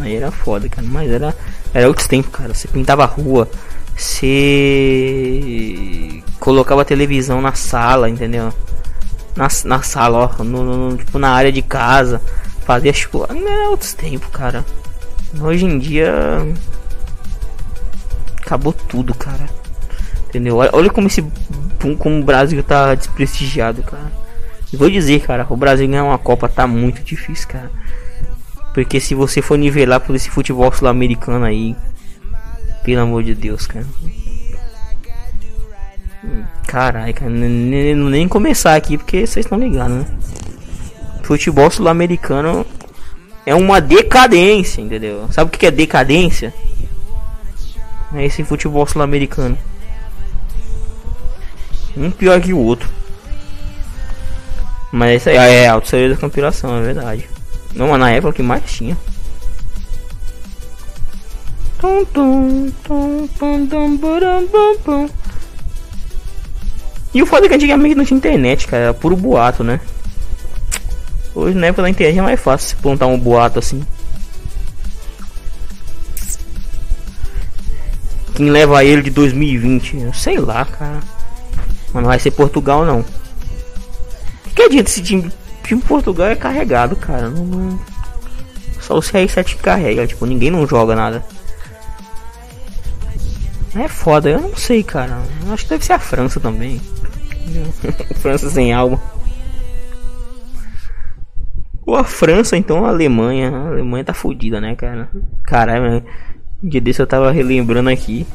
Aí 0.00 0.16
era 0.16 0.30
foda, 0.30 0.68
cara. 0.68 0.86
Mas 0.86 1.10
era, 1.10 1.34
era 1.74 1.88
outros 1.88 2.06
tempos, 2.06 2.30
cara. 2.32 2.54
Você 2.54 2.68
pintava 2.68 3.02
a 3.02 3.06
rua. 3.06 3.48
Você 3.96 5.42
colocava 6.38 6.82
a 6.82 6.84
televisão 6.84 7.40
na 7.40 7.54
sala, 7.54 8.10
entendeu? 8.10 8.52
Na, 9.34 9.48
na 9.64 9.82
sala, 9.82 10.30
ó. 10.38 10.44
No, 10.44 10.62
no, 10.62 10.96
tipo, 10.96 11.18
na 11.18 11.30
área 11.30 11.50
de 11.50 11.62
casa. 11.62 12.20
Fazia 12.64 12.92
tipo. 12.92 13.24
Era 13.24 13.70
outros 13.70 13.94
tempos, 13.94 14.28
cara. 14.30 14.64
Hoje 15.40 15.64
em 15.64 15.78
dia. 15.78 16.46
Acabou 18.46 18.72
tudo, 18.72 19.12
cara. 19.12 19.44
Entendeu? 20.28 20.58
Olha 20.58 20.88
como 20.88 21.08
esse. 21.08 21.24
Como 21.98 22.20
o 22.20 22.24
Brasil 22.24 22.62
tá 22.62 22.94
desprestigiado, 22.94 23.82
cara. 23.82 24.12
Vou 24.72 24.88
dizer, 24.88 25.20
cara, 25.20 25.44
o 25.48 25.56
Brasil 25.56 25.88
ganhar 25.88 26.04
uma 26.04 26.18
Copa 26.18 26.48
tá 26.48 26.66
muito 26.66 27.02
difícil, 27.02 27.48
cara. 27.48 27.70
Porque 28.72 29.00
se 29.00 29.14
você 29.14 29.42
for 29.42 29.56
nivelar 29.56 30.00
por 30.00 30.14
esse 30.14 30.30
futebol 30.30 30.70
sul-americano 30.72 31.44
aí, 31.44 31.74
pelo 32.84 33.00
amor 33.00 33.24
de 33.24 33.34
Deus, 33.34 33.66
cara. 33.66 33.86
Caralho, 36.66 37.14
cara, 37.14 37.30
nem, 37.30 37.94
nem 37.94 38.28
começar 38.28 38.76
aqui 38.76 38.98
porque 38.98 39.26
vocês 39.26 39.44
estão 39.46 39.58
ligados, 39.58 39.96
né? 39.96 40.06
Futebol 41.22 41.70
sul-americano 41.70 42.66
é 43.44 43.54
uma 43.54 43.80
decadência, 43.80 44.80
entendeu? 44.80 45.26
Sabe 45.32 45.48
o 45.48 45.58
que 45.58 45.66
é 45.66 45.70
decadência? 45.70 46.52
É 48.14 48.24
esse 48.24 48.44
futebol 48.44 48.86
sul-americano. 48.86 49.58
Um 51.96 52.10
pior 52.10 52.40
que 52.40 52.52
o 52.52 52.58
outro. 52.58 52.88
Mas 54.92 55.20
isso 55.20 55.30
aí 55.30 55.36
é 55.36 55.68
alto 55.68 55.90
teoria 55.90 56.10
da 56.10 56.20
conspiração, 56.20 56.78
é 56.78 56.82
verdade. 56.82 57.28
Não, 57.74 57.96
na 57.98 58.10
época 58.10 58.34
que 58.34 58.42
mais 58.42 58.62
tinha. 58.64 58.96
E 67.12 67.22
o 67.22 67.26
foda 67.26 67.46
é 67.46 67.48
que 67.48 67.54
antigamente 67.54 67.94
não 67.94 68.04
tinha 68.04 68.16
internet, 68.16 68.66
cara. 68.66 68.84
Era 68.84 68.94
puro 68.94 69.16
boato, 69.16 69.62
né? 69.64 69.80
Hoje 71.34 71.56
na 71.56 71.66
época 71.66 71.82
da 71.82 71.90
internet 71.90 72.18
é 72.18 72.22
mais 72.22 72.40
fácil 72.40 72.68
se 72.68 72.76
plantar 72.76 73.06
um 73.06 73.18
boato 73.18 73.58
assim. 73.58 73.84
Quem 78.36 78.50
leva 78.50 78.84
ele 78.84 79.00
de 79.00 79.10
2020? 79.10 79.96
Eu 79.96 80.12
sei 80.12 80.38
lá, 80.38 80.62
cara. 80.66 81.00
Mas 81.92 82.02
não 82.02 82.10
vai 82.10 82.18
ser 82.18 82.30
Portugal 82.32 82.84
não. 82.84 83.02
Que 84.54 84.62
adianta 84.62 84.90
esse 84.90 85.02
time, 85.02 85.32
time 85.64 85.80
Portugal 85.80 86.28
é 86.28 86.36
carregado, 86.36 86.94
cara. 86.96 87.30
Não, 87.30 87.44
não... 87.46 87.80
Só 88.78 88.98
o 88.98 89.00
CR7 89.00 89.56
carrega, 89.56 90.06
tipo, 90.06 90.26
ninguém 90.26 90.50
não 90.50 90.66
joga 90.66 90.94
nada. 90.94 91.24
É 93.74 93.88
foda, 93.88 94.28
eu 94.28 94.40
não 94.40 94.54
sei, 94.54 94.82
cara. 94.82 95.22
Eu 95.46 95.54
acho 95.54 95.64
que 95.64 95.70
deve 95.70 95.84
ser 95.84 95.94
a 95.94 95.98
França 95.98 96.38
também. 96.38 96.78
França 98.20 98.50
sem 98.50 98.70
alma. 98.72 99.00
Ou 101.86 101.96
a 101.96 102.04
França, 102.04 102.54
então 102.54 102.84
a 102.84 102.90
Alemanha. 102.90 103.50
A 103.50 103.68
Alemanha 103.68 104.04
tá 104.04 104.12
fodida, 104.12 104.60
né, 104.60 104.74
cara? 104.74 105.08
Caralho, 105.44 105.84
um 105.84 106.02
dia 106.62 106.80
desse 106.80 107.00
eu 107.00 107.06
tava 107.06 107.30
relembrando 107.30 107.90
aqui. 107.90 108.26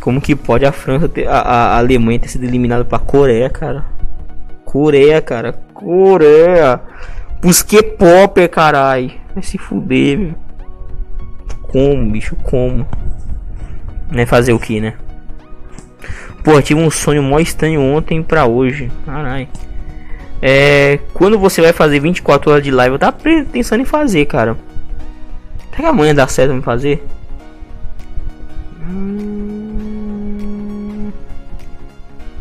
Como 0.00 0.20
que 0.20 0.36
pode 0.36 0.64
a 0.64 0.72
França 0.72 1.08
ter. 1.08 1.26
A, 1.26 1.38
a 1.38 1.78
Alemanha 1.78 2.18
ter 2.18 2.28
sido 2.28 2.44
eliminada 2.44 2.84
pra 2.84 2.98
Coreia, 2.98 3.48
cara? 3.48 3.84
Coreia, 4.64 5.20
cara. 5.20 5.52
Coreia. 5.72 6.80
Busquei 7.40 7.82
popper, 7.82 8.48
carai. 8.50 9.20
Vai 9.34 9.42
se 9.42 9.58
fuder, 9.58 10.18
meu. 10.18 10.34
Como, 11.62 12.10
bicho? 12.10 12.36
Como? 12.36 12.86
Né? 14.10 14.26
Fazer 14.26 14.52
o 14.52 14.58
que, 14.58 14.80
né? 14.80 14.94
Pô, 16.42 16.60
tive 16.60 16.80
um 16.80 16.90
sonho 16.90 17.22
mó 17.22 17.38
estranho 17.40 17.80
ontem 17.80 18.22
pra 18.22 18.46
hoje. 18.46 18.90
Carai. 19.06 19.48
É. 20.42 20.98
Quando 21.14 21.38
você 21.38 21.62
vai 21.62 21.72
fazer 21.72 22.00
24 22.00 22.50
horas 22.50 22.62
de 22.62 22.70
live, 22.70 22.94
eu 22.94 22.98
tava 22.98 23.16
pensando 23.50 23.80
em 23.80 23.86
fazer, 23.86 24.26
cara. 24.26 24.56
Será 25.70 25.82
que 25.82 25.86
amanhã 25.86 26.14
dá 26.14 26.28
certo 26.28 26.52
me 26.52 26.62
fazer? 26.62 27.02
Hum... 28.86 29.84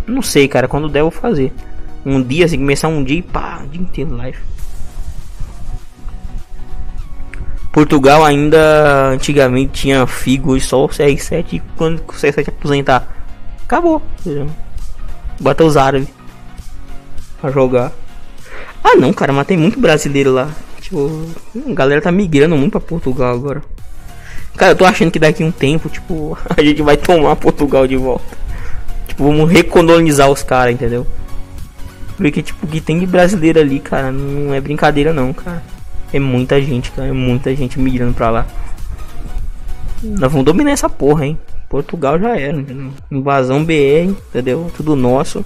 Não 0.06 0.22
sei, 0.22 0.48
cara. 0.48 0.68
Quando 0.68 0.90
der, 0.90 1.00
eu 1.00 1.10
vou 1.10 1.20
fazer. 1.20 1.52
Um 2.06 2.22
dia, 2.22 2.46
assim, 2.46 2.58
começar 2.58 2.88
um 2.88 3.04
dia 3.04 3.20
e 3.20 3.22
pá, 3.22 3.62
o 3.64 3.68
dia 3.68 3.82
inteiro 3.82 4.16
live. 4.16 4.38
Portugal 7.72 8.24
ainda 8.24 9.10
antigamente 9.10 9.72
tinha 9.72 10.06
Figo 10.06 10.52
hoje 10.52 10.64
só 10.64 10.86
o 10.86 10.90
CR7 10.90 11.54
e 11.54 11.60
quando 11.76 12.00
o 12.02 12.04
CR7 12.04 12.50
aposentar, 12.50 13.08
acabou. 13.64 14.00
Bota 15.40 15.64
os 15.64 15.76
árabes 15.76 16.08
pra 17.42 17.50
jogar. 17.50 17.92
Ah 18.84 18.96
não, 18.96 19.12
cara, 19.12 19.34
mas 19.34 19.48
tem 19.48 19.58
muito 19.58 19.80
brasileiro 19.80 20.32
lá. 20.32 20.52
Tipo, 20.80 21.26
a 21.68 21.74
galera 21.74 22.00
tá 22.00 22.12
migrando 22.12 22.56
muito 22.56 22.74
pra 22.74 22.80
Portugal 22.80 23.34
agora. 23.34 23.64
Cara, 24.56 24.72
eu 24.72 24.76
tô 24.76 24.86
achando 24.86 25.12
que 25.12 25.20
daqui 25.20 25.44
um 25.44 25.52
tempo, 25.52 25.90
tipo, 25.90 26.38
a 26.56 26.62
gente 26.62 26.82
vai 26.82 26.98
tomar 26.98 27.36
Portugal 27.36 27.88
de 27.88 27.96
volta. 27.96 28.38
Tipo, 29.08 29.26
vamos 29.26 29.52
recolonizar 29.52 30.30
os 30.30 30.44
caras, 30.44 30.74
entendeu? 30.74 31.06
Porque, 32.18 32.42
tipo, 32.42 32.66
o 32.66 32.70
que 32.70 32.80
tem 32.80 33.00
de 33.00 33.06
brasileiro 33.06 33.60
ali, 33.60 33.80
cara, 33.80 34.12
não 34.12 34.54
é 34.54 34.62
brincadeira 34.62 35.12
não, 35.12 35.34
cara. 35.34 35.64
É 36.12 36.20
muita 36.20 36.62
gente, 36.62 36.92
cara, 36.92 37.08
é 37.08 37.12
muita 37.12 37.56
gente 37.56 37.80
migrando 37.80 38.14
pra 38.14 38.30
lá. 38.30 38.48
Nós 40.04 40.32
vamos 40.32 40.46
dominar 40.46 40.72
essa 40.72 40.90
porra, 40.90 41.26
hein. 41.26 41.38
Portugal 41.68 42.20
já 42.20 42.38
era, 42.38 42.56
entendeu? 42.56 42.92
Invasão 43.10 43.66
BR, 43.66 44.16
entendeu? 44.30 44.72
Tudo 44.78 44.96
nosso. 44.96 45.44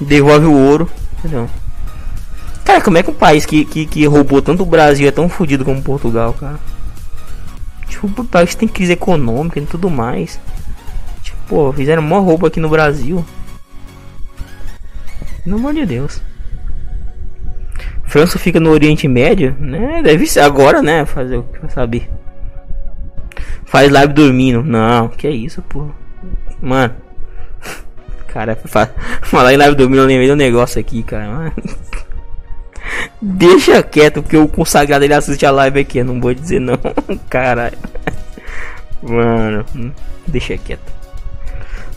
Devolve 0.00 0.46
o 0.46 0.56
ouro, 0.56 0.88
entendeu? 1.18 1.48
Cara, 2.64 2.80
como 2.80 2.96
é 2.96 3.02
que 3.02 3.10
um 3.10 3.14
país 3.14 3.44
que, 3.44 3.64
que, 3.64 3.84
que 3.84 4.06
roubou 4.06 4.40
tanto 4.40 4.62
o 4.62 4.66
Brasil 4.66 5.06
é 5.06 5.10
tão 5.10 5.28
fodido 5.28 5.64
como 5.64 5.82
Portugal, 5.82 6.32
cara? 6.32 6.58
Tipo, 8.02 8.22
o 8.22 8.24
país 8.24 8.54
tem 8.56 8.66
crise 8.66 8.92
econômica 8.92 9.60
e 9.60 9.66
tudo 9.66 9.88
mais. 9.88 10.40
Tipo, 11.22 11.38
pô, 11.46 11.72
fizeram 11.72 12.02
mó 12.02 12.18
roubo 12.18 12.46
aqui 12.46 12.58
no 12.58 12.68
Brasil. 12.68 13.24
Pelo 15.44 15.56
amor 15.56 15.72
de 15.72 15.86
Deus. 15.86 16.20
França 18.04 18.38
fica 18.38 18.58
no 18.58 18.70
Oriente 18.70 19.06
Médio, 19.06 19.56
né? 19.58 20.02
Deve 20.02 20.26
ser 20.26 20.40
agora, 20.40 20.82
né? 20.82 21.06
Fazer 21.06 21.36
o 21.36 21.44
que 21.44 21.60
vai 21.60 21.70
saber. 21.70 22.10
Faz 23.64 23.90
live 23.90 24.12
dormindo. 24.12 24.62
Não, 24.62 25.08
que 25.08 25.26
é 25.26 25.30
isso, 25.30 25.62
pô. 25.62 25.88
Mano. 26.60 26.94
Cara, 28.28 28.58
falar 29.22 29.54
em 29.54 29.56
live 29.56 29.76
dormindo, 29.76 30.02
eu 30.02 30.06
lembrei 30.06 30.28
do 30.28 30.36
negócio 30.36 30.80
aqui, 30.80 31.02
cara. 31.02 31.28
Mano. 31.28 31.52
Deixa 33.24 33.80
quieto, 33.84 34.20
porque 34.20 34.36
o 34.36 34.48
consagrado 34.48 35.04
ele 35.04 35.14
assiste 35.14 35.46
a 35.46 35.52
live 35.52 35.78
aqui. 35.78 35.98
Eu 35.98 36.04
não 36.04 36.20
vou 36.20 36.34
dizer 36.34 36.58
não, 36.58 36.76
caralho. 37.30 37.78
Mano, 39.00 39.64
hum, 39.76 39.92
deixa 40.26 40.58
quieto. 40.58 40.92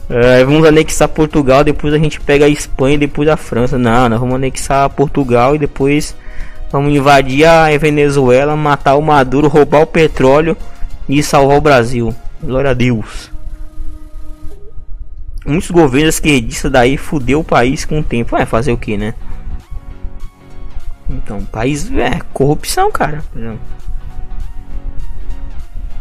Uh, 0.07 0.45
vamos 0.45 0.68
anexar 0.68 1.10
Portugal, 1.10 1.64
depois 1.64 1.95
a 1.95 1.97
gente 1.97 2.22
pega 2.22 2.45
a 2.45 2.49
Espanha 2.49 2.99
depois 2.99 3.27
a 3.27 3.35
França. 3.35 3.76
Não, 3.76 4.07
nós 4.07 4.19
vamos 4.19 4.35
anexar 4.35 4.88
Portugal 4.91 5.56
e 5.56 5.57
depois 5.57 6.15
vamos 6.72 6.93
invadir 6.93 7.43
a 7.45 7.76
Venezuela, 7.76 8.56
matar 8.56 8.93
o 8.93 9.02
Maduro, 9.02 9.47
roubar 9.47 9.81
o 9.81 9.88
petróleo 9.88 10.56
e 11.10 11.23
salvar 11.23 11.57
o 11.57 11.61
Brasil. 11.61 12.15
Glória 12.39 12.69
a 12.69 12.73
Deus. 12.76 13.31
Muitos 15.43 15.72
governos 15.72 16.15
esquerdistas 16.15 16.72
daí 16.72 16.97
fudeu 16.97 17.39
o 17.39 17.43
país 17.43 17.84
com 17.84 17.99
o 17.99 18.03
tempo. 18.03 18.31
Vai 18.31 18.45
fazer 18.45 18.72
o 18.72 18.77
que, 18.77 18.95
né? 18.95 19.15
Então, 21.10 21.44
país 21.45 21.91
é 21.91 22.19
corrupção, 22.34 22.91
cara. 22.91 23.23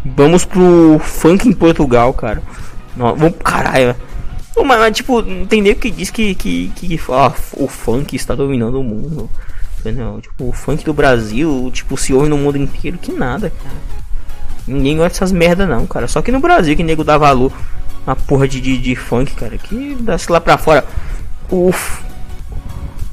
Vamos 0.04 0.44
pro 0.44 0.98
funk 0.98 1.48
em 1.48 1.52
Portugal, 1.52 2.12
cara. 2.12 2.42
Vamos, 2.96 3.34
caralho. 3.42 3.96
Mas, 4.56 4.78
mas, 4.78 4.96
tipo, 4.96 5.20
entender 5.20 5.74
que 5.74 5.90
diz 5.90 6.10
que, 6.10 6.34
que, 6.34 6.72
que 6.74 7.00
o 7.56 7.68
funk 7.68 8.14
está 8.14 8.34
dominando 8.34 8.80
o 8.80 8.84
mundo. 8.84 9.30
Entendeu? 9.80 10.20
Tipo, 10.20 10.48
o 10.48 10.52
funk 10.52 10.84
do 10.84 10.94
Brasil, 10.94 11.70
tipo, 11.72 11.96
se 11.96 12.14
ouve 12.14 12.28
no 12.28 12.38
mundo 12.38 12.56
inteiro. 12.56 12.98
Que 12.98 13.12
nada, 13.12 13.50
cara. 13.50 14.04
Ninguém 14.66 14.96
gosta 14.96 15.10
dessas 15.10 15.32
merda 15.32 15.66
não, 15.66 15.86
cara. 15.86 16.08
Só 16.08 16.22
que 16.22 16.32
no 16.32 16.40
Brasil 16.40 16.76
que 16.76 16.82
nego 16.82 17.04
dá 17.04 17.18
valor 17.18 17.52
a 18.06 18.16
porra 18.16 18.48
de, 18.48 18.60
de, 18.60 18.78
de 18.78 18.96
funk, 18.96 19.34
cara. 19.34 19.58
Que 19.58 19.96
dá 20.00 20.16
lá 20.28 20.40
pra 20.40 20.56
fora. 20.56 20.84
O, 21.50 21.70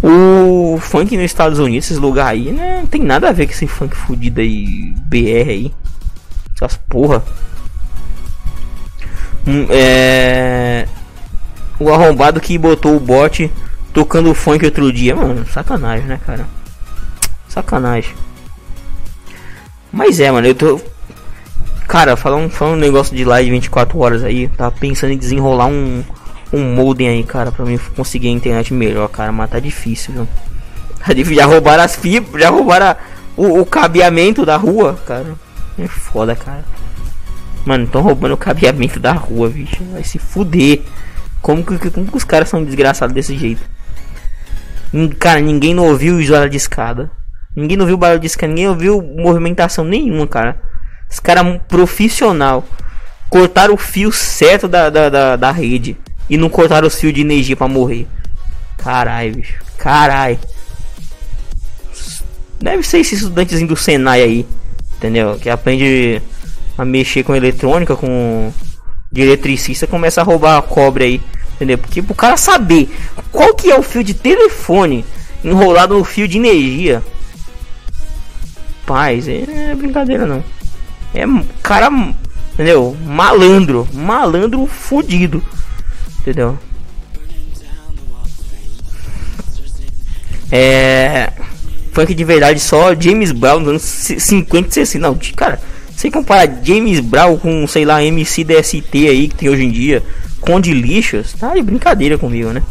o 0.03 0.77
funk 0.79 1.15
nos 1.15 1.25
Estados 1.25 1.59
Unidos, 1.59 1.85
esses 1.85 1.97
lugares 1.97 2.41
aí, 2.41 2.51
né, 2.51 2.79
não 2.79 2.87
tem 2.87 3.01
nada 3.01 3.29
a 3.29 3.31
ver 3.31 3.45
com 3.45 3.51
esse 3.51 3.67
funk 3.67 3.95
fudido 3.95 4.41
aí, 4.41 4.93
BR 5.05 5.49
aí. 5.49 5.73
Essas 6.55 6.77
porra. 6.89 7.23
Hum, 9.47 9.67
é... 9.69 10.87
O 11.79 11.91
arrombado 11.91 12.39
que 12.39 12.57
botou 12.57 12.95
o 12.95 12.99
bot 12.99 13.51
tocando 13.93 14.33
funk 14.33 14.65
outro 14.65 14.91
dia, 14.91 15.15
mano. 15.15 15.45
Sacanagem, 15.47 16.05
né, 16.05 16.19
cara? 16.25 16.45
Sacanagem. 17.47 18.13
Mas 19.91 20.19
é, 20.19 20.31
mano, 20.31 20.47
eu 20.47 20.55
tô. 20.55 20.79
Cara, 21.87 22.15
falando, 22.15 22.49
falando 22.49 22.75
um 22.75 22.79
negócio 22.79 23.15
de 23.15 23.25
live 23.25 23.51
24 23.51 23.99
horas 23.99 24.23
aí, 24.23 24.47
tava 24.47 24.71
pensando 24.71 25.11
em 25.11 25.17
desenrolar 25.17 25.65
um, 25.65 26.03
um 26.53 26.75
modem 26.75 27.07
aí, 27.07 27.23
cara, 27.23 27.51
pra 27.51 27.65
mim 27.65 27.79
conseguir 27.95 28.27
a 28.27 28.31
internet 28.31 28.73
melhor, 28.73 29.07
cara, 29.07 29.31
mas 29.31 29.49
tá 29.49 29.59
difícil, 29.59 30.13
viu? 30.13 30.27
Tá 31.01 31.13
já 31.15 31.45
roubaram 31.45 31.83
as 31.83 31.95
fibras, 31.95 32.43
já 32.43 32.49
roubaram 32.51 32.87
a, 32.87 32.97
o, 33.35 33.61
o 33.61 33.65
cabeamento 33.65 34.45
da 34.45 34.55
rua, 34.55 34.99
cara. 35.05 35.33
É 35.79 35.87
foda, 35.87 36.35
cara. 36.35 36.63
Mano, 37.65 37.85
estão 37.85 38.01
roubando 38.01 38.33
o 38.33 38.37
cabeamento 38.37 38.99
da 38.99 39.11
rua, 39.11 39.49
bicho. 39.49 39.83
Vai 39.91 40.03
se 40.03 40.19
fuder. 40.19 40.81
Como 41.41 41.63
que, 41.63 41.89
como 41.89 42.07
que 42.07 42.17
os 42.17 42.23
caras 42.23 42.49
são 42.49 42.63
desgraçados 42.63 43.15
desse 43.15 43.37
jeito? 43.37 43.61
Cara, 45.17 45.39
ninguém 45.39 45.73
não 45.73 45.85
ouviu 45.87 46.17
o 46.17 46.27
barulho 46.27 46.49
de 46.49 46.57
escada. 46.57 47.09
Ninguém 47.55 47.77
não 47.77 47.83
ouviu 47.83 47.97
barulho 47.97 48.19
de 48.19 48.27
escada. 48.27 48.49
Ninguém 48.49 48.67
ouviu 48.67 49.01
movimentação 49.01 49.85
nenhuma, 49.85 50.27
cara. 50.27 50.61
Os 51.09 51.19
caras 51.19 51.61
profissional. 51.67 52.63
Cortaram 53.29 53.73
o 53.73 53.77
fio 53.77 54.11
certo 54.11 54.67
da, 54.67 54.89
da, 54.89 55.09
da, 55.09 55.35
da 55.35 55.51
rede. 55.51 55.97
E 56.31 56.37
não 56.37 56.49
cortaram 56.49 56.87
os 56.87 56.95
fios 56.95 57.13
de 57.13 57.19
energia 57.19 57.57
para 57.57 57.67
morrer. 57.67 58.07
Carai, 58.77 59.31
bicho. 59.31 59.59
Carai. 59.77 60.39
Deve 62.57 62.83
ser 62.83 62.99
esses 62.99 63.19
estudantes 63.19 63.61
do 63.67 63.75
Senai 63.75 64.21
aí. 64.21 64.47
Entendeu? 64.95 65.37
Que 65.37 65.49
aprende 65.49 66.21
a 66.77 66.85
mexer 66.85 67.23
com 67.23 67.35
eletrônica, 67.35 67.97
com 67.97 68.49
de 69.11 69.21
eletricista, 69.21 69.85
começa 69.85 70.21
a 70.21 70.23
roubar 70.23 70.57
a 70.57 70.61
cobre 70.61 71.03
aí. 71.03 71.21
Entendeu? 71.55 71.77
Porque 71.77 72.01
pro 72.01 72.15
cara 72.15 72.37
saber 72.37 72.89
qual 73.29 73.53
que 73.53 73.69
é 73.69 73.77
o 73.77 73.83
fio 73.83 74.01
de 74.01 74.13
telefone 74.13 75.03
enrolado 75.43 75.97
no 75.97 76.03
fio 76.05 76.29
de 76.29 76.37
energia. 76.37 77.03
Paz, 78.85 79.27
é 79.27 79.75
brincadeira 79.75 80.25
não. 80.25 80.41
É 81.13 81.23
cara, 81.61 81.89
entendeu? 82.53 82.95
Malandro, 83.05 83.85
malandro 83.93 84.65
fudido. 84.65 85.43
Entendeu? 86.21 86.57
É. 90.51 91.31
Funk 91.91 92.13
de 92.13 92.23
verdade 92.23 92.59
só 92.59 92.95
James 92.97 93.31
Brown 93.31 93.59
nos 93.59 93.69
anos 93.69 94.23
50 94.23 94.69
e 94.69 94.71
60. 94.73 94.99
Não, 94.99 95.19
cara, 95.35 95.59
sem 95.95 96.09
comparar 96.09 96.63
James 96.63 96.99
Brown 96.99 97.37
com, 97.37 97.67
sei 97.67 97.85
lá, 97.85 98.03
MC 98.03 98.43
DST 98.43 99.07
aí 99.07 99.27
que 99.27 99.35
tem 99.35 99.49
hoje 99.49 99.63
em 99.63 99.71
dia, 99.71 100.03
Conde 100.39 100.73
Lixas, 100.73 101.33
tá 101.33 101.53
de 101.53 101.61
brincadeira 101.61 102.17
comigo, 102.17 102.49
né? 102.49 102.63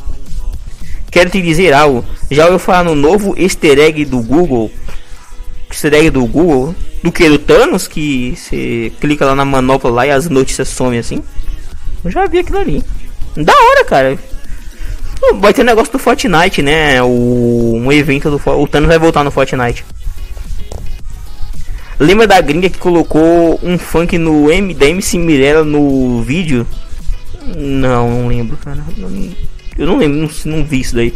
Quero 1.10 1.28
te 1.28 1.42
dizer 1.42 1.72
algo. 1.72 2.04
Já 2.30 2.44
ouviu 2.44 2.58
falar 2.58 2.84
no 2.84 2.94
novo 2.94 3.34
easter 3.36 3.78
egg 3.78 4.04
do 4.04 4.20
Google? 4.22 4.70
Easter 5.68 5.92
egg 5.92 6.10
do 6.10 6.24
Google? 6.24 6.74
Do 7.02 7.10
que? 7.10 7.28
Do 7.28 7.38
Thanos? 7.38 7.88
Que 7.88 8.34
você 8.36 8.92
clica 9.00 9.26
lá 9.26 9.34
na 9.34 9.44
manopla 9.44 9.90
lá 9.90 10.06
e 10.06 10.10
as 10.10 10.28
notícias 10.28 10.68
somem 10.68 11.00
assim? 11.00 11.22
Eu 12.04 12.10
já 12.10 12.26
vi 12.26 12.38
aquilo 12.38 12.58
ali. 12.58 12.82
Da 13.36 13.52
hora, 13.52 13.84
cara. 13.84 14.18
Vai 15.38 15.52
ter 15.52 15.64
negócio 15.64 15.92
do 15.92 15.98
Fortnite, 15.98 16.62
né? 16.62 17.02
O, 17.02 17.74
um 17.76 17.92
evento 17.92 18.30
do 18.30 18.40
O 18.50 18.66
Thanos 18.66 18.88
vai 18.88 18.98
voltar 18.98 19.22
no 19.22 19.30
Fortnite. 19.30 19.84
Lembra 21.98 22.26
da 22.26 22.40
gringa 22.40 22.70
que 22.70 22.78
colocou 22.78 23.60
um 23.62 23.78
funk 23.78 24.16
no 24.16 24.50
M 24.50 24.72
da 24.72 24.86
MC 24.86 25.18
Mirella 25.18 25.64
no 25.64 26.22
vídeo? 26.22 26.66
Não, 27.56 28.08
não 28.10 28.28
lembro, 28.28 28.56
cara. 28.56 28.82
Eu 29.76 29.86
não 29.86 29.98
lembro, 29.98 30.18
não, 30.18 30.56
não 30.56 30.64
vi 30.64 30.80
isso 30.80 30.94
daí. 30.94 31.14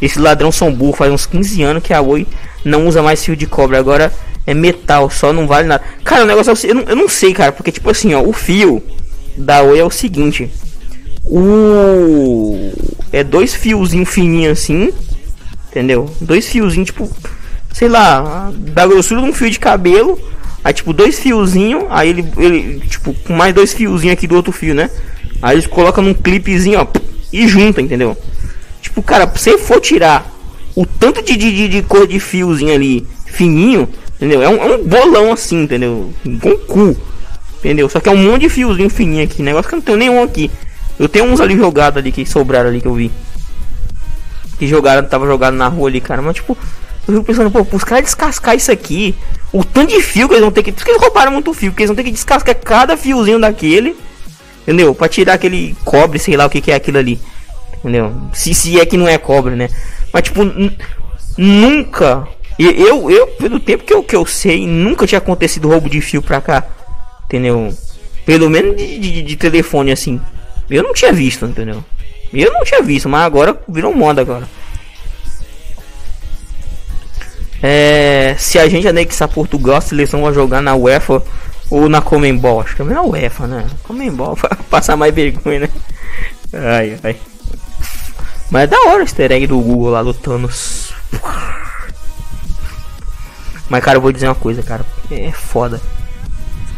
Esse 0.00 0.18
ladrão 0.18 0.52
são 0.52 0.72
burro 0.72 0.92
faz 0.92 1.10
uns 1.10 1.24
15 1.24 1.62
anos 1.62 1.82
que 1.82 1.94
a 1.94 2.02
Oi 2.02 2.26
não 2.62 2.86
usa 2.86 3.02
mais 3.02 3.24
fio 3.24 3.34
de 3.34 3.46
cobre. 3.46 3.78
Agora 3.78 4.12
é 4.46 4.52
metal, 4.52 5.08
só 5.08 5.32
não 5.32 5.46
vale 5.46 5.66
nada. 5.66 5.82
Cara, 6.04 6.24
o 6.24 6.26
negócio 6.26 6.52
é 6.52 6.70
eu 6.70 6.74
não, 6.74 6.82
eu 6.82 6.96
não 6.96 7.08
sei, 7.08 7.32
cara, 7.32 7.52
porque 7.52 7.72
tipo 7.72 7.88
assim, 7.88 8.12
ó, 8.12 8.20
o 8.20 8.32
fio 8.32 8.82
da 9.38 9.62
Oi 9.62 9.78
é 9.78 9.84
o 9.84 9.90
seguinte. 9.90 10.50
O 11.28 12.72
é 13.12 13.24
dois 13.24 13.54
fiozinhos 13.54 14.08
fininhos 14.08 14.58
assim, 14.58 14.92
entendeu? 15.68 16.10
Dois 16.20 16.46
fiozinhos 16.46 16.86
tipo, 16.86 17.10
sei 17.72 17.88
lá, 17.88 18.52
da 18.54 18.86
grossura 18.86 19.20
de 19.20 19.28
um 19.28 19.32
fio 19.32 19.50
de 19.50 19.58
cabelo, 19.58 20.18
aí 20.62 20.72
tipo 20.72 20.92
dois 20.92 21.18
fiozinhos, 21.18 21.84
aí 21.90 22.10
ele 22.10 22.24
ele 22.38 22.80
tipo 22.80 23.12
com 23.12 23.32
mais 23.32 23.54
dois 23.54 23.72
fiozinhos 23.72 24.14
aqui 24.14 24.26
do 24.26 24.36
outro 24.36 24.52
fio, 24.52 24.74
né? 24.74 24.90
Aí 25.42 25.56
eles 25.56 25.66
colocam 25.66 26.02
num 26.02 26.14
clipezinho, 26.14 26.80
ó, 26.80 26.86
e 27.32 27.46
junta, 27.46 27.80
entendeu? 27.82 28.16
Tipo, 28.80 29.02
cara, 29.02 29.30
se 29.36 29.50
você 29.50 29.58
for 29.58 29.80
tirar 29.80 30.30
o 30.74 30.86
tanto 30.86 31.22
de, 31.22 31.36
de, 31.36 31.68
de 31.68 31.82
cor 31.82 32.06
de 32.06 32.20
fiozinho 32.20 32.72
ali 32.72 33.06
fininho, 33.26 33.88
entendeu? 34.16 34.42
É 34.42 34.48
um, 34.48 34.56
é 34.56 34.76
um 34.76 34.84
bolão 34.84 35.32
assim, 35.32 35.62
entendeu? 35.62 36.12
Com 36.40 36.56
cu, 36.56 36.96
entendeu? 37.58 37.88
Só 37.88 38.00
que 38.00 38.08
é 38.08 38.12
um 38.12 38.16
monte 38.16 38.42
de 38.42 38.48
fiozinho 38.48 38.88
fininho 38.88 39.24
aqui, 39.24 39.42
negócio 39.42 39.68
que 39.68 39.74
eu 39.74 39.78
não 39.78 39.84
tenho 39.84 39.98
nenhum 39.98 40.22
aqui. 40.22 40.50
Eu 40.98 41.08
tenho 41.08 41.26
uns 41.26 41.40
ali 41.40 41.56
jogados 41.56 41.98
ali 41.98 42.10
que 42.10 42.24
sobraram 42.24 42.70
ali 42.70 42.80
que 42.80 42.88
eu 42.88 42.94
vi. 42.94 43.10
Que 44.58 44.66
jogaram, 44.66 45.06
tava 45.06 45.26
jogado 45.26 45.54
na 45.54 45.68
rua 45.68 45.88
ali, 45.88 46.00
cara. 46.00 46.22
Mas 46.22 46.36
tipo, 46.36 46.56
eu 47.06 47.14
fico 47.14 47.24
pensando, 47.24 47.50
pô, 47.50 47.66
os 47.76 47.84
caras 47.84 48.04
descascar 48.04 48.56
isso 48.56 48.72
aqui, 48.72 49.14
o 49.52 49.62
tanto 49.62 49.94
de 49.94 50.02
fio 50.02 50.28
que 50.28 50.34
eles 50.34 50.42
vão 50.42 50.50
ter 50.50 50.62
que. 50.62 50.72
Por 50.72 50.84
que 50.84 50.90
eles 50.90 51.00
roubaram 51.00 51.32
muito 51.32 51.52
fio? 51.52 51.70
Porque 51.70 51.82
eles 51.82 51.90
vão 51.90 51.96
ter 51.96 52.04
que 52.04 52.10
descascar 52.10 52.56
cada 52.56 52.96
fiozinho 52.96 53.38
daquele. 53.38 53.96
Entendeu? 54.62 54.94
Pra 54.94 55.08
tirar 55.08 55.34
aquele 55.34 55.76
cobre, 55.84 56.18
sei 56.18 56.36
lá 56.36 56.46
o 56.46 56.50
que, 56.50 56.60
que 56.60 56.72
é 56.72 56.74
aquilo 56.74 56.98
ali. 56.98 57.20
Entendeu? 57.78 58.12
Se, 58.32 58.52
se 58.52 58.80
é 58.80 58.84
que 58.84 58.96
não 58.96 59.06
é 59.06 59.16
cobre, 59.18 59.54
né? 59.54 59.68
Mas 60.12 60.24
tipo, 60.24 60.40
nunca. 61.38 62.26
Eu, 62.58 63.10
eu, 63.10 63.26
pelo 63.28 63.60
tempo 63.60 63.84
que 63.84 63.94
eu, 63.94 64.02
que 64.02 64.16
eu 64.16 64.24
sei, 64.26 64.66
nunca 64.66 65.06
tinha 65.06 65.18
acontecido 65.18 65.68
roubo 65.68 65.88
de 65.88 66.00
fio 66.00 66.22
pra 66.22 66.40
cá. 66.40 66.64
Entendeu? 67.26 67.72
Pelo 68.24 68.50
menos 68.50 68.76
de, 68.76 68.98
de, 68.98 69.22
de 69.22 69.36
telefone 69.36 69.92
assim. 69.92 70.20
Eu 70.68 70.82
não 70.82 70.92
tinha 70.92 71.12
visto, 71.12 71.46
entendeu? 71.46 71.84
Eu 72.32 72.52
não 72.52 72.64
tinha 72.64 72.82
visto, 72.82 73.08
mas 73.08 73.24
agora 73.24 73.58
virou 73.68 73.94
moda 73.94 74.20
agora. 74.20 74.48
É, 77.62 78.34
se 78.38 78.58
a 78.58 78.68
gente 78.68 78.86
anexar 78.86 79.28
Portugal, 79.28 79.76
a 79.76 79.80
seleção 79.80 80.22
vai 80.22 80.32
jogar 80.32 80.60
na 80.60 80.74
UEFA 80.74 81.22
ou 81.70 81.88
na 81.88 82.00
Comembol. 82.00 82.60
Acho 82.60 82.76
que 82.76 82.82
é 82.82 82.84
na 82.84 83.02
UEFA, 83.02 83.46
né? 83.46 83.66
Comembol 83.82 84.36
passar 84.70 84.96
mais 84.96 85.14
vergonha, 85.14 85.60
né? 85.60 85.68
Ai, 86.52 86.98
ai. 87.02 87.16
Mas 88.50 88.62
é 88.64 88.66
da 88.66 88.78
hora 88.82 88.98
o 88.98 89.02
easter 89.02 89.32
egg 89.32 89.46
do 89.46 89.58
Google 89.58 89.90
lá 89.90 90.02
do 90.02 90.14
Thanos. 90.14 90.92
Mas 93.68 93.82
cara, 93.82 93.98
eu 93.98 94.02
vou 94.02 94.12
dizer 94.12 94.28
uma 94.28 94.34
coisa, 94.34 94.62
cara. 94.62 94.86
É 95.10 95.32
foda. 95.32 95.80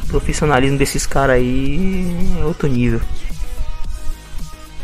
O 0.05 0.06
profissionalismo 0.06 0.78
desses 0.78 1.06
caras 1.06 1.36
aí 1.36 2.36
é 2.40 2.44
outro 2.44 2.66
nível. 2.69 3.01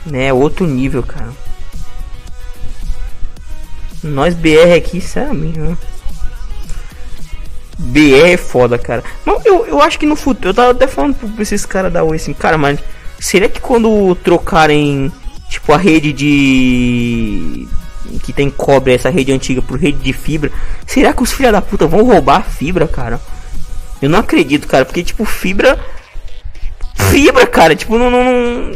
Né, 0.07 0.33
outro 0.33 0.67
nível, 0.67 1.03
cara. 1.03 1.33
Nós 4.03 4.35
BR 4.35 4.75
aqui, 4.77 5.01
sinceramente, 5.01 5.59
né? 5.59 5.77
BR 7.79 8.33
é 8.33 8.37
foda, 8.37 8.79
cara. 8.79 9.03
Mas 9.25 9.45
eu, 9.45 9.67
eu 9.67 9.81
acho 9.81 9.99
que 9.99 10.07
no 10.07 10.15
futuro, 10.15 10.51
eu 10.51 10.55
tava 10.55 10.71
até 10.71 10.87
falando 10.87 11.15
pra 11.17 11.43
esses 11.43 11.65
caras 11.65 11.93
da 11.93 12.05
Oi 12.05 12.17
assim, 12.17 12.33
cara, 12.33 12.57
mas 12.59 12.79
será 13.19 13.49
que 13.49 13.61
quando 13.61 14.15
trocarem, 14.17 15.11
tipo, 15.49 15.73
a 15.73 15.77
rede 15.77 16.13
de. 16.13 17.67
que 18.23 18.33
tem 18.33 18.51
cobre, 18.51 18.95
essa 18.95 19.11
rede 19.11 19.33
antiga, 19.33 19.63
por 19.63 19.79
rede 19.79 19.99
de 19.99 20.13
fibra, 20.13 20.53
será 20.87 21.13
que 21.13 21.23
os 21.23 21.33
filha 21.33 21.51
da 21.51 21.63
puta 21.63 21.87
vão 21.87 22.05
roubar 22.05 22.41
a 22.41 22.43
fibra, 22.43 22.87
cara? 22.87 23.21
Eu 24.01 24.11
não 24.11 24.19
acredito, 24.19 24.69
cara, 24.69 24.85
porque, 24.85 25.03
tipo, 25.03 25.25
fibra. 25.25 25.79
Fibra, 27.11 27.47
cara, 27.47 27.75
tipo, 27.75 27.99
não, 27.99 28.11
não, 28.11 28.25
não 28.25 28.73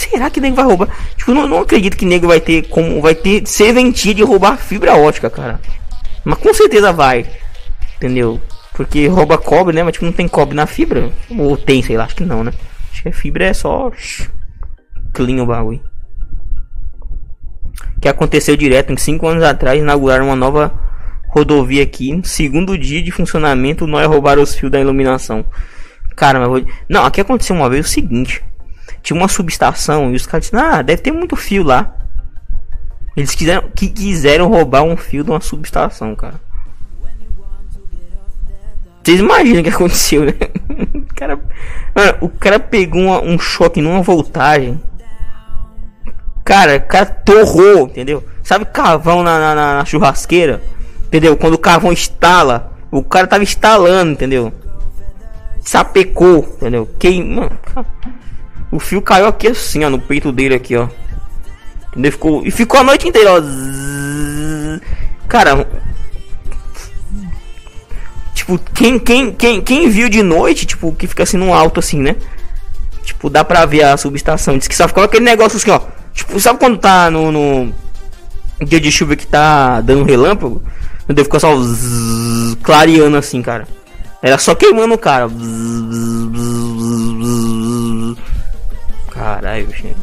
será 0.00 0.30
que 0.30 0.40
nego 0.40 0.56
vai 0.56 0.64
roubar? 0.64 0.88
Tipo, 1.16 1.34
não, 1.34 1.46
não 1.46 1.60
acredito 1.60 1.96
que 1.96 2.06
nego 2.06 2.26
vai 2.26 2.40
ter 2.40 2.62
como. 2.68 3.00
Vai 3.00 3.14
ter 3.14 3.46
serventia 3.46 4.14
de 4.14 4.22
roubar 4.22 4.56
fibra 4.56 4.96
ótica, 4.96 5.28
cara. 5.28 5.60
Mas 6.24 6.38
com 6.38 6.52
certeza 6.54 6.92
vai. 6.92 7.26
Entendeu? 7.96 8.40
Porque 8.72 9.06
rouba 9.08 9.36
cobre, 9.36 9.74
né? 9.74 9.82
Mas 9.82 9.92
tipo, 9.92 10.06
não 10.06 10.12
tem 10.12 10.26
cobre 10.26 10.54
na 10.54 10.66
fibra. 10.66 11.10
Ou 11.36 11.56
tem, 11.56 11.82
sei 11.82 11.96
lá, 11.96 12.04
acho 12.04 12.16
que 12.16 12.24
não, 12.24 12.42
né? 12.42 12.52
Acho 12.92 13.02
que 13.02 13.08
a 13.08 13.12
fibra 13.12 13.46
é 13.46 13.52
só. 13.52 13.90
Clean 15.12 15.42
o 15.42 15.46
bagulho. 15.46 15.82
Que 18.00 18.08
aconteceu 18.08 18.56
direto 18.56 18.92
em 18.92 18.96
5 18.96 19.26
anos 19.26 19.42
atrás, 19.42 19.78
inauguraram 19.78 20.26
uma 20.26 20.36
nova 20.36 20.72
rodovia 21.28 21.82
aqui. 21.82 22.14
No 22.14 22.24
segundo 22.24 22.78
dia 22.78 23.02
de 23.02 23.10
funcionamento, 23.10 23.86
nós 23.86 24.06
roubaram 24.06 24.42
os 24.42 24.54
fios 24.54 24.72
da 24.72 24.80
iluminação. 24.80 25.44
Cara, 26.16 26.38
mas 26.38 26.48
vou... 26.48 26.64
Não, 26.88 27.04
aqui 27.04 27.20
aconteceu 27.20 27.54
uma 27.54 27.68
vez 27.68 27.86
o 27.86 27.88
seguinte 27.88 28.42
tinha 29.02 29.16
uma 29.16 29.28
subestação 29.28 30.12
e 30.12 30.16
os 30.16 30.26
caras 30.26 30.46
disseram, 30.46 30.74
ah, 30.74 30.82
deve 30.82 31.02
ter 31.02 31.12
muito 31.12 31.36
fio 31.36 31.62
lá. 31.62 31.96
Eles 33.16 33.34
quiseram, 33.34 33.68
que 33.74 33.88
quiseram 33.88 34.48
roubar 34.48 34.82
um 34.82 34.96
fio 34.96 35.24
de 35.24 35.30
uma 35.30 35.40
subestação, 35.40 36.14
cara. 36.14 36.40
Vocês 39.02 39.18
imaginam 39.20 39.60
o 39.60 39.64
que 39.64 39.70
aconteceu, 39.70 40.24
né? 40.24 40.34
o 40.94 41.14
cara, 41.14 41.40
mano, 41.94 42.18
o 42.20 42.28
cara 42.28 42.60
pegou 42.60 43.02
uma, 43.02 43.22
um 43.22 43.38
choque 43.38 43.80
numa 43.80 44.02
voltagem. 44.02 44.80
Cara, 46.44 46.76
o 46.76 46.82
cara 46.82 47.06
torrou, 47.06 47.86
entendeu? 47.86 48.24
Sabe 48.42 48.64
carvão 48.66 49.22
na, 49.22 49.38
na, 49.38 49.54
na 49.54 49.84
churrasqueira? 49.84 50.62
Entendeu? 51.06 51.36
Quando 51.36 51.54
o 51.54 51.58
carvão 51.58 51.92
estala, 51.92 52.72
o 52.90 53.02
cara 53.02 53.26
tava 53.26 53.42
instalando, 53.42 54.12
entendeu? 54.12 54.52
sapecou, 55.62 56.38
entendeu? 56.56 56.88
Queima. 56.98 57.50
O 58.70 58.78
fio 58.78 59.02
caiu 59.02 59.26
aqui 59.26 59.48
assim, 59.48 59.84
ó, 59.84 59.90
no 59.90 59.98
peito 59.98 60.30
dele 60.30 60.54
aqui, 60.54 60.76
ó. 60.76 60.88
Entendeu? 61.90 62.12
Ficou, 62.12 62.46
e 62.46 62.50
ficou 62.50 62.80
a 62.80 62.84
noite 62.84 63.08
inteira, 63.08 63.30
ó. 63.32 63.40
Cara, 65.28 65.66
tipo, 68.34 68.58
quem, 68.74 68.98
quem, 68.98 69.32
quem, 69.32 69.60
quem 69.60 69.88
viu 69.88 70.08
de 70.08 70.22
noite, 70.22 70.66
tipo, 70.66 70.92
que 70.92 71.06
fica 71.06 71.24
assim 71.24 71.36
no 71.36 71.52
alto 71.52 71.80
assim, 71.80 72.00
né? 72.00 72.16
Tipo, 73.02 73.28
dá 73.28 73.44
pra 73.44 73.66
ver 73.66 73.82
a 73.82 73.96
subestação. 73.96 74.56
Diz 74.56 74.68
que 74.68 74.76
só 74.76 74.86
ficava 74.86 75.06
aquele 75.06 75.24
negócio 75.24 75.56
assim, 75.56 75.70
ó. 75.70 75.80
Tipo, 76.12 76.38
sabe 76.40 76.58
quando 76.58 76.78
tá 76.78 77.10
no, 77.10 77.32
no 77.32 77.74
dia 78.64 78.80
de 78.80 78.90
chuva 78.90 79.16
que 79.16 79.26
tá 79.26 79.80
dando 79.80 80.04
relâmpago? 80.04 80.62
Entendeu? 81.04 81.24
Ficou 81.24 81.40
só 81.40 81.56
zzz, 81.56 82.56
clareando 82.62 83.16
assim, 83.16 83.42
cara. 83.42 83.66
Era 84.22 84.38
só 84.38 84.54
queimando 84.54 84.94
o 84.94 84.98
cara. 84.98 85.28
Caralho, 89.20 89.70
gente. 89.70 89.96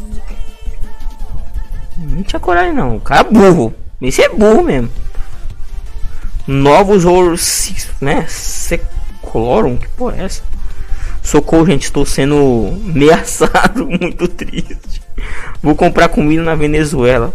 Não 1.98 2.22
tinha 2.22 2.40
coragem 2.40 2.72
não. 2.72 2.98
O 2.98 3.02
cara 3.02 3.28
é 3.28 3.34
burro. 3.34 3.74
Esse 4.00 4.22
é 4.22 4.30
burro 4.30 4.62
mesmo. 4.62 4.92
Novos 6.46 7.04
horsos, 7.04 7.88
né? 8.00 8.28
Seclorum? 8.28 9.78
Que 9.78 9.88
porra 9.90 10.18
é 10.18 10.26
essa? 10.26 10.44
Socorro, 11.24 11.66
gente. 11.66 11.86
Estou 11.86 12.06
sendo 12.06 12.80
ameaçado. 12.92 13.88
Muito 13.90 14.28
triste. 14.28 15.02
Vou 15.64 15.76
comprar 15.76 16.10
comida 16.10 16.44
na 16.44 16.54
Venezuela. 16.54 17.34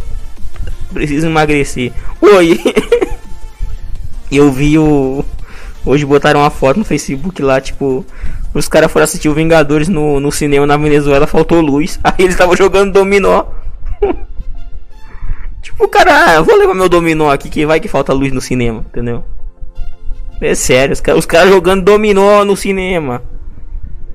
Preciso 0.93 1.27
emagrecer. 1.27 1.91
Oi. 2.21 2.61
Eu 4.31 4.49
vi 4.53 4.79
o 4.79 5.25
Hoje 5.85 6.05
botaram 6.05 6.39
uma 6.39 6.49
foto 6.49 6.79
no 6.79 6.85
Facebook 6.85 7.41
lá, 7.41 7.59
tipo, 7.59 8.05
os 8.53 8.67
caras 8.67 8.91
foram 8.91 9.03
assistir 9.03 9.29
o 9.29 9.33
Vingadores 9.33 9.87
no, 9.87 10.19
no 10.19 10.31
cinema 10.31 10.65
na 10.65 10.77
Venezuela, 10.77 11.25
faltou 11.25 11.59
luz. 11.59 11.99
Aí 12.03 12.13
eles 12.19 12.33
estavam 12.33 12.55
jogando 12.55 12.93
dominó. 12.93 13.45
tipo, 15.61 15.87
cara, 15.87 16.37
ah, 16.37 16.41
vou 16.41 16.55
levar 16.55 16.73
meu 16.73 16.89
dominó 16.89 17.31
aqui 17.31 17.49
que 17.49 17.65
vai 17.65 17.79
que 17.79 17.87
falta 17.87 18.13
luz 18.13 18.31
no 18.31 18.41
cinema, 18.41 18.85
entendeu? 18.87 19.23
É 20.39 20.53
sério, 20.55 20.93
os 20.93 20.99
caras 20.99 21.25
cara 21.25 21.47
jogando 21.47 21.83
dominó 21.83 22.43
no 22.43 22.55
cinema. 22.55 23.23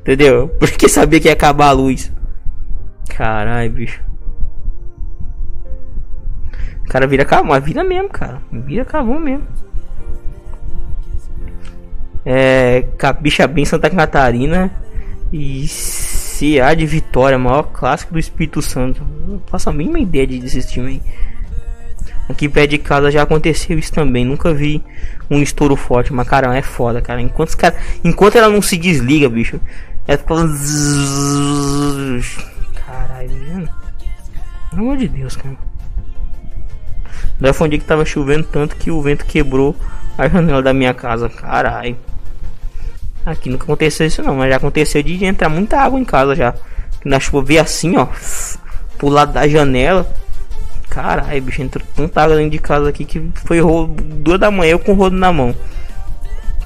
Entendeu? 0.01 0.49
Porque 0.61 0.89
sabia 0.89 1.21
que 1.21 1.29
ia 1.29 1.33
acabar 1.33 1.69
a 1.69 1.73
luz. 1.73 2.13
Caralho, 3.09 3.71
bicho. 3.71 4.03
O 6.85 6.89
cara 6.89 7.07
vira 7.07 7.25
cavão, 7.25 7.49
mas 7.49 7.65
vira 7.65 7.85
mesmo, 7.85 8.09
cara. 8.09 8.41
Vira 8.51 8.85
cavão 8.85 9.19
mesmo. 9.19 9.47
É, 12.31 12.85
Capixabim, 12.99 13.65
Santa 13.65 13.89
Catarina 13.89 14.71
e 15.33 15.67
CA 15.67 16.75
de 16.75 16.85
Vitória, 16.85 17.39
maior 17.39 17.63
clássico 17.63 18.13
do 18.13 18.19
Espírito 18.19 18.61
Santo. 18.61 19.03
Não 19.27 19.41
faço 19.47 19.71
a 19.71 19.73
mínima 19.73 19.99
ideia 19.99 20.27
de 20.27 20.39
desse 20.39 20.69
time 20.69 20.89
aí. 20.89 21.03
Aqui 22.29 22.47
perto 22.47 22.69
de 22.69 22.77
casa 22.77 23.11
já 23.11 23.23
aconteceu 23.23 23.79
isso 23.79 23.91
também. 23.91 24.27
Nunca 24.27 24.53
vi 24.53 24.85
um 25.31 25.41
estouro 25.41 25.75
forte, 25.75 26.13
mas 26.13 26.29
cara, 26.29 26.55
é 26.55 26.61
foda, 26.61 27.01
cara. 27.01 27.23
Enquanto, 27.23 27.57
cara, 27.57 27.75
enquanto 28.05 28.37
ela 28.37 28.51
não 28.51 28.61
se 28.61 28.77
desliga, 28.77 29.27
bicho, 29.31 29.59
é 30.07 30.19
falando. 30.19 30.55
Caralho, 32.85 33.31
mano. 33.55 33.69
Pelo 34.69 34.83
amor 34.83 34.99
de 34.99 35.09
Deus, 35.09 35.35
cara. 35.35 35.57
Daí 37.41 37.55
foi 37.55 37.69
um 37.69 37.71
dia 37.71 37.79
que 37.79 37.87
tava 37.87 38.05
chovendo 38.05 38.45
tanto 38.45 38.77
que 38.77 38.91
o 38.91 39.01
vento 39.01 39.25
quebrou 39.25 39.75
a 40.19 40.29
janela 40.29 40.61
da 40.61 40.75
minha 40.75 40.93
casa. 40.93 41.31
Caralho. 41.31 41.97
Aqui 43.31 43.51
nunca 43.51 43.65
aconteceu 43.65 44.07
isso 44.07 44.23
não, 44.23 44.35
mas 44.37 44.51
já 44.51 44.57
aconteceu 44.57 45.03
de 45.03 45.23
entrar 45.25 45.49
muita 45.49 45.79
água 45.79 46.01
em 46.01 46.05
casa 46.05 46.35
já. 46.35 46.55
Na 47.05 47.21
chuva 47.21 47.43
veio 47.43 47.61
assim, 47.61 47.97
ó, 47.97 48.07
pro 48.97 49.09
lado 49.09 49.33
da 49.33 49.47
janela. 49.47 50.11
Caralho, 50.89 51.43
bicho, 51.43 51.61
entrou 51.61 51.85
tanta 51.95 52.23
água 52.23 52.37
dentro 52.37 52.51
de 52.51 52.59
casa 52.59 52.89
aqui 52.89 53.05
que 53.05 53.31
foi 53.45 53.61
duas 54.17 54.41
da 54.41 54.51
manhã 54.51 54.73
eu 54.73 54.79
com 54.79 54.93
o 54.93 54.95
rodo 54.95 55.17
na 55.17 55.31
mão. 55.31 55.55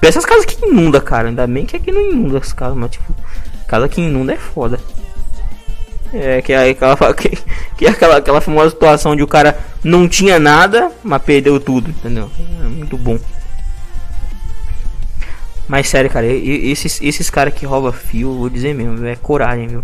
Essas 0.01 0.25
casas 0.25 0.45
que 0.45 0.65
inunda, 0.65 1.01
cara. 1.01 1.29
Ainda 1.29 1.47
bem 1.47 1.67
que 1.67 1.77
aqui 1.77 1.91
não 1.91 2.01
inunda 2.01 2.39
as 2.39 2.53
casas, 2.53 2.77
mas 2.77 2.93
tipo, 2.93 3.15
casa 3.67 3.89
que 3.89 4.01
inunda 4.01 4.33
é 4.33 4.37
foda. 4.37 4.79
É, 6.13 6.43
que 6.43 6.53
é 6.53 6.71
aquela, 6.71 6.97
que, 7.15 7.39
que 7.77 7.87
é 7.87 7.91
aquela, 7.91 8.17
aquela 8.19 8.41
famosa 8.41 8.71
situação 8.71 9.17
de 9.17 9.23
o 9.23 9.27
cara 9.27 9.59
não 9.83 10.09
tinha 10.09 10.39
nada, 10.39 10.93
mas 11.03 11.23
perdeu 11.23 11.59
tudo, 11.59 11.91
entendeu? 11.91 12.31
É 12.65 12.69
muito 12.69 12.97
bom. 12.97 13.19
Mas 15.73 15.89
sério, 15.89 16.11
cara, 16.11 16.27
esses, 16.27 17.01
esses 17.01 17.31
caras 17.31 17.55
que 17.55 17.65
roubam 17.65 17.91
fio, 17.91 18.37
vou 18.37 18.51
dizer 18.51 18.75
mesmo, 18.75 19.07
é 19.07 19.17
coragem, 19.17 19.69
viu? 19.69 19.83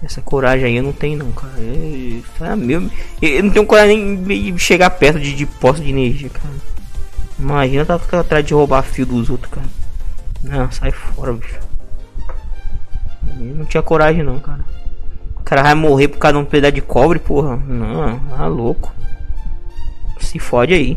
Essa 0.00 0.22
coragem 0.22 0.66
aí 0.66 0.76
eu 0.76 0.84
não 0.84 0.92
tenho 0.92 1.18
não, 1.18 1.32
cara. 1.32 1.52
É, 1.58 2.52
é 2.52 2.54
meu, 2.54 2.88
eu 3.20 3.42
não 3.42 3.50
tenho 3.50 3.66
coragem 3.66 4.18
nem 4.18 4.54
de 4.54 4.60
chegar 4.60 4.88
perto 4.88 5.18
de, 5.18 5.34
de 5.34 5.44
de 5.44 5.90
energia, 5.90 6.28
cara. 6.28 6.54
Imagina 7.40 7.84
tá 7.84 7.98
ficando 7.98 8.20
atrás 8.20 8.46
de 8.46 8.54
roubar 8.54 8.84
fio 8.84 9.04
dos 9.04 9.28
outros, 9.28 9.52
cara. 9.52 9.66
Não, 10.44 10.70
sai 10.70 10.92
fora, 10.92 11.32
bicho. 11.32 11.58
Eu 13.40 13.56
não 13.56 13.64
tinha 13.64 13.82
coragem 13.82 14.22
não, 14.22 14.38
cara. 14.38 14.64
O 15.40 15.42
cara 15.42 15.64
vai 15.64 15.74
morrer 15.74 16.06
por 16.06 16.18
causa 16.18 16.38
de 16.38 16.44
um 16.44 16.46
pedaço 16.46 16.74
de 16.74 16.82
cobre, 16.82 17.18
porra. 17.18 17.56
Não, 17.56 18.20
tá 18.20 18.46
louco. 18.46 18.94
Se 20.20 20.38
fode 20.38 20.72
aí 20.72 20.96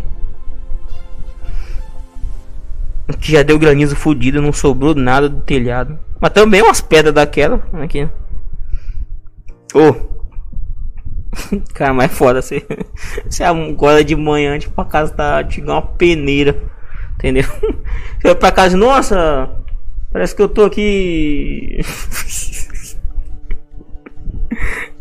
que 3.18 3.32
já 3.32 3.44
deu 3.44 3.58
granizo 3.58 3.96
fudido, 3.96 4.42
não 4.42 4.54
sobrou 4.54 4.94
nada 4.94 5.30
do 5.30 5.42
telhado. 5.42 5.98
Mas 6.20 6.32
também 6.32 6.62
umas 6.62 6.82
pedras 6.82 7.14
daquela 7.14 7.62
aqui. 7.74 8.08
Ô. 9.74 9.90
Oh. 9.90 10.20
Cara, 11.74 11.94
mas 11.94 12.12
é 12.12 12.14
foda 12.14 12.42
você. 12.42 12.66
Você 13.30 13.44
acorda 13.44 14.04
de 14.04 14.16
manhã, 14.16 14.58
tipo, 14.58 14.80
a 14.82 14.86
casa 14.86 15.14
tá 15.14 15.44
tipo 15.44 15.70
uma 15.70 15.82
peneira. 15.82 16.56
Entendeu? 17.16 17.44
Você 18.20 18.28
vai 18.28 18.36
pra 18.36 18.52
casa, 18.52 18.78
nossa, 18.78 19.50
parece 20.12 20.36
que 20.36 20.42
eu 20.42 20.50
tô 20.50 20.64
aqui. 20.64 21.80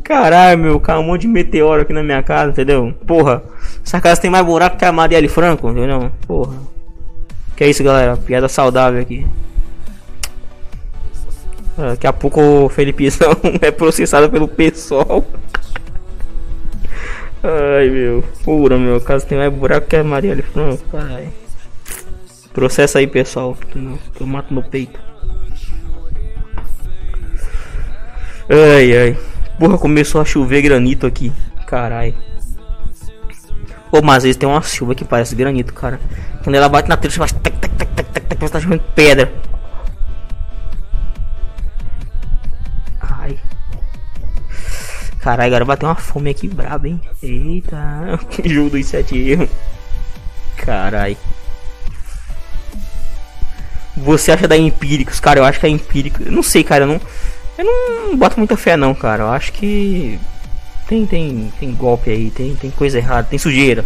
Caralho, 0.02 0.58
meu, 0.58 0.80
caiu 0.80 1.00
um 1.00 1.04
monte 1.04 1.22
de 1.22 1.28
meteoro 1.28 1.82
aqui 1.82 1.92
na 1.92 2.02
minha 2.02 2.22
casa, 2.22 2.50
entendeu? 2.50 2.94
Porra, 3.06 3.42
essa 3.84 4.00
casa 4.00 4.20
tem 4.20 4.30
mais 4.30 4.44
buraco 4.44 4.76
que 4.76 4.84
a 4.84 4.92
Marielle 4.92 5.28
Franco, 5.28 5.68
entendeu? 5.70 6.10
Porra. 6.26 6.77
Que 7.58 7.64
é 7.64 7.70
isso, 7.70 7.82
galera. 7.82 8.16
Piada 8.16 8.48
saudável 8.48 9.00
aqui. 9.02 9.26
Ah, 11.76 11.88
daqui 11.88 12.06
a 12.06 12.12
pouco 12.12 12.40
o 12.40 12.68
Felipezão 12.68 13.32
é 13.60 13.72
processado 13.72 14.30
pelo 14.30 14.46
pessoal. 14.46 15.26
Ai, 17.42 17.90
meu. 17.90 18.22
Pura, 18.44 18.78
meu. 18.78 19.00
Caso 19.00 19.26
tem 19.26 19.36
mais 19.36 19.52
buraco 19.52 19.88
que 19.88 19.96
a 19.96 20.04
Maria 20.04 20.34
ali. 20.34 20.42
Franco, 20.42 20.84
caralho. 20.84 21.32
Processa 22.52 23.00
aí, 23.00 23.08
pessoal. 23.08 23.56
Que 23.72 24.22
eu 24.22 24.26
mato 24.28 24.54
no 24.54 24.62
peito. 24.62 25.00
Ai, 28.48 28.96
ai. 28.96 29.18
Porra, 29.58 29.76
começou 29.78 30.20
a 30.20 30.24
chover 30.24 30.62
granito 30.62 31.08
aqui. 31.08 31.32
Caralho. 31.66 32.14
Pô, 33.90 34.02
mas 34.02 34.22
vezes 34.22 34.36
tem 34.36 34.48
uma 34.48 34.60
chuva 34.62 34.94
que 34.94 35.04
parece 35.04 35.34
granito, 35.34 35.72
cara. 35.72 35.98
Quando 36.44 36.56
ela 36.56 36.68
bate 36.68 36.88
na 36.88 36.96
trilha, 36.96 37.12
você 37.12 37.18
faz 37.18 37.32
tac, 37.32 37.56
tac, 37.58 37.74
tac, 37.74 37.92
tac, 37.94 38.10
tac, 38.10 38.26
tac, 38.26 38.50
tá 38.50 38.60
chovendo 38.60 38.82
pedra. 38.94 39.32
Ai. 43.00 43.38
Caralho, 45.20 45.48
agora 45.48 45.64
bateu 45.64 45.88
uma 45.88 45.94
fome 45.94 46.30
aqui 46.30 46.48
braba, 46.48 46.88
hein? 46.88 47.00
Eita. 47.22 48.20
Jogo 48.44 48.70
dos 48.70 48.86
sete 48.86 49.16
erros. 49.16 49.48
Você 53.96 54.32
acha 54.32 54.46
da 54.46 54.56
Empíricos? 54.56 55.18
Cara, 55.18 55.40
eu 55.40 55.44
acho 55.44 55.58
que 55.58 55.66
é 55.66 55.68
Empíricos. 55.68 56.26
Eu 56.26 56.32
não 56.32 56.42
sei, 56.42 56.62
cara. 56.62 56.84
Eu 56.84 56.88
não, 56.88 57.00
eu 57.58 57.64
não 57.64 58.16
boto 58.16 58.38
muita 58.38 58.56
fé, 58.56 58.76
não, 58.76 58.94
cara. 58.94 59.24
Eu 59.24 59.30
acho 59.30 59.52
que 59.52 60.18
tem, 60.88 61.04
tem, 61.04 61.52
tem 61.60 61.74
golpe 61.74 62.10
aí, 62.10 62.30
tem, 62.30 62.56
tem 62.56 62.70
coisa 62.70 62.96
errada, 62.96 63.28
tem 63.28 63.38
sujeira. 63.38 63.84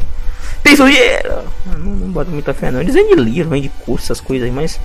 Tem 0.62 0.76
sujeira! 0.76 1.44
Não, 1.66 1.78
não 1.96 2.12
boto 2.12 2.30
muita 2.30 2.54
fé 2.54 2.70
não. 2.70 2.80
Eles 2.80 2.94
vendem 2.94 3.16
livro, 3.16 3.50
vendem 3.50 3.70
curso, 3.84 4.06
essas 4.06 4.20
coisas 4.20 4.46
aí, 4.46 4.54
mas. 4.54 4.80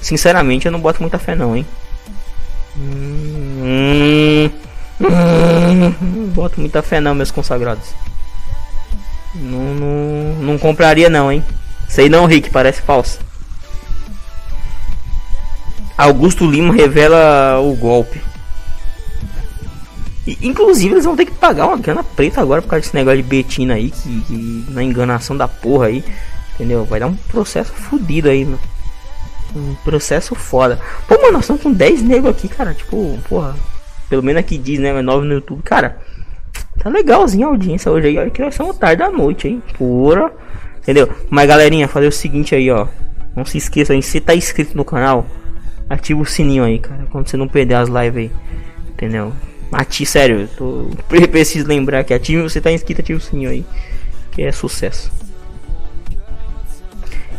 Sinceramente 0.00 0.64
eu 0.66 0.72
não 0.72 0.80
boto 0.80 1.02
muita 1.02 1.18
fé 1.18 1.34
não, 1.34 1.54
hein? 1.54 1.66
Hum, 2.78 4.50
hum, 5.00 5.94
não 6.00 6.26
boto 6.28 6.58
muita 6.58 6.80
fé 6.82 7.00
não, 7.00 7.14
meus 7.14 7.30
consagrados. 7.30 7.90
Não, 9.34 9.74
não, 9.74 10.34
não 10.40 10.58
compraria 10.58 11.10
não, 11.10 11.30
hein? 11.30 11.44
Sei 11.86 12.08
não, 12.08 12.24
Rick, 12.24 12.48
parece 12.48 12.80
falso. 12.80 13.18
Augusto 15.98 16.50
Lima 16.50 16.72
revela 16.74 17.58
o 17.60 17.74
golpe. 17.74 18.20
E, 20.26 20.36
inclusive, 20.42 20.94
eles 20.94 21.04
vão 21.04 21.14
ter 21.14 21.26
que 21.26 21.32
pagar 21.32 21.68
uma 21.68 21.76
grana 21.76 22.02
preta 22.02 22.40
agora 22.40 22.60
por 22.60 22.68
causa 22.68 22.82
desse 22.82 22.96
negócio 22.96 23.22
de 23.22 23.28
Betina 23.28 23.74
aí, 23.74 23.90
que, 23.90 24.20
que 24.22 24.64
na 24.70 24.82
enganação 24.82 25.36
da 25.36 25.46
porra 25.46 25.86
aí, 25.86 26.04
entendeu? 26.54 26.84
Vai 26.84 26.98
dar 26.98 27.06
um 27.06 27.14
processo 27.14 27.72
fodido 27.72 28.28
aí, 28.28 28.44
mano. 28.44 28.58
Um 29.54 29.74
processo 29.84 30.34
foda. 30.34 30.80
Pô, 31.06 31.14
mano, 31.14 31.34
nós 31.34 31.42
estamos 31.42 31.62
com 31.62 31.72
10 31.72 32.02
negros 32.02 32.34
aqui, 32.34 32.48
cara. 32.48 32.74
Tipo, 32.74 33.18
porra. 33.28 33.54
Pelo 34.08 34.22
menos 34.22 34.40
aqui 34.40 34.58
diz, 34.58 34.78
né? 34.78 35.00
9 35.00 35.26
no 35.26 35.34
YouTube. 35.34 35.62
Cara, 35.62 35.98
tá 36.78 36.90
legalzinho 36.90 37.46
a 37.46 37.50
audiência 37.50 37.90
hoje 37.90 38.08
aí. 38.08 38.18
Olha 38.18 38.30
que 38.30 38.42
nós 38.42 38.54
somos 38.54 38.76
tarde 38.76 39.02
da 39.02 39.10
noite, 39.10 39.48
hein? 39.48 39.62
Porra. 39.78 40.30
Entendeu? 40.78 41.08
Mas 41.30 41.48
galerinha, 41.48 41.88
fazer 41.88 42.06
o 42.06 42.12
seguinte 42.12 42.54
aí, 42.54 42.70
ó. 42.70 42.86
Não 43.34 43.44
se 43.44 43.58
esqueça, 43.58 43.92
aí, 43.92 44.02
se 44.02 44.20
tá 44.20 44.34
inscrito 44.34 44.76
no 44.76 44.84
canal, 44.84 45.26
ativa 45.88 46.20
o 46.20 46.24
sininho 46.24 46.64
aí, 46.64 46.78
cara. 46.78 47.06
Quando 47.10 47.28
você 47.28 47.36
não 47.36 47.48
perder 47.48 47.74
as 47.74 47.88
lives 47.88 48.16
aí. 48.16 48.30
Entendeu? 48.90 49.32
Ative, 49.72 50.06
sério, 50.06 50.40
eu 50.40 50.48
tô... 50.48 50.90
preciso 51.28 51.66
lembrar 51.66 52.04
que 52.04 52.14
ative, 52.14 52.42
você 52.42 52.60
tá 52.60 52.70
inscrito, 52.70 53.00
ativa 53.00 53.18
o 53.18 53.22
sininho 53.22 53.50
aí. 53.50 53.64
Que 54.32 54.42
é 54.42 54.52
sucesso. 54.52 55.10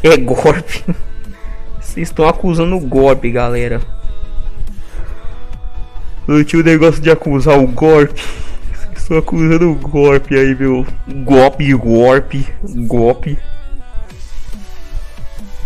É 0.03 0.15
golpe. 0.17 0.83
Vocês 1.79 2.09
estão 2.09 2.27
acusando 2.27 2.75
o 2.75 2.79
golpe, 2.79 3.31
galera. 3.31 3.81
Eu 6.27 6.43
tinha 6.43 6.61
o 6.61 6.65
negócio 6.65 7.01
de 7.01 7.09
acusar 7.09 7.57
o 7.57 7.67
golpe. 7.67 8.21
Vocês 8.71 8.97
estão 8.97 9.17
acusando 9.17 9.71
o 9.71 9.75
golpe 9.75 10.35
aí, 10.35 10.53
meu. 10.53 10.85
Golpe, 11.23 11.73
golpe, 11.73 12.47
golpe. 12.85 13.37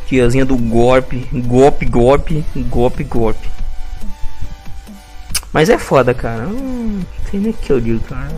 Tiazinha 0.07 0.45
do 0.45 0.57
golpe, 0.57 1.27
golpe, 1.33 1.85
golpe, 1.85 2.45
golpe, 2.55 3.03
golpe. 3.03 3.60
Mas 5.53 5.69
é 5.69 5.77
foda, 5.77 6.13
cara. 6.13 6.45
Não 6.45 7.05
sei 7.29 7.39
nem 7.39 7.51
o 7.51 7.53
que 7.53 7.71
eu 7.71 7.81
digo, 7.81 7.99
cara. 8.01 8.31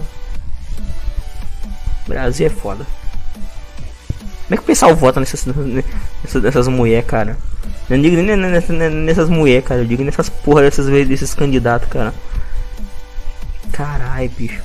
Brasil 2.07 2.48
é 2.48 2.49
foda. 2.49 2.85
Como 4.44 4.56
é 4.56 4.57
que 4.57 4.64
o 4.64 4.65
pessoal 4.65 4.95
vota 4.95 5.19
nessas, 5.19 5.45
nessas, 5.45 6.44
nessas 6.44 6.68
mulheres, 6.68 7.06
cara? 7.07 7.38
Eu 7.90 7.98
não 7.98 8.03
digo 8.03 8.15
nem 8.15 8.35
nessas, 8.35 8.76
nessas 8.76 9.30
mulheres, 9.30 9.65
cara. 9.65 9.81
Eu 9.81 9.85
digo 9.85 10.03
nessas 10.03 10.30
porra 10.30 10.64
dessas, 10.64 10.88
desses 11.07 11.34
candidatos, 11.34 11.90
cara. 11.90 12.14
Carai, 13.72 14.27
bicho. 14.27 14.61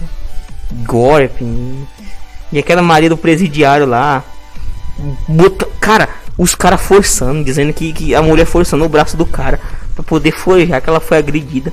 Golpe. 0.84 1.44
E 2.52 2.58
aquela 2.58 2.82
Maria 2.82 3.08
do 3.08 3.16
presidiário 3.16 3.86
lá. 3.86 4.24
Bota... 5.28 5.66
Cara, 5.80 6.08
os 6.36 6.54
caras 6.54 6.80
forçando, 6.80 7.44
dizendo 7.44 7.72
que, 7.72 7.92
que 7.92 8.14
a 8.14 8.22
mulher 8.22 8.46
forçando 8.46 8.84
o 8.84 8.88
braço 8.88 9.16
do 9.16 9.26
cara 9.26 9.60
pra 9.94 10.02
poder 10.02 10.32
forjar 10.32 10.80
que 10.80 10.88
ela 10.88 11.00
foi 11.00 11.18
agredida. 11.18 11.72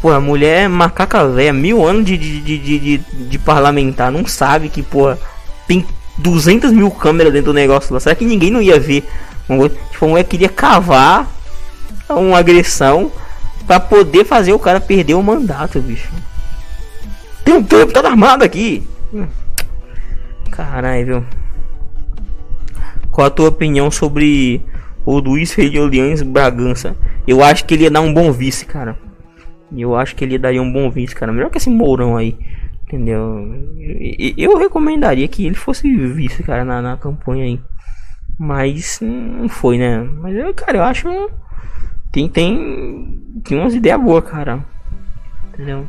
Pô, 0.00 0.10
a 0.10 0.20
mulher 0.20 0.64
é 0.64 0.68
macaca 0.68 1.28
velha, 1.28 1.52
mil 1.52 1.86
anos 1.86 2.06
de, 2.06 2.16
de, 2.16 2.40
de, 2.40 2.78
de, 2.78 2.98
de, 2.98 3.38
parlamentar, 3.38 4.10
não 4.10 4.26
sabe 4.26 4.70
que, 4.70 4.82
pô, 4.82 5.14
tem 5.68 5.84
200 6.16 6.72
mil 6.72 6.90
câmeras 6.90 7.32
dentro 7.32 7.52
do 7.52 7.54
negócio 7.54 7.92
lá. 7.92 8.00
Será 8.00 8.14
que 8.14 8.24
ninguém 8.24 8.50
não 8.50 8.62
ia 8.62 8.80
ver? 8.80 9.06
Tipo, 9.90 10.04
a 10.06 10.08
mulher 10.08 10.24
queria 10.24 10.48
cavar 10.48 11.28
uma 12.08 12.38
agressão 12.38 13.12
para 13.66 13.78
poder 13.78 14.24
fazer 14.24 14.52
o 14.52 14.58
cara 14.58 14.80
perder 14.80 15.14
o 15.14 15.22
mandato, 15.22 15.80
bicho. 15.80 16.10
Tem 17.44 17.54
um 17.54 17.62
deputado 17.62 18.06
armado 18.06 18.42
aqui. 18.42 18.86
Caralho, 20.50 21.06
viu? 21.06 21.24
Qual 23.10 23.26
a 23.26 23.30
tua 23.30 23.48
opinião 23.48 23.90
sobre 23.90 24.64
o 25.04 25.18
Luiz 25.18 25.52
Feliolians 25.52 26.22
Bragança? 26.22 26.96
Eu 27.26 27.42
acho 27.42 27.64
que 27.64 27.74
ele 27.74 27.84
ia 27.84 27.90
dar 27.90 28.00
um 28.00 28.14
bom 28.14 28.32
vice, 28.32 28.64
cara. 28.64 28.96
Eu 29.76 29.94
acho 29.94 30.16
que 30.16 30.24
ele 30.24 30.38
daria 30.38 30.60
um 30.60 30.72
bom 30.72 30.90
vice, 30.90 31.14
cara. 31.14 31.32
Melhor 31.32 31.50
que 31.50 31.58
esse 31.58 31.70
Mourão 31.70 32.16
aí. 32.16 32.36
Entendeu? 32.84 33.46
Eu 34.36 34.58
recomendaria 34.58 35.28
que 35.28 35.46
ele 35.46 35.54
fosse 35.54 35.94
vice, 35.96 36.42
cara, 36.42 36.64
na, 36.64 36.82
na 36.82 36.96
campanha 36.96 37.44
aí. 37.44 37.60
Mas 38.38 38.98
não 39.00 39.48
foi, 39.48 39.78
né? 39.78 40.02
Mas 40.02 40.34
eu, 40.34 40.52
cara, 40.54 40.78
eu 40.78 40.82
acho. 40.82 41.08
Tem, 42.10 42.28
tem. 42.28 43.22
Tem 43.44 43.58
umas 43.58 43.74
ideias 43.74 44.00
boas, 44.00 44.24
cara. 44.24 44.64
Entendeu? 45.52 45.86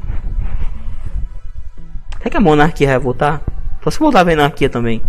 Será 2.18 2.30
que 2.30 2.38
a 2.38 2.41
monarquia 2.41 2.88
vai 2.88 2.99
voltar? 2.99 3.41
Só 3.84 3.90
se 3.90 3.98
voltar 3.98 4.28
a 4.28 4.32
anarquia 4.32 4.70
também. 4.70 5.02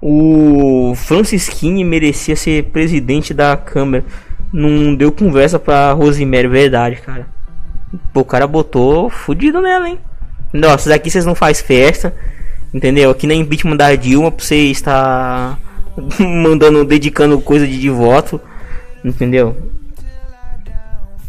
O 0.00 0.94
Francisquini 0.94 1.82
merecia 1.82 2.36
ser 2.36 2.64
presidente 2.66 3.34
da 3.34 3.56
Câmara 3.56 4.04
não 4.52 4.94
deu 4.94 5.10
conversa 5.12 5.58
pra 5.58 5.92
Rosemary, 5.92 6.48
verdade, 6.48 6.96
cara. 6.96 7.26
O 8.12 8.24
cara 8.24 8.46
botou 8.46 9.08
fudido 9.10 9.60
nela, 9.60 9.88
hein? 9.88 9.98
Nossa, 10.52 10.94
aqui 10.94 11.10
vocês 11.10 11.26
não 11.26 11.34
faz 11.34 11.60
festa, 11.60 12.14
entendeu? 12.72 13.10
Aqui 13.10 13.26
na 13.26 13.34
impeachment 13.34 13.76
da 13.76 13.94
Dilma 13.94 14.30
pra 14.30 14.44
você 14.44 14.56
estar 14.70 15.58
mandando, 16.18 16.84
dedicando 16.84 17.40
coisa 17.40 17.66
de, 17.66 17.78
de 17.78 17.90
voto, 17.90 18.40
entendeu? 19.04 19.56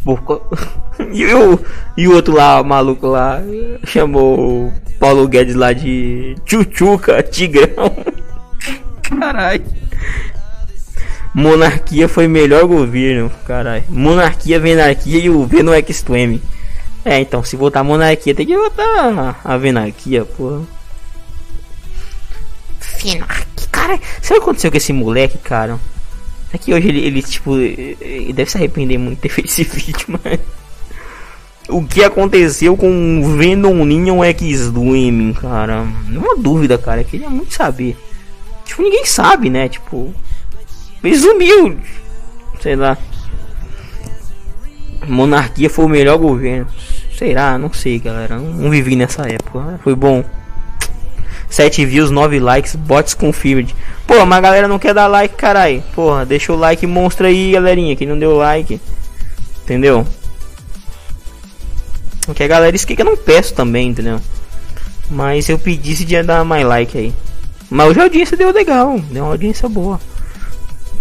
E, 1.12 1.26
o, 1.34 1.60
e 1.98 2.08
o 2.08 2.14
outro 2.14 2.36
lá, 2.36 2.62
o 2.62 2.64
maluco 2.64 3.08
lá, 3.08 3.42
chamou 3.86 4.72
Paulo 5.00 5.28
Guedes 5.28 5.56
lá 5.56 5.74
de 5.74 6.36
Chuchuca, 6.46 7.22
Tigrão. 7.22 7.92
Caralho. 9.20 9.64
Monarquia 11.36 12.08
foi 12.08 12.30
melhor 12.30 12.66
governo, 12.66 13.30
caralho. 13.46 13.84
Monarquia, 13.90 14.58
venarquia 14.58 15.20
e 15.20 15.30
o 15.30 15.46
V 15.46 15.62
no 15.64 15.76
extreme. 15.76 16.42
É, 17.04 17.20
então, 17.20 17.44
se 17.44 17.58
votar 17.58 17.84
monarquia, 17.84 18.34
tem 18.34 18.46
que 18.46 18.58
votar 18.58 19.38
a 19.44 19.58
venarquia, 19.58 20.24
porra. 20.24 20.62
Venarquia, 23.04 23.68
cara. 23.70 24.00
Sabe 24.22 24.40
o 24.40 24.44
que 24.44 24.44
aconteceu 24.44 24.72
com 24.72 24.78
esse 24.78 24.94
moleque, 24.94 25.38
cara? 25.38 25.78
É 26.54 26.58
que 26.58 26.74
hoje 26.74 26.88
ele, 26.88 27.02
ele, 27.02 27.22
tipo, 27.22 27.58
ele 27.58 28.32
deve 28.32 28.50
se 28.50 28.56
arrepender 28.56 28.98
muito 28.98 29.18
de 29.18 29.24
ter 29.24 29.30
feito 29.36 29.50
esse 29.50 29.66
vídeo, 29.66 30.18
mas. 30.24 30.40
O 31.68 31.84
que 31.84 32.02
aconteceu 32.02 32.78
com 32.78 33.22
o 33.22 33.36
Venom 33.36 33.84
Neon 33.84 34.24
X-Dream, 34.24 35.34
cara? 35.34 35.84
Não 36.08 36.22
uma 36.22 36.38
dúvida, 36.38 36.78
cara. 36.78 37.04
Queria 37.04 37.30
muito 37.30 37.54
saber. 37.54 37.98
Tipo, 38.64 38.84
ninguém 38.84 39.04
sabe, 39.06 39.50
né? 39.50 39.68
Tipo, 39.68 40.14
ele 41.08 41.18
sumiu. 41.18 41.78
Sei 42.62 42.76
lá. 42.76 42.98
Monarquia 45.08 45.70
foi 45.70 45.86
o 45.86 45.90
melhor 45.90 46.18
governo. 46.18 46.68
Será? 47.18 47.58
Não 47.58 47.72
sei, 47.72 48.00
galera. 48.00 48.38
Não, 48.38 48.54
não 48.54 48.70
vivi 48.70 48.96
nessa 48.96 49.24
época. 49.28 49.80
Foi 49.84 49.96
bom. 49.96 50.24
7 51.50 51.86
views, 51.86 52.12
9 52.12 52.40
likes, 52.40 52.76
bots 52.76 53.14
confirmed. 53.14 53.74
Pô, 54.08 54.26
mas 54.26 54.40
a 54.40 54.42
galera 54.42 54.68
não 54.68 54.80
quer 54.80 54.94
dar 54.94 55.08
like, 55.08 55.36
carai. 55.36 55.84
Porra, 55.94 56.26
deixa 56.26 56.52
o 56.52 56.58
like 56.58 56.86
monstro 56.86 57.28
aí, 57.28 57.52
galerinha. 57.52 57.96
Quem 57.96 58.08
não 58.08 58.20
deu 58.20 58.36
like. 58.36 58.82
Entendeu? 59.64 60.06
Porque 62.26 62.44
a 62.44 62.48
galera 62.48 62.76
isso 62.76 62.88
que 62.88 63.00
eu 63.00 63.06
não 63.06 63.16
peço 63.16 63.54
também, 63.54 63.90
entendeu? 63.90 64.20
Mas 65.10 65.48
eu 65.48 65.60
pedi 65.60 65.96
se 65.96 66.04
de 66.04 66.22
dar 66.24 66.44
mais 66.44 66.66
like 66.66 66.98
aí. 66.98 67.14
Mas 67.70 67.90
hoje 67.90 68.00
a 68.00 68.04
audiência 68.04 68.36
deu 68.36 68.52
legal. 68.52 69.00
Deu 69.12 69.24
uma 69.24 69.32
audiência 69.32 69.70
boa 69.70 70.00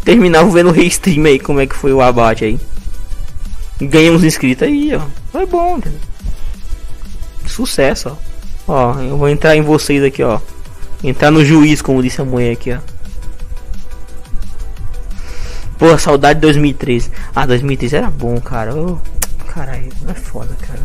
terminava 0.05 0.49
vendo 0.51 0.69
o 0.69 0.73
restream 0.73 1.25
aí, 1.25 1.39
como 1.39 1.61
é 1.61 1.67
que 1.67 1.75
foi 1.75 1.93
o 1.93 2.01
abate 2.01 2.45
aí. 2.45 2.61
Ganhei 3.81 4.11
uns 4.11 4.23
inscritos 4.23 4.67
aí, 4.67 4.95
ó. 4.95 5.01
Foi 5.33 5.47
bom? 5.47 5.81
Sucesso, 7.47 8.11
ó. 8.11 8.35
Ó, 8.67 9.01
eu 9.01 9.17
vou 9.17 9.29
entrar 9.29 9.57
em 9.57 9.63
vocês 9.63 10.03
aqui, 10.03 10.23
ó. 10.23 10.41
Entrar 11.03 11.31
no 11.31 11.45
juiz, 11.45 11.83
como 11.83 12.03
disse 12.03 12.21
a 12.21 12.25
mulher 12.25 12.53
aqui, 12.53 12.73
ó. 12.73 12.79
Pô, 15.79 15.99
saudade 15.99 16.39
de 16.39 16.43
2013. 16.43 17.11
Ah, 17.35 17.47
2013 17.47 17.97
era 17.97 18.11
bom, 18.11 18.41
cara. 18.41 18.75
Oh, 18.75 18.99
caralho, 19.47 19.93
é 20.09 20.15
foda, 20.15 20.57
cara. 20.61 20.81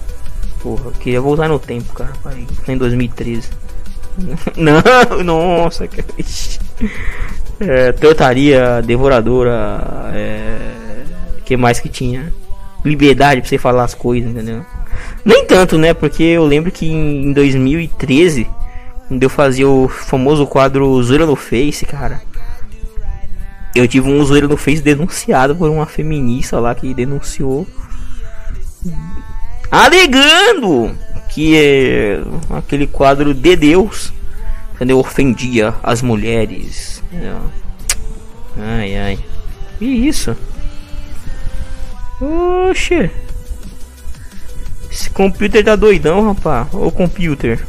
Porra, 0.61 0.85
eu 0.85 0.91
queria 0.91 1.21
voltar 1.21 1.47
no 1.47 1.59
tempo, 1.59 1.93
cara. 1.93 2.11
Em 2.67 2.77
2013. 2.77 3.49
Não, 4.57 5.23
nossa, 5.23 5.87
cara. 5.87 6.05
É, 7.59 7.91
trotaria, 7.91 8.81
devoradora, 8.81 10.11
é, 10.13 11.03
que 11.45 11.57
mais 11.57 11.79
que 11.79 11.89
tinha? 11.89 12.31
Liberdade 12.85 13.41
pra 13.41 13.49
você 13.49 13.57
falar 13.57 13.83
as 13.83 13.93
coisas, 13.93 14.29
entendeu? 14.29 14.65
Nem 15.25 15.45
tanto, 15.45 15.77
né? 15.77 15.93
Porque 15.93 16.23
eu 16.23 16.45
lembro 16.45 16.71
que 16.71 16.87
em 16.87 17.33
2013, 17.33 18.47
quando 19.07 19.23
eu 19.23 19.29
fazia 19.29 19.67
o 19.67 19.89
famoso 19.89 20.47
quadro 20.47 21.01
Zoeira 21.03 21.25
no 21.25 21.35
Face, 21.35 21.85
cara. 21.85 22.21
Eu 23.75 23.87
tive 23.87 24.09
um 24.09 24.23
zoeira 24.25 24.47
no 24.47 24.57
Face 24.57 24.81
denunciado 24.81 25.55
por 25.55 25.69
uma 25.69 25.85
feminista 25.85 26.59
lá 26.59 26.73
que 26.73 26.93
denunciou. 26.93 27.67
Alegando 29.69 30.95
que 31.29 31.55
é 31.55 32.21
aquele 32.49 32.87
quadro 32.87 33.33
de 33.33 33.55
Deus 33.55 34.11
entendeu? 34.79 34.97
Ofendia 34.97 35.75
as 35.83 36.01
mulheres. 36.01 36.98
Ai 38.57 38.97
ai. 38.97 39.19
Que 39.77 39.85
isso? 39.85 40.35
Oxe. 42.21 43.09
Esse 44.91 45.09
computer 45.09 45.63
tá 45.63 45.75
doidão, 45.75 46.33
rapaz. 46.33 46.67
O 46.73 46.91
computer. 46.91 47.65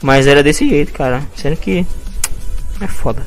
Mas 0.00 0.26
era 0.26 0.42
desse 0.42 0.68
jeito, 0.68 0.92
cara. 0.92 1.22
Sendo 1.36 1.56
que. 1.56 1.86
É 2.80 2.86
foda. 2.86 3.22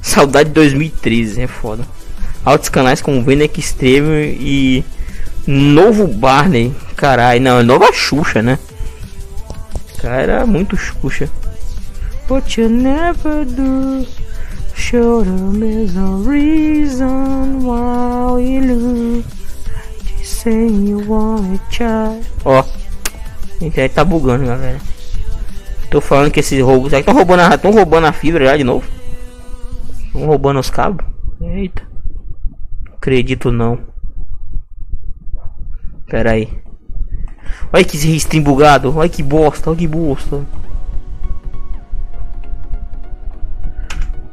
Saudade 0.00 0.50
de 0.50 0.54
2013, 0.54 1.42
é 1.42 1.46
foda. 1.46 1.84
Altos 2.44 2.68
canais 2.68 3.00
como 3.00 3.22
Venek 3.24 3.58
Extreme 3.58 4.36
e 4.38 4.84
Novo 5.46 6.06
Barney. 6.06 6.74
Caralho, 6.96 7.40
não, 7.40 7.58
é 7.58 7.62
nova 7.62 7.92
Xuxa, 7.92 8.42
né? 8.42 8.58
Cara, 10.04 10.20
era 10.20 10.46
muito 10.46 10.76
Xuxa. 10.76 11.30
But 12.28 12.58
you 12.58 12.68
never 12.68 13.46
do. 13.46 14.06
Show 14.74 15.24
them 15.24 15.60
there's 15.60 15.94
no 15.94 16.22
reason 16.22 17.64
why 17.64 18.34
we 18.34 18.60
lose. 18.60 19.24
Just 20.04 20.42
say 20.42 20.66
you 20.66 20.98
want 21.08 21.58
a 21.58 21.72
child. 21.72 22.26
Ó, 22.44 22.60
a 22.60 23.64
internet 23.64 23.94
tá 23.94 24.04
bugando, 24.04 24.44
galera. 24.44 24.78
Tô 25.90 26.02
falando 26.02 26.30
que 26.30 26.40
esses 26.40 26.60
roubos. 26.60 26.90
Que 26.90 26.96
estão 26.96 27.14
roubando, 27.14 27.40
a, 27.40 27.56
roubando 27.56 28.06
a 28.06 28.12
fibra 28.12 28.44
já 28.44 28.58
de 28.58 28.64
novo? 28.64 28.86
Estão 30.04 30.26
roubando 30.26 30.60
os 30.60 30.68
cabos? 30.68 31.06
Eita. 31.40 31.82
Acredito 32.92 33.50
não. 33.50 33.80
Pera 36.06 36.32
aí. 36.32 36.63
Olha 37.72 37.84
que 37.84 37.96
stream 37.96 38.42
bugado. 38.42 38.96
Olha 38.96 39.08
que 39.08 39.22
bosta. 39.22 39.70
Olha 39.70 39.78
que 39.78 39.86
bosta. 39.86 40.44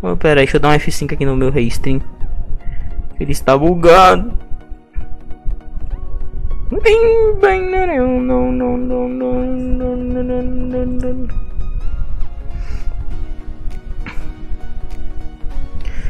Oh, 0.02 0.18
pera 0.18 0.40
aí, 0.40 0.46
deixa 0.46 0.58
eu 0.58 0.62
dar 0.62 0.70
um 0.70 0.80
F5 0.80 1.14
aqui 1.14 1.26
no 1.26 1.36
meu 1.36 1.52
restream. 1.52 2.02
Ele 3.20 3.32
está 3.32 3.56
bugado. 3.58 4.34
Bem, 6.72 7.36
bem, 7.40 7.70
não, 7.70 8.20
não, 8.20 8.52
não, 8.52 8.78
não, 8.78 9.10
não, 9.10 9.10
não, 9.10 9.96
não, 9.96 10.42
não, 10.42 10.86
não. 10.86 11.28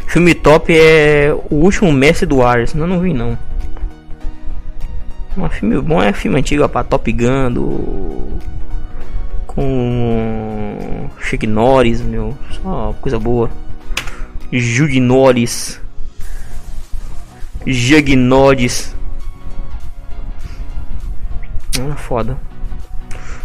Filme 0.07 0.35
top 0.35 0.77
é 0.77 1.33
O 1.49 1.55
Último 1.55 1.91
Mestre 1.91 2.25
do 2.25 2.43
Ares. 2.43 2.73
Não, 2.73 2.85
não 2.85 2.99
vi 2.99 3.13
não. 3.13 3.37
Um 5.37 5.49
filme 5.49 5.81
bom 5.81 6.01
é 6.01 6.11
filme 6.11 6.39
antigo, 6.39 6.67
para 6.67 6.83
Top 6.83 7.09
Gun 7.11 7.51
do... 7.53 8.39
com 9.47 11.09
Chuck 11.19 11.47
Norris, 11.47 12.01
meu, 12.01 12.37
só 12.61 12.93
coisa 12.99 13.17
boa. 13.17 13.49
Jugnores. 14.51 15.79
Jugnores. 17.65 18.93
Ah, 21.79 21.95
foda. 21.95 22.37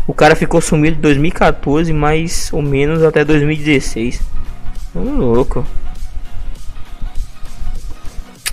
O 0.07 0.15
cara 0.15 0.35
ficou 0.35 0.61
sumido 0.61 0.97
de 0.97 1.03
2014, 1.03 1.93
mais 1.93 2.53
ou 2.53 2.63
menos 2.63 3.03
até 3.03 3.25
2016. 3.25 4.21
Oh, 4.95 5.01
louco. 5.01 5.65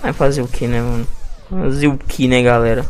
Vai 0.00 0.12
fazer 0.12 0.42
o 0.42 0.48
que, 0.48 0.66
né, 0.66 0.80
mano? 0.80 1.06
Fazer 1.48 1.88
o 1.88 1.96
que, 1.96 2.28
né, 2.28 2.42
galera? 2.42 2.84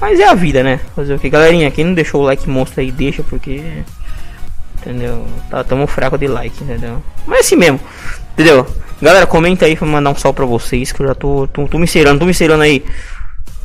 Mas 0.00 0.20
é 0.20 0.28
a 0.28 0.34
vida, 0.34 0.62
né? 0.62 0.80
Fazer 0.94 1.14
o 1.14 1.18
que, 1.18 1.28
galerinha? 1.28 1.70
Quem 1.70 1.84
não 1.84 1.94
deixou 1.94 2.22
o 2.22 2.24
like 2.24 2.48
monstro 2.48 2.80
aí, 2.80 2.90
deixa, 2.90 3.22
porque. 3.22 3.82
Entendeu? 4.80 5.26
Tá 5.50 5.64
tamo 5.64 5.86
fraco 5.86 6.16
de 6.16 6.28
like, 6.28 6.62
entendeu? 6.62 7.02
Mas 7.26 7.38
é 7.38 7.40
assim 7.40 7.56
mesmo, 7.56 7.80
entendeu? 8.32 8.66
Galera, 9.02 9.26
comenta 9.26 9.66
aí 9.66 9.76
pra 9.76 9.86
mandar 9.86 10.10
um 10.10 10.14
salve 10.14 10.36
pra 10.36 10.46
vocês, 10.46 10.92
que 10.92 11.00
eu 11.00 11.08
já 11.08 11.14
tô, 11.14 11.46
tô, 11.48 11.66
tô 11.66 11.78
me 11.78 11.86
serando, 11.86 12.20
tô 12.20 12.26
me 12.26 12.34
serando 12.34 12.62
aí. 12.62 12.84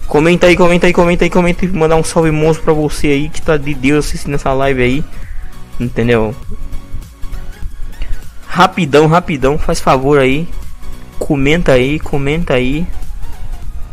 Comenta 0.07 0.47
aí, 0.47 0.55
comenta 0.55 0.88
aí, 0.88 0.93
comenta 0.93 1.23
aí, 1.23 1.30
comenta 1.30 1.65
aí, 1.65 1.72
mandar 1.72 1.95
um 1.95 2.03
salve 2.03 2.31
monstro 2.31 2.64
pra 2.64 2.73
você 2.73 3.07
aí, 3.07 3.30
que 3.30 3.41
tá 3.41 3.55
de 3.57 3.73
Deus 3.73 4.05
assistindo 4.05 4.35
essa 4.35 4.53
live 4.53 4.81
aí. 4.81 5.03
Entendeu? 5.80 6.35
Rapidão, 8.45 9.07
rapidão, 9.07 9.57
faz 9.57 9.80
favor 9.80 10.19
aí. 10.19 10.47
Comenta 11.19 11.73
aí, 11.73 11.99
comenta 11.99 12.53
aí. 12.56 12.85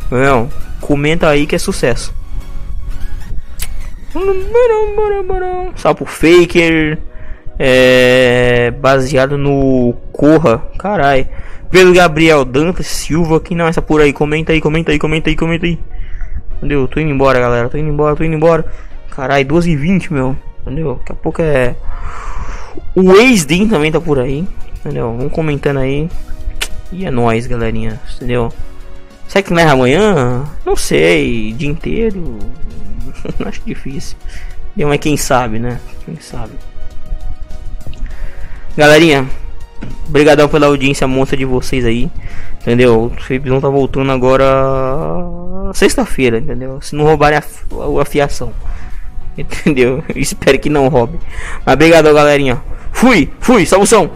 Não, 0.09 0.49
comenta 0.81 1.29
aí 1.29 1.45
que 1.45 1.55
é 1.55 1.59
sucesso. 1.59 2.13
Salve 5.75 6.05
Faker. 6.05 6.97
É, 7.57 8.71
baseado 8.71 9.37
no 9.37 9.93
Corra. 10.11 10.63
Carai. 10.77 11.29
Pedro 11.69 11.93
Gabriel 11.93 12.43
Dantas 12.43 12.87
Silva. 12.87 13.39
Que 13.39 13.55
não, 13.55 13.67
essa 13.67 13.81
por 13.81 14.01
aí. 14.01 14.11
Comenta 14.11 14.51
aí, 14.51 14.59
comenta 14.59 14.91
aí, 14.91 14.99
comenta 14.99 15.29
aí, 15.29 15.35
comenta 15.35 15.65
aí. 15.65 15.79
Entendeu? 16.57 16.87
Tô 16.87 16.99
indo 16.99 17.11
embora, 17.11 17.39
galera. 17.39 17.69
Tô 17.69 17.77
indo 17.77 17.89
embora, 17.89 18.15
tô 18.15 18.23
indo 18.23 18.35
embora. 18.35 18.65
Carai, 19.11 19.43
12 19.43 19.71
e 19.71 19.75
20 19.75 20.13
meu. 20.13 20.35
Entendeu? 20.61 20.95
Daqui 20.95 21.11
a 21.11 21.15
pouco 21.15 21.41
é. 21.41 21.75
O 22.95 23.13
ex-Din 23.13 23.67
também 23.67 23.91
tá 23.91 24.01
por 24.01 24.19
aí. 24.19 24.45
Entendeu? 24.79 25.15
Vamos 25.15 25.31
comentando 25.31 25.77
aí. 25.77 26.09
E 26.91 27.05
é 27.05 27.11
nóis, 27.11 27.47
galerinha. 27.47 27.99
Entendeu? 28.15 28.51
Será 29.27 29.41
que 29.41 29.53
não 29.53 29.61
é 29.61 29.65
amanhã? 29.65 30.43
Não 30.65 30.75
sei. 30.75 31.53
Dia 31.53 31.69
inteiro. 31.69 32.37
Acho 33.45 33.61
difícil. 33.65 34.17
Mas 34.75 34.99
quem 34.99 35.15
sabe, 35.17 35.59
né? 35.59 35.79
Quem 36.05 36.17
sabe. 36.19 36.53
Galerinha, 38.75 39.27
obrigadão 40.07 40.47
pela 40.47 40.67
audiência 40.67 41.07
monstra 41.07 41.37
de 41.37 41.45
vocês 41.45 41.85
aí. 41.85 42.09
Entendeu? 42.61 43.05
O 43.05 43.21
Felipe 43.21 43.49
tá 43.59 43.69
voltando 43.69 44.11
agora 44.11 44.45
sexta-feira, 45.73 46.37
entendeu? 46.37 46.81
Se 46.81 46.95
não 46.95 47.05
roubarem 47.05 47.39
a, 47.39 47.43
a 48.01 48.05
fiação. 48.05 48.53
Entendeu? 49.37 50.03
Espero 50.15 50.59
que 50.59 50.69
não 50.69 50.89
roube. 50.89 51.17
Mas 51.65 51.73
obrigado, 51.73 52.13
galerinha. 52.13 52.61
Fui, 52.91 53.31
fui, 53.39 53.65
salvação. 53.65 54.11